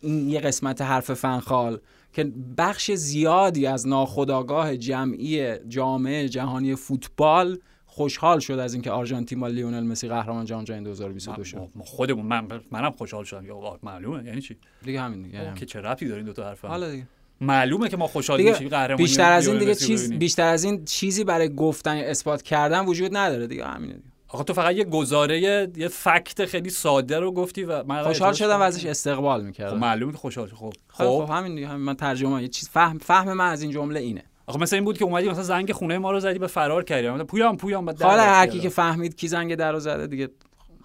این 0.00 0.28
یه 0.28 0.40
قسمت 0.40 0.82
حرف 0.82 1.14
فنخال 1.14 1.78
که 2.16 2.32
بخش 2.58 2.90
زیادی 2.90 3.66
از 3.66 3.88
ناخودآگاه 3.88 4.76
جمعی 4.76 5.58
جامعه 5.68 6.28
جهانی 6.28 6.74
فوتبال 6.74 7.58
خوشحال 7.86 8.38
شد 8.38 8.52
از 8.52 8.74
اینکه 8.74 8.90
آرژانتین 8.90 9.40
با 9.40 9.48
لیونل 9.48 9.84
مسی 9.84 10.08
قهرمان 10.08 10.44
جام 10.44 10.64
جهانی 10.64 10.84
2022 10.84 11.44
شد. 11.44 11.68
خودمون 11.78 12.26
من 12.26 12.48
منم 12.70 12.90
خوشحال 12.92 13.24
شدم. 13.24 13.46
یا 13.46 13.78
معلومه. 13.82 14.24
یعنی 14.24 14.40
چی؟ 14.40 14.56
دیگه 14.84 15.00
همین 15.00 15.22
دیگه. 15.22 15.52
که 15.54 15.66
چه 15.66 15.80
ربطی 15.80 16.06
داره 16.06 16.16
این 16.16 16.26
دو 16.26 16.32
تا 16.32 16.44
حرف 16.44 16.64
حالا 16.64 16.90
دیگه. 16.90 17.06
معلومه 17.40 17.88
که 17.88 17.96
ما 17.96 18.06
خوشحال 18.06 18.42
میشیم. 18.42 18.68
قهرمانی 18.68 19.02
بیشتر 19.02 19.32
از 19.32 19.48
این 19.48 19.58
دیگه 19.58 19.74
چیز. 19.74 20.12
بیشتر 20.12 20.48
از 20.48 20.64
این 20.64 20.84
چیزی 20.84 21.24
برای 21.24 21.54
گفتن 21.54 21.96
اثبات 21.96 22.42
کردن 22.42 22.84
وجود 22.84 23.16
نداره 23.16 23.46
دیگه. 23.46 23.64
همینه 23.64 23.92
دیگه. 23.92 24.15
آقا 24.36 24.44
تو 24.44 24.52
فقط 24.52 24.74
یه 24.74 24.84
گزاره 24.84 25.40
یه 25.76 25.88
فکت 25.88 26.44
خیلی 26.44 26.70
ساده 26.70 27.20
رو 27.20 27.32
گفتی 27.32 27.64
و 27.64 27.84
من 27.84 28.02
خوشحال 28.02 28.32
شدم 28.32 28.58
و. 28.58 28.62
ازش 28.62 28.86
استقبال 28.86 29.40
خب 29.40 29.46
می‌کردم 29.46 29.78
معلومه 29.78 30.12
که 30.12 30.18
خوشحال. 30.18 30.48
خب 30.48 30.54
خب 30.54 30.72
خب 31.04 31.24
خب 31.26 31.30
همین 31.30 31.58
همین 31.58 31.84
من 31.84 31.94
ترجمه 31.94 32.42
یه 32.42 32.48
چیز 32.48 32.68
فهم 32.68 32.98
فهم 32.98 33.32
من 33.32 33.50
از 33.50 33.62
این 33.62 33.70
جمله 33.70 34.00
اینه 34.00 34.22
آخه 34.46 34.60
مثل 34.60 34.76
این 34.76 34.84
بود 34.84 34.98
که 34.98 35.04
اومدی 35.04 35.28
مثلا 35.28 35.42
زنگ 35.42 35.72
خونه 35.72 35.98
ما 35.98 36.10
رو 36.10 36.20
زدی 36.20 36.38
به 36.38 36.46
فرار 36.46 36.84
کردی 36.84 37.08
مثلا 37.08 37.24
پویام 37.24 37.56
پویام 37.56 37.84
بعد 37.84 38.02
حالا 38.02 38.22
هر 38.22 38.46
کی. 38.46 38.60
که 38.60 38.68
فهمید 38.68 39.16
کی 39.16 39.28
زنگ 39.28 39.54
در 39.54 39.72
رو 39.72 39.80
زده 39.80 40.06
دیگه 40.06 40.28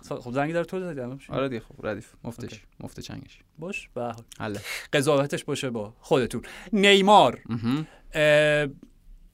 خب 0.10 0.32
زنگ 0.32 0.54
در 0.54 0.64
تو 0.64 0.80
زدی؟ 0.80 1.02
آره 1.30 1.49
دیگه 1.49 1.62
خب 1.62 1.88
ردیف 1.88 2.14
مفتش 2.24 2.43
اوکی. 2.43 2.62
مفت 2.80 2.99
چنگش 2.99 3.39
باش 3.60 3.89
به 3.93 4.14
حال. 4.39 4.58
قضاوتش 4.93 5.43
باشه 5.43 5.70
با 5.70 5.93
خودتون 5.99 6.41
نیمار 6.74 7.39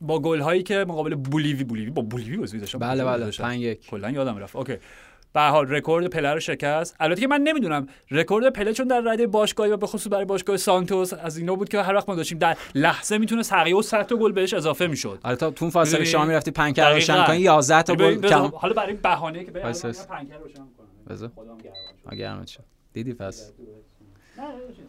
با 0.01 0.19
گل 0.19 0.39
هایی 0.39 0.63
که 0.63 0.85
مقابل 0.87 1.15
بولیوی 1.15 1.63
بولیوی 1.63 1.89
با 1.89 2.01
بولیوی 2.01 2.37
بازی 2.37 2.59
داشتن 2.59 2.79
بله 2.79 3.05
بله 3.05 3.31
5 3.31 3.61
1 3.61 3.87
کلا 3.87 4.09
یادم 4.11 4.37
رفت 4.37 4.55
okay 4.55 4.77
به 5.33 5.41
حال 5.41 5.67
رکورد 5.69 6.07
پله 6.07 6.33
رو 6.33 6.39
شکست 6.39 6.95
البته 6.99 7.21
که 7.21 7.27
من 7.27 7.41
نمی‌دونم 7.41 7.87
رکورد 8.11 8.53
پله 8.53 8.73
چون 8.73 8.87
در 8.87 9.01
رده 9.01 9.27
باشگاهی 9.27 9.71
و 9.71 9.77
به 9.77 9.87
خصوص 9.87 10.11
برای 10.11 10.25
باشگاه 10.25 10.57
سانتوس 10.57 11.13
از 11.13 11.37
اینا 11.37 11.55
بود 11.55 11.69
که 11.69 11.81
هر 11.81 11.95
وقت 11.95 12.09
ما 12.09 12.15
داشتیم 12.15 12.37
در 12.37 12.57
لحظه 12.75 13.17
می‌تونه 13.17 13.41
و 13.73 13.81
100 13.81 14.05
تا 14.05 14.15
گل 14.15 14.31
بهش 14.31 14.53
اضافه 14.53 14.87
می‌شد 14.87 15.19
تا 15.23 15.51
تو 15.51 15.65
اون 15.65 15.71
فاصله؟ 15.71 16.05
شما 16.05 16.25
می‌رفتی 16.25 16.51
پنکه 16.51 16.81
رو 16.81 16.93
روشن 16.93 17.13
دقیقاً. 17.13 17.27
کنی 17.27 17.39
11 17.39 17.83
تا 17.83 17.95
گل 17.95 18.27
حالا 18.53 18.73
برای 18.73 18.93
بهانه 18.93 19.43
که. 19.43 19.51
پنکه 19.51 20.13
رو 20.13 20.37
روشن 20.37 20.63
کنم 21.35 21.57
شد. 22.09 22.15
گرمت 22.15 22.47
شد 22.47 22.63
دیدی 22.93 23.13
پس 23.13 23.51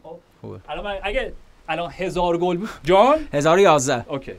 خب. 0.02 0.18
خوبه. 0.40 0.60
الان 0.68 0.98
اگه 1.02 1.32
الان 1.68 1.90
هزار 1.90 2.38
گل 2.38 2.56
بود. 2.56 2.68
جان؟ 2.84 3.18
1011 3.32 4.04
اوکی. 4.08 4.32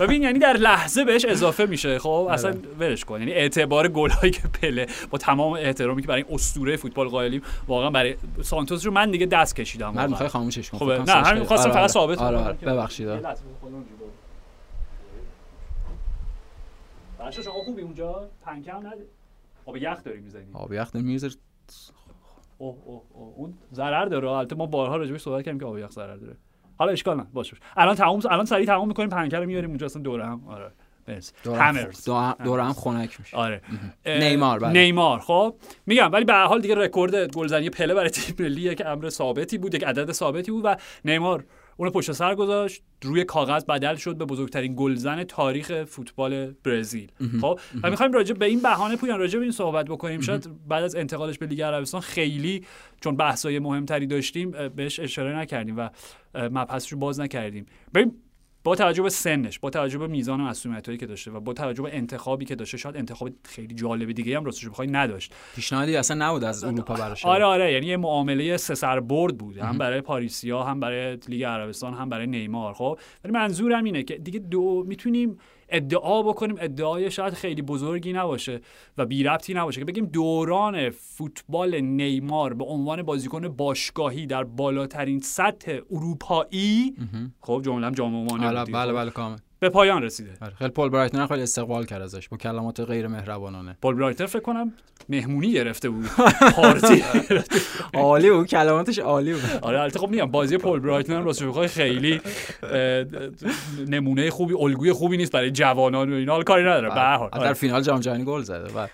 ببین 0.00 0.22
یعنی 0.22 0.38
در 0.38 0.52
لحظه 0.56 1.04
بهش 1.04 1.24
اضافه 1.24 1.66
میشه. 1.66 1.98
خب 1.98 2.28
اصلا 2.30 2.54
ولش 2.78 3.04
کن. 3.04 3.18
یعنی 3.18 3.32
اعتبار 3.32 3.88
گل 3.88 4.10
هایی 4.10 4.32
که 4.32 4.42
پله 4.48 4.86
با 5.10 5.18
تمام 5.18 5.52
احترامی 5.52 6.02
که 6.02 6.08
برای 6.08 6.22
این 6.22 6.34
اسطوره 6.34 6.76
فوتبال 6.76 7.08
قائلیم 7.08 7.42
واقعا 7.68 7.90
برای 7.90 8.16
سانتوس 8.42 8.86
رو 8.86 8.92
من 8.92 9.10
دیگه 9.10 9.26
دست 9.26 9.56
کشیدم. 9.56 9.94
من. 9.94 10.10
می‌خوای 10.10 10.28
خاموشش 10.28 10.70
کنم. 10.70 10.78
کنم 10.78 11.02
نه، 11.02 11.12
همین 11.12 11.40
می‌خواستم 11.40 11.70
آره، 11.70 11.72
فقط 11.72 11.82
آره. 11.82 11.92
ثابت 11.92 12.18
آره 12.18 12.36
کنم. 12.36 12.46
آره. 12.46 12.56
ببخشید. 12.56 13.08
آره. 13.08 13.36
بچه 17.20 17.42
شما 17.42 17.52
خوبی 17.52 17.82
اونجا؟ 17.82 18.28
پنکم 18.44 18.76
نده. 18.76 19.06
آب 19.66 19.76
یخ 19.76 20.04
داری 20.04 20.20
می‌زنی. 20.20 20.46
آب 20.52 20.72
یخ 20.72 20.96
نمی‌ذاره 20.96 21.34
اوه 22.58 22.76
اوه 22.84 23.02
اوه. 23.12 23.34
اون 23.36 23.54
ضرر 23.74 24.04
داره. 24.04 24.28
البته 24.30 24.56
ما 24.56 24.66
بارها 24.66 24.96
راجبش 24.96 25.20
صحبت 25.20 25.44
کردیم 25.44 25.60
که 25.60 25.66
آب 25.66 25.78
یخ 25.78 25.90
ضرر 25.90 26.16
داره. 26.16 26.36
حالا 26.78 26.92
اشکال 26.92 27.16
نه 27.16 27.26
باشه 27.32 27.50
باشه. 27.52 27.62
الان 27.76 27.94
تمام 27.94 28.22
الان 28.30 28.44
سریع 28.44 28.66
تمام 28.66 28.88
می‌کنیم 28.88 29.08
پنکه 29.08 29.40
رو 29.40 29.46
میاریم 29.46 29.70
اونجا 29.70 29.86
اصلا 29.86 30.02
دوره 30.02 30.26
هم 30.26 30.42
آره. 30.48 30.72
هم 31.46 32.04
دوره 32.44 32.64
هم 32.64 32.72
خنک 32.72 33.20
میشه. 33.20 33.36
آره. 33.36 33.60
نیمار، 34.06 34.58
بله. 34.58 34.72
نیمار. 34.72 35.20
خب 35.20 35.54
میگم 35.86 36.12
ولی 36.12 36.24
به 36.24 36.32
هر 36.32 36.44
حال 36.44 36.60
دیگه 36.60 36.74
رکورد 36.74 37.32
گلزنی 37.32 37.70
پله 37.70 37.94
برای 37.94 38.10
تیم 38.10 38.36
ملیه 38.38 38.74
که 38.74 38.88
امر 38.88 39.08
ثابتی 39.08 39.58
بود 39.58 39.74
یک 39.74 39.84
عدد 39.84 40.12
ثابتی 40.12 40.50
بود 40.50 40.64
و 40.64 40.76
نیمار 41.04 41.44
اون 41.80 41.90
پشت 41.90 42.12
سر 42.12 42.34
گذاشت 42.34 42.82
روی 43.02 43.24
کاغذ 43.24 43.64
بدل 43.64 43.94
شد 43.94 44.16
به 44.16 44.24
بزرگترین 44.24 44.74
گلزن 44.76 45.24
تاریخ 45.24 45.84
فوتبال 45.84 46.50
برزیل. 46.64 47.10
خب؟ 47.40 47.60
و 47.82 47.90
می‌خوایم 47.90 48.12
راجع 48.12 48.34
به 48.34 48.46
این 48.46 48.62
بهانه 48.62 48.96
پویان 48.96 49.18
راجع 49.18 49.38
به 49.38 49.42
این 49.42 49.52
صحبت 49.52 49.86
بکنیم. 49.86 50.20
شاید 50.20 50.68
بعد 50.68 50.84
از 50.84 50.94
انتقالش 50.94 51.38
به 51.38 51.46
لیگ 51.46 51.62
عربستان 51.62 52.00
خیلی 52.00 52.64
چون 53.00 53.16
بحثای 53.16 53.58
مهمتری 53.58 54.06
داشتیم 54.06 54.50
بهش 54.76 55.00
اشاره 55.00 55.36
نکردیم 55.38 55.78
و 55.78 55.88
اه، 56.34 56.48
مبحث 56.48 56.92
رو 56.92 56.98
باز 56.98 57.20
نکردیم. 57.20 57.66
ببین 57.94 58.12
با 58.68 58.74
توجه 58.74 59.02
به 59.02 59.10
سنش 59.10 59.58
با 59.58 59.70
توجه 59.70 59.98
به 59.98 60.06
میزان 60.06 60.40
مسئولیتایی 60.40 60.98
که 60.98 61.06
داشته 61.06 61.30
و 61.30 61.40
با 61.40 61.52
توجه 61.52 61.82
به 61.82 61.96
انتخابی 61.96 62.44
که 62.44 62.54
داشته 62.54 62.76
شاید 62.76 62.96
انتخاب 62.96 63.30
خیلی 63.44 63.74
جالب 63.74 64.12
دیگه 64.12 64.36
هم 64.36 64.44
راستش 64.44 64.68
بخوای 64.68 64.88
نداشت. 64.88 65.34
پیشنهادی 65.54 65.96
اصلا 65.96 66.28
نبود 66.28 66.44
از 66.44 66.64
اروپا 66.64 66.94
براش. 66.94 67.26
آره 67.26 67.44
آره 67.44 67.72
یعنی 67.72 67.86
یه 67.86 67.96
معامله 67.96 68.56
سه 68.56 68.74
سر 68.74 69.00
برد 69.00 69.38
بود. 69.38 69.58
هم 69.58 69.78
برای 69.78 70.00
پاریسیا 70.00 70.62
هم 70.62 70.80
برای 70.80 71.18
لیگ 71.28 71.42
عربستان 71.42 71.94
هم 71.94 72.08
برای 72.08 72.26
نیمار. 72.26 72.74
خب 72.74 72.98
ولی 73.24 73.32
منظورم 73.32 73.84
اینه 73.84 74.02
که 74.02 74.18
دیگه 74.18 74.38
دو 74.38 74.84
می‌تونیم 74.86 75.38
ادعا 75.68 76.22
بکنیم 76.22 76.56
ادعای 76.60 77.10
شاید 77.10 77.34
خیلی 77.34 77.62
بزرگی 77.62 78.12
نباشه 78.12 78.60
و 78.98 79.06
بی 79.06 79.22
ربطی 79.22 79.54
نباشه 79.54 79.80
که 79.80 79.84
بگیم 79.84 80.06
دوران 80.06 80.90
فوتبال 80.90 81.80
نیمار 81.80 82.54
به 82.54 82.64
عنوان 82.64 83.02
بازیکن 83.02 83.48
باشگاهی 83.48 84.26
در 84.26 84.44
بالاترین 84.44 85.20
سطح 85.20 85.78
اروپایی 85.90 86.96
خب 87.40 87.62
جمله‌ام 87.64 87.92
جامع 87.92 88.24
مانع 88.30 88.52
بله 88.52 88.72
بله 88.72 88.92
بله 88.92 89.10
کامل. 89.10 89.38
به 89.60 89.68
پایان 89.68 90.02
رسیده. 90.02 90.30
آره. 90.40 90.54
خیلی 90.54 90.70
پول 90.70 90.88
برایتون 90.88 91.26
خیلی 91.26 91.42
استقبال 91.42 91.84
کرد 91.84 92.02
ازش 92.02 92.28
با 92.28 92.36
کلمات 92.36 92.80
غیر 92.80 93.06
مهربانانه. 93.06 93.76
پول 93.82 93.94
برایتر 93.94 94.26
فکر 94.26 94.40
کنم 94.40 94.72
مهمونی 95.08 95.52
گرفته 95.52 95.88
بود. 95.88 96.06
پارتی. 96.56 97.04
عالی 97.94 98.30
بود 98.30 98.46
کلماتش 98.46 98.98
عالی 98.98 99.32
بود. 99.32 99.42
آره 99.62 99.80
البته 99.80 99.98
خب 99.98 100.08
میگم 100.08 100.26
بازی 100.26 100.58
پول 100.58 100.80
برایتون 100.80 101.16
هم 101.16 101.24
راستش 101.24 101.46
بخوای 101.46 101.68
خیلی 101.68 102.20
نمونه 103.86 104.30
خوبی 104.30 104.54
الگوی 104.54 104.92
خوبی 104.92 105.16
نیست 105.16 105.32
برای 105.32 105.50
جوانان 105.50 106.12
و 106.12 106.16
اینا 106.16 106.42
کاری 106.42 106.62
نداره 106.62 106.88
به 106.88 106.94
هر 106.94 107.16
حال. 107.16 107.30
در 107.30 107.38
آره. 107.38 107.52
فینال 107.52 107.82
جام 107.82 108.00
جهانی 108.00 108.24
گل 108.24 108.42
زده 108.42 108.72
و 108.72 108.86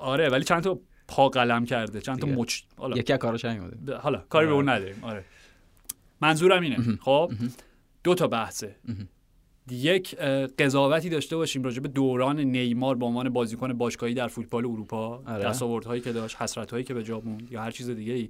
آره 0.00 0.28
ولی 0.28 0.44
چند 0.44 0.62
تا 0.62 0.78
پا 1.08 1.28
قلم 1.28 1.64
کرده 1.64 2.00
چند 2.00 2.18
تا. 2.18 2.26
مچ 2.26 2.60
حالا. 2.76 2.96
یکی 2.96 3.12
از 3.12 3.18
کاراش 3.18 3.44
همین 3.44 3.70
بوده. 3.70 3.96
حالا 3.96 4.22
کاری 4.28 4.46
به 4.46 4.52
اون 4.52 4.68
نداریم 4.68 4.98
آره. 5.02 5.24
منظورم 6.20 6.62
اینه 6.62 6.98
خب؟ 7.00 7.32
دو 8.04 8.14
تا 8.14 8.26
بحثه. 8.26 8.76
یک 9.70 10.16
قضاوتی 10.58 11.08
داشته 11.08 11.36
باشیم 11.36 11.62
راجع 11.62 11.80
به 11.80 11.88
دوران 11.88 12.40
نیمار 12.40 12.96
به 12.96 13.06
عنوان 13.06 13.28
بازیکن 13.28 13.72
باشگاهی 13.72 14.14
در 14.14 14.28
فوتبال 14.28 14.66
اروپا 14.66 15.22
آره. 15.26 15.44
دستاوردهایی 15.44 16.00
که 16.00 16.12
داشت 16.12 16.42
حسرت‌هایی 16.42 16.84
که 16.84 16.94
به 16.94 17.04
جا 17.04 17.20
موند 17.20 17.52
یا 17.52 17.62
هر 17.62 17.70
چیز 17.70 17.90
دیگه 17.90 18.12
ای 18.12 18.28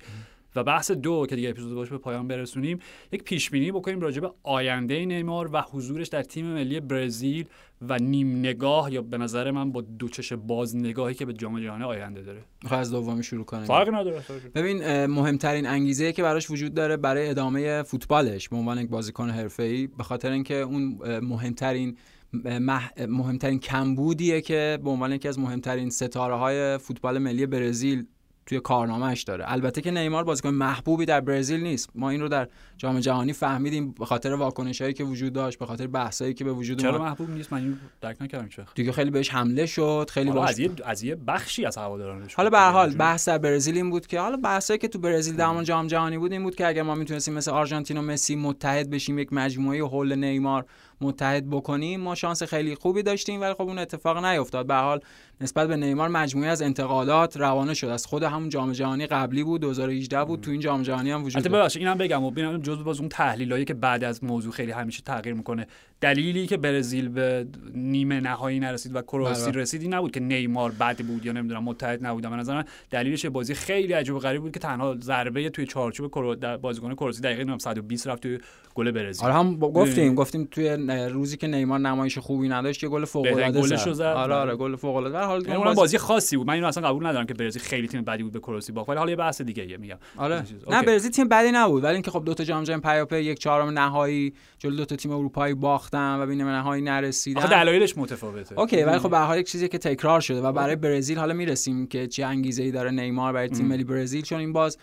و 0.56 0.64
بحث 0.64 0.90
دو 0.90 1.26
که 1.28 1.36
دیگه 1.36 1.50
اپیزود 1.50 1.74
باشه 1.74 1.90
به 1.90 1.98
پایان 1.98 2.28
برسونیم 2.28 2.78
یک 3.12 3.24
پیش 3.24 3.50
بینی 3.50 3.72
بکنیم 3.72 4.00
راجع 4.00 4.20
به 4.20 4.30
آینده 4.42 5.04
نیمار 5.04 5.50
و 5.52 5.60
حضورش 5.60 6.08
در 6.08 6.22
تیم 6.22 6.46
ملی 6.46 6.80
برزیل 6.80 7.46
و 7.88 7.98
نیم 7.98 8.38
نگاه 8.38 8.92
یا 8.92 9.02
به 9.02 9.18
نظر 9.18 9.50
من 9.50 9.72
با 9.72 9.80
دو 9.80 10.08
چش 10.08 10.32
باز 10.32 10.76
نگاهی 10.76 11.14
که 11.14 11.26
به 11.26 11.32
جام 11.32 11.60
جهانی 11.60 11.84
آینده 11.84 12.22
داره. 12.22 12.40
می‌خوای 12.62 12.80
از 12.80 12.90
دومی 12.90 13.22
شروع 13.22 13.44
کنیم؟ 13.44 13.64
فرق 13.64 13.94
نداره. 13.94 14.22
ببین 14.54 15.06
مهمترین 15.06 15.66
انگیزه 15.66 16.12
که 16.12 16.22
براش 16.22 16.50
وجود 16.50 16.74
داره 16.74 16.96
برای 16.96 17.28
ادامه 17.28 17.82
فوتبالش 17.82 18.48
به 18.48 18.56
عنوان 18.56 18.78
یک 18.78 18.88
بازیکن 18.88 19.30
حرفه‌ای 19.30 19.86
به 19.86 20.02
خاطر 20.02 20.30
اینکه 20.30 20.54
اون 20.54 20.98
مهمترین 21.22 21.96
مح- 22.44 23.00
مهمترین 23.08 23.58
کمبودیه 23.58 24.40
که 24.40 24.78
به 24.84 24.90
عنوان 24.90 25.12
یکی 25.12 25.28
از 25.28 25.38
مهمترین 25.38 25.90
ستاره 25.90 26.34
های 26.34 26.78
فوتبال 26.78 27.18
ملی 27.18 27.46
برزیل 27.46 28.06
توی 28.46 28.60
کارنامهش 28.60 29.22
داره. 29.22 29.44
البته 29.52 29.80
که 29.80 29.90
نیمار 29.90 30.24
بازیکن 30.24 30.48
محبوبی 30.48 31.04
در 31.04 31.20
برزیل 31.20 31.60
نیست. 31.60 31.90
ما 31.94 32.10
این 32.10 32.20
رو 32.20 32.28
در 32.28 32.48
جام 32.76 33.00
جهانی 33.00 33.32
فهمیدیم 33.32 33.90
به 33.90 34.06
خاطر 34.06 34.34
واکنشایی 34.34 34.92
که 34.92 35.04
وجود 35.04 35.32
داشت 35.32 35.58
به 35.58 35.66
خاطر 35.66 35.86
بحثایی 35.86 36.34
که 36.34 36.44
به 36.44 36.52
وجود 36.52 36.78
چرا 36.78 36.98
محبوب 36.98 37.30
نیست؟ 37.30 37.52
من 37.52 37.58
اینو 37.58 37.74
درک 38.00 38.22
نکردم 38.22 38.48
چه 38.48 38.64
دیگه 38.74 38.92
خیلی 38.92 39.10
بهش 39.10 39.30
حمله 39.30 39.66
شد 39.66 40.06
خیلی 40.10 40.30
باش 40.30 40.50
از 40.50 40.58
یه 40.58 40.70
از 40.84 41.02
یه 41.02 41.14
بخشی 41.14 41.64
از 41.66 41.76
هوادارانش 41.76 42.34
حالا 42.34 42.50
به 42.50 42.58
هر. 42.58 42.70
حال 42.70 42.94
بحث 42.94 43.28
در 43.28 43.38
برزیل 43.38 43.76
این 43.76 43.90
بود 43.90 44.06
که 44.06 44.20
حالا 44.20 44.36
بحثایی 44.36 44.78
که 44.78 44.88
تو 44.88 44.98
برزیل 44.98 45.36
در 45.36 45.46
همون 45.46 45.64
جام 45.64 45.86
جهانی 45.86 46.18
بود 46.18 46.32
این 46.32 46.42
بود 46.42 46.54
که 46.54 46.66
اگر 46.66 46.82
ما 46.82 46.94
می‌تونستیم 46.94 47.34
مثل 47.34 47.50
آرژانتین 47.50 47.96
و 47.96 48.02
مسی 48.02 48.36
متحد 48.36 48.90
بشیم 48.90 49.18
یک 49.18 49.32
مجموعه 49.32 49.84
حول 49.84 50.14
نیمار 50.14 50.64
متحد 51.02 51.50
بکنیم 51.50 52.00
ما 52.00 52.14
شانس 52.14 52.42
خیلی 52.42 52.74
خوبی 52.74 53.02
داشتیم 53.02 53.40
ولی 53.40 53.54
خب 53.54 53.62
اون 53.62 53.78
اتفاق 53.78 54.24
نیفتاد 54.24 54.66
به 54.66 54.74
حال 54.74 55.00
نسبت 55.40 55.68
به 55.68 55.76
نیمار 55.76 56.08
مجموعه 56.08 56.48
از 56.48 56.62
انتقادات 56.62 57.36
روانه 57.36 57.74
شد. 57.74 57.86
از 57.86 58.06
خود 58.06 58.22
همون 58.22 58.48
جام 58.48 58.72
جهانی 58.72 59.06
قبلی 59.06 59.44
بود 59.44 59.60
2018 59.60 60.24
بود 60.24 60.40
تو 60.40 60.50
این 60.50 60.60
جام 60.60 60.82
جهانی 60.82 61.10
هم 61.10 61.24
وجود 61.24 61.42
داشت. 61.42 61.76
اینم 61.76 61.98
بگم 61.98 62.24
و 62.24 62.30
ببینم 62.30 62.62
جزو 62.62 62.84
باز 62.84 63.00
اون 63.00 63.08
تحلیلایی 63.08 63.64
که 63.64 63.74
بعد 63.74 64.04
از 64.04 64.24
موضوع 64.24 64.52
خیلی 64.52 64.72
همیشه 64.72 65.02
تغییر 65.02 65.34
می‌کنه. 65.34 65.66
دلیلی 66.02 66.46
که 66.46 66.56
برزیل 66.56 67.08
به 67.08 67.46
نیمه 67.74 68.20
نهایی 68.20 68.60
نرسید 68.60 68.96
و 68.96 69.02
کرواسی 69.02 69.50
بله. 69.50 69.60
رسید 69.60 69.82
این 69.82 69.94
نبود 69.94 70.10
که 70.10 70.20
نیمار 70.20 70.70
بد 70.70 71.02
بود 71.02 71.26
یا 71.26 71.32
نمی‌دونم 71.32 71.64
متحد 71.64 72.06
نبود 72.06 72.22
به 72.22 72.36
نظر 72.36 72.54
من 72.54 72.64
دلیلش 72.90 73.26
بازی 73.26 73.54
خیلی 73.54 73.92
عجیب 73.92 74.14
و 74.14 74.18
غریب 74.18 74.42
بود 74.42 74.52
که 74.52 74.60
تنها 74.60 74.96
ضربه 75.00 75.50
توی 75.50 75.66
چارچوب. 75.66 76.34
در 76.34 76.56
بازیکن 76.56 76.94
کرواسی 76.94 77.22
دقیقه 77.22 77.38
نمی‌دونم 77.38 77.58
120 77.58 78.06
رفت 78.06 78.22
توی 78.22 78.38
گل 78.74 78.90
برزیل 78.90 79.24
آره 79.24 79.34
هم 79.34 79.56
گفتیم. 79.56 80.14
گفتیم 80.14 80.48
توی 80.50 80.68
روزی 81.10 81.36
که 81.36 81.46
نیمار 81.46 81.78
نمایش 81.78 82.18
خوبی 82.18 82.48
نداشت 82.48 82.82
یه 82.82 82.88
گل 82.88 83.04
فوق 83.04 83.26
العاده 83.26 83.60
گلش 83.60 83.88
زد. 83.88 84.02
آره 84.02 84.34
آره 84.34 84.50
بله. 84.50 84.56
گل 84.56 84.76
فوق 84.76 84.96
العاده 84.96 85.18
هر 85.18 85.24
حال 85.24 85.42
یعنی 85.42 85.56
اونم 85.56 85.74
بازی 85.74 85.98
خاصی 85.98 86.36
بود 86.36 86.46
من 86.46 86.54
اینو 86.54 86.66
اصلا 86.66 86.88
قبول 86.88 87.06
ندارم 87.06 87.26
که 87.26 87.34
برزیل 87.34 87.62
خیلی 87.62 87.88
تیم 87.88 88.02
بدی 88.02 88.22
بود 88.22 88.32
به 88.32 88.40
کرواسی 88.40 88.72
باخت 88.72 88.88
ولی 88.88 88.98
حالا 88.98 89.10
یه 89.10 89.16
بحث 89.16 89.42
دیگه 89.42 89.76
میگم 89.76 89.96
آره. 90.16 90.44
نه. 90.70 90.82
برزیل 90.82 91.10
تیم 91.10 91.28
بدی 91.28 91.50
نبود 91.52 91.84
ولی 91.84 91.92
اینکه 91.92 92.10
خب 92.10 92.24
دو 92.24 92.34
تا 92.34 92.44
جام 92.44 92.64
جهانی 92.64 92.82
پیاپی 92.82 93.18
یک 93.18 93.38
چهارم 93.38 93.78
نهایی 93.78 94.32
جلو 94.58 94.76
دو 94.76 94.84
تا 94.84 94.96
تیم 94.96 95.12
اروپایی 95.12 95.54
باختن 95.92 96.20
و 96.22 96.26
به 96.26 96.34
نیمه 96.34 96.50
نهایی 96.50 96.82
نرسیدن. 96.82 97.40
آخه 97.40 97.48
دلایلش 97.50 97.98
متفاوته. 97.98 98.58
اوکی 98.58 98.82
ولی 98.82 98.98
خب 98.98 99.10
به 99.10 99.18
حال 99.18 99.38
یک 99.38 99.46
چیزی 99.50 99.68
که 99.68 99.78
تکرار 99.78 100.20
شده 100.20 100.40
و 100.40 100.52
برای 100.52 100.76
برزیل 100.76 101.18
حالا 101.18 101.34
می‌رسیم 101.34 101.86
که 101.86 102.06
چه 102.06 102.26
انگیزه 102.26 102.62
ای 102.62 102.70
داره 102.70 102.90
نیمار 102.90 103.32
برای 103.32 103.48
تیم 103.48 103.66
ملی 103.66 103.84
برزیل 103.84 104.22
چون 104.22 104.38
این 104.38 104.52
باز 104.52 104.78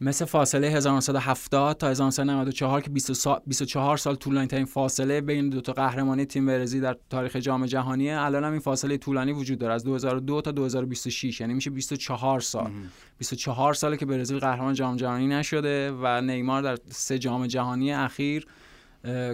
مثل 0.00 0.24
فاصله 0.24 0.66
1970 0.66 1.76
تا 1.76 1.88
1994 1.88 2.80
که 2.80 2.90
20 2.90 3.12
سا- 3.12 3.42
24 3.46 3.96
سال 3.96 4.14
طولانی 4.14 4.46
ترین 4.46 4.64
فاصله 4.64 5.20
بین 5.20 5.48
دو 5.48 5.60
تا 5.60 5.72
قهرمانی 5.72 6.24
تیم 6.24 6.46
برزیل 6.46 6.80
در 6.82 6.96
تاریخ 7.10 7.36
جام 7.36 7.66
جهانیه 7.66 8.16
الان 8.20 8.44
هم 8.44 8.50
این 8.50 8.60
فاصله 8.60 8.96
طولانی 8.96 9.32
وجود 9.32 9.58
داره 9.58 9.74
از 9.74 9.84
2002 9.84 10.40
تا 10.40 10.50
2026 10.50 11.40
یعنی 11.40 11.54
میشه 11.54 11.70
24 11.70 12.40
سال. 12.40 12.70
24 13.18 13.74
ساله 13.74 13.96
که 13.96 14.06
برزیل 14.06 14.38
قهرمان 14.38 14.74
جام 14.74 14.96
جهانی 14.96 15.26
نشده 15.26 15.92
و 16.02 16.20
نیمار 16.20 16.62
در 16.62 16.76
سه 16.90 17.18
جام 17.18 17.46
جهانی 17.46 17.92
اخیر 17.92 18.46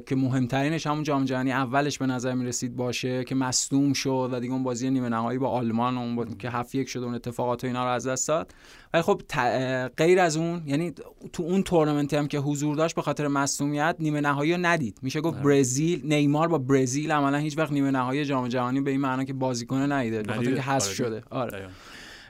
که 0.06 0.16
مهمترینش 0.16 0.86
همون 0.86 1.02
جام 1.02 1.24
جهانی 1.24 1.52
اولش 1.52 1.98
به 1.98 2.06
نظر 2.06 2.34
می 2.34 2.44
رسید 2.46 2.76
باشه 2.76 3.24
که 3.24 3.34
مصدوم 3.34 3.92
شد 3.92 4.30
و 4.32 4.40
دیگه 4.40 4.52
اون 4.52 4.62
بازی 4.62 4.90
نیمه 4.90 5.08
نهایی 5.08 5.38
با 5.38 5.48
آلمان 5.48 5.98
اون 5.98 6.16
بود 6.16 6.38
که 6.38 6.50
هفت 6.50 6.74
یک 6.74 6.88
شد 6.88 7.02
اون 7.02 7.14
اتفاقات 7.14 7.64
و 7.64 7.66
اینا 7.66 7.84
رو 7.84 7.90
از 7.90 8.06
دست 8.06 8.28
داد 8.28 8.54
ولی 8.94 9.02
خب 9.02 9.22
ت- 9.28 9.92
غیر 9.96 10.20
از 10.20 10.36
اون 10.36 10.62
یعنی 10.66 10.92
تو 11.32 11.42
اون 11.42 11.62
تورنمنتی 11.62 12.16
هم 12.16 12.28
که 12.28 12.38
حضور 12.38 12.76
داشت 12.76 12.94
به 12.94 13.02
خاطر 13.02 13.28
مصدومیت 13.28 13.96
نیمه 13.98 14.20
نهایی 14.20 14.52
رو 14.52 14.58
ندید 14.62 14.98
میشه 15.02 15.20
گفت 15.20 15.42
برزیل 15.42 16.00
نیمار 16.04 16.48
با 16.48 16.58
برزیل 16.58 17.12
عملا 17.12 17.38
هیچ 17.38 17.58
وقت 17.58 17.72
نیمه 17.72 17.90
نهایی 17.90 18.24
جام 18.24 18.48
جهانی 18.48 18.80
به 18.80 18.90
این 18.90 19.00
معنا 19.00 19.24
که 19.24 19.32
بازیکن 19.32 19.92
ندیده 19.92 20.22
به 20.22 20.32
خاطر. 20.32 20.46
اینکه 20.46 20.62
حذف 20.62 20.86
آره. 20.86 20.94
شده 20.94 21.22
آره. 21.30 21.68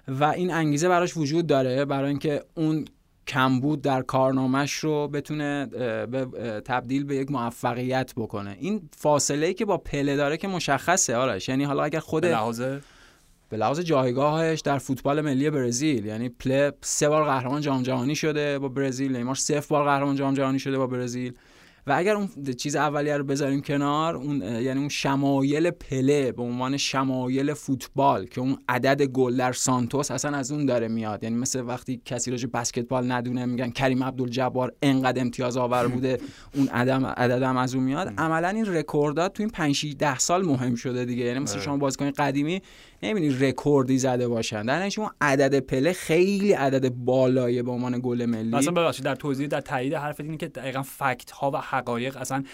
و 0.09 0.25
این 0.25 0.53
انگیزه 0.53 0.89
براش 0.89 1.17
وجود 1.17 1.47
داره 1.47 1.85
برای 1.85 2.09
اینکه 2.09 2.43
اون 2.55 2.85
کمبود 3.27 3.83
در 3.83 4.03
کارنامش 4.03 4.73
رو 4.73 5.09
بتونه 5.09 5.67
به- 6.07 6.27
تبدیل 6.65 7.05
به 7.05 7.17
یک 7.17 7.31
موفقیت 7.31 8.13
بکنه. 8.17 8.57
این 8.61 8.89
فاصله 8.97 9.47
ای 9.47 9.55
که 9.55 9.65
با 9.65 9.79
پله 9.79 10.17
داره 10.17 10.37
که 10.37 10.49
مشخصه 10.49 11.17
آرش. 11.17 11.49
یعنی 11.49 11.65
حالا 11.65 11.85
اگر 11.85 12.01
خود 12.01 12.23
به 12.23 12.29
لحاظ؟ 12.29 12.61
به 13.49 13.57
لحاظ 13.57 13.81
جایگاهش 13.81 14.61
در 14.61 14.79
فوتبال 14.79 15.21
ملی 15.21 15.51
برزیل. 15.51 16.05
یعنی 16.07 16.29
پله 16.29 16.73
سه 16.81 17.09
بار 17.09 17.25
قهرمان 17.25 17.61
جام 17.61 17.83
جهانی 17.83 18.15
شده 18.15 18.59
با 18.59 18.69
برزیل 18.69 19.17
نیمار 19.17 19.35
صفر 19.35 19.67
بار 19.69 19.85
قهرمان 19.85 20.17
جام 20.17 20.35
جهانی 20.35 20.59
شده 20.59 20.79
با 20.79 20.87
برزیل. 20.87 21.33
و 21.87 21.93
اگر 21.97 22.17
اون 22.17 22.29
چیز 22.57 22.77
اولیه 22.77 23.17
رو 23.17 23.25
بذاریم 23.25 23.61
کنار 23.61 24.17
اون 24.17 24.43
یعنی 24.43 24.81
اون 24.81 24.89
شمایل 24.89 25.71
پله 25.71 26.33
به 26.33 26.43
عنوان 26.43 26.77
شمایل 26.77 27.55
فوتبال 27.55 28.27
که 28.27 28.41
اون 28.41 28.59
عدد 28.69 29.03
گل 29.03 29.37
در 29.37 29.53
سانتوس 29.53 30.11
اصلا 30.11 30.37
از 30.37 30.53
اون 30.53 30.67
داره 30.67 30.89
میاد. 30.89 31.23
یعنی 31.23 31.37
مثل 31.37 31.61
وقتی 31.61 32.03
کسی 32.05 32.31
راجع 32.31 32.49
بسکتبال 32.49 33.13
ندونه 33.13 33.47
میگن 33.47 33.71
کریم 33.71 34.05
عبدالجبار 34.05 34.73
انقدر 34.83 35.21
امتیاز 35.21 35.57
آور 35.57 35.89
بوده 35.89 36.19
اون 36.55 36.69
عدم 36.69 37.07
عددم 37.07 37.57
از 37.57 37.75
اون 37.75 37.85
میاد. 37.85 38.15
عملا 38.19 38.49
این 38.49 38.67
رکوردات 38.67 39.33
تو 39.33 39.43
این 39.43 39.51
5 39.51 39.97
ده 39.97 40.19
سال 40.19 40.45
مهم 40.45 40.75
شده 40.75 41.05
دیگه. 41.05 41.25
یعنی 41.25 41.39
مثل 41.39 41.55
آره. 41.55 41.65
شما 41.65 41.77
بازیکن 41.77 42.11
قدیمی 42.11 42.63
نمی‌بینی 43.05 43.49
رکوردی 43.49 43.99
زده 43.99 44.29
باشن. 44.29 44.63
در 44.63 44.91
اون 44.99 45.11
عدد 45.21 45.61
پله 45.61 45.93
خیلی 45.93 46.53
عدد 46.53 46.89
بالایه 46.89 47.63
به 47.63 47.71
عنوان 47.71 48.01
گل 48.03 48.27
ملی. 48.27 48.57
اصلا 48.57 48.73
ببخشید 48.73 49.05
در 49.05 49.15
توضیح 49.15 49.47
در 49.47 49.61
تایید 49.61 49.95
حرفت 49.95 50.21
اینه 50.21 50.37
که 50.37 50.49
دقیقا 50.49 50.83
fact 50.83 51.31
ها 51.31 51.51
و 51.51 51.57
حقایق 51.57 52.17
اصلا 52.17 52.45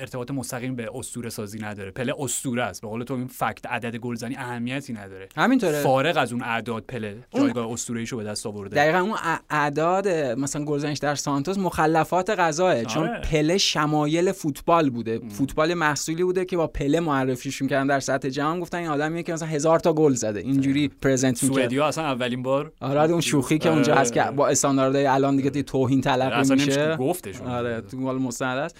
ارتباط 0.00 0.30
مستقیم 0.30 0.76
به 0.76 0.90
اسطوره 0.94 1.30
سازی 1.30 1.58
نداره. 1.58 1.90
پله 1.90 2.14
اسطوره 2.18 2.62
است. 2.62 2.82
به 2.82 2.88
قول 2.88 3.02
تو 3.02 3.14
این 3.14 3.26
fact 3.26 3.66
عدد 3.66 3.96
گلزنی 3.96 4.36
اهمیتی 4.36 4.92
نداره. 4.92 5.28
همینطوره. 5.36 5.80
فارغ 5.80 6.16
از 6.16 6.32
اون 6.32 6.42
اعداد 6.42 6.84
پله 6.88 7.16
جایگاه 7.34 7.72
اسطوره‌ایشو 7.72 8.16
به 8.16 8.24
دست 8.24 8.46
آورده. 8.46 8.76
دقیقا 8.76 8.98
اون 8.98 9.16
اعداد 9.50 10.08
مثلا 10.08 10.64
گلزنش 10.64 10.98
در 10.98 11.14
سانتوس 11.14 11.58
مخلفات 11.58 12.30
غذاه 12.30 12.84
چون 12.84 13.08
آره. 13.08 13.20
پله 13.20 13.58
شمایل 13.58 14.32
فوتبال 14.32 14.90
بوده. 14.90 15.20
فوتبال 15.28 15.74
محصولی 15.74 16.24
بوده 16.24 16.44
که 16.44 16.56
با 16.56 16.66
پله 16.66 17.00
معرفیش 17.00 17.62
می‌کردن 17.62 17.86
در 17.86 18.00
سطح 18.00 18.28
جهان. 18.28 18.60
گفتن 18.60 18.85
این 18.86 18.94
آدمیه 18.94 19.22
که 19.22 19.32
مثلا 19.32 19.48
هزار 19.48 19.78
تا 19.78 19.92
گل 19.92 20.12
زده. 20.12 20.40
اینجوری 20.40 20.88
پرزنت 20.88 21.42
می‌کرد. 21.42 21.58
سوئدیا 21.58 21.86
اصلا 21.86 22.04
اولین 22.04 22.42
بار 22.42 22.72
آره 22.80 23.10
اون 23.10 23.20
شوخی 23.20 23.58
که 23.58 23.68
اونجا 23.68 23.92
آره. 23.92 24.00
هست 24.00 24.12
که 24.12 24.22
با 24.36 24.48
استانداردهای 24.48 25.06
الان 25.06 25.36
دیگه 25.36 25.62
توهین 25.62 26.00
تلقی 26.00 26.54
میشه. 26.54 26.96
گفتش 26.96 27.40
آره 27.40 27.80
تو 27.80 27.96
مال 27.96 28.18
مستند 28.18 28.58
است. 28.58 28.76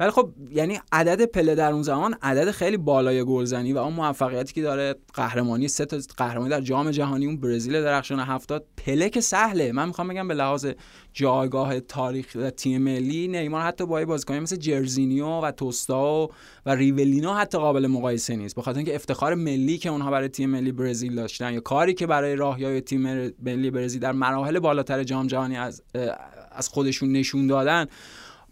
ولی 0.00 0.10
خب 0.10 0.30
یعنی 0.50 0.80
عدد 0.92 1.24
پله 1.24 1.54
در 1.54 1.72
اون 1.72 1.82
زمان 1.82 2.14
عدد 2.22 2.50
خیلی 2.50 2.76
بالای 2.76 3.24
گلزنی 3.24 3.72
و 3.72 3.78
اون 3.78 3.92
موفقیتی 3.92 4.54
که 4.54 4.62
داره 4.62 4.94
قهرمانی 5.14 5.68
سه 5.68 5.84
تا 5.84 5.98
قهرمانی 6.16 6.50
در 6.50 6.60
جام 6.60 6.90
جهانی 6.90 7.26
اون 7.26 7.36
برزیل 7.36 7.82
درخشان 7.82 8.20
هفتاد 8.20 8.64
پله 8.76 9.08
که 9.08 9.20
سهله. 9.20 9.72
من 9.72 9.88
می‌خوام 9.88 10.08
بگم 10.08 10.28
به 10.28 10.34
لحاظ 10.34 10.66
جایگاه 11.12 11.80
تاریخ 11.80 12.26
و 12.34 12.50
تیم 12.50 12.82
ملی 12.82 13.28
نیمار 13.28 13.62
حتی 13.62 13.86
با 13.86 14.04
بازیکنی 14.04 14.40
مثل 14.40 14.56
جرزینیو 14.56 15.26
و 15.26 15.50
توستا 15.50 16.30
و 16.66 16.74
ریولینو 16.74 17.34
حتی 17.34 17.58
قابل 17.58 17.86
مقایسه 17.86 18.36
نیست. 18.36 18.54
بخاطر 18.54 18.78
اینکه 18.78 18.94
افتخار 18.94 19.34
ملی 19.34 19.78
که 19.78 19.88
اونها 19.88 20.10
برای 20.10 20.28
تیم 20.28 20.50
ملی 20.50 20.72
برزیل 20.72 21.14
داشتن 21.14 21.54
یا 21.54 21.60
کاری 21.60 21.94
که 21.94 22.06
برای 22.06 22.36
راهیای 22.36 22.80
تیم 22.80 23.32
ملی 23.42 23.70
برزیل 23.70 24.00
در 24.00 24.12
مراحل 24.12 24.58
بالاتر 24.58 25.04
جام 25.04 25.26
جهانی 25.26 25.56
از 25.56 25.82
از 26.52 26.68
خودشون 26.68 27.12
نشون 27.12 27.46
دادن 27.46 27.86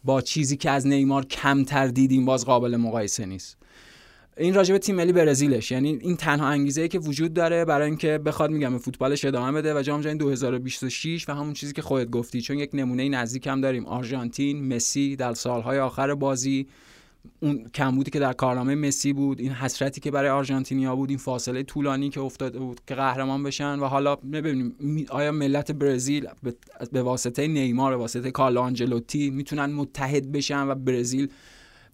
با 0.04 0.20
چیزی 0.20 0.56
که 0.56 0.70
از 0.70 0.86
نیمار 0.86 1.24
کمتر 1.24 1.86
دیدیم 1.86 2.24
باز 2.24 2.44
قابل 2.44 2.76
مقایسه 2.76 3.26
نیست. 3.26 3.56
این 4.36 4.54
راجب 4.54 4.78
تیم 4.78 4.96
ملی 4.96 5.12
برزیلش. 5.12 5.70
یعنی 5.70 5.98
این 6.00 6.16
تنها 6.16 6.46
انگیزه 6.46 6.82
ای 6.82 6.88
که 6.88 6.98
وجود 6.98 7.34
داره 7.34 7.64
برای 7.64 7.86
اینکه 7.86 8.18
بخواد 8.18 8.50
میگم 8.50 8.78
فوتبالش 8.78 9.24
ادامه 9.24 9.52
بده 9.52 9.74
و 9.74 9.82
جام 9.82 10.00
جهانی 10.00 10.18
2026 10.18 11.28
و 11.28 11.32
همون 11.32 11.52
چیزی 11.52 11.72
که 11.72 11.82
خودت 11.82 12.10
گفتی. 12.10 12.40
چون 12.40 12.58
یک 12.58 12.70
نمونه 12.74 13.08
نزدیک 13.08 13.46
هم 13.46 13.60
داریم. 13.60 13.86
آرژانتین 13.86 14.74
مسی 14.74 15.16
در 15.16 15.34
سالهای 15.34 15.78
آخر 15.78 16.14
بازی 16.14 16.66
اون 17.40 17.64
کمبودی 17.74 18.10
که 18.10 18.18
در 18.18 18.32
کارنامه 18.32 18.74
مسی 18.74 19.12
بود 19.12 19.40
این 19.40 19.52
حسرتی 19.52 20.00
که 20.00 20.10
برای 20.10 20.30
آرژانتینیا 20.30 20.96
بود 20.96 21.08
این 21.08 21.18
فاصله 21.18 21.62
طولانی 21.62 22.10
که 22.10 22.20
افتاده 22.20 22.58
بود 22.58 22.80
که 22.86 22.94
قهرمان 22.94 23.42
بشن 23.42 23.78
و 23.78 23.84
حالا 23.84 24.16
ببینیم 24.16 25.06
آیا 25.08 25.32
ملت 25.32 25.72
برزیل 25.72 26.28
به 26.92 27.02
واسطه 27.02 27.46
نیمار 27.46 27.90
به 27.90 27.96
واسطه 27.96 28.30
کارلو 28.30 28.60
آنجلوتی 28.60 29.30
می‌تونن 29.30 29.66
متحد 29.66 30.32
بشن 30.32 30.68
و 30.68 30.74
برزیل 30.74 31.28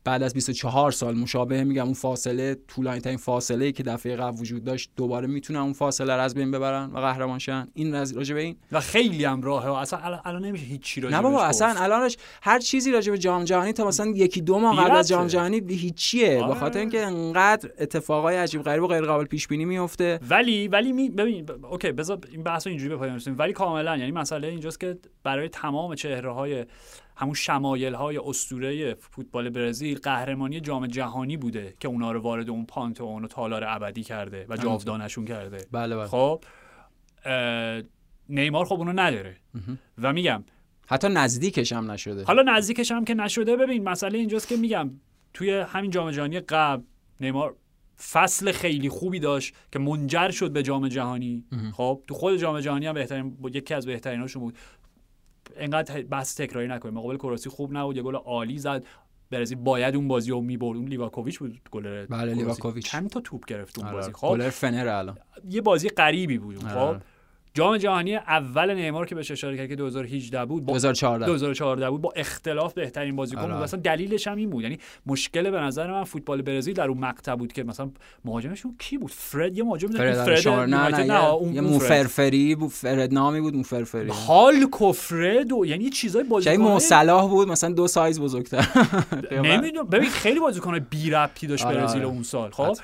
بعد 0.07 0.23
از 0.23 0.35
24 0.35 0.93
سال 0.93 1.17
مشابه 1.17 1.65
میگم 1.65 1.85
اون 1.85 1.95
فاصله 1.95 2.57
طولانی 2.69 3.01
ترین 3.01 3.17
فاصله 3.17 3.65
ای 3.65 3.73
که 3.73 3.83
دفعه 3.83 4.17
قبل 4.17 4.41
وجود 4.41 4.65
داشت 4.65 4.91
دوباره 4.97 5.27
می‌تونن 5.27 5.59
اون 5.59 5.73
فاصله 5.73 6.15
رو 6.15 6.21
از 6.21 6.35
بین 6.35 6.51
ببرن 6.51 6.91
و 6.93 6.99
قهرمان 6.99 7.39
شن. 7.39 7.69
این 7.75 7.95
راجع 8.15 8.35
به 8.35 8.41
این 8.41 8.57
و 8.73 8.81
خیلی 8.81 9.25
هم 9.25 9.43
راهه. 9.43 9.79
اصلا 9.79 10.21
الان 10.25 10.45
نمیشه 10.45 10.65
هیچ 10.65 10.81
چی 10.81 11.01
راجع 11.01 11.17
نه 11.17 11.23
بابا 11.23 11.45
اصلا 11.45 11.75
الانش 11.77 12.17
هر 12.43 12.59
چیزی 12.59 12.93
راجع 12.93 13.13
به 13.13 13.19
جام 13.19 13.45
جهانی 13.45 13.73
تا 13.73 13.87
مثلا 13.87 14.07
یکی 14.07 14.41
دو 14.41 14.59
ماه 14.59 14.85
قبل 14.85 14.97
از 14.97 15.09
جام 15.09 15.27
جهانی 15.27 15.63
هیچیه. 15.69 16.39
آره. 16.39 16.55
به 16.55 16.61
خاطر 16.61 16.79
اینکه 16.79 17.07
انقدر 17.07 17.71
اتفاقای 17.79 18.37
عجیب 18.37 18.63
غریب 18.63 18.83
و 18.83 18.87
غیر 18.87 19.05
قابل 19.05 19.25
پیش 19.25 19.49
بینی 19.49 19.65
میفته 19.65 20.21
ولی 20.31 20.69
ولی 20.69 20.93
می 20.93 21.11
ببین 21.11 21.51
اوکی 21.71 21.93
بذار 21.93 22.19
این 22.31 22.43
بحثو 22.43 22.71
اینجوری 22.71 22.89
به 22.89 22.97
پایان 22.97 23.21
ولی 23.39 23.53
کاملا 23.53 23.97
یعنی 23.97 24.11
مسئله 24.11 24.49
اینجاست 24.49 24.81
که 24.81 24.99
برای 25.23 25.49
تمام 25.49 25.95
چهره 25.95 26.33
های 26.33 26.65
همون 27.17 27.35
شمایل 27.35 27.95
های 27.95 28.19
اسطوره 28.19 28.95
فوتبال 28.95 29.51
برزیل 29.51 29.99
قهرمانی 29.99 30.61
جام 30.61 30.87
جهانی 30.87 31.37
بوده 31.37 31.75
که 31.81 31.89
اونا 31.89 32.13
رو 32.13 32.21
وارد 32.21 32.51
اون 32.51 32.67
پانتئون 32.67 33.25
و 33.25 33.29
تالار 33.29 33.65
ابدی 33.65 34.03
کرده 34.03 34.47
و 34.49 34.57
جاودانشون 34.57 35.25
کرده. 35.25 35.67
بله 35.73 35.97
بله. 35.97 36.07
خب 36.07 36.45
نیمار 38.29 38.65
خب 38.65 38.75
اونو 38.75 38.93
نداره. 38.93 39.37
و 39.99 40.13
میگم 40.13 40.45
حتی 40.87 41.09
نزدیکش 41.09 41.73
هم 41.73 41.91
نشده. 41.91 42.25
حالا 42.25 42.43
نزدیکش 42.43 42.93
هم 42.93 43.05
که 43.05 43.15
نشده 43.15 43.57
ببین 43.57 43.89
مسئله 43.89 44.19
اینجاست 44.19 44.49
که 44.49 44.57
میگم 44.57 44.91
توی 45.35 45.51
همین 45.51 45.91
جام 45.91 46.11
جهانی 46.11 46.41
قبل 46.41 46.83
نیمار 47.21 47.57
فصل 48.11 48.53
خیلی 48.53 48.89
خوبی 48.89 49.21
داشت 49.21 49.55
که 49.73 49.79
منجر 49.79 50.31
شد 50.31 50.51
به 50.51 50.63
جام 50.63 50.89
جهانی. 50.89 51.45
خب 51.73 52.03
تو 52.07 52.15
خود 52.15 52.37
جام 52.37 52.61
جهانی 52.61 52.87
هم 52.87 52.95
بهترین 52.95 53.39
یکی 53.53 53.75
از 53.75 53.87
بهتریناشون 53.87 54.43
بود. 54.43 54.59
انقدر 55.59 56.03
بحث 56.03 56.37
تکراری 56.37 56.69
نکنیم. 56.69 56.95
مقابل 56.95 57.17
کروسی 57.17 57.51
خوب 57.51 57.77
نبود 57.77 57.97
یه 57.97 58.03
گل 58.03 58.15
عالی 58.15 58.59
زد. 58.59 58.85
برزیل 59.31 59.59
باید 59.59 59.97
اون 59.97 60.09
بازی 60.09 60.31
رو 60.31 60.41
می‌برد. 60.41 60.77
اون 60.77 60.89
لیواکوویچ 60.89 61.39
بود 61.39 61.61
گل 61.71 62.07
بله 62.07 62.35
لیواکوویچ. 62.35 62.87
چند 62.87 63.11
تا 63.11 63.21
توپ 63.21 63.47
گرفت 63.47 63.79
اون 63.79 63.89
آره. 63.89 63.97
بازی؟ 63.97 64.13
خب 64.13 64.29
گل 64.29 64.51
فنر 64.51 64.89
الان. 64.89 65.19
یه 65.51 65.61
بازی 65.61 65.89
غریبی 65.89 66.39
بود. 66.39 66.65
آره. 66.65 66.99
خب 66.99 67.03
جام 67.57 67.77
جهانی 67.77 68.17
اول 68.17 68.75
نیمار 68.75 69.07
که 69.07 69.15
بهش 69.15 69.31
اشاره 69.31 69.57
کرد 69.57 69.69
که 69.69 69.77
2018 69.77 70.45
بود 70.45 70.67
با 70.67 70.73
2014 70.73 71.27
2014 71.27 71.91
بود 71.91 72.01
با 72.01 72.13
اختلاف 72.17 72.75
بهترین 72.75 73.17
بازیکن 73.17 73.41
آره. 73.41 73.55
بود 73.55 73.63
مثلا 73.63 73.81
دلیلش 73.81 74.27
هم 74.27 74.37
این 74.37 74.51
بود. 74.51 74.63
یعنی 74.63 74.79
مشکل 75.07 75.51
به 75.51 75.61
نظر 75.61 75.93
من 75.93 76.05
فوتبال 76.05 76.43
برزیل 76.43 76.75
در 76.75 76.89
اون 76.89 76.99
مقطع 76.99 77.35
بود 77.35 77.53
که 77.53 77.65
مثلا 77.65 77.91
مهاجمشون 78.25 78.77
کی 78.79 78.99
بود؟ 78.99 79.11
فرد 79.11 79.57
یه 79.57 79.65
مهاجم 79.65 79.89
بود 79.89 79.97
فرد, 79.97 80.37
فرد 80.37 80.49
نه 80.49 80.89
نه, 80.89 81.05
نه, 81.05 81.25
اون 81.25 81.55
یه 81.55 81.61
موفرفری 81.61 82.55
بود 82.55 82.71
فرد 82.71 83.15
نامی 83.15 83.41
بود 83.41 83.57
موفرفری 83.57 84.11
حال 84.11 84.55
کفرد 84.81 85.53
و 85.53 85.67
یعنی 85.67 85.91
چیزای 85.91 86.25
بازیکن 86.25 86.63
مو 86.63 86.79
صلاح 86.79 87.29
بود؟ 87.29 87.49
مثلا 87.49 87.73
دو 87.73 87.89
سایز 87.89 88.21
بزرگتر. 88.21 88.69
نمی‌دونم. 89.43 89.87
ببین 89.87 90.11
خیلی 90.11 90.41
بازیکن 90.41 90.79
بی 90.79 91.11
ربطی 91.11 91.47
داشت 91.47 91.67
آره، 91.67 91.77
برزیل 91.77 92.01
آره. 92.01 92.11
اون 92.11 92.23
سال 92.23 92.51
خب؟ 92.51 92.77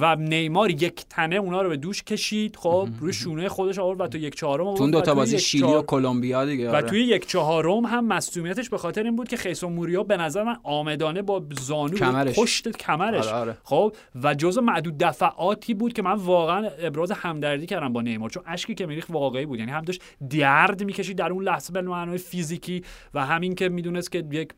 و 0.00 0.16
نیمار 0.16 0.70
یک 0.70 1.04
تنه 1.10 1.36
اونا 1.36 1.62
رو 1.62 1.68
به 1.68 1.76
دوش 1.76 2.02
کشید 2.02 2.56
خب؟ 2.56 2.88
روی 3.00 3.12
شونه 3.12 3.48
خودش 3.48 3.78
آورد 3.78 4.00
و 4.00 4.17
تو 4.18 4.26
یک 4.26 4.34
چهارم 4.34 4.74
تو 4.74 4.90
دو 4.90 5.00
تا 5.00 5.14
بازی 5.14 5.38
شیلی 5.38 5.62
و 5.62 5.82
کلمبیا 5.82 6.44
دیگه 6.44 6.70
و 6.70 6.74
آره. 6.74 6.88
توی 6.88 7.04
یک 7.04 7.26
چهارم 7.26 7.84
هم 7.84 8.06
مصونیتش 8.06 8.68
به 8.68 8.78
خاطر 8.78 9.02
این 9.02 9.16
بود 9.16 9.28
که 9.28 9.36
خیسون 9.36 9.72
موریا 9.72 10.02
به 10.02 10.16
نظر 10.16 10.42
من 10.42 10.56
آمدانه 10.62 11.22
با 11.22 11.42
زانو 11.60 11.96
کمرش. 11.96 12.38
پشت 12.38 12.68
کمرش 12.68 13.26
آره 13.26 13.36
آره. 13.36 13.58
خب 13.64 13.92
و 14.22 14.34
جزء 14.34 14.60
معدود 14.60 14.98
دفعاتی 14.98 15.74
بود 15.74 15.92
که 15.92 16.02
من 16.02 16.12
واقعا 16.12 16.68
ابراز 16.78 17.10
همدردی 17.10 17.66
کردم 17.66 17.92
با 17.92 18.02
نیمار 18.02 18.30
چون 18.30 18.42
اشکی 18.46 18.74
که 18.74 18.86
میریخت 18.86 19.10
واقعی 19.10 19.46
بود 19.46 19.58
یعنی 19.58 19.70
هم 19.70 19.82
داشت 19.82 20.02
درد 20.30 20.84
می‌کشید 20.84 21.18
در 21.18 21.32
اون 21.32 21.44
لحظه 21.44 21.72
به 21.72 21.82
معنای 21.82 22.18
فیزیکی 22.18 22.82
و 23.14 23.26
همین 23.26 23.54
که 23.54 23.68
می‌دونست 23.68 24.12
که 24.12 24.24
یک 24.30 24.48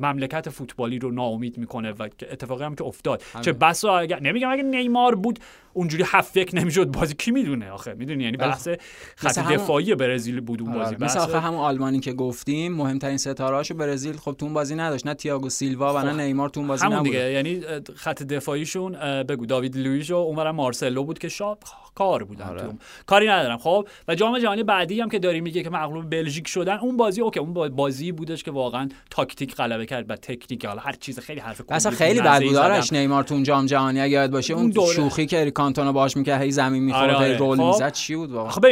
مملکت 0.00 0.50
فوتبالی 0.50 0.98
رو 0.98 1.10
ناامید 1.10 1.58
می‌کنه 1.58 1.92
و 1.92 2.02
اتفاقی 2.02 2.64
هم 2.64 2.74
که 2.74 2.84
افتاد. 2.84 3.22
همین. 3.32 3.42
چه 3.44 3.52
بسا 3.52 3.98
اگر 3.98 4.20
نمیگم 4.20 4.50
اگه 4.50 4.62
نیمار 4.62 5.14
بود 5.14 5.38
اونجوری 5.72 6.04
هفت 6.06 6.36
یک 6.36 6.50
نمی‌شد 6.54 6.86
بازی. 6.86 7.14
کی 7.14 7.30
می‌دونه 7.30 7.70
آخه؟ 7.70 7.94
می‌دونی؟ 7.94 8.24
یعنی 8.24 8.36
بحث 8.36 8.68
خط 9.16 9.38
دفاعی 9.38 9.94
برزیل 9.94 10.40
بود 10.40 10.62
اون 10.62 10.72
بازی. 10.72 10.96
مثلا 11.00 11.22
آخه 11.22 11.40
همون 11.40 11.60
آلمانی 11.60 12.00
که 12.00 12.12
گفتیم 12.12 12.72
مهمترین 12.72 13.16
ستارهاشو 13.16 13.74
برزیل 13.74 14.16
خب 14.16 14.36
تو 14.38 14.46
اون 14.46 14.54
بازی 14.54 14.74
نداشت. 14.74 15.06
نه 15.06 15.14
تییاگو 15.14 15.48
سیلوا 15.48 15.94
و 15.94 15.98
نه 15.98 16.24
نیمار 16.24 16.48
تو 16.48 16.60
اون 16.60 16.68
بازی 16.68 16.84
همون 16.84 16.98
نبود. 16.98 17.06
دیگه. 17.06 17.32
یعنی 17.32 17.62
خط 17.94 18.22
دفاعیشون 18.22 18.92
بگو 19.22 19.46
داوید 19.46 19.76
لوئیس 19.76 20.10
و 20.10 20.14
اونورا 20.14 20.52
مارسلو 20.52 21.04
بود 21.04 21.18
که 21.18 21.28
شاب 21.28 21.58
کار 21.94 22.24
بودن 22.24 22.44
آره. 22.44 22.60
تو 22.60 22.72
کاری 23.06 23.28
ندارم. 23.28 23.58
خب 23.58 23.88
و 24.08 24.14
جام 24.14 24.38
جهانی 24.38 24.62
بعدی 24.62 25.00
هم 25.00 25.08
که 25.08 25.18
داریم 25.18 25.42
میگه 25.42 25.62
که 25.62 25.70
مغلوب 25.70 26.10
بلژیک 26.10 26.48
شدن 26.48 26.78
اون 26.78 26.96
بازی 26.96 27.20
okay. 27.20 27.40
اون 27.40 27.52
بازی 27.68 28.12
بودش 28.12 28.42
که 28.42 28.50
واقعا 28.50 28.88
تاکتیک 29.10 29.54
غلبه 29.54 29.85
کرد 29.86 30.10
و 30.10 30.16
تکنیک 30.16 30.64
حالا 30.64 30.80
هر 30.80 30.92
چیز 30.92 31.18
خیلی 31.18 31.40
حرف 31.40 31.62
اصلا 31.68 31.92
خیلی 31.92 32.20
بد 32.20 32.42
بود 32.42 32.56
آرش 32.56 32.92
نیمار 32.92 33.22
تو 33.24 33.42
جام 33.42 33.66
جهانی 33.66 34.00
اگه 34.00 34.12
یاد 34.12 34.30
باشه. 34.30 34.54
اون, 34.54 34.72
اون 34.76 34.92
شوخی 34.92 35.26
که 35.26 35.50
کانتونا 35.50 35.92
باهاش 35.92 36.16
می‌کرد 36.16 36.42
هی 36.42 36.50
زمین 36.50 36.82
می‌خورد 36.82 37.10
آره 37.10 37.16
آره. 37.16 37.36
رول 37.36 37.56
خب. 37.56 37.62
می‌زد. 37.62 37.92
چی 37.92 38.16
بود 38.16 38.30
واقعا؟ 38.30 38.50
خب 38.50 38.64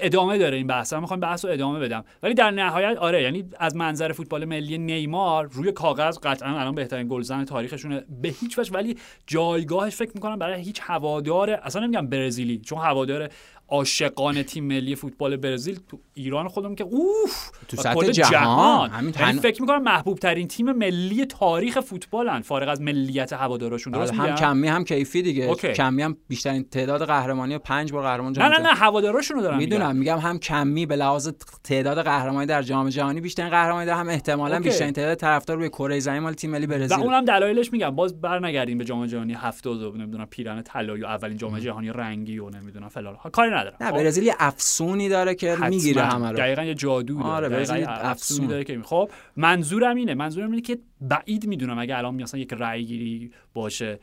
ادامه 0.00 0.38
داره 0.38 0.56
این 0.56 0.66
بحث. 0.66 0.92
من 0.92 1.00
می‌خوام 1.00 1.20
بحث 1.20 1.44
رو 1.44 1.50
ادامه 1.50 1.78
بدم. 1.78 2.04
ولی 2.22 2.34
در 2.34 2.50
نهایت 2.50 2.96
آره 2.96 3.22
یعنی 3.22 3.44
از 3.58 3.76
منظر 3.76 4.12
فوتبال 4.12 4.44
ملی 4.44 4.78
نیمار 4.78 5.48
روی 5.52 5.72
کاغذ 5.72 6.18
قطعا 6.22 6.58
الان 6.58 6.74
بهترین 6.74 7.08
گلزن 7.08 7.44
تاریخشونه. 7.44 8.04
به 8.22 8.28
هیچ 8.28 8.58
وجه 8.58 8.72
ولی 8.72 8.96
جایگاهش 9.26 9.96
فکر 9.96 10.10
می‌کنم 10.14 10.38
برای 10.38 10.62
هیچ 10.62 10.80
هوادار 10.82 11.50
اصلا 11.50 11.82
نمیگم 11.82 12.06
برزیلی 12.06 12.58
چون 12.58 12.78
هوادار 12.78 13.28
عاشقان 13.68 14.42
تیم 14.42 14.64
ملی 14.64 14.94
فوتبال 14.94 15.36
برزیل 15.36 15.80
تو 15.88 15.98
ایران 16.14 16.48
خودم 16.48 16.74
که 16.74 16.84
اوف 16.84 17.50
تو 17.68 17.76
سطح 17.76 18.10
جهان, 18.10 18.30
جهان. 18.30 18.90
همین 18.90 19.14
یعنی 19.20 19.38
فکر 19.38 19.62
می‌کنم 19.62 19.82
محبوب 19.82 20.18
ترین 20.18 20.48
تیم 20.48 20.72
ملی 20.72 21.24
تاریخ 21.26 21.80
فوتبالن. 21.80 22.40
فارغ 22.40 22.68
از 22.68 22.80
ملیت 22.80 23.32
هوادارشون 23.32 23.92
درست 23.92 24.14
هم 24.14 24.34
کمی 24.34 24.68
هم 24.68 24.84
کیفی 24.84 25.22
دیگه. 25.22 25.44
اوکی. 25.44 25.72
کمی 25.72 26.02
هم 26.02 26.16
بیشترین 26.28 26.64
تعداد 26.64 27.06
قهرمانی 27.06 27.58
پنج 27.58 27.92
بار 27.92 28.02
قهرمان 28.02 28.32
جام 28.32 28.44
نه 28.46 28.58
نه 28.58 28.62
نه 28.62 28.74
هواداراشون 28.74 29.36
رو 29.36 29.42
دارم 29.42 29.58
می‌دونم 29.58 29.96
میگم. 29.96 30.18
هم 30.18 30.38
کمی 30.38 30.86
به 30.86 30.96
لحاظ 30.96 31.28
تعداد 31.64 32.02
قهرمانی 32.02 32.46
در 32.46 32.62
جام 32.62 32.88
جهانی 32.88 33.20
بیشترین 33.20 33.50
قهرمانی 33.50 33.86
در 33.86 33.94
هم 33.94 34.08
احتمالاً 34.08 34.60
بیشترین 34.60 34.92
تعداد 34.92 35.14
طرفدار 35.14 35.56
روی 35.56 35.68
کره 35.68 36.00
زمین 36.00 36.20
مال 36.20 36.32
تیم 36.32 36.50
ملی 36.50 36.66
برزیل. 36.66 36.98
و 36.98 37.00
اونم 37.00 37.24
دلایلش 37.24 37.72
میگم. 37.72 37.90
باز 37.90 38.20
برنگردیم 38.20 38.78
به 38.78 38.84
جام 38.84 39.06
جهانی 39.06 39.34
70 39.34 39.82
و 39.82 39.92
نمی‌دونم 39.92 40.26
پیرن 40.26 40.62
طلایی 40.62 41.04
اولین 41.04 41.36
جام 41.36 41.58
جهانی 41.58 41.88
رنگی 41.88 42.38
و 42.38 42.50
نمی‌دونم 42.50 42.88
فلان. 42.88 43.16
کاری 43.32 43.50
ندارم. 43.60 43.76
نه 43.80 43.92
برزیل 43.92 44.24
یه 44.24 44.34
افسونی 44.38 45.08
داره 45.08 45.34
که 45.34 45.56
می‌گیره 45.68 46.02
همه 46.02 46.30
رو. 46.30 46.36
دقیقاً 46.36 46.62
یه 46.62 46.74
جادو 46.74 47.14
داره. 47.14 47.26
آره 47.26 47.48
برزیل 47.48 47.84
افسونی 47.88 48.46
داره 48.46 48.64
که 48.64 48.80
خب 48.82 49.10
منظورم 49.36 49.96
اینه. 49.96 50.14
منظورم 50.14 50.50
اینه 50.50 50.62
که 50.62 50.78
بعید 51.00 51.46
می‌دونم 51.46 51.78
اگه 51.78 51.98
الان 51.98 52.22
مثلا 52.22 52.40
یک 52.40 52.52
رأی 52.52 52.84
گیری 52.84 53.30
باشه 53.54 54.00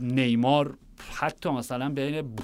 نیمار 0.00 0.78
حتی 1.14 1.50
مثلا 1.50 1.88
بین 1.88 2.36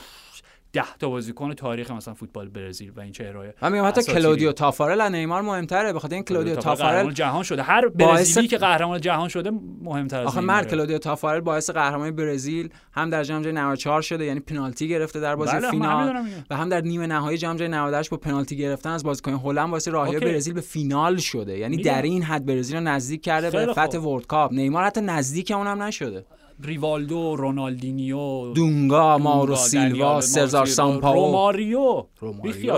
ده 0.72 0.96
تا 0.98 1.08
بازیکن 1.08 1.54
تاریخ 1.54 1.90
مثلا 1.90 2.14
فوتبال 2.14 2.48
برزیل 2.48 2.92
و 2.96 3.00
این 3.00 3.12
چهرهای 3.12 3.52
من 3.62 3.72
میگم 3.72 3.86
حتی. 3.86 4.02
کلودیو 4.02 4.52
تافارل 4.52 5.00
از 5.00 5.12
نیمار 5.12 5.42
مهمتره 5.42 5.92
بخاطر 5.92 6.14
این 6.14 6.24
کلودیو 6.24 6.54
تافارل 6.54 7.12
جهان 7.12 7.42
شده 7.42 7.62
هر 7.62 7.88
باعث- 7.88 7.92
برزیلی 7.96 8.48
که 8.48 8.58
قهرمان 8.58 9.00
جهان 9.00 9.28
شده 9.28 9.50
مهمتر 9.82 10.20
از 10.20 10.26
آخه. 10.26 10.40
مرد 10.40 10.70
کلودیو 10.70 10.98
تافارل 10.98 11.40
باعث 11.40 11.70
قهرمانی 11.70 12.10
برزیل 12.10 12.68
هم 12.92 13.10
در 13.10 13.24
جام 13.24 13.42
جهانی 13.42 13.58
94 13.58 14.02
شده 14.02 14.24
یعنی 14.24 14.40
پنالتی 14.40 14.88
گرفته 14.88 15.20
در 15.20 15.36
بازی 15.36 15.52
بله، 15.52 15.70
فینال. 15.70 16.26
و 16.50 16.56
هم 16.56 16.68
در 16.68 16.80
نیمه 16.80 17.06
نهایی 17.06 17.38
جام 17.38 17.56
جهانی 17.56 17.74
98 17.74 18.10
با 18.10 18.16
پنالتی 18.16 18.56
گرفتن 18.56 18.90
از 18.90 19.04
بازیکن 19.04 19.32
هلند 19.32 19.70
باعث 19.70 19.88
راهی. 19.88 20.18
برزیل 20.18 20.54
به 20.54 20.60
فینال 20.60 21.16
شده 21.16 21.58
یعنی. 21.58 21.76
در 21.76 22.02
این 22.02 22.22
حد 22.22 22.46
برزیل 22.46 22.76
رو 22.76 22.82
نزدیک 22.82 23.22
کرده 23.22 23.50
به 23.50 23.72
فتح. 23.72 23.98
World 23.98 24.26
Cup 24.26 24.52
نیمار 24.52 24.84
حتی 24.84 25.00
نزدیک 25.00 25.50
اونم 25.50 25.82
نشده 25.82 26.26
ریوالدو 26.64 27.36
رونالدینیو 27.36 28.52
دونگا 28.52 29.18
مائورو 29.18 29.56
سیلوا 29.56 30.20
سیلوا، 30.20 30.64
سامپاو 30.64 31.14
روماریو 31.14 32.04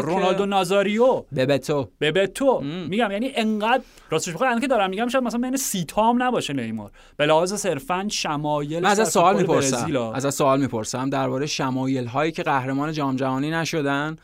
رونالدو 0.00 0.46
نازاریو 0.46 1.24
ببتو 1.36 1.88
ببتو. 2.00 2.60
میگم 2.60 3.10
یعنی 3.10 3.30
انقدر 3.34 3.82
راستش 4.10 4.32
بخوای 4.32 4.60
که 4.60 4.66
دارم 4.66 4.90
میگم 4.90 5.08
شاید 5.08 5.24
مثلا 5.24 5.40
بین 5.40 5.56
سی 5.56 5.84
تا 5.84 6.08
هم 6.08 6.22
نباشه 6.22 6.52
نیمار. 6.52 6.90
به 7.16 7.26
لحاظ 7.26 7.54
صرفا 7.54 8.06
شمایل 8.10 8.82
من 8.82 8.90
از 8.90 9.08
سوال 9.08 9.36
می‌پرسم. 9.36 10.12
از 10.14 10.34
سوال 10.34 10.60
می‌پرسم. 10.60 11.10
درباره 11.10 11.46
شمایل 11.46 12.06
هایی 12.06 12.32
که 12.32 12.42
قهرمان 12.42 12.92
جام 12.92 13.16
جهانی 13.16 13.50
نشدن 13.50 14.16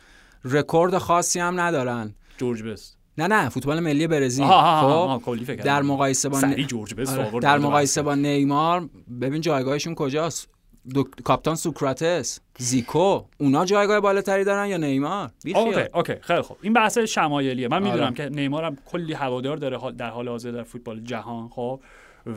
رکورد 0.44 0.98
خاصی 0.98 1.40
هم 1.40 1.60
ندارن. 1.60 2.14
جورج 2.38 2.62
بست. 2.62 3.03
نه 3.18 3.26
نه 3.26 3.48
فوتبال 3.48 3.80
ملی 3.80 4.06
برزیل 4.06 4.46
خب 4.46 5.54
در. 5.64 5.82
مقایسه 5.82 6.28
با 6.28 6.40
جورج 6.40 7.10
آره، 7.10 7.40
در 7.40 7.58
مقایسه. 7.58 8.02
با 8.02 8.14
نیمار 8.14 8.88
ببین 9.20 9.40
جایگاهشون 9.40 9.94
کجاست 9.94 10.48
دو... 10.94 11.04
captain 11.24 11.54
سوکراتس 11.54 12.40
زیکو 12.58 13.22
اونا 13.38 13.64
جایگاه 13.64 14.00
بالاتری 14.00 14.44
دارن 14.44 14.68
یا 14.68 14.76
نیمار. 14.76 15.30
okay 15.54 15.80
okay 15.94 16.14
خیلی 16.20 16.42
خوب 16.42 16.56
این 16.62 16.72
بحث 16.72 16.98
شمایلیه 16.98 17.68
من 17.68 17.82
می‌دونم 17.82 18.02
آره. 18.02 18.14
که 18.14 18.28
نیمار 18.28 18.64
هم 18.64 18.76
کلی 18.86 19.12
هوادار 19.12 19.56
داره 19.56 19.92
در 19.92 20.10
حال 20.10 20.28
حاضر 20.28 20.50
در 20.50 20.62
فوتبال 20.62 21.00
جهان 21.00 21.48
خب 21.48 21.80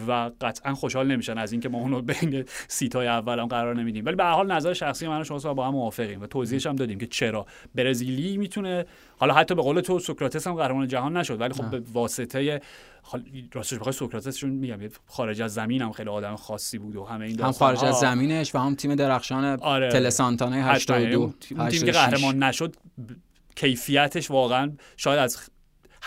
و 0.07 0.31
قطعا 0.41 0.73
خوشحال 0.73 1.07
نمیشن 1.07 1.37
از 1.37 1.51
اینکه 1.51 1.69
ما 1.69 1.77
اونو 1.77 2.01
بین 2.01 2.45
سی 2.67 2.87
تای 2.87 3.07
اول 3.07 3.39
هم 3.39 3.45
قرار 3.47 3.75
نمیدیم 3.75 4.05
ولی 4.05 4.15
به 4.15 4.23
هر 4.23 4.31
حال 4.31 4.51
نظر 4.51 4.73
شخصی 4.73 5.07
من 5.07 5.21
و 5.21 5.23
شما 5.23 5.53
با 5.53 5.67
هم 5.67 5.73
موافقیم 5.73 6.21
و 6.21 6.27
توضیحش 6.27 6.67
هم 6.67 6.75
دادیم 6.75 6.97
که 6.99 7.07
چرا 7.07 7.45
برزیلی 7.75 8.37
می‌تونه 8.37 8.85
حالا 9.17 9.33
حتی 9.33 9.55
به 9.55 9.61
قول 9.61 9.81
تو 9.81 9.99
سوکراتس 9.99 10.47
هم 10.47 10.53
قهرمان 10.53 10.87
جهان 10.87 11.17
نشد 11.17 11.41
ولی 11.41 11.53
خب 11.53 11.69
به 11.69 11.81
واسطه 11.93 12.61
حال- 13.01 13.23
راستش 13.53 13.77
بخوای 13.77 13.93
سوکراتس 13.93 14.37
چون 14.37 14.49
میگم 14.49 14.77
خارج 15.05 15.41
از 15.41 15.53
زمین 15.53 15.81
هم 15.81 15.91
خیلی 15.91 16.09
آدم 16.09 16.35
خاصی 16.35 16.77
بود 16.77 16.95
و 16.95 17.05
همه 17.05 17.25
این 17.25 17.39
هم 17.41 17.51
خارج 17.51 17.85
از. 17.85 17.95
زمینش 17.99 18.55
و 18.55 18.57
هم 18.59 18.75
تیم 18.75 18.95
درخشان 18.95 19.45
آره. 19.45 19.91
تل 19.91 20.09
سانتانای 20.09 20.59
حتما. 20.59 20.73
82 20.75 21.19
اون 21.21 21.33
تیم- 21.39 21.57
که 21.57 21.63
86. 21.63 21.95
قهرمان 21.97 22.43
نشد 22.43 22.75
کیفیتش 23.55 24.31
واقعا 24.31 24.71
شاید 24.97 25.19
از 25.19 25.49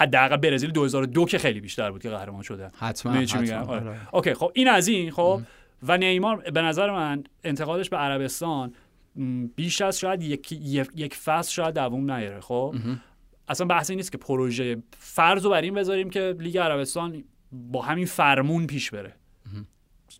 حداقل 0.00 0.36
برزیل 0.36 0.70
2002 0.70 1.24
که 1.24 1.38
خیلی 1.38 1.60
بیشتر 1.60 1.90
بود 1.90 2.02
که 2.02 2.10
قهرمان 2.10 2.42
شدن 2.42 2.70
حتما 2.78 3.24
چی 3.24 3.36
حتما. 3.36 3.40
میگم 3.40 3.70
آره. 3.70 3.88
آره. 3.88 4.14
اوکی 4.14 4.34
خب 4.34 4.52
این 4.54 4.68
از 4.68 4.88
این 4.88 5.10
خب 5.10 5.40
و 5.82 5.98
نیمار 5.98 6.36
به 6.36 6.62
نظر 6.62 6.90
من 6.90 7.24
انتقالش 7.44 7.88
به 7.88 7.96
عربستان 7.96 8.74
بیش 9.56 9.80
از 9.80 9.98
شاید 9.98 10.22
یک, 10.22 10.52
یک, 10.94 11.14
فصل 11.14 11.52
شاید 11.52 11.74
دووم 11.74 12.10
نیاره 12.10 12.40
خب 12.40 12.74
اصلا 13.48 13.66
بحثی 13.66 13.96
نیست 13.96 14.12
که 14.12 14.18
پروژه 14.18 14.82
فرض 14.98 15.44
رو 15.44 15.50
بر 15.50 15.60
این 15.60 15.74
بذاریم 15.74 16.10
که 16.10 16.36
لیگ 16.38 16.58
عربستان 16.58 17.24
با 17.52 17.82
همین 17.82 18.06
فرمون 18.06 18.66
پیش 18.66 18.90
بره 18.90 19.14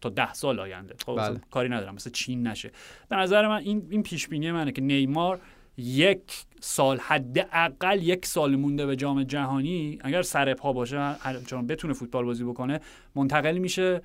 تا 0.01 0.09
ده 0.09 0.33
سال 0.33 0.61
آینده 0.61 0.95
خب 1.07 1.17
بله. 1.17 1.41
کاری 1.51 1.69
ندارم 1.69 1.95
مثل 1.95 2.11
چین 2.11 2.47
نشه 2.47 2.71
به 3.09 3.17
نظر 3.17 3.49
من 3.49 3.57
این 3.57 3.87
این 3.91 4.03
پیش 4.03 4.29
بینی 4.29 4.53
منه 4.53 4.73
که 4.73 4.83
نیمار 4.83 5.41
یک 5.77 6.23
سال 6.61 6.99
حداقل 6.99 8.03
یک 8.03 8.27
سال 8.27 8.57
مونده 8.57 8.87
به 8.87 8.97
جام 8.97 9.23
جهانی. 9.23 9.99
اگر 10.01 10.23
سر 10.23 10.55
پا 10.55 10.73
باشه 10.73 11.17
چون 11.47 11.67
بتونه 11.67 11.95
فوتبال 11.95 12.25
بازی 12.25 12.45
بکنه 12.45 12.81
منتقل 13.15 13.59
میشه 13.59 14.03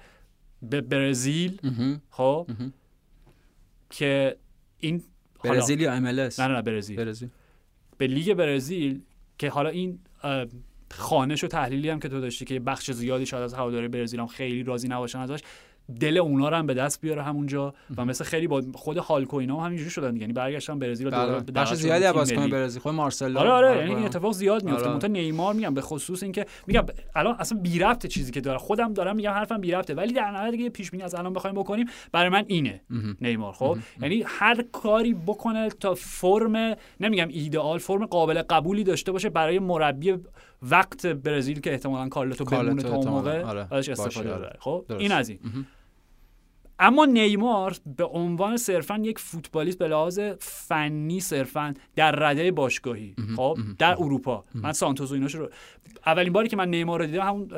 به 0.62 0.82
برزیل. 0.82 1.60
خب. 2.10 2.48
که 3.90 4.38
این 4.80 5.04
برزیل 5.44 5.82
یا 5.82 5.94
ام 5.94 6.08
نه 6.08 6.30
نه 6.40 6.62
برزیل. 6.62 6.98
برزیل. 6.98 7.30
به 7.98 8.08
لیگ 8.08 8.34
برزیل 8.34 9.02
که 9.38 9.50
حالا 9.50 9.70
این 9.70 10.00
خانش 10.92 11.44
و 11.44 11.48
تحلیلی 11.48 11.90
هم 11.90 12.00
که 12.00 12.10
تو 12.10 12.22
داشتی 12.22 12.46
که 12.46 12.60
بخش 12.60 12.92
زیادی 12.92 13.26
شاید 13.26 13.44
از 13.44 13.54
هواداری 13.54 13.88
برزیل 13.88 14.20
هم 14.20 14.28
خیلی 14.28 14.64
راضی 14.64 14.88
نباشن 14.88 15.20
ازش 15.20 15.40
دل 16.00 16.18
اونا 16.18 16.50
رو 16.50 16.56
هم 16.56 16.68
به 16.68 16.74
دست 16.74 17.02
بیاره 17.02 17.24
همونجا 17.24 17.74
و 17.98 18.06
مثل 18.06 18.24
خیلی 18.24 18.48
با 18.48 18.64
خود 18.74 18.98
هالکو 18.98 19.38
اینا 19.38 19.58
هم 19.58 19.66
همینجوری 19.66 19.90
شدن. 19.90 20.18
یعنی 20.18 20.34
برگشتن 20.34 20.80
برزیل 20.80 21.08
و 21.08 21.12
بله. 21.12 21.40
بخش 21.40 21.74
زیادی 21.74 22.12
بازیکن 22.12 22.42
ملی. 22.42 22.52
برزیل. 22.52 22.82
خود 22.82 22.94
مارسلو. 22.94 23.40
آره 23.40 23.50
آره 23.50 23.78
یعنی 23.78 23.96
این 23.96 24.06
اتفاق 24.06 24.34
زیاد 24.34 24.64
میفته. 24.64 24.90
آره. 24.90 25.08
نیمار 25.08 25.54
میگم 25.54 25.74
به 25.74 25.82
خصوص 25.82 26.24
اینکه 26.24 26.46
میگم 26.68 26.86
الان 27.16 27.36
اصلا 27.40 27.60
بی 27.60 27.80
ربط 27.80 28.06
چیزی 28.06 28.32
که 28.32 28.42
داره. 28.42 28.58
خودم 28.58 28.94
دارم 28.94 29.16
میگم 29.16 29.32
حرفم 29.32 29.62
بی 29.62 29.72
ربطه 29.72 29.94
ولی 29.94 30.14
در 30.14 30.32
نهایت 30.32 30.52
دیگه 30.52 30.70
پیش 30.70 30.92
بینی 30.92 31.04
از 31.04 31.16
الان 31.16 31.34
بخوایم 31.34 31.56
بکنیم 31.56 31.88
برای 32.12 32.30
من 32.30 32.44
اینه 32.48 32.82
نیمار 33.22 33.54
خب؟ 33.54 33.78
یعنی 34.02 34.24
هر 34.28 34.64
کاری 34.72 35.14
بکنه 35.14 35.70
تا 35.70 35.94
فرم 35.94 36.76
نمیگم 37.00 37.28
ایدئال 37.28 37.78
فرم 37.78 38.06
قابل 38.06 38.42
قبولی 38.42 38.84
داشته 38.84 39.12
باشه 39.12 39.30
برای 39.30 39.60
مربی 39.60 40.16
وقت 40.62 41.06
برزیل 41.06 41.60
که 41.60 41.72
احتمالاً 41.72 42.10
کارلتو 42.10 42.46
بمونه 42.46 42.84
تا 42.84 42.96
اون 42.96 43.08
موقع 43.08 43.44
آره. 43.44 43.68
ازش 43.74 43.90
باشه، 43.90 43.92
استفاده 43.92 44.30
آره. 44.34 44.40
ببره 44.40 44.58
خب 44.60 44.86
درست. 44.90 45.02
این 45.02 45.12
از 45.12 45.30
این. 45.30 45.40
اما 46.80 47.06
نیمار 47.06 47.76
به 47.98 48.06
عنوان 48.06 48.58
صرفا 48.58 48.98
یک 48.98 49.20
فوتبالیست 49.20 49.78
به 49.78 49.88
لحاظ 49.88 50.20
فنی 50.40 51.20
صرفا 51.20 51.74
در 51.96 52.12
رده 52.12 52.52
باشگاهی 52.52 53.16
خب 53.36 53.58
در 53.78 53.96
اروپا. 54.00 54.44
من 54.54 54.72
سانتوس 54.72 55.12
و 55.12 55.14
ایناشو 55.14 55.40
رو 55.40 55.50
اولین 56.06 56.34
باری 56.34 56.50
که 56.50 56.58
من 56.58 56.70
نیمار 56.70 57.00
رو 57.00 57.06
دیدم 57.06 57.22
همون 57.22 57.50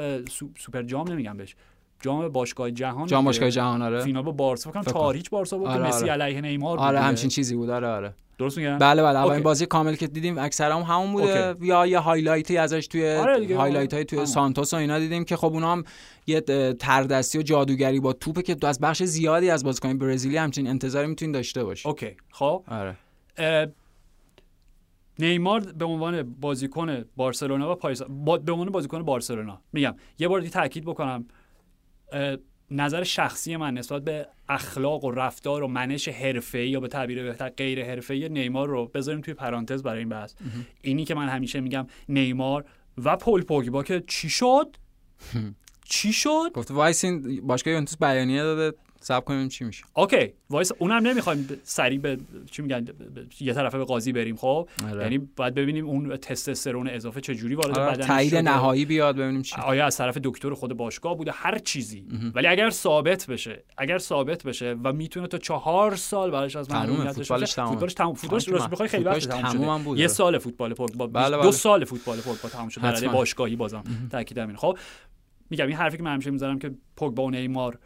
سوپر 0.58 0.82
جام 0.82 1.12
نمیگم 1.12 1.38
بهش. 1.38 1.56
جام 2.02 2.28
باشگاه 2.28 2.72
جهان 2.72 3.08
جام 3.08 3.26
باشگاه 3.26 3.50
جهان 3.50 3.82
آره. 3.82 4.02
فینال 4.02 4.24
با 4.24 4.32
بارسا 4.32 4.72
فکر 4.72 4.92
کنم 4.92 5.16
هیچ 5.16 5.30
بارسا 5.30 5.58
بود 5.58 5.68
که 5.68 5.74
آره، 5.74 5.88
مسی 5.88 6.10
آره. 6.10 6.24
علیه 6.24 6.42
نیمار 6.42 6.78
بود 6.78 6.86
آره. 6.86 7.00
همچین 7.00 7.30
چیزی 7.30 7.56
بود 7.56 7.70
آره 7.70 7.88
آره. 7.88 8.14
درست 8.38 8.58
میگم؟ 8.58 8.78
بله 8.78 9.04
بله. 9.04 9.18
اولین 9.18 9.32
okay. 9.32 9.44
بازی 9.44 9.66
کامل 9.66 9.96
که 9.96 10.08
دیدیم 10.08 10.38
اکثرا 10.38 10.76
هم 10.76 10.96
همون 10.96 11.12
بوده. 11.12 11.56
یا 11.62 11.86
یه 11.86 12.00
highlight 12.00 12.52
ی 12.52 12.58
ازش 12.58 12.88
توی 12.88 13.10
آره 13.10 13.58
highlight 13.58 13.94
های 13.94 14.06
توی 14.06 14.18
همون. 14.18 14.26
سانتوس 14.26 14.74
و 14.74 14.78
اینا 14.78 15.00
دیدیم 15.00 15.26
که 15.26 15.36
خب 15.36 15.54
اونا 15.54 15.72
هم 15.72 15.84
یه 16.28 16.42
تردستی 16.80 17.38
و 17.38 17.42
جادوگری 17.42 18.00
با 18.00 18.14
توپه 18.14 18.42
که 18.42 18.68
از 18.68 18.80
بخش 18.80 19.04
زیادی 19.04 19.50
از 19.50 19.64
بازیکن 19.64 19.98
برزیلی 19.98 20.38
همچین 20.38 20.68
انتظاری 20.68 21.08
می‌تونین 21.08 21.32
داشته 21.32 21.64
باشی. 21.64 21.90
okay. 21.90 22.16
خب. 22.32 22.64
آره. 22.68 22.98
نیمار 25.20 25.60
به 25.60 25.86
عنوان 25.86 26.36
بازیکن 26.42 27.06
بارسلونا 27.16 27.72
و 27.72 27.76
پاریس 27.76 28.02
با 28.02 28.38
به 28.38 28.52
عنوان 28.52 28.70
بازیکن 28.70 29.04
بارسلونا. 29.04 29.62
میگم 29.74 29.96
یه 30.20 30.28
بار 30.28 30.40
دیگه 30.40 30.52
تاکید 30.52 30.86
بکنم. 30.86 31.26
نظر 32.72 33.04
شخصی 33.04 33.56
من 33.56 33.74
نسبت 33.74 34.04
به 34.04 34.28
اخلاق 34.50 35.04
و 35.04 35.12
رفتار 35.12 35.64
و 35.64 35.68
منش 35.68 36.08
حرفه‌ای 36.08 36.70
یا 36.70 36.80
به 36.80 36.88
تعبیر 36.88 37.24
بهتر 37.24 37.50
غیر 37.50 37.86
حرفه‌ای 37.86 38.30
نیمار 38.30 38.68
رو 38.68 38.86
بذاریم 38.86 39.22
توی 39.22 39.34
پرانتز 39.34 39.84
برای 39.84 40.00
این 40.00 40.10
بحث. 40.10 40.34
اینی 40.82 41.06
که 41.06 41.16
من 41.16 41.30
همیشه 41.30 41.60
میگم 41.60 41.88
نیمار 42.10 42.66
و 42.98 43.18
پل 43.18 43.42
پوگبا 43.42 43.84
که 43.84 44.04
چی 44.08 44.30
شد؟ 44.30 44.76
چی 45.86 46.14
شد؟ 46.14 46.52
گفت 46.54 46.72
وایسین 46.72 47.42
باشگاه 47.48 47.72
یوونتوس 47.72 47.98
بیانیه 47.98 48.44
داده. 48.44 48.78
صبر 49.08 49.26
کنیم 49.26 49.48
چی 49.48 49.64
میشه 49.64 49.84
اوکی، 49.94 50.34
وایسا 50.50 50.72
اونم 50.80 51.08
نمی‌خوایم 51.08 51.50
سریع 51.64 52.00
به 52.00 52.18
چی 52.52 52.62
میگن 52.62 52.86
یه 53.40 53.54
طرفه 53.54 53.78
به 53.78 53.84
قاضی 53.86 54.12
بریم 54.12 54.36
خب 54.36 54.70
آره. 54.92 55.04
یعنی 55.04 55.18
باید 55.18 55.54
ببینیم 55.54 55.86
اون 55.86 56.18
تستوسترون 56.18 56.90
اضافه 56.90 57.22
چه 57.22 57.36
جوری 57.36 57.56
وارد 57.56 57.80
آره، 57.80 57.92
بدنش 57.92 58.08
تایید. 58.08 58.36
نهایی 58.36 58.86
بیاد 58.86 59.16
ببینیم 59.16 59.42
چی 59.42 59.56
آیا 59.62 59.86
از 59.86 59.98
طرف 59.98 60.18
دکتر 60.24 60.54
خود 60.54 60.74
باشگاه 60.74 61.18
بوده 61.18 61.32
هر 61.32 61.58
چیزی 61.58 62.06
ولی 62.36 62.48
اگر 62.48 62.70
ثابت 62.70 63.28
بشه 63.28 63.64
اگر 63.78 63.98
ثابت 63.98 64.44
بشه 64.44 64.76
و 64.84 64.94
می‌تونه 64.94 65.28
تا 65.28 65.38
چهار 65.38 65.96
سال 65.96 66.32
براش 66.32 66.56
از 66.56 66.68
تمومه، 66.68 66.88
محرومیت 66.88 67.06
داشته 67.06 67.24
فوتبالش 67.24 67.54
تمومه. 67.54 67.72
فوتبالش 67.72 67.94
تموم 67.94 68.14
فوتبالش. 68.14 68.50
راست 68.50 68.70
بخوای 68.70 68.90
خیلی 68.90 69.04
وقت 69.04 69.20
شده 69.20 69.78
بود، 69.78 70.00
یه. 70.00 70.08
سال 70.08 70.38
فوتبال 70.38 70.74
پوگبا 70.74 71.08
بله، 71.08 71.38
دو 71.38 71.42
بله. 71.42 71.52
سال 71.52 71.86
فوتبال 71.86 72.18
پوگبا 72.18 72.50
تموم 72.50 72.70
شده. 72.70 73.08
باشگاهی 73.08 73.56
بازم 73.56 73.84
تاکیدم 74.12 74.48
اینه 74.48 74.58
خب 74.58 74.78
میگم 75.50 75.68
این 75.68 75.76
حرفی 75.76 75.98
که 75.98 76.04
من 76.04 76.14
همیشه 76.14 76.32
می‌ذارم 76.32 76.60
که 76.60 76.72
پوگبا 76.96 77.24
و 77.24 77.32
نیمار 77.32 77.80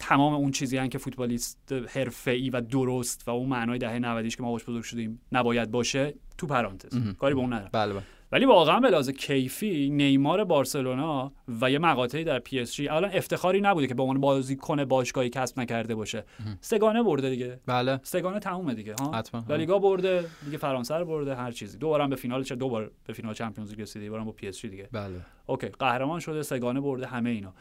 تمام 0.00 0.34
اون 0.34 0.50
چیزی 0.50 0.76
هن 0.76 0.88
که 0.88 0.98
فوتبالیست 0.98 1.74
حرفه‌ای 1.88 2.50
و 2.50 2.60
درست 2.60 3.28
و 3.28 3.30
اون 3.30 3.48
معنای 3.48 3.78
دهه 3.78 3.98
90 3.98 4.28
که 4.28 4.42
ما 4.42 4.50
باش 4.50 4.64
بزرگ 4.64 4.82
شدیم 4.82 5.20
نباید 5.32 5.70
باشه 5.70 6.14
تو 6.38 6.46
پرانتز. 6.46 7.14
کاری 7.18 7.34
به 7.34 7.40
اون 7.40 7.52
ندارم. 7.52 7.70
بله 7.72 7.92
بله. 7.92 8.02
ولی 8.32 8.44
واقعا 8.44 8.80
به 8.80 8.90
لحاظ 8.90 9.10
کیفی 9.10 9.90
نیمار 9.90 10.44
بارسلونا 10.44 11.32
و 11.60 11.70
یه 11.70 11.78
مقاطعی 11.78 12.24
در 12.24 12.38
پی 12.38 12.60
اس 12.60 12.74
جی 12.74 12.88
اولا 12.88 13.08
افتخاری 13.08 13.60
نبوده 13.60 13.86
که 13.86 13.94
به 13.94 14.02
عنوان 14.02 14.20
بازیکن 14.20 14.84
باشگاهی 14.84 15.28
کسب 15.28 15.60
نکرده 15.60 15.94
باشه. 15.94 16.24
سه‌گانه 16.60 17.02
برده 17.02 17.30
دیگه. 17.30 17.60
بله. 17.66 18.00
سه‌گانه 18.02 18.38
تمومه 18.38 18.74
دیگه 18.74 18.94
ها. 19.00 19.22
لالیگا 19.48 19.78
برده 19.78 20.24
دیگه 20.44 20.58
فرانسه 20.58 20.94
رو 20.94 21.04
برده 21.04 21.34
هر 21.34 21.50
چیزی. 21.50 21.78
دو 21.78 21.88
بارم 21.88 22.10
به 22.10 22.16
فینال 22.16 22.42
چه 22.42 22.54
دو 22.54 22.68
بار 22.68 22.90
به 23.06 23.12
فینال 23.12 23.34
چمپیونز 23.34 23.70
لیگ 23.70 23.80
رسیده 23.80 24.10
بارم 24.10 24.24
با 24.24 24.32
پی 24.32 24.48
اس 24.48 24.58
جی 24.58 24.68
دیگه. 24.68 24.88
بله. 24.92 25.20
اوکی. 25.46 25.68
قهرمان 25.68 26.20
شده 26.20 26.42
سه‌گانه 26.42 26.80
برده 26.80 27.06
همه 27.06 27.30
اینا. 27.30 27.54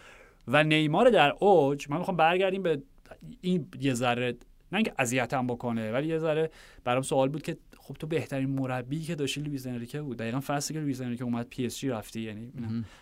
و 0.49 0.63
نیمار 0.63 1.09
در 1.09 1.33
اوج 1.39 1.89
من 1.89 1.97
می‌خوام 1.97 2.17
برگردیم 2.17 2.63
به 2.63 2.81
این 3.41 3.67
یه 3.81 3.93
ذره 3.93 4.37
نه 4.71 4.77
اینکه 4.77 4.93
اذیتم 4.97 5.47
بکنه 5.47 5.91
ولی 5.91 6.07
یه 6.07 6.17
ذره 6.17 6.51
برام 6.83 7.01
سوال 7.01 7.29
بود 7.29 7.41
که 7.41 7.57
خب 7.77 7.93
تو 7.93 8.07
بهترین 8.07 8.49
مربی 8.49 9.01
که 9.01 9.15
داشتی 9.15 9.41
لوئیس 9.41 9.67
انریکه 9.67 10.01
بود. 10.01 10.17
دقیقا 10.17 10.39
فصلی 10.39 10.73
که 10.73 10.81
لوئیس 10.81 11.01
انریکه 11.01 11.23
اومد 11.23 11.47
پی 11.49 11.65
اس 11.65 11.77
جی 11.77 11.89
رفتی 11.89 12.21
یعنی. 12.21 12.51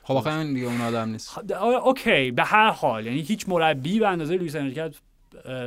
خب 0.03 0.13
آخه 0.13 0.33
این 0.33 0.53
دیگه 0.53 0.65
اون 0.67 0.81
آدم 0.81 1.09
نیست. 1.09 1.29
خب، 1.29 1.51
اوکی 1.85 2.31
به 2.31 2.43
هر 2.43 2.69
حال 2.69 3.05
یعنی 3.05 3.21
هیچ 3.21 3.49
مربی 3.49 3.99
به 3.99 4.07
اندازه 4.07 4.35
لوئیس 4.35 4.55
انریکه 4.55 4.91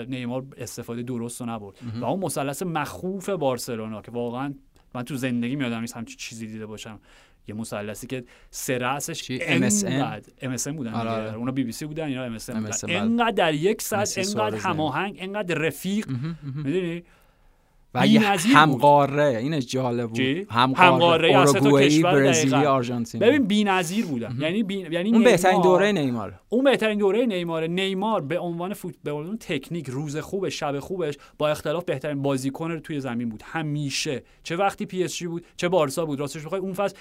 نیمار 0.09 0.44
استفاده 0.57 1.02
درست 1.02 1.40
رو 1.40 1.47
نبرد. 1.47 1.74
و 2.01 2.05
اون 2.05 2.20
مثلث 2.20 2.62
مخوف 2.62 3.28
بارسلونا 3.28 4.02
که 4.02 4.11
واقعا 4.11 4.55
من 4.94 5.02
تو 5.02 5.16
زندگی 5.16 5.57
یادم 5.57 5.81
نیست 5.81 5.97
همچین 5.97 6.16
چیزی 6.16 6.47
دیده 6.47 6.66
باشم. 6.66 7.01
یه 7.51 7.56
مثلثی 7.56 8.06
که 8.06 8.24
سه 8.51 8.78
رأسش 8.78 9.22
چی؟ 9.22 9.39
انقدر 9.43 10.56
MSN 10.56 10.68
بودن 10.68 10.94
آره،. 10.94 11.10
آره. 11.10 11.35
اونا 11.35 11.52
بی 11.52 11.64
بی 11.64 11.72
سی 11.72 11.85
بودن 11.85 12.05
اینا 12.05 12.39
MSN 12.39 12.51
بودن. 12.51 12.70
MSN 12.72 12.85
بله. 12.85 12.97
انقدر 12.97 13.31
در 13.31 13.55
یک 13.55 13.82
ساعت 13.82 14.18
انقدر 14.18 14.56
هماهنگ 14.56 15.16
انقدر 15.20 15.55
رفیق. 15.55 16.06
می‌دونی؟ 16.64 17.02
و 17.94 18.01
هم 18.01 18.70
بود. 18.70 18.81
قاره 18.81 19.24
اینش 19.24 19.66
جالب؟ 19.66 20.09
بود. 20.09 20.20
هم 20.20 20.74
همقاره 20.77 21.39
اوروگوئه 21.39 21.89
کشور 21.89 22.12
برزیلی. 22.12 22.55
آرژانتین 22.55 23.20
ببین 23.20 23.47
بی‌نظیر 23.47 24.06
بودن. 24.06 24.36
یعنی 24.40 24.62
بی... 24.62 24.74
یعنی 24.90 25.12
اون 25.12 25.24
بهترین 25.24 25.55
نیمار- 25.55 25.64
دوره 25.64 25.93
نیمار. 25.93 26.40
اون 26.48 26.64
بهترین 26.64 26.98
دوره 26.98 27.27
نیمار 27.27 27.66
نیمار 27.66 28.20
به 28.20 28.39
عنوان 28.39 28.74
فوت 28.74 28.94
به 29.05 29.12
عنوان 29.12 29.39
تکنیک 29.39 29.86
روز 29.89 30.16
خوبش 30.16 30.60
شب 30.60 30.78
خوبش 30.78 31.14
با 31.39 31.48
اختلاف 31.48 31.85
بهترین 31.85 32.22
بازیکن 32.22 32.78
توی 32.78 33.01
زمین 33.01 33.28
بود. 33.28 33.43
همیشه. 33.44 34.22
چه 34.43 34.56
وقتی 34.56 34.86
پی 34.86 35.05
اس 35.05 35.16
جی 35.16 35.27
بود 35.27 35.44
چه 35.56 35.68
بارسا 35.68 36.06
بود. 36.06 36.20
راستش 36.20 36.44
بخوای 36.44 36.60
اون 36.60 36.72
فصل 36.72 36.97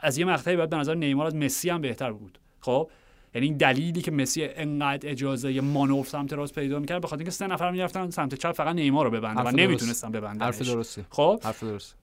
از 0.00 0.18
یه 0.18 0.24
مقطعی 0.24 0.56
بعد 0.56 0.70
به 0.70 0.76
نظر 0.76 0.94
نیمار 0.94 1.26
از 1.26 1.34
مسی 1.34 1.70
هم 1.70 1.80
بهتر 1.80 2.12
بود. 2.12 2.38
خب؟ 2.60 2.90
یعنی 3.34 3.54
دلیلی 3.54 4.02
که 4.02 4.10
مسی 4.10 4.44
انقدر 4.44 5.10
اجازه 5.10 5.60
مانور 5.60 6.04
سمت 6.04 6.32
راست 6.32 6.54
پیدا 6.54 6.78
می‌کرد 6.78 7.02
به 7.02 7.08
خاطر 7.08 7.20
اینکه 7.20 7.30
سه 7.30 7.46
نفر 7.46 7.70
می‌رفتن 7.70 8.10
سمت 8.10 8.34
چپ 8.34 8.52
فقط 8.52 8.74
نیمار 8.74 9.04
رو 9.04 9.10
ببندن 9.10 9.42
و. 9.42 9.50
نمی‌تونستن 9.50 10.12
ببندن 10.12 10.44
حرف 10.44 10.62
درستی. 10.62 11.04
خب؟ 11.10 11.40
حرف 11.44 11.62
درست. 11.62 11.96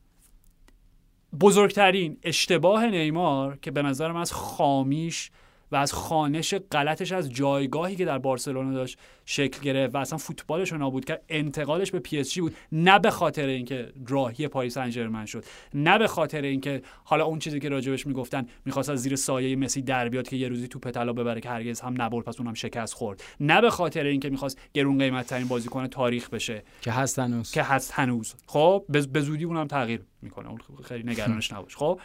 بزرگترین 1.40 2.18
اشتباه 2.24 2.86
نیمار 2.86 3.58
که 3.62 3.72
به 3.72 3.82
نظر 3.82 4.12
من 4.12 4.22
از 4.22 4.32
خامیش 4.34 5.32
و 5.74 5.76
از 5.76 5.94
خوانش 5.94 6.54
غلطش 6.54 7.12
از 7.12 7.32
جایگاهی 7.32 7.96
که 7.96 8.06
در 8.06 8.18
بارسلونا 8.18 8.74
داشت 8.74 8.98
شکل 9.26 9.62
گرفت 9.62 9.96
و 9.96 9.98
اصلا 9.98 10.18
فوتبالش 10.18 10.72
رو 10.72 10.78
نابود 10.78 11.06
کرد 11.06 11.24
انتقالش 11.30 11.92
به 11.92 12.00
پی 12.00 12.20
اس 12.20 12.32
جی 12.32 12.42
بود. 12.42 12.56
نه 12.72 13.00
به 13.00 13.12
خاطر 13.12 13.46
اینکه 13.46 13.94
راهی 14.08 14.48
پاریس 14.48 14.74
سن 14.74 15.26
شد 15.26 15.46
نه 15.74 15.98
به 15.98 16.08
خاطر 16.08 16.42
اینکه 16.42 16.82
حالا 17.04 17.26
اون 17.26 17.40
چیزی 17.40 17.60
که 17.60 17.70
راجبش 17.70 18.08
می‌گفتن 18.08 18.48
می‌خواست 18.66 18.90
از 18.90 19.02
زیر 19.02 19.16
سایه 19.16 19.56
مسی 19.56 19.82
در 19.82 20.10
بیاد 20.10 20.28
که 20.28 20.36
یه 20.36 20.48
روزی 20.48 20.68
توپ 20.68 20.92
طلا 20.92 21.14
ببره 21.14 21.42
که 21.42 21.50
هرگز 21.50 21.82
هم 21.82 22.02
نبرد 22.02 22.26
پس 22.26 22.40
اونم 22.40 22.54
شکست 22.54 22.94
خورد. 22.94 23.24
نه 23.40 23.62
به 23.62 23.70
خاطر 23.70 24.04
اینکه 24.04 24.30
می‌خواست 24.30 24.60
گرون 24.74 24.98
قیمت 24.98 25.28
ترین 25.28 25.48
بازیکن 25.48 25.88
تاریخ 25.88 26.30
بشه. 26.30 26.64
که 26.82 26.92
هست 26.92 27.20
هنوز. 27.20 27.52
که 27.52 27.64
هست 27.64 27.92
هنوز. 27.92 28.36
خب 28.48 28.86
به 28.90 29.22
زودی 29.22 29.44
اونم 29.44 29.68
تغییر 29.68 30.02
می‌کنه. 30.22 30.50
اون 30.50 30.60
خیلی 30.84 31.04
نگرانش 31.04 31.54
نباش. 31.54 31.76
خب 31.76 32.00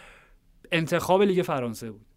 انتخاب 0.72 1.22
لیگ 1.22 1.42
فرانسه 1.42 1.90
بود. 1.90 2.07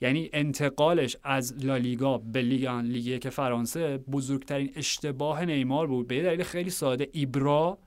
یعنی 0.00 0.30
انتقالش 0.32 1.16
از 1.22 1.64
لالیگا 1.64 2.18
به 2.18 2.42
لیگ 2.42 2.68
لیگ 2.68 3.06
یک 3.06 3.28
فرانسه 3.28 3.98
بزرگترین 3.98 4.72
اشتباه 4.76 5.44
نیمار 5.44 5.86
بود. 5.86 6.08
به 6.08 6.16
یه 6.16 6.22
دلیل 6.22 6.42
خیلی 6.42 6.70
ساده 6.70 7.08
ایبرا 7.12 7.78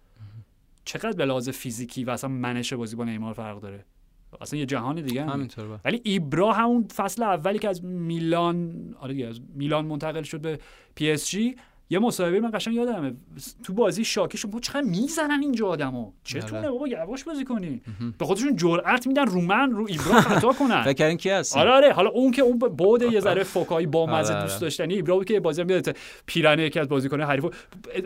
چقدر 0.85 1.11
به 1.11 1.25
لحاظ 1.25 1.49
فیزیکی 1.49 2.03
و 2.03 2.09
اصلا 2.09 2.29
منش 2.29 2.73
بازی 2.73 2.95
با 2.95 3.03
نیمار 3.03 3.33
فرق 3.33 3.59
داره؟ 3.59 3.85
اصلا 4.41 4.59
یه 4.59 4.65
جهان 4.65 5.01
دیگه 5.01 5.23
هم. 5.23 5.29
همینطور. 5.29 5.79
ولی 5.85 6.01
ایبرا 6.03 6.53
همون 6.53 6.87
فصل 6.95 7.23
اولی 7.23 7.59
که 7.59 7.69
از 7.69 7.83
میلان 7.85 8.75
آره 8.99 9.13
دیگه 9.13 9.27
از 9.27 9.41
میلان 9.55 9.85
منتقل 9.85 10.23
شد 10.23 10.41
به 10.41 10.59
پی 10.95 11.11
اس 11.11 11.29
جی. 11.29 11.55
یه 11.89 11.99
مصاحبه 11.99 12.39
من 12.39 12.51
قشنگ 12.53 12.73
یادمه. 12.75 13.13
تو 13.63 13.73
بازی 13.73 14.05
شاکیشون 14.05 14.51
بود 14.51 14.63
چقدر 14.63 14.81
می‌زنن 14.81 15.41
اینجا 15.41 15.67
آدمو. 15.67 16.11
چطوره 16.23 16.57
آره. 16.61 16.69
بابا 16.69 16.87
یواش 16.87 17.23
بازی 17.23 17.43
کنی؟ 17.43 17.81
به 18.17 18.25
خودشون 18.25 18.55
جرأت 18.55 19.07
میدن 19.07 19.25
رو 19.25 19.41
من 19.41 19.71
رو 19.71 19.85
ایبرا 19.89 20.21
خطا 20.21 20.53
کنن. 20.53 20.83
فکر 20.93 21.15
کی 21.15 21.29
هست 21.29 21.57
آره 21.57 21.71
آره. 21.71 21.93
حالا 21.93 22.09
اون 22.09 22.31
که 22.31 22.41
اون 22.41 22.59
بعد 22.59 23.01
یه 23.13 23.19
ذره 23.19 23.43
فوکایی 23.53 23.87
با 23.87 24.05
مزه 24.05 24.33
آره، 24.33 24.41
دوست 24.41 24.53
آره. 24.55 24.61
داشتنی 24.61 24.93
ایبرا 24.93 25.15
بود 25.15 25.25
که 25.25 25.39
بازی 25.39 25.61
هم 25.61 25.69
یادته 25.69 25.93
پیرنه 26.25 26.63
یکی 26.63 26.79
از 26.79 26.87
بازیکن 26.87 27.21
حریف 27.21 27.45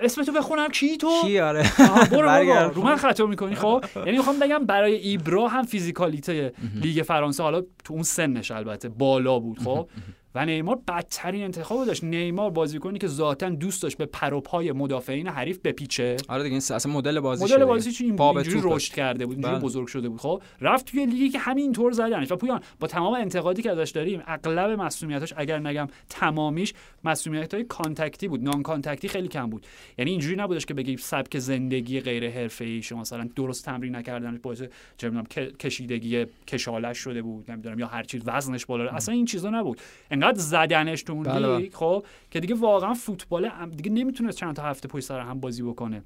اسم 0.02 0.24
تو 0.24 0.32
بخونم. 0.32 0.70
کی 0.70 0.98
تو؟ 0.98 1.10
کی؟ 1.22 1.40
آره. 1.40 1.64
برو. 2.12 2.30
رو 2.76 2.84
من 2.84 2.96
خطا 2.96 3.26
می‌کنی 3.26 3.56
خب؟ 3.56 3.84
یعنی 3.96 4.18
می‌خوام 4.18 4.40
بگم 4.40 4.66
برای 4.66 4.96
ایبرا 4.96 5.48
هم 5.48 5.64
فیزیکالیته 5.64 6.54
لیگ 6.82 7.04
فرانسه 7.04 7.44
حالا 7.44 7.62
تو 7.84 7.94
اون 7.94 8.04
سنش 8.04 8.52
البته 8.52 8.90
بالا 8.90 9.40
بود 9.40 9.60
خب؟ 9.60 9.88
و 10.36 10.46
نیمار 10.46 10.80
بدترین 10.88 11.44
انتخاب 11.44 11.86
داشت. 11.86 12.04
نیمار 12.04 12.52
بازیکنی 12.52 13.00
که 13.00 13.08
ذاتا 13.08 13.50
دوست 13.50 13.84
داشت 13.84 13.98
به 13.98 14.06
پر 14.06 14.32
و 14.32 14.45
پای 14.45 14.72
مدافعین 14.72 15.28
حریف 15.28 15.60
بپیچه. 15.60 16.18
آره 16.28 16.44
دیگه 16.44 16.54
این 16.54 16.76
اصلا 16.76 16.92
مدل 16.92 17.20
بازی 17.20 17.44
مدل 17.44 17.66
بازی 17.66 17.92
چی 17.92 18.04
اینجوری. 18.04 18.62
رشد 18.64 18.94
کرده 18.94 19.26
بود 19.26 19.36
اینجوری 19.36 19.56
بله. 19.56 19.64
بزرگ 19.64 19.88
شده 19.88 20.10
بود. 20.10 20.20
خب 20.20 20.42
رفت 20.62 20.86
توی 20.86 21.06
لیگی 21.06 21.30
که 21.30 21.40
همینطور 21.40 21.92
زدنش. 21.92 22.32
و 22.32 22.36
پویان 22.36 22.62
با 22.80 22.88
تمام 22.88 23.14
انتقادی 23.14 23.62
که 23.62 23.72
ازش 23.72 23.90
داریم 23.90 24.22
اغلب 24.28 24.80
مسئولیتاش 24.80 25.34
اگر 25.38 25.60
نگم 25.60 25.88
تمامیش 26.10 26.74
مسئولیت 27.04 27.54
های 27.54 27.64
contact 27.64 28.20
ی 28.20 28.28
بود. 28.28 28.44
non-contact 28.44 28.64
ی 28.64 29.08
خیلی 29.08 29.28
کم 29.28 29.50
بود. 29.50 29.66
یعنی 29.98 30.12
اینجوری 30.12 30.36
نبودش 30.36 30.66
که 30.66 30.74
بگی 30.74 30.98
سبک 30.98 31.40
زندگی 31.40 32.00
غیر 32.00 32.30
حرفه‌ای. 32.30 32.82
شما 32.82 33.02
مثلا 33.02 33.30
درست 33.36 33.66
تمرین 33.66 33.96
نکردنش 33.96 34.40
باعث 34.44 34.62
چه 34.98 35.12
کشیدگی 35.60 36.26
کشالش 36.48 36.98
شده 36.98 37.22
بود 37.22 37.52
نمی‌دونم 37.52 37.80
یا 37.80 37.88
هر 37.88 38.04
چیز 38.04 38.22
وزنش 38.26 38.66
بالا. 38.66 38.90
اصلا 38.90 39.16
این 39.16 39.26
چیزا 39.26 39.50
نبود. 39.50 39.82
انقدر 40.24 40.40
زدنش 40.40 41.04
تو 41.04 41.14
اون 41.14 41.24
بله، 41.24 41.48
بله. 41.48 41.58
لیگ 41.58 41.74
خب 41.74 42.06
که 42.32 42.40
دیگه 42.40 42.56
واقعا 42.56 42.94
فوتبال 42.94 43.52
دیگه 43.76 43.92
نمی‌تونست 43.92 44.38
چند 44.38 44.56
تا 44.56 44.64
هفته 44.64 44.88
پشت 44.88 45.06
سر 45.06 45.20
هم 45.20 45.40
بازی 45.40 45.64
بکنه. 45.64 46.04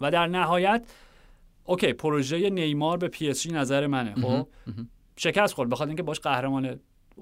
و 0.00 0.10
در 0.10 0.26
نهایت 0.26 0.86
اوکی 1.64 1.92
پروژه 1.92 2.50
نیمار 2.50 2.96
به 2.96 3.08
پی 3.08 3.28
اس 3.28 3.42
جی 3.42 3.52
نظر 3.52 3.86
منه 3.86 4.14
خب؟ 4.14 4.48
شکست 5.16 5.54
خورد. 5.54 5.70
بخاطر 5.70 5.88
اینکه 5.88 6.02
باش 6.02 6.20
قهرمان 6.20 6.80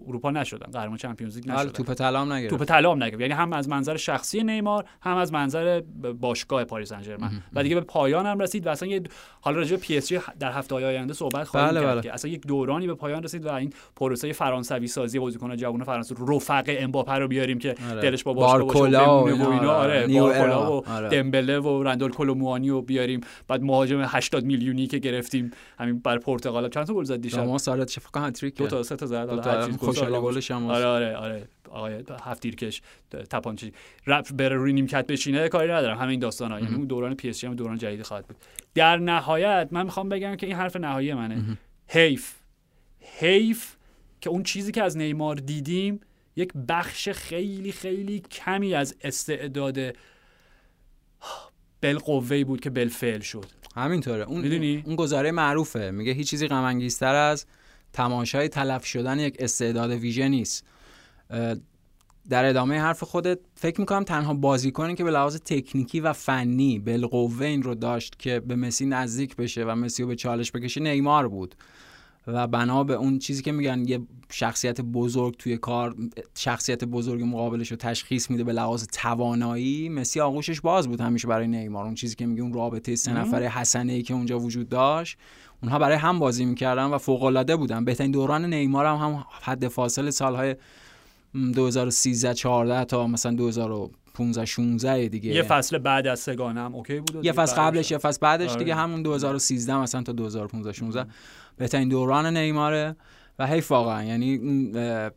اروپا 0.09 0.31
نشدن 0.31 0.70
قهرمان 0.73 0.97
چمپیونز 0.97 1.36
لیگ 1.36 1.51
حالا 1.51 1.62
نشدن. 1.62 1.85
توپ 1.85 1.94
طلا 1.94 2.20
هم 2.20 2.32
نگرفت. 2.32 2.51
توپ 2.56 2.64
طلا 2.64 2.93
هم 2.93 3.02
نگرفت. 3.02 3.20
یعنی 3.20 3.32
هم 3.32 3.52
از 3.52 3.68
منظر 3.68 3.97
شخصی 3.97 4.43
نیمار 4.43 4.85
هم 5.01 5.16
از 5.16 5.32
منظر 5.32 5.81
باشگاه 6.20 6.64
پاریس 6.64 6.89
سن 6.89 7.02
ژرمن 7.02 7.31
و 7.52 7.62
دیگه 7.62 7.74
به 7.74 7.81
پایان 7.81 8.27
هم 8.27 8.39
رسید 8.39 8.66
و 8.66 8.70
اصلا 8.70 8.89
یه 8.89 9.02
حالا 9.40 9.56
راجع 9.56 9.70
به 9.70 9.82
پی 9.82 9.97
اس 9.97 10.09
جی 10.09 10.18
در 10.39 10.52
هفته 10.52 10.74
های 10.74 10.85
آینده 10.85 11.14
صحبت 11.14 11.44
خواهیم 11.44 11.70
بله، 11.70 11.81
کرد 11.81 11.93
بله. 11.93 12.02
که 12.02 12.14
اصلا 12.14 12.31
یک 12.31 12.47
دورانی 12.47 12.86
به 12.86 12.94
پایان 12.94 13.23
رسید 13.23 13.47
و 13.47 13.52
این 13.52 13.73
پروسه 13.97 14.32
فرانسوی 14.32 14.86
سازی 14.86 15.18
بازیکن 15.18 15.56
جوان 15.56 15.85
فرانسه 15.85 16.14
رفق 16.28 16.64
امباپه 16.68 17.12
رو 17.12 17.28
بیاریم 17.28 17.59
که 17.59 17.74
آره. 17.90 18.02
دلش 18.02 18.24
با 18.24 18.32
باشگاه 18.32 18.66
باشه 18.66 18.81
و 18.81 19.27
اینا، 19.39 19.73
آره. 19.73 20.02
آره. 20.02 20.20
بارکولا. 20.20 20.81
و 20.81 20.89
آره. 20.89 21.09
دمبله 21.09 21.59
و 21.60 21.82
رندول 21.82 22.10
کولوموانی 22.10 22.70
رو 22.70 22.82
بیاریم. 22.82 23.20
بعد 23.48 23.62
مهاجم 23.62 24.05
80 24.06 24.44
میلیونی 24.44 24.86
که 24.86 24.98
گرفتیم 24.98 25.51
همین 25.78 25.98
بر 25.98 26.18
پرتغال. 26.18 26.68
چند 26.68 26.86
تا 26.86 26.94
گل 26.94 27.05
زد 27.05 27.20
دیشب؟ 27.20 27.36
شما 27.36 27.59
سارت 27.59 27.90
فکر 27.90 28.20
هتریک 28.20 28.55
دو 28.55 28.66
تا 28.66 28.82
سه 28.82 28.97
تا 28.97 29.06
زد. 29.06 29.28
خوشحال 29.86 30.12
زد. 30.12 30.18
گلش 30.18 30.50
هم 30.50 30.66
آره 30.66 30.84
آره 30.84 31.16
آره. 31.16 31.48
آقای 31.70 32.04
هفت 32.22 32.42
تیرکش 32.42 32.82
تپانچی. 33.10 33.72
رپ 34.06 34.32
بره 34.32 34.56
روی 34.56 34.72
نیمکت 34.72 35.06
بشینه 35.06 35.48
کاری 35.48 35.72
ندارم. 35.72 35.98
همین 35.98 36.20
داستان 36.20 36.52
ها 36.52 36.60
یعنی 36.60 36.74
اون 36.74 36.84
دوران 36.84 37.14
پی 37.14 37.28
اس 37.28 37.38
جی 37.38 37.46
هم 37.46 37.54
دوران 37.54 37.78
جدید 37.78 38.02
خواهد 38.02 38.26
بود. 38.26 38.36
در 38.74 38.96
نهایت 38.96 39.68
من 39.70 39.82
می‌خوام 39.82 40.08
بگم 40.08 40.36
که 40.36 40.46
این 40.46 40.56
حرف 40.56 40.76
نهایی 40.76 41.14
منه. 41.14 41.58
حیف. 41.88 42.34
حیف 43.00 43.74
که 44.20 44.30
اون 44.30 44.42
چیزی 44.42 44.72
که 44.72 44.82
از 44.82 44.96
نیمار 44.96 45.36
دیدیم 45.36 46.00
یک 46.36 46.52
بخش 46.68 47.08
خیلی 47.08 47.72
خیلی 47.72 48.20
کمی 48.20 48.74
از 48.74 48.96
استعداد 49.00 49.78
بالقوه‌ای 51.82 52.44
بود 52.44 52.60
که 52.60 52.70
بالفعل 52.70 53.20
شد. 53.20 53.46
همینطوره. 53.76 54.24
اون 54.24 54.40
می‌دونی؟ 54.40 54.82
اون 54.86 54.96
گزاره 54.96 55.30
معروفه. 55.30 55.90
میگه 55.90 56.12
هیچ 56.12 56.30
چیزی 56.30 56.48
غم 56.48 56.80
از 57.14 57.46
تماشای 57.97 58.48
تلف 58.48 58.85
شدن 58.85 59.18
یک 59.18 59.36
استعداد 59.39 59.90
ویژه 59.90 60.28
نیست. 60.28 60.64
در 62.28 62.44
ادامه 62.44 62.81
حرف 62.81 63.02
خودت 63.02 63.39
فکر 63.55 63.81
می‌کنم 63.81 64.05
تنها 64.05 64.35
بازیکنی 64.35 64.94
که 64.94 65.05
به 65.05 65.10
لحاظ 65.10 65.36
تکنیکی 65.36 66.01
و 66.01 66.12
فنی 66.12 66.78
بالقوه 66.78 67.47
این 67.47 67.62
رو 67.62 67.74
داشت 67.74 68.18
که 68.18 68.40
به 68.40 68.56
مسی 68.56 68.86
نزدیک 68.86 69.36
بشه 69.36 69.64
و 69.64 69.74
مسی 69.74 70.02
رو 70.02 70.09
به 70.09 70.16
چالش 70.16 70.52
بکشه 70.52 70.81
نیمار 70.81 71.28
بود. 71.28 71.55
و 72.27 72.47
بنا 72.47 72.85
به 72.85 72.94
اون 72.94 73.18
چیزی 73.18 73.43
که 73.43 73.52
میگن 73.52 73.85
یه 73.89 74.01
شخصیت 74.31 74.81
بزرگ 74.81 75.36
توی 75.36 75.56
کار 75.56 75.94
شخصیت 76.39 76.85
بزرگ 76.85 77.23
مقابلش 77.23 77.70
رو 77.70 77.77
تشخیص 77.77 78.31
میده 78.31 78.44
به 78.44 78.52
لحاظ 78.52 78.86
توانایی 78.93 79.89
مسی 79.89 80.20
آغوشش 80.20 80.60
باز 80.60 80.89
بود 80.89 81.01
همیشه 81.01 81.28
برای 81.28 81.48
نیمار. 81.48 81.85
اون 81.85 81.94
چیزی 81.94 82.14
که 82.14 82.27
میگه 82.27 82.43
اون 82.43 82.52
رابطه 82.52 82.97
سه 82.97 83.12
نفره 83.12 83.48
حسنه 83.48 83.93
ای 83.93 84.02
که 84.02 84.14
اونجا 84.14 84.39
وجود 84.39 84.68
داشت. 84.68 85.18
اونها 85.62 85.78
برای 85.78 85.96
هم 85.96 86.18
بازی 86.18 86.44
می‌کردن 86.44 86.84
و 86.84 86.98
فوق 86.98 87.22
العاده 87.22 87.56
بودن. 87.56 87.84
بهترین 87.84 88.10
دوران 88.10 88.44
نیمار 88.44 88.86
هم, 88.86 88.96
هم 88.96 89.24
حد 89.42 89.68
فاصل 89.68 90.10
سالهای 90.10 90.56
2013 91.54 92.34
14 92.34 92.84
تا 92.84 93.06
مثلا 93.06 93.32
2015 93.32 94.44
16 94.44 95.08
دیگه. 95.08 95.30
یه 95.30 95.42
فصل 95.42 95.78
بعد 95.78 96.06
از 96.06 96.20
سگانه 96.20 96.60
هم 96.60 96.74
اوکی 96.74 97.00
بود 97.00 97.24
یه 97.24 97.32
فصل 97.32 97.56
قبلش 97.56 97.90
یه 97.90 97.98
فصل 97.98 98.18
بعدش 98.20 98.50
آره. 98.50 98.58
دیگه 98.58 98.74
همون 98.74 99.02
2013 99.02 99.76
مثلا 99.76 100.02
تا 100.02 100.12
2015 100.12 100.72
16 100.72 101.10
بهترین 101.56 101.88
دوران 101.88 102.36
نیماره. 102.36 102.96
و 103.38 103.46
حیف 103.46 103.70
واقعا. 103.70 104.04
یعنی 104.04 104.40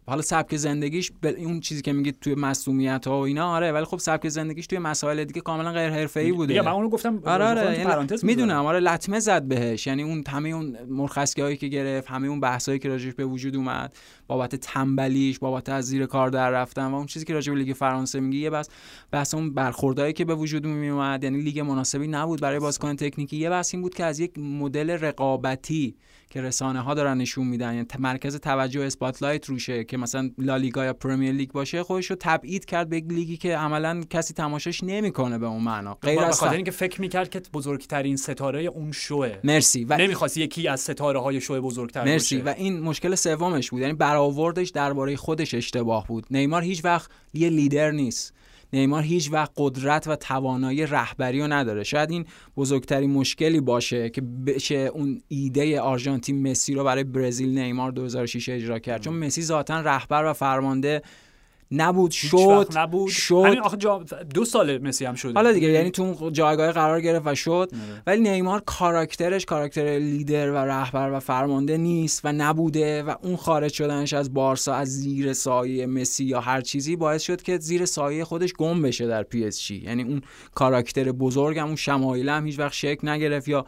حالا 0.08 0.22
سبک 0.22 0.56
زندگیش 0.56 1.12
به 1.22 1.44
اون 1.44 1.60
چیزی 1.60 1.82
که 1.82 1.94
میگید 1.94 2.20
توی 2.22 2.36
مسئولیت 2.36 3.08
ها 3.08 3.20
و 3.20 3.24
اینا 3.24 3.48
آره 3.56 3.72
ولی 3.72 3.86
خب 3.86 3.98
سبک 3.98 4.30
زندگیش 4.30 4.68
توی 4.68 4.80
مسائل 4.80 5.24
دیگه 5.24 5.42
کاملا 5.42 5.72
غیر 5.72 5.90
حرفه‌ای 5.90 6.32
بوده. 6.32 6.48
دیگه 6.48 6.62
من 6.62 6.72
اونو 6.72 6.90
گفتم 6.90 7.22
آره 7.26 7.46
آره 7.46 7.64
یعنی 7.64 7.84
پرانتز 7.84 8.26
می‌دونم 8.26 8.66
آره 8.66 8.80
لطمه 8.80 9.20
زد 9.20 9.44
بهش. 9.44 9.88
یعنی 9.88 10.04
اون 10.04 10.24
همه 10.28 10.50
اون 10.50 10.78
مرخصی 10.90 11.42
هایی 11.42 11.58
که 11.58 11.68
گرفت 11.68 12.08
همه 12.08 12.28
اون 12.28 12.40
بحثایی 12.40 12.80
که 12.80 12.90
راجعش 12.90 13.14
به 13.14 13.26
وجود 13.26 13.56
اومد 13.56 13.94
بابت 14.28 14.56
تنبلیش 14.56 15.40
بابت 15.40 15.70
از 15.70 15.86
زیر 15.86 16.06
کار 16.06 16.30
در 16.30 16.50
رفتن 16.50 16.86
و 16.86 16.96
اون 16.96 17.06
چیزی 17.06 17.26
که 17.26 17.34
راجع 17.34 17.54
به 17.54 17.60
لیگ 17.60 17.74
فرانسه 17.74 18.20
میگی 18.20 18.40
یه 18.40 18.50
بس 18.50 18.70
بحث 19.12 19.34
اون 19.34 19.54
برخوردایی 19.54 20.14
که 20.14 20.26
به 20.26 20.36
وجود 20.36 20.66
می 20.66 20.90
اومد 20.90 21.24
یعنی 21.24 21.42
لیگ 21.42 21.60
مناسبی 21.60 22.08
نبود 22.08 22.42
برای 22.42 22.60
بازیکن 22.60 22.96
تکنیکی. 22.96 23.38
یه 23.38 23.50
بحث 23.50 23.74
این 23.74 23.82
بود 23.82 23.94
که 23.94 24.06
از 24.06 24.20
یک 24.20 24.40
مدل 24.40 24.90
رقابتی 24.90 25.96
که 26.30 26.42
رسانه 26.42 26.80
ها 26.80 26.94
دارن 26.94 27.18
نشون 27.18 27.48
میدن 27.48 27.74
یعنی 27.74 27.86
مرکز 28.10 28.36
توجه 28.36 28.82
spotlight 28.82 29.46
روشه 29.46 29.84
که 29.84 29.98
مثلا 29.98 30.30
لالیگا 30.38 30.86
یا 30.86 30.94
پرمیر 30.94 31.32
لیگ 31.32 31.52
باشه 31.52 31.84
خودش 31.84 32.06
رو 32.06 32.16
تبعید 32.20 32.66
کرد 32.66 32.90
به 32.90 32.98
یک 32.98 33.06
لیگی 33.08 33.38
که 33.38 33.58
عملا 33.58 34.02
کسی 34.10 34.34
تماشاش 34.34 34.84
نمی‌کنه 34.84 35.38
به 35.38 35.46
اون 35.46 35.64
معنا. 35.64 35.98
غیر 36.02 36.20
از 36.20 36.40
خاطر 36.40 36.56
اینکه 36.56 36.72
فکر 36.72 37.02
می‌کرد 37.02 37.30
که 37.30 37.42
بزرگترین 37.54 38.16
ستاره 38.16 38.62
اون 38.62 38.92
شوه. 38.92 39.36
مرسی. 39.44 39.86
و 39.86 39.98
نمی‌خواست 39.98 40.38
یکی 40.38 40.68
از 40.68 40.80
ستاره 40.82 41.20
های 41.20 41.42
شو 41.42 41.62
بزرگتر 41.62 42.04
مرسی. 42.06 42.38
باشه. 42.38 42.52
و 42.52 42.54
این 42.58 42.80
مشکل 42.80 43.16
سومش 43.16 43.70
بود. 43.70 43.82
یعنی 43.82 43.94
برآوردش 43.94 44.70
درباره 44.70 45.16
خودش 45.16 45.54
اشتباه 45.54 46.08
بود. 46.08 46.26
نیمار 46.32 46.62
هیچ 46.62 46.86
وقت 46.86 47.12
یه 47.34 47.50
لیدر 47.50 47.92
نیست. 47.92 48.34
نیمار 48.74 49.04
هیچ 49.04 49.32
وقت 49.32 49.52
قدرت 49.58 50.08
و 50.08 50.16
توانایی 50.16 50.86
رهبری 50.86 51.42
رو 51.42 51.48
نداره. 51.48 51.84
شاید 51.84 52.12
این 52.12 52.26
بزرگترین 52.58 53.12
مشکلی 53.12 53.60
باشه 53.60 54.10
که 54.10 54.22
بشه 54.22 54.76
اون 54.76 55.22
ایده 55.28 55.82
آرژانتین 55.82 56.52
مسی 56.52 56.74
رو 56.74 56.84
برای 56.84 57.04
برزیل 57.04 57.60
نیمار 57.60 57.92
2006 57.92 58.50
اجرا 58.50 58.80
کرد. 58.80 59.02
چون 59.02 59.14
مسی 59.14 59.42
ذاتا 59.42 59.82
رهبر 59.82 60.26
و 60.26 60.34
فرمانده 60.34 61.02
نبود 61.72 62.12
شد 62.12 62.68
نبود. 62.76 63.10
شد. 63.10 63.78
جا... 63.78 64.04
دو 64.34 64.46
سال 64.46 64.78
مسی 64.78 65.06
هم 65.06 65.16
شده. 65.16 65.34
حالا 65.34 65.52
دیگه 65.52 65.68
یعنی 65.68 65.92
تو 65.92 66.30
جایگاه 66.34 66.72
قرار 66.72 67.02
گرفت 67.02 67.28
و 67.28 67.36
شد. 67.36 67.50
آره. 67.52 68.04
ولی 68.08 68.22
نیمار 68.22 68.62
کاراکترش 68.66 69.46
کاراکتر 69.46 70.00
لیدر 70.00 70.52
و 70.52 70.56
رهبر 70.56 71.12
و 71.12 71.20
فرمانده 71.20 71.78
نیست 71.78 72.22
و 72.24 72.32
نبوده 72.32 73.04
و 73.04 73.16
اون 73.22 73.36
خارج 73.36 73.74
شدنش 73.74 74.14
از 74.14 74.34
بارسا 74.34 74.74
از 74.74 74.88
زیر 74.88 75.34
سایه 75.34 75.86
مسی 75.86 76.26
یا 76.26 76.40
هر 76.40 76.62
چیزی 76.62 76.96
باعث 76.96 77.22
شد 77.22 77.42
که 77.42 77.58
زیر 77.58 77.86
سایه 77.86 78.24
خودش 78.24 78.54
گم 78.54 78.82
بشه 78.82 79.08
در 79.08 79.24
پی 79.24 79.46
اس 79.46 79.62
جی. 79.62 79.82
یعنی 79.86 80.04
اون 80.04 80.22
کاراکتر 80.56 81.12
بزرگم 81.12 81.66
اون 81.66 81.76
شمایل 81.76 82.30
هم 82.30 82.46
هیچ 82.46 82.60
وقت 82.60 82.74
شکل 82.74 83.10
نگرفت 83.10 83.48
یا 83.48 83.66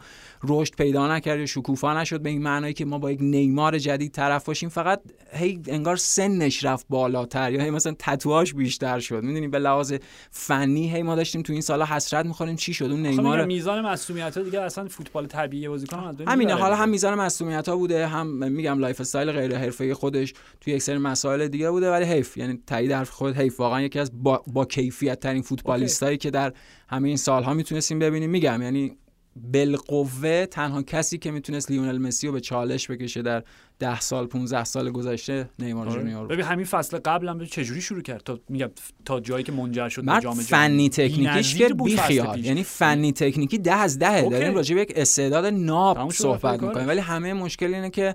رشد 0.48 0.74
پیدا 0.74 1.16
نکرد 1.16 1.40
یا 1.40 1.46
شکوفا 1.46 2.00
نشد 2.00 2.20
به 2.20 2.30
این 2.30 2.42
معنایی 2.42 2.74
که 2.74 2.84
ما 2.84 2.98
با 2.98 3.10
یک 3.10 3.18
نیمار 3.22 3.78
جدید 3.78 4.12
طرف 4.12 4.44
باشیم 4.44 4.68
فقط 4.68 5.00
هی 5.32 5.60
انگار 5.66 5.96
سنش 5.96 6.64
رفت 6.64 6.86
بالاتر 6.88 7.52
یا 7.52 7.62
هی 7.62 7.70
مثلا 7.70 7.94
تتوهاش 7.98 8.54
بیشتر 8.54 9.00
شد. 9.00 9.22
می‌دونی 9.22 9.48
به 9.48 9.58
لحاظ 9.58 9.94
فنی 10.30 10.90
هی 10.90 11.02
ما 11.02 11.14
داشتیم 11.14 11.42
تو 11.42 11.52
این 11.52 11.62
سالا 11.62 11.84
حسرت 11.84 12.26
می‌خوریم 12.26 12.56
چی 12.56 12.74
شد 12.74 12.84
اون 12.84 13.06
نیمار 13.06 13.44
میزان 13.44 13.86
مسئولیت 13.86 14.36
ها 14.36 14.42
دیگه 14.42 14.60
اصلا 14.60 14.88
فوتبال 14.88 15.26
طبیعی 15.26 15.68
بازیکن 15.68 16.16
همینه 16.26 16.54
حالا. 16.54 16.76
هم 16.76 16.88
میزان 16.88 17.14
مسئولیت 17.14 17.68
ها 17.68 17.76
بوده 17.76 18.06
هم 18.06 18.26
میگم 18.52 18.78
lifestyle 18.78 19.32
غیر 19.32 19.56
حرفه‌ای 19.56 19.94
خودش 19.94 20.34
توی 20.60 20.72
یک 20.74 20.82
سری 20.82 20.98
مسائل 20.98 21.48
دیگه 21.48 21.70
بوده 21.70 21.90
ولی 21.90 22.04
حیف 22.04 22.36
یعنی 22.36 22.60
تایید 22.66 22.92
حرف 22.92 23.10
خود 23.10 23.36
حیف. 23.36 23.60
واقعا 23.60 23.82
یکی 23.82 23.98
از 23.98 24.22
با, 24.22 24.42
با 24.46 24.64
کیفیت 24.64 25.20
ترین 25.20 25.42
فوتبالیستایی 25.42 26.16
که 26.16 26.30
در 26.30 26.52
همه 26.88 27.08
این 27.08 27.16
سالها 27.16 27.54
می‌تونستیم 27.54 27.98
ببینیم 27.98 28.30
میگم 28.30 28.62
یعنی 28.62 28.96
بالقوه 29.36 30.46
تنها 30.46 30.82
کسی 30.82 31.18
که 31.18 31.30
می‌تونست 31.30 31.70
لیونل 31.70 31.98
مسی 31.98 32.26
رو 32.26 32.32
به 32.32 32.40
چالش 32.40 32.90
بکشه 32.90 33.22
در 33.22 33.42
10 33.78 34.00
سال 34.00 34.26
15 34.26 34.64
سال 34.64 34.90
گذشته 34.90 35.48
نیمار 35.58 35.88
آره. 35.88 36.00
جونیور. 36.00 36.26
ببین 36.26 36.44
همین 36.44 36.64
فصل 36.64 36.98
قبل 36.98 37.28
هم 37.28 37.44
چجوری 37.44 37.80
شروع 37.80 38.02
کرد 38.02 38.20
تا 38.20 38.38
میگم 38.48 38.70
تا 39.04 39.20
جایی 39.20 39.44
که 39.44 39.52
منجر 39.52 39.88
شد 39.88 40.04
به 40.04 40.20
جام 40.22 40.34
فنی 40.34 40.88
تکنیکیش 40.88 41.54
که 41.54 41.68
بی 41.68 41.96
خیال. 41.96 42.44
یعنی 42.44 42.62
فنی 42.62 43.12
تکنیکی 43.12 43.58
ده 43.58 43.74
از 43.74 44.02
اوکی. 44.02 44.30
داریم 44.30 44.54
راجع 44.54 44.74
به 44.74 44.80
یک 44.80 44.92
استعداد 44.96 45.44
ناب 45.44 46.10
صحبت 46.10 46.62
می‌کنیم. 46.62 46.88
ولی 46.88 47.00
همه 47.00 47.32
مشکل 47.32 47.74
اینه 47.74 47.90
که 47.90 48.14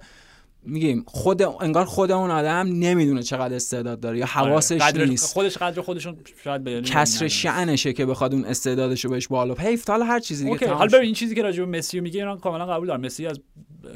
میگیم 0.68 1.04
خود 1.08 1.42
انگار 1.42 1.86
خود 1.86 2.12
اون 2.12 2.32
آدم 2.32 2.68
نمی‌دونه 2.74 3.24
چقدر 3.24 3.56
استعداد 3.56 4.00
داره 4.00 4.18
یا 4.18 4.26
حواسش 4.26 4.82
آره. 4.82 5.06
نیست. 5.06 5.34
خودش 5.34 5.58
قدر 5.58 5.82
خودشون 5.82 6.18
شاید 6.44 6.64
به 6.64 6.82
کسر 6.82 7.28
شعنشه 7.28 7.94
که 7.94 8.06
بخواد 8.06 8.34
اون 8.34 8.46
استعدادش 8.46 9.06
رو 9.06 9.12
بهش 9.12 9.28
بالا 9.28 9.54
حیف 9.54 9.90
حالا 9.90 10.06
هر 10.06 10.20
چیزی 10.20 10.52
دیگه 10.52 10.74
حالا. 10.74 10.88
ببین 10.88 11.06
این 11.06 11.14
چیزی 11.14 11.36
که 11.36 11.42
راجع 11.42 11.66
به 11.66 11.78
مسی 11.78 12.00
میگه 12.00 12.20
اینا 12.20 12.38
کاملا 12.38 12.66
قبول 12.66 12.88
دارم 12.88 13.02
مسی 13.02 13.28
از 13.28 13.40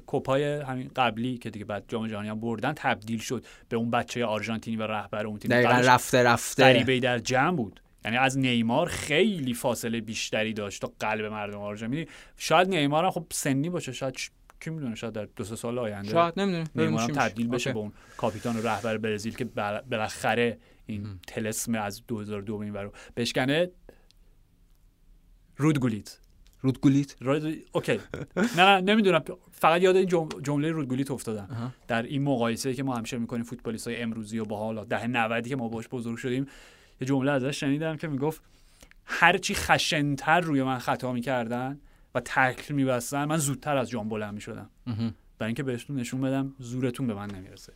کوپای 0.06 0.44
همین 0.44 0.92
قبلی 0.96 1.38
که 1.38 1.50
دیگه 1.50 1.66
بعد 1.66 1.84
جام 1.88 2.08
جهانی 2.08 2.30
هم 2.30 2.40
بردن 2.40 2.74
تبدیل 2.76 3.20
شد 3.20 3.46
به 3.70 3.78
اون 3.78 3.92
بچه 3.92 4.26
آرژانتینی 4.26 4.78
و 4.78 4.84
رهبر 4.84 5.28
اون 5.28 5.40
تیم 5.40 5.52
دقیقا 5.52 5.82
رفته 5.86 6.24
رفته. 6.24 6.64
غریبه 6.64 7.00
در 7.00 7.20
جمع 7.20 7.56
بود. 7.56 7.82
یعنی 8.06 8.18
از 8.18 8.38
نیمار 8.38 8.88
خیلی 8.88 9.54
فاصله 9.54 10.02
بیشتری 10.02 10.54
داشت 10.54 10.82
تا 10.82 10.92
قلب 11.00 11.26
مردم 11.26 11.60
آرژانتین 11.60 12.06
شاید 12.38 12.70
نیمار 12.70 13.06
هم 13.06 13.12
خب 13.12 13.26
سنی 13.32 13.70
باشه 13.70 13.92
شاید 13.92 14.16
کی 14.62 14.70
می‌دونه 14.70 14.96
شاید 14.96 15.14
در 15.14 15.28
دو 15.36 15.44
سه 15.44 15.56
سال 15.56 15.80
آینده 15.80 16.12
شاید 16.12 16.40
نمی‌دونم. 16.40 16.68
نیمار 16.76 17.02
هم 17.02 17.08
تبدیل 17.08 17.48
بشه 17.48 17.74
به 17.74 17.80
اون 17.80 17.92
کاپیتان 18.18 18.58
و 18.58 18.62
رهبر 18.62 18.98
برزیل 18.98 19.36
که 19.36 19.46
بالاخره 19.46 20.58
این 20.86 21.20
تلسم 21.28 21.76
از 21.76 22.02
2002 22.08 22.58
به 22.58 22.66
این 22.66 22.74
ورو 22.74 22.92
بشکنه. 23.18 23.70
رودگولیت 25.58 26.18
رودگولیت 26.62 27.16
رود... 27.22 27.58
اوکی. 27.72 28.00
نه 28.58 28.66
نه 28.66 28.82
نمی‌دونم. 28.82 29.24
فقط 29.52 29.82
یاد 29.82 29.96
این 29.96 30.06
جم... 30.06 30.30
جمله 30.44 30.72
رودگولیت 30.72 31.12
افتادم. 31.12 31.74
در 31.88 32.04
این 32.04 32.24
مقایسه 32.24 32.74
که 32.74 32.84
ما 32.84 32.96
همیشه 32.96 33.18
می‌کنیم 33.18 33.44
فوتبالیست 33.44 33.88
های 33.88 34.02
امروزی 34.02 34.40
و 34.40 34.46
با 34.46 34.58
حالا 34.58 34.84
دهه 34.84 35.08
90 35.08 35.48
که 35.48 35.56
ما 35.56 35.68
باش 35.68 35.88
بزرگ 35.88 36.18
شدیم 36.18 36.48
یه 37.02 37.08
جمله 37.08 37.32
ازش 37.32 37.60
شنیدم 37.60 37.98
که 37.98 38.08
می‌گفت 38.08 38.42
هرچی 39.06 39.56
خشنتر 39.56 40.40
روی 40.40 40.64
من 40.64 40.80
خطا 40.80 41.14
می‌کردن 41.14 41.80
و 42.16 42.20
تکل 42.20 42.74
میبستن 42.74 43.26
من 43.26 43.38
زودتر 43.38 43.78
از 43.78 43.90
جام 43.90 44.10
بلند 44.10 44.34
می‌شدم. 44.34 44.70
برای 45.40 45.48
اینکه 45.48 45.64
بهتون 45.64 45.96
نشون 45.96 46.22
بدم 46.22 46.54
زورتون 46.60 47.08
به 47.08 47.14
من 47.14 47.32
نمی‌رسه. 47.32 47.74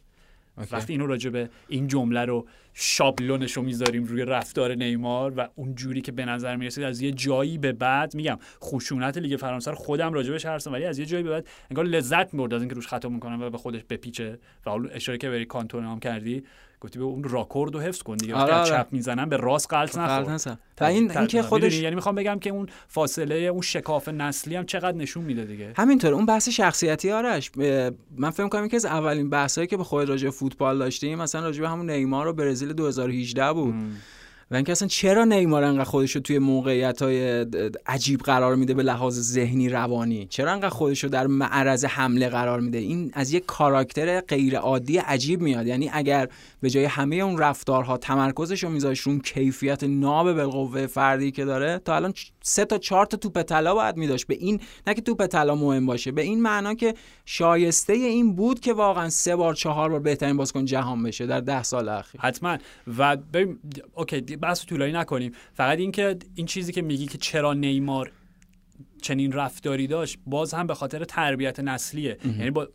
وقتی 0.72 0.94
اینو 0.94 1.08
راجع 1.08 1.30
به 1.30 1.50
این 1.68 1.88
جمله 1.88 2.26
رو 2.26 2.48
شابلونش 2.74 3.52
رو 3.52 3.64
می‌ذاریم 3.64 4.04
روی 4.04 4.26
رفتار 4.26 4.76
نیمار 4.76 5.34
و 5.38 5.48
اون 5.56 5.76
جوری 5.76 6.02
که 6.02 6.12
به 6.12 6.26
نظر 6.26 6.56
می‌رسید 6.56 6.84
از 6.84 7.02
یه 7.02 7.12
جایی 7.12 7.58
به 7.58 7.74
بعد 7.74 8.16
میگم 8.16 8.38
خشونت 8.64 9.18
لیگ 9.18 9.38
فرانسه 9.40 9.72
رو 9.72 9.78
خودم 9.78 10.14
راجبش 10.14 10.46
هستم 10.46 10.72
ولی 10.72 10.86
از 10.86 11.00
یه 11.00 11.06
جایی 11.06 11.24
به 11.24 11.30
بعد 11.30 11.48
انگار 11.72 11.86
لذت 11.86 12.34
می‌برد 12.34 12.54
از 12.54 12.62
اینکه 12.62 12.76
روش 12.76 12.88
خطا 12.88 13.10
می‌کنم 13.10 13.42
و 13.42 13.50
به 13.50 13.58
خودش 13.58 13.84
بپیچه. 13.84 14.40
و 14.66 14.70
حالا 14.70 14.90
اشاره 14.90 15.18
که 15.18 15.30
بری 15.30 15.46
کانتون 15.46 15.84
هم 15.84 16.00
کردی 16.00 16.44
گفتی 16.86 17.00
به 17.00 17.06
اون 17.06 17.24
راکورد 17.24 17.74
رو 17.74 17.82
حفظ 17.82 18.02
کن 18.04 18.18
دیگه 18.18 18.36
آره، 18.36 18.54
آره. 18.54 18.70
چپ 18.70 18.88
می‌زنم 18.92 19.30
به 19.30 19.38
راست 19.38 19.74
غلط 19.74 19.98
غلط 19.98 20.30
نخور. 20.30 20.58
و 20.82 20.84
این 20.84 21.18
اینکه؟ 21.18 21.42
خودش 21.42 21.80
یعنی 21.80 21.96
می‌خوام 21.96 22.16
بگم 22.16 22.40
که 22.40 22.50
اون 22.50 22.68
فاصله 22.88 23.36
اون 23.36 23.62
شکاف 23.62 24.08
نسلی 24.08 24.56
هم 24.56 24.66
چقدر 24.66 24.98
نشون 24.98 25.24
میده 25.24 25.46
دیگه 25.46 25.74
همینطور 25.78 26.14
اون 26.14 26.26
بحث 26.26 26.50
شخصیتی 26.50 27.12
آرش 27.12 27.52
من 28.18 28.30
فکر 28.30 28.48
کنم 28.48 28.66
یکی 28.66 28.76
از 28.76 28.86
اولین 28.86 29.30
بحثایی 29.30 29.68
که 29.68 29.78
به 29.78 29.84
خود 29.84 30.10
راجع 30.10 30.30
فوتبال 30.30 30.78
داشتیم 30.78 31.20
مثلا 31.20 31.42
راجع 31.42 31.62
به 31.62 31.70
همون 31.70 31.90
نیمار 31.90 32.28
و 32.28 32.34
برزیل 32.34 32.74
2018 32.74 33.54
بود 33.54 33.76
و 34.52 34.56
اینکه 34.56 34.72
اصلا 34.72 34.88
چرا 34.88 35.26
نیمار 35.26 35.64
انقدر 35.64 35.84
خودش 35.84 36.12
رو 36.12 36.22
توی 36.22 36.40
موقعیت 36.40 37.02
های 37.02 37.46
عجیب 37.88 38.20
قرار 38.20 38.56
میده 38.56 38.74
به 38.74 38.84
لحاظ 38.84 39.20
ذهنی 39.20 39.70
روانی؟ 39.70 40.26
چرا 40.30 40.52
انقدر 40.52 40.70
خودش 40.70 41.04
رو 41.04 41.10
در 41.10 41.28
معرض 41.28 41.86
حمله 41.86 42.30
قرار 42.30 42.60
میده؟ 42.60 42.78
این 42.78 43.12
از 43.14 43.34
یک 43.34 43.46
کاراکتر 43.46 44.20
غیر 44.20 44.58
عادی 44.58 44.98
عجیب 44.98 45.42
میاد. 45.42 45.68
یعنی 45.68 45.90
اگر 45.94 46.30
به 46.62 46.70
جای 46.70 46.86
همه 46.86 47.16
اون 47.16 47.38
رفتارها 47.38 47.98
تمرکزش 47.98 48.64
رو 48.64 48.70
میذاش 48.70 49.00
رو 49.00 49.20
کیفیت 49.20 49.84
ناب 49.84 50.34
بالقوه 50.34 50.88
فردی 50.88 51.32
که 51.32 51.46
داره 51.46 51.82
تا 51.86 51.96
الان 51.96 52.14
سه 52.42 52.66
تا 52.66 52.78
چهار 52.78 53.06
تا 53.06 53.18
توپ 53.18 53.42
طلا 53.42 53.76
باید 53.76 53.98
میداشت. 53.98 54.28
به 54.28 54.36
این 54.36 54.60
نه 54.88 54.94
که 54.94 55.02
توپ 55.02 55.26
طلا 55.26 55.56
مهم 55.56 55.86
باشه 55.86 56.12
به 56.12 56.22
این 56.22 56.42
معنا 56.42 56.74
که 56.74 56.94
شایسته 57.26 57.94
این 57.94 58.36
بود 58.36 58.60
که 58.60 58.74
واقعا 58.74 59.10
سه 59.10 59.36
بار 59.36 59.54
چهار 59.54 59.90
بار 59.90 60.00
بهترین 60.00 60.38
بازیکن 60.38 60.66
جهان 60.66 61.04
بشه 61.04 61.26
در 61.26 61.42
ده 61.42 61.64
سال 61.64 61.90
اخیر. 61.90 62.22
حتما. 62.22 62.58
و 62.98 63.18
اوکی 63.96 64.35
بحث 64.38 64.66
طولانی 64.66 64.92
نکنیم. 64.92 65.32
فقط 65.54 65.78
اینکه 65.78 66.18
این 66.36 66.46
چیزی 66.46 66.72
که 66.72 66.82
میگی 66.82 67.06
که 67.06 67.18
چرا 67.18 67.54
نیمار 67.54 68.12
چنین 69.02 69.32
رفتاری 69.32 69.88
داشت 69.88 70.18
باز 70.26 70.54
هم 70.54 70.68
به 70.68 70.76
خاطر 70.76 71.04
تربیت 71.04 71.60
نسلیه. 71.60 72.18
یعنی 72.26 72.52
با 72.52 72.68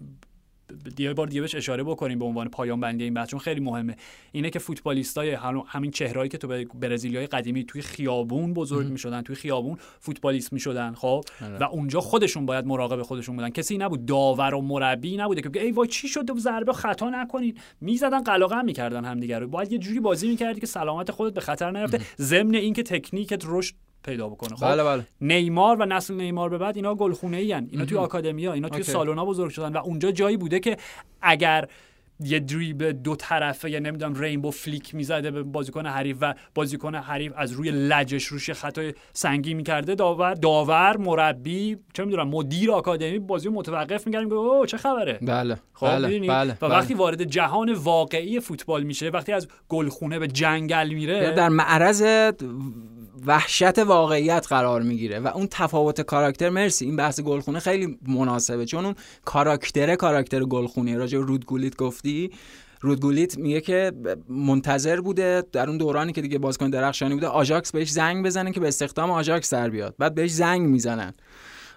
یه 0.98 1.14
بار 1.14 1.26
دیگه 1.26 1.40
بهش 1.40 1.54
اشاره 1.54 1.82
بکنیم 1.82 2.18
به 2.18 2.24
عنوان 2.24 2.48
پایان 2.48 2.80
بندی 2.80 3.04
این 3.04 3.14
بحث 3.14 3.28
چون 3.28 3.40
خیلی 3.40 3.60
مهمه. 3.60 3.96
اینه 4.32 4.50
که 4.50 4.58
فوتبالیستای 4.58 5.30
هم- 5.30 5.64
همین 5.66 5.90
چهرهایی 5.90 6.28
که 6.28 6.38
تو 6.38 6.64
برزیلیای 6.74 7.26
قدیمی 7.26 7.64
توی 7.64 7.82
خیابون 7.82 8.54
بزرگ 8.54 8.86
می‌شدن 8.86 9.22
توی 9.22 9.36
خیابون 9.36 9.78
فوتبالیست 10.00 10.52
می‌شدن 10.52 10.94
خب؟ 10.94 11.24
و 11.60 11.64
اونجا 11.64 12.00
خودشون 12.00 12.46
باید 12.46 12.66
مراقب 12.66 13.02
خودشون 13.02 13.36
بودن. 13.36 13.50
کسی 13.50 13.78
نبود 13.78 14.06
داور 14.06 14.54
و 14.54 14.60
مربی 14.60 15.16
نبوده 15.16 15.42
که 15.42 15.62
ای 15.62 15.72
وای 15.72 15.88
چی 15.88 16.08
شده 16.08 16.32
ضربه 16.38 16.72
خطا 16.72 17.10
نکنین. 17.10 17.58
می‌زدن 17.80 18.22
قلقم 18.22 18.64
می‌کردن 18.64 19.04
همدیگه 19.04 19.38
رو. 19.38 19.48
باید 19.48 19.72
یه 19.72 19.78
جوری 19.78 20.00
بازی 20.00 20.28
می‌کردی 20.28 20.60
که 20.60 20.66
سلامت 20.66 21.10
خودت 21.10 21.34
به 21.34 21.40
خطر 21.40 21.70
نیفته. 21.70 22.00
ضمن 22.18 22.54
اینکه 22.54 22.82
تکنیکت 22.82 23.42
رشد 23.46 23.74
پیدا 24.04 24.28
بکنه 24.28 24.56
خب 24.56 24.66
بله 24.66 24.84
بله 24.84 25.06
نیمار 25.20 25.76
و 25.80 25.84
نسل 25.84 26.14
نیمار 26.14 26.48
به 26.48 26.58
بعد 26.58 26.76
اینا 26.76 26.94
گلخونه 26.94 27.36
ای 27.36 27.54
اینا 27.54 27.84
توی. 27.84 27.98
آکادمیا 27.98 28.52
اینا 28.52 28.68
توی. 28.68 28.82
سالونا 28.82 29.24
بزرگ 29.24 29.50
شدن 29.50 29.72
و 29.72 29.78
اونجا 29.78 30.10
جایی 30.10 30.36
بوده 30.36 30.60
که 30.60 30.76
اگر 31.22 31.68
یه 32.24 32.40
دریبل 32.40 32.92
دو 32.92 33.16
طرفه 33.16 33.70
یا 33.70 33.78
نمی‌دونم 33.78 34.14
رینبو 34.14 34.50
فلیک 34.50 34.94
می‌زده 34.94 35.30
به 35.30 35.42
بازیکن 35.42 35.86
حریف 35.86 36.16
و 36.20 36.34
بازیکن 36.54 36.94
حریف 36.94 37.32
از 37.36 37.52
روی 37.52 37.70
لجش 37.70 38.24
روش 38.24 38.50
خطای 38.50 38.94
سنگین 39.12 39.56
می‌کرده 39.56 39.94
داور 39.94 40.34
داور 40.34 40.96
مربی 40.96 41.76
چه 41.94 42.04
می‌دونم 42.04 42.28
مدیر 42.28 42.72
آکادمی 42.72 43.18
بازی 43.18 43.48
رو 43.48 43.54
متوقف 43.54 44.06
می‌کرد 44.06 44.22
میگه 44.22 44.34
اوه 44.34 44.66
چه 44.66 44.76
خبره 44.76 45.18
بله 45.22 45.56
خب 45.72 45.86
بله؟ 45.86 46.20
بله 46.20 46.52
و 46.52 46.56
بله. 46.60 46.70
وقتی 46.70 46.94
وارد 46.94 47.24
جهان 47.24 47.72
واقعی 47.72 48.40
فوتبال 48.40 48.82
میشه 48.82 49.08
وقتی 49.08 49.32
از 49.32 49.48
گلخونه 49.68 50.18
به 50.18 50.28
جنگل 50.28 50.88
میره 50.94 51.34
در 51.34 51.48
معرض 51.48 52.02
وحشت 53.26 53.78
واقعیت 53.78 54.46
قرار 54.48 54.82
می‌گیره 54.82 55.18
و 55.20 55.26
اون 55.28 55.48
تفاوت 55.50 56.00
کاراکتر 56.00 56.48
مرسی 56.50 56.84
این 56.84 56.96
بحث 56.96 57.20
گلخونه 57.20 57.58
خیلی 57.58 57.98
مناسبه 58.08 58.66
چون 58.66 58.84
اون 58.84 58.94
کاراکتر 59.24 59.94
کاراکتر 59.96 60.44
گلخونه 60.44 60.96
راجع 60.96 61.18
رودگولیت 61.18 61.76
گفتی 61.76 62.30
رودگولیت 62.80 63.38
میگه 63.38 63.60
که 63.60 63.92
منتظر 64.28 65.00
بوده 65.00 65.42
در 65.52 65.68
اون 65.68 65.78
دورانی 65.78 66.12
که 66.12 66.22
دیگه 66.22 66.38
بازیکن 66.38 66.70
درخشانی 66.70 67.14
بوده 67.14 67.26
آژاکس 67.26 67.72
بهش 67.72 67.90
زنگ 67.90 68.26
بزنه 68.26 68.52
که 68.52 68.60
به 68.60 68.68
استخدام 68.68 69.10
آژاکس 69.10 69.54
در 69.54 69.70
بیاد. 69.70 69.94
بعد 69.98 70.14
بهش 70.14 70.30
زنگ 70.30 70.62
می‌زنن 70.62 71.14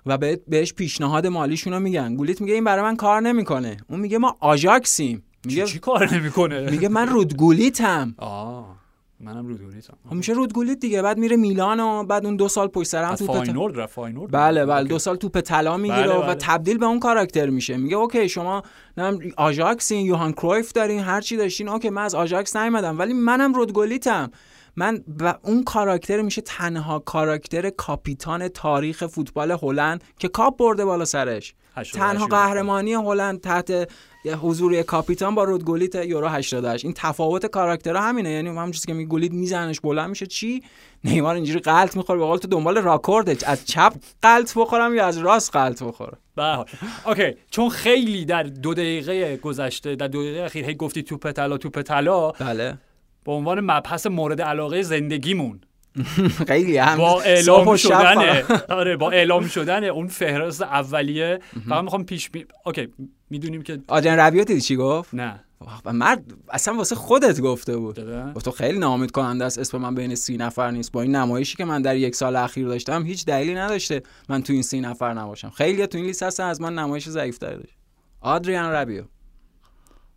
و 0.06 0.18
به- 0.18 0.42
بهش 0.48 0.74
پیشنهاد 0.74 1.28
مالیشون 1.28 1.74
رو 1.74 1.80
میگن. 1.80 2.16
گولیت 2.16 2.42
میگه 2.42 2.54
این 2.54 2.64
برای 2.64 2.84
من 2.84 2.96
کار 2.96 3.22
نمی‌کنه. 3.22 3.78
اون 3.90 4.00
میگه 4.00 4.18
ما 4.18 4.36
آژاکسیم. 4.40 5.24
میگه 5.46 5.66
چی 5.66 5.80
کار 5.80 6.16
نمی‌کنه؟ 6.16 6.70
میگه 6.72 6.90
من 6.90 7.08
رودگولیتم 7.10 8.16
آه. 8.18 8.83
منم 9.24 9.48
رودگولیتم 9.48 9.98
خب 10.10 10.14
میشه 10.16 10.34
رودگولیت 10.34 10.80
دیگه 10.80 11.02
بعد 11.02 11.18
میره 11.18 11.36
میلان 11.36 11.80
و 11.80 12.04
بعد 12.04 12.26
اون 12.26 12.36
دو 12.36 12.48
سال 12.48 12.68
پشت 12.68 12.88
سر 12.88 13.04
هم 13.04 13.16
توپ 13.16 13.38
فاینورد 13.38 13.80
رفت 13.80 13.94
فاینورد 13.94 14.32
بله 14.32 14.66
بله. 14.66 14.88
دو 14.88 15.00
سال 15.00 15.16
توپ 15.16 15.40
طلا 15.42 15.78
می‌گیره 15.78 16.08
بله، 16.08 16.16
و 16.16 16.22
بله. 16.22 16.36
تبدیل 16.36 16.78
به 16.78 16.86
اون 16.86 17.00
کاراکتر 17.00 17.50
میشه. 17.50 17.78
میگه 17.78 17.96
اوکی 17.96 18.30
شما 18.30 18.64
نم 18.98 19.20
آژاکسین 19.38 20.06
یوهان 20.06 20.32
کرویف 20.32 20.72
دارین 20.72 21.00
هر 21.00 21.22
چی 21.22 21.38
داشتین 21.38 21.70
اوکی 21.70 21.90
من 21.90 22.02
از 22.02 22.16
آژاکس 22.16 22.56
نیومدم. 22.56 23.00
ولی 23.00 23.14
منم 23.14 23.54
رودگولیتم 23.54 24.32
من 24.76 25.04
و 25.20 25.36
اون 25.44 25.64
کاراکتر 25.64 26.22
میشه 26.22 26.42
تنها 26.42 27.00
کاراکتر 27.00 27.70
کاپیتان 27.70 28.48
تاریخ 28.48 29.08
فوتبال 29.08 29.52
هلند 29.52 30.04
که 30.20 30.28
کاپ 30.28 30.58
برده 30.58 30.86
بالا 30.86 31.06
سرش. 31.06 31.56
88 31.56 31.63
تنها. 31.94 32.26
قهرمانی 32.28 32.94
هلند 32.94 33.42
تحت 33.42 33.90
یه 34.26 34.36
حضور 34.36 34.82
کاپیتان 34.82 35.36
با 35.36 35.44
رودگولیت 35.44 35.96
یورو 35.96 36.28
88 36.28 36.86
این 36.86 36.94
تفاوت 36.98 37.46
کاراکترها 37.46 38.02
همینه. 38.02 38.30
یعنی 38.30 38.50
همون 38.50 38.72
چیزی 38.72 38.88
که 38.88 38.94
میگه 38.94 39.10
گولیت 39.10 39.32
میزنش 39.32 39.80
بلند 39.80 40.10
میشه. 40.10 40.26
چی؟ 40.26 40.64
نیمار 41.04 41.36
اینجوری 41.36 41.60
غلط 41.60 41.98
می‌خوره. 41.98 42.20
به 42.20 42.26
قول 42.26 42.38
تو 42.38 42.48
دنبال 42.48 42.78
راکورده 42.78 43.38
از 43.46 43.66
چپ 43.66 43.94
غلط 44.24 44.58
بخورم 44.58 44.96
یا 44.96 45.06
از 45.06 45.18
راست 45.18 45.56
غلط 45.56 45.84
بخورم؟ 45.84 46.18
به. 46.36 46.66
اوکی. 47.06 47.36
چون 47.52 47.70
خیلی 47.70 48.26
در 48.26 48.44
دو 48.44 48.74
دقیقه 48.74 49.38
گذشته 49.38 49.96
در 49.96 50.08
دو 50.08 50.24
دقیقه 50.24 50.44
اخیر 50.44 50.66
هی 50.66 50.76
گفتی 50.76 51.04
توپ 51.04 51.32
طلا 51.32 51.58
توپ 51.58 51.82
طلا. 51.82 52.32
بله. 52.32 52.78
به 53.26 53.32
عنوان 53.32 53.60
مبحث 53.60 54.08
مورد 54.08 54.42
علاقه 54.42 54.82
زندگیمون 54.82 55.62
خیلی 56.48 56.78
هم 56.78 56.98
با 56.98 57.22
اعلام 57.22 57.76
شدن. 57.76 58.42
آره 58.70 58.98
با 58.98 59.12
اعلام 59.12 59.48
شدن 59.48 59.84
اون 59.84 60.08
فهرست 60.08 60.62
اولیه. 60.62 61.40
فقط 61.70 61.84
می‌خوام 61.84 62.06
پیش 62.06 62.30
می... 62.34 62.46
اوکی 62.66 62.88
می‌دونیم 63.30 63.62
که 63.62 63.80
آدریان 63.88 64.20
ربیو 64.20 64.44
دیدی 64.44 64.62
چی 64.62 64.76
گفت؟ 64.76 65.14
نه. 65.14 65.44
و 65.86 65.94
مرد 65.94 66.24
اصلا 66.50 66.74
واسه 66.74 66.96
خودت 66.96 67.42
گفته 67.42 67.78
بود. 67.78 68.00
و 68.36 68.40
تو 68.40 68.52
خیلی 68.52 68.80
ناامید 68.80 69.12
کننده 69.12 69.46
است. 69.46 69.60
اسم 69.60 69.78
من 69.78 69.96
بین 69.96 70.16
سی 70.16 70.38
نفر 70.38 70.72
نیست. 70.72 70.92
با 70.92 71.02
این 71.02 71.16
نمایشی 71.16 71.58
که 71.58 71.66
من 71.66 71.82
در 71.82 71.96
یک 71.96 72.16
سال 72.16 72.36
اخیر 72.36 72.68
داشتم 72.68 73.06
هیچ 73.06 73.26
دلیلی 73.26 73.56
نداشته 73.56 74.02
من 74.30 74.44
تو 74.44 74.54
این 74.54 74.62
سی 74.62 74.82
نفر 74.82 75.14
نباشم. 75.14 75.50
خیلی 75.50 75.88
تو 75.88 75.98
این 75.98 76.08
لیست 76.08 76.24
هستن 76.24 76.44
از 76.44 76.62
من 76.62 76.76
نمایش 76.76 77.10
ضعیف 77.10 77.38
داشت. 77.38 77.78
آدریان 78.22 78.72
ربیو 78.72 79.04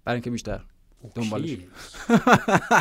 برای 0.04 0.16
اینکه 0.16 0.30
بیشتر. 0.30 0.60
دنبالش. 1.14 1.56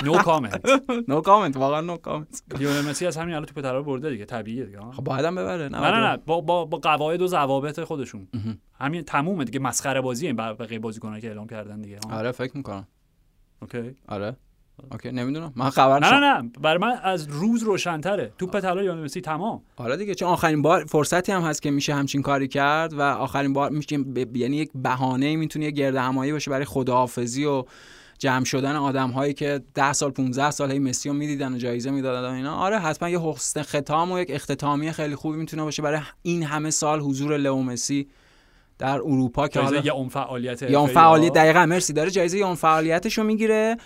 نو 0.04 0.18
کامنت 0.18 0.62
no 1.08 1.22
comment 1.22 1.58
واقعا 1.58 1.82
no 1.82 1.98
comment 1.98 2.44
لیونل 2.60 2.82
مسی 2.82 3.06
از 3.06 3.18
همین 3.18 3.36
الان 3.36 3.46
توپ 3.46 3.62
طلا 3.62 3.82
برده 3.82 4.10
دیگه 4.10 4.26
طبیعیه 4.26 4.66
دیگه. 4.66 4.80
خب 4.80 5.04
بعدم 5.04 5.36
ببره 5.36 5.70
نه 5.70 5.80
نه 5.80 6.12
نه 6.12 6.18
با 6.18 6.42
با, 6.42 6.66
با 6.66 6.78
قواعد 6.78 7.22
و 7.22 7.28
ضوابط 7.28 7.80
خودشون. 7.80 8.28
همین 8.80 9.02
تمومه 9.02 9.44
دیگه 9.44 9.60
مسخره 9.60 10.02
بازی 10.02 10.28
این 10.28 10.36
بقیه 10.36 10.80
بازیکن‌ها 10.80 11.20
که 11.20 11.28
اعلام 11.28 11.48
کردن 11.48 11.82
دیگه. 11.82 12.00
آره 12.12 12.32
فکر 12.32 12.58
می‌کنم. 12.58 12.88
اوکی. 13.62 13.96
آره. 14.08 14.36
اوکی 14.92 15.12
نمی‌دونم. 15.12 15.54
من 15.56 15.70
خبر 15.70 16.00
نه. 16.00 16.12
نه 16.12 16.20
نه. 16.20 16.52
برای 16.62 16.78
من 16.78 17.00
از 17.04 17.28
روز 17.28 17.64
روشن‌تره. 17.64 18.34
توپ 18.38 18.60
طلا 18.60 18.82
لیونل 18.82 19.04
مسی 19.04 19.22
تمام. 19.22 19.62
آره 19.76 19.98
دیگه 19.98 20.16
چون 20.16 20.28
آخرین 20.30 20.62
بار 20.62 20.86
فرصتی 20.86 21.32
هم 21.32 21.42
هست 21.42 21.62
که 21.62 21.72
میشه 21.72 21.94
همچین 21.94 22.22
کاری 22.22 22.48
کرد 22.48 22.94
و 22.94 23.02
آخرین 23.02 23.54
بار 23.54 23.72
میشه 23.72 23.98
ب- 23.98 24.38
یعنی 24.38 24.58
یک 24.58 24.72
بهانه 24.76 25.36
می‌تونه 25.36 25.66
یه 25.66 25.72
گرد 25.72 25.96
همایی 25.96 26.32
باشه 26.32 26.52
برای 26.52 26.66
خداحافظی 26.66 27.46
و 27.46 27.64
جمع 28.20 28.44
شدن 28.44 28.76
آدم 28.76 29.10
هایی 29.10 29.34
که 29.34 29.62
10 29.76 29.94
سال 29.94 30.12
15 30.12 30.52
سال 30.52 30.72
هی 30.72 30.80
مسی 30.80 31.10
رو 31.10 31.16
می‌دیدن 31.16 31.54
و 31.54 31.58
جایزه 31.58 31.92
می‌دادن 31.92 32.34
اینا 32.34 32.56
آره 32.56 32.80
حتما 32.80 33.10
یه 33.10 33.20
حسن 33.20 33.62
ختام 33.62 34.12
و 34.12 34.20
یک 34.20 34.28
اختتامیه 34.32 34.92
خیلی 34.92 35.16
خوبی 35.16 35.38
می‌تونه 35.38 35.64
باشه 35.64 35.82
برای 35.82 36.00
این 36.22 36.44
همه 36.44 36.70
سال 36.70 37.00
حضور 37.00 37.38
لئو 37.38 37.62
مسی 37.62 38.08
در 38.78 39.00
اروپا 39.00 39.48
که 39.48 39.60
حالا 39.60 39.80
یه 39.80 39.94
اون 39.94 40.10
فعالیت 40.10 40.62
یا 40.62 40.80
اون 40.80 40.90
فعالیت. 40.90 41.34
دقیقا 41.34 41.66
مرسی 41.66 41.94
داره 41.94 42.12
جایزه 42.12 42.38
یا 42.38 42.46
اون 42.46 42.56
فعالیتش 42.56 43.18
رو 43.18 43.24
می‌گیره 43.24 43.78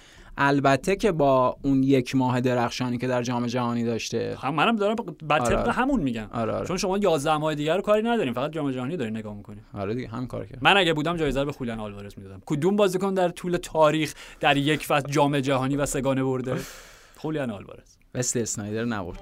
البته 0.42 0.96
که 0.96 1.12
با 1.12 1.58
اون 1.64 1.84
یک 1.84 2.16
ماه 2.16 2.42
درخشانی 2.42 2.98
که 2.98 3.08
در 3.08 3.24
جام 3.24 3.46
جهانی 3.48 3.84
داشته. 3.84 4.38
هم 4.42 4.56
منم 4.56 4.76
دارم 4.76 4.96
بر 4.96 5.40
آره، 5.40 5.50
طبق 5.50 5.60
آره. 5.60 5.72
همون 5.72 6.02
میگم. 6.02 6.30
آره 6.34 6.54
آره. 6.54 6.68
چون 6.68 6.78
شما 6.78 6.98
11 6.98 7.38
ماه 7.38 7.56
دیگه 7.56 7.76
رو 7.76 7.82
کاری 7.82 8.02
نداریم 8.02 8.34
فقط 8.34 8.52
جام 8.52 8.72
جهانی 8.72 8.98
دارین 8.98 9.18
نگاه 9.18 9.36
می‌کنین. 9.36 9.62
آره 9.74 9.94
دیگه 9.96 10.08
همین 10.08 10.28
کار 10.28 10.46
کرد 10.46 10.58
من 10.62 10.78
اگه 10.78 10.94
بودم 10.94 11.18
جایزه 11.18 11.40
رو 11.40 11.46
به 11.46 11.52
خولیان 11.52 11.80
آلوارز 11.80 12.14
می‌دادم. 12.18 12.42
کدوم 12.46 12.76
بازیکن 12.76 13.14
در 13.14 13.30
طول 13.30 13.58
تاریخ 13.58 14.14
در 14.40 14.58
یک 14.58 14.86
فصل 14.86 15.08
جام 15.10 15.40
جهانی 15.40 15.76
و 15.76 15.86
سگانه 15.86 16.24
برده؟ 16.24 16.56
خولیان 17.22 17.52
آلوارز. 17.52 17.98
مثل 18.16 18.40
اسنایدر 18.40 18.86
نبرد 18.86 19.20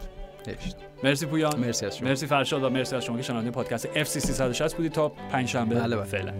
نوشت. 0.47 0.75
مرسی 1.03 1.25
پویان. 1.25 1.59
مرسی 1.59 1.85
از 1.85 1.97
شما. 1.97 2.09
مرسی 2.09 2.27
فرشاد 2.27 2.63
و 2.63 2.69
مرسی 2.69 2.95
از 2.95 3.05
شما 3.05 3.17
که 3.17 3.23
شنونده 3.23 3.51
پادکست 3.51 4.03
FC 4.03 4.07
360 4.07 4.75
بودید. 4.75 4.91
تا 4.91 5.09
پنج 5.09 5.47
شنبه 5.47 5.75
بله، 5.75 5.95
بله. 5.95 6.05
فعلا. 6.05 6.33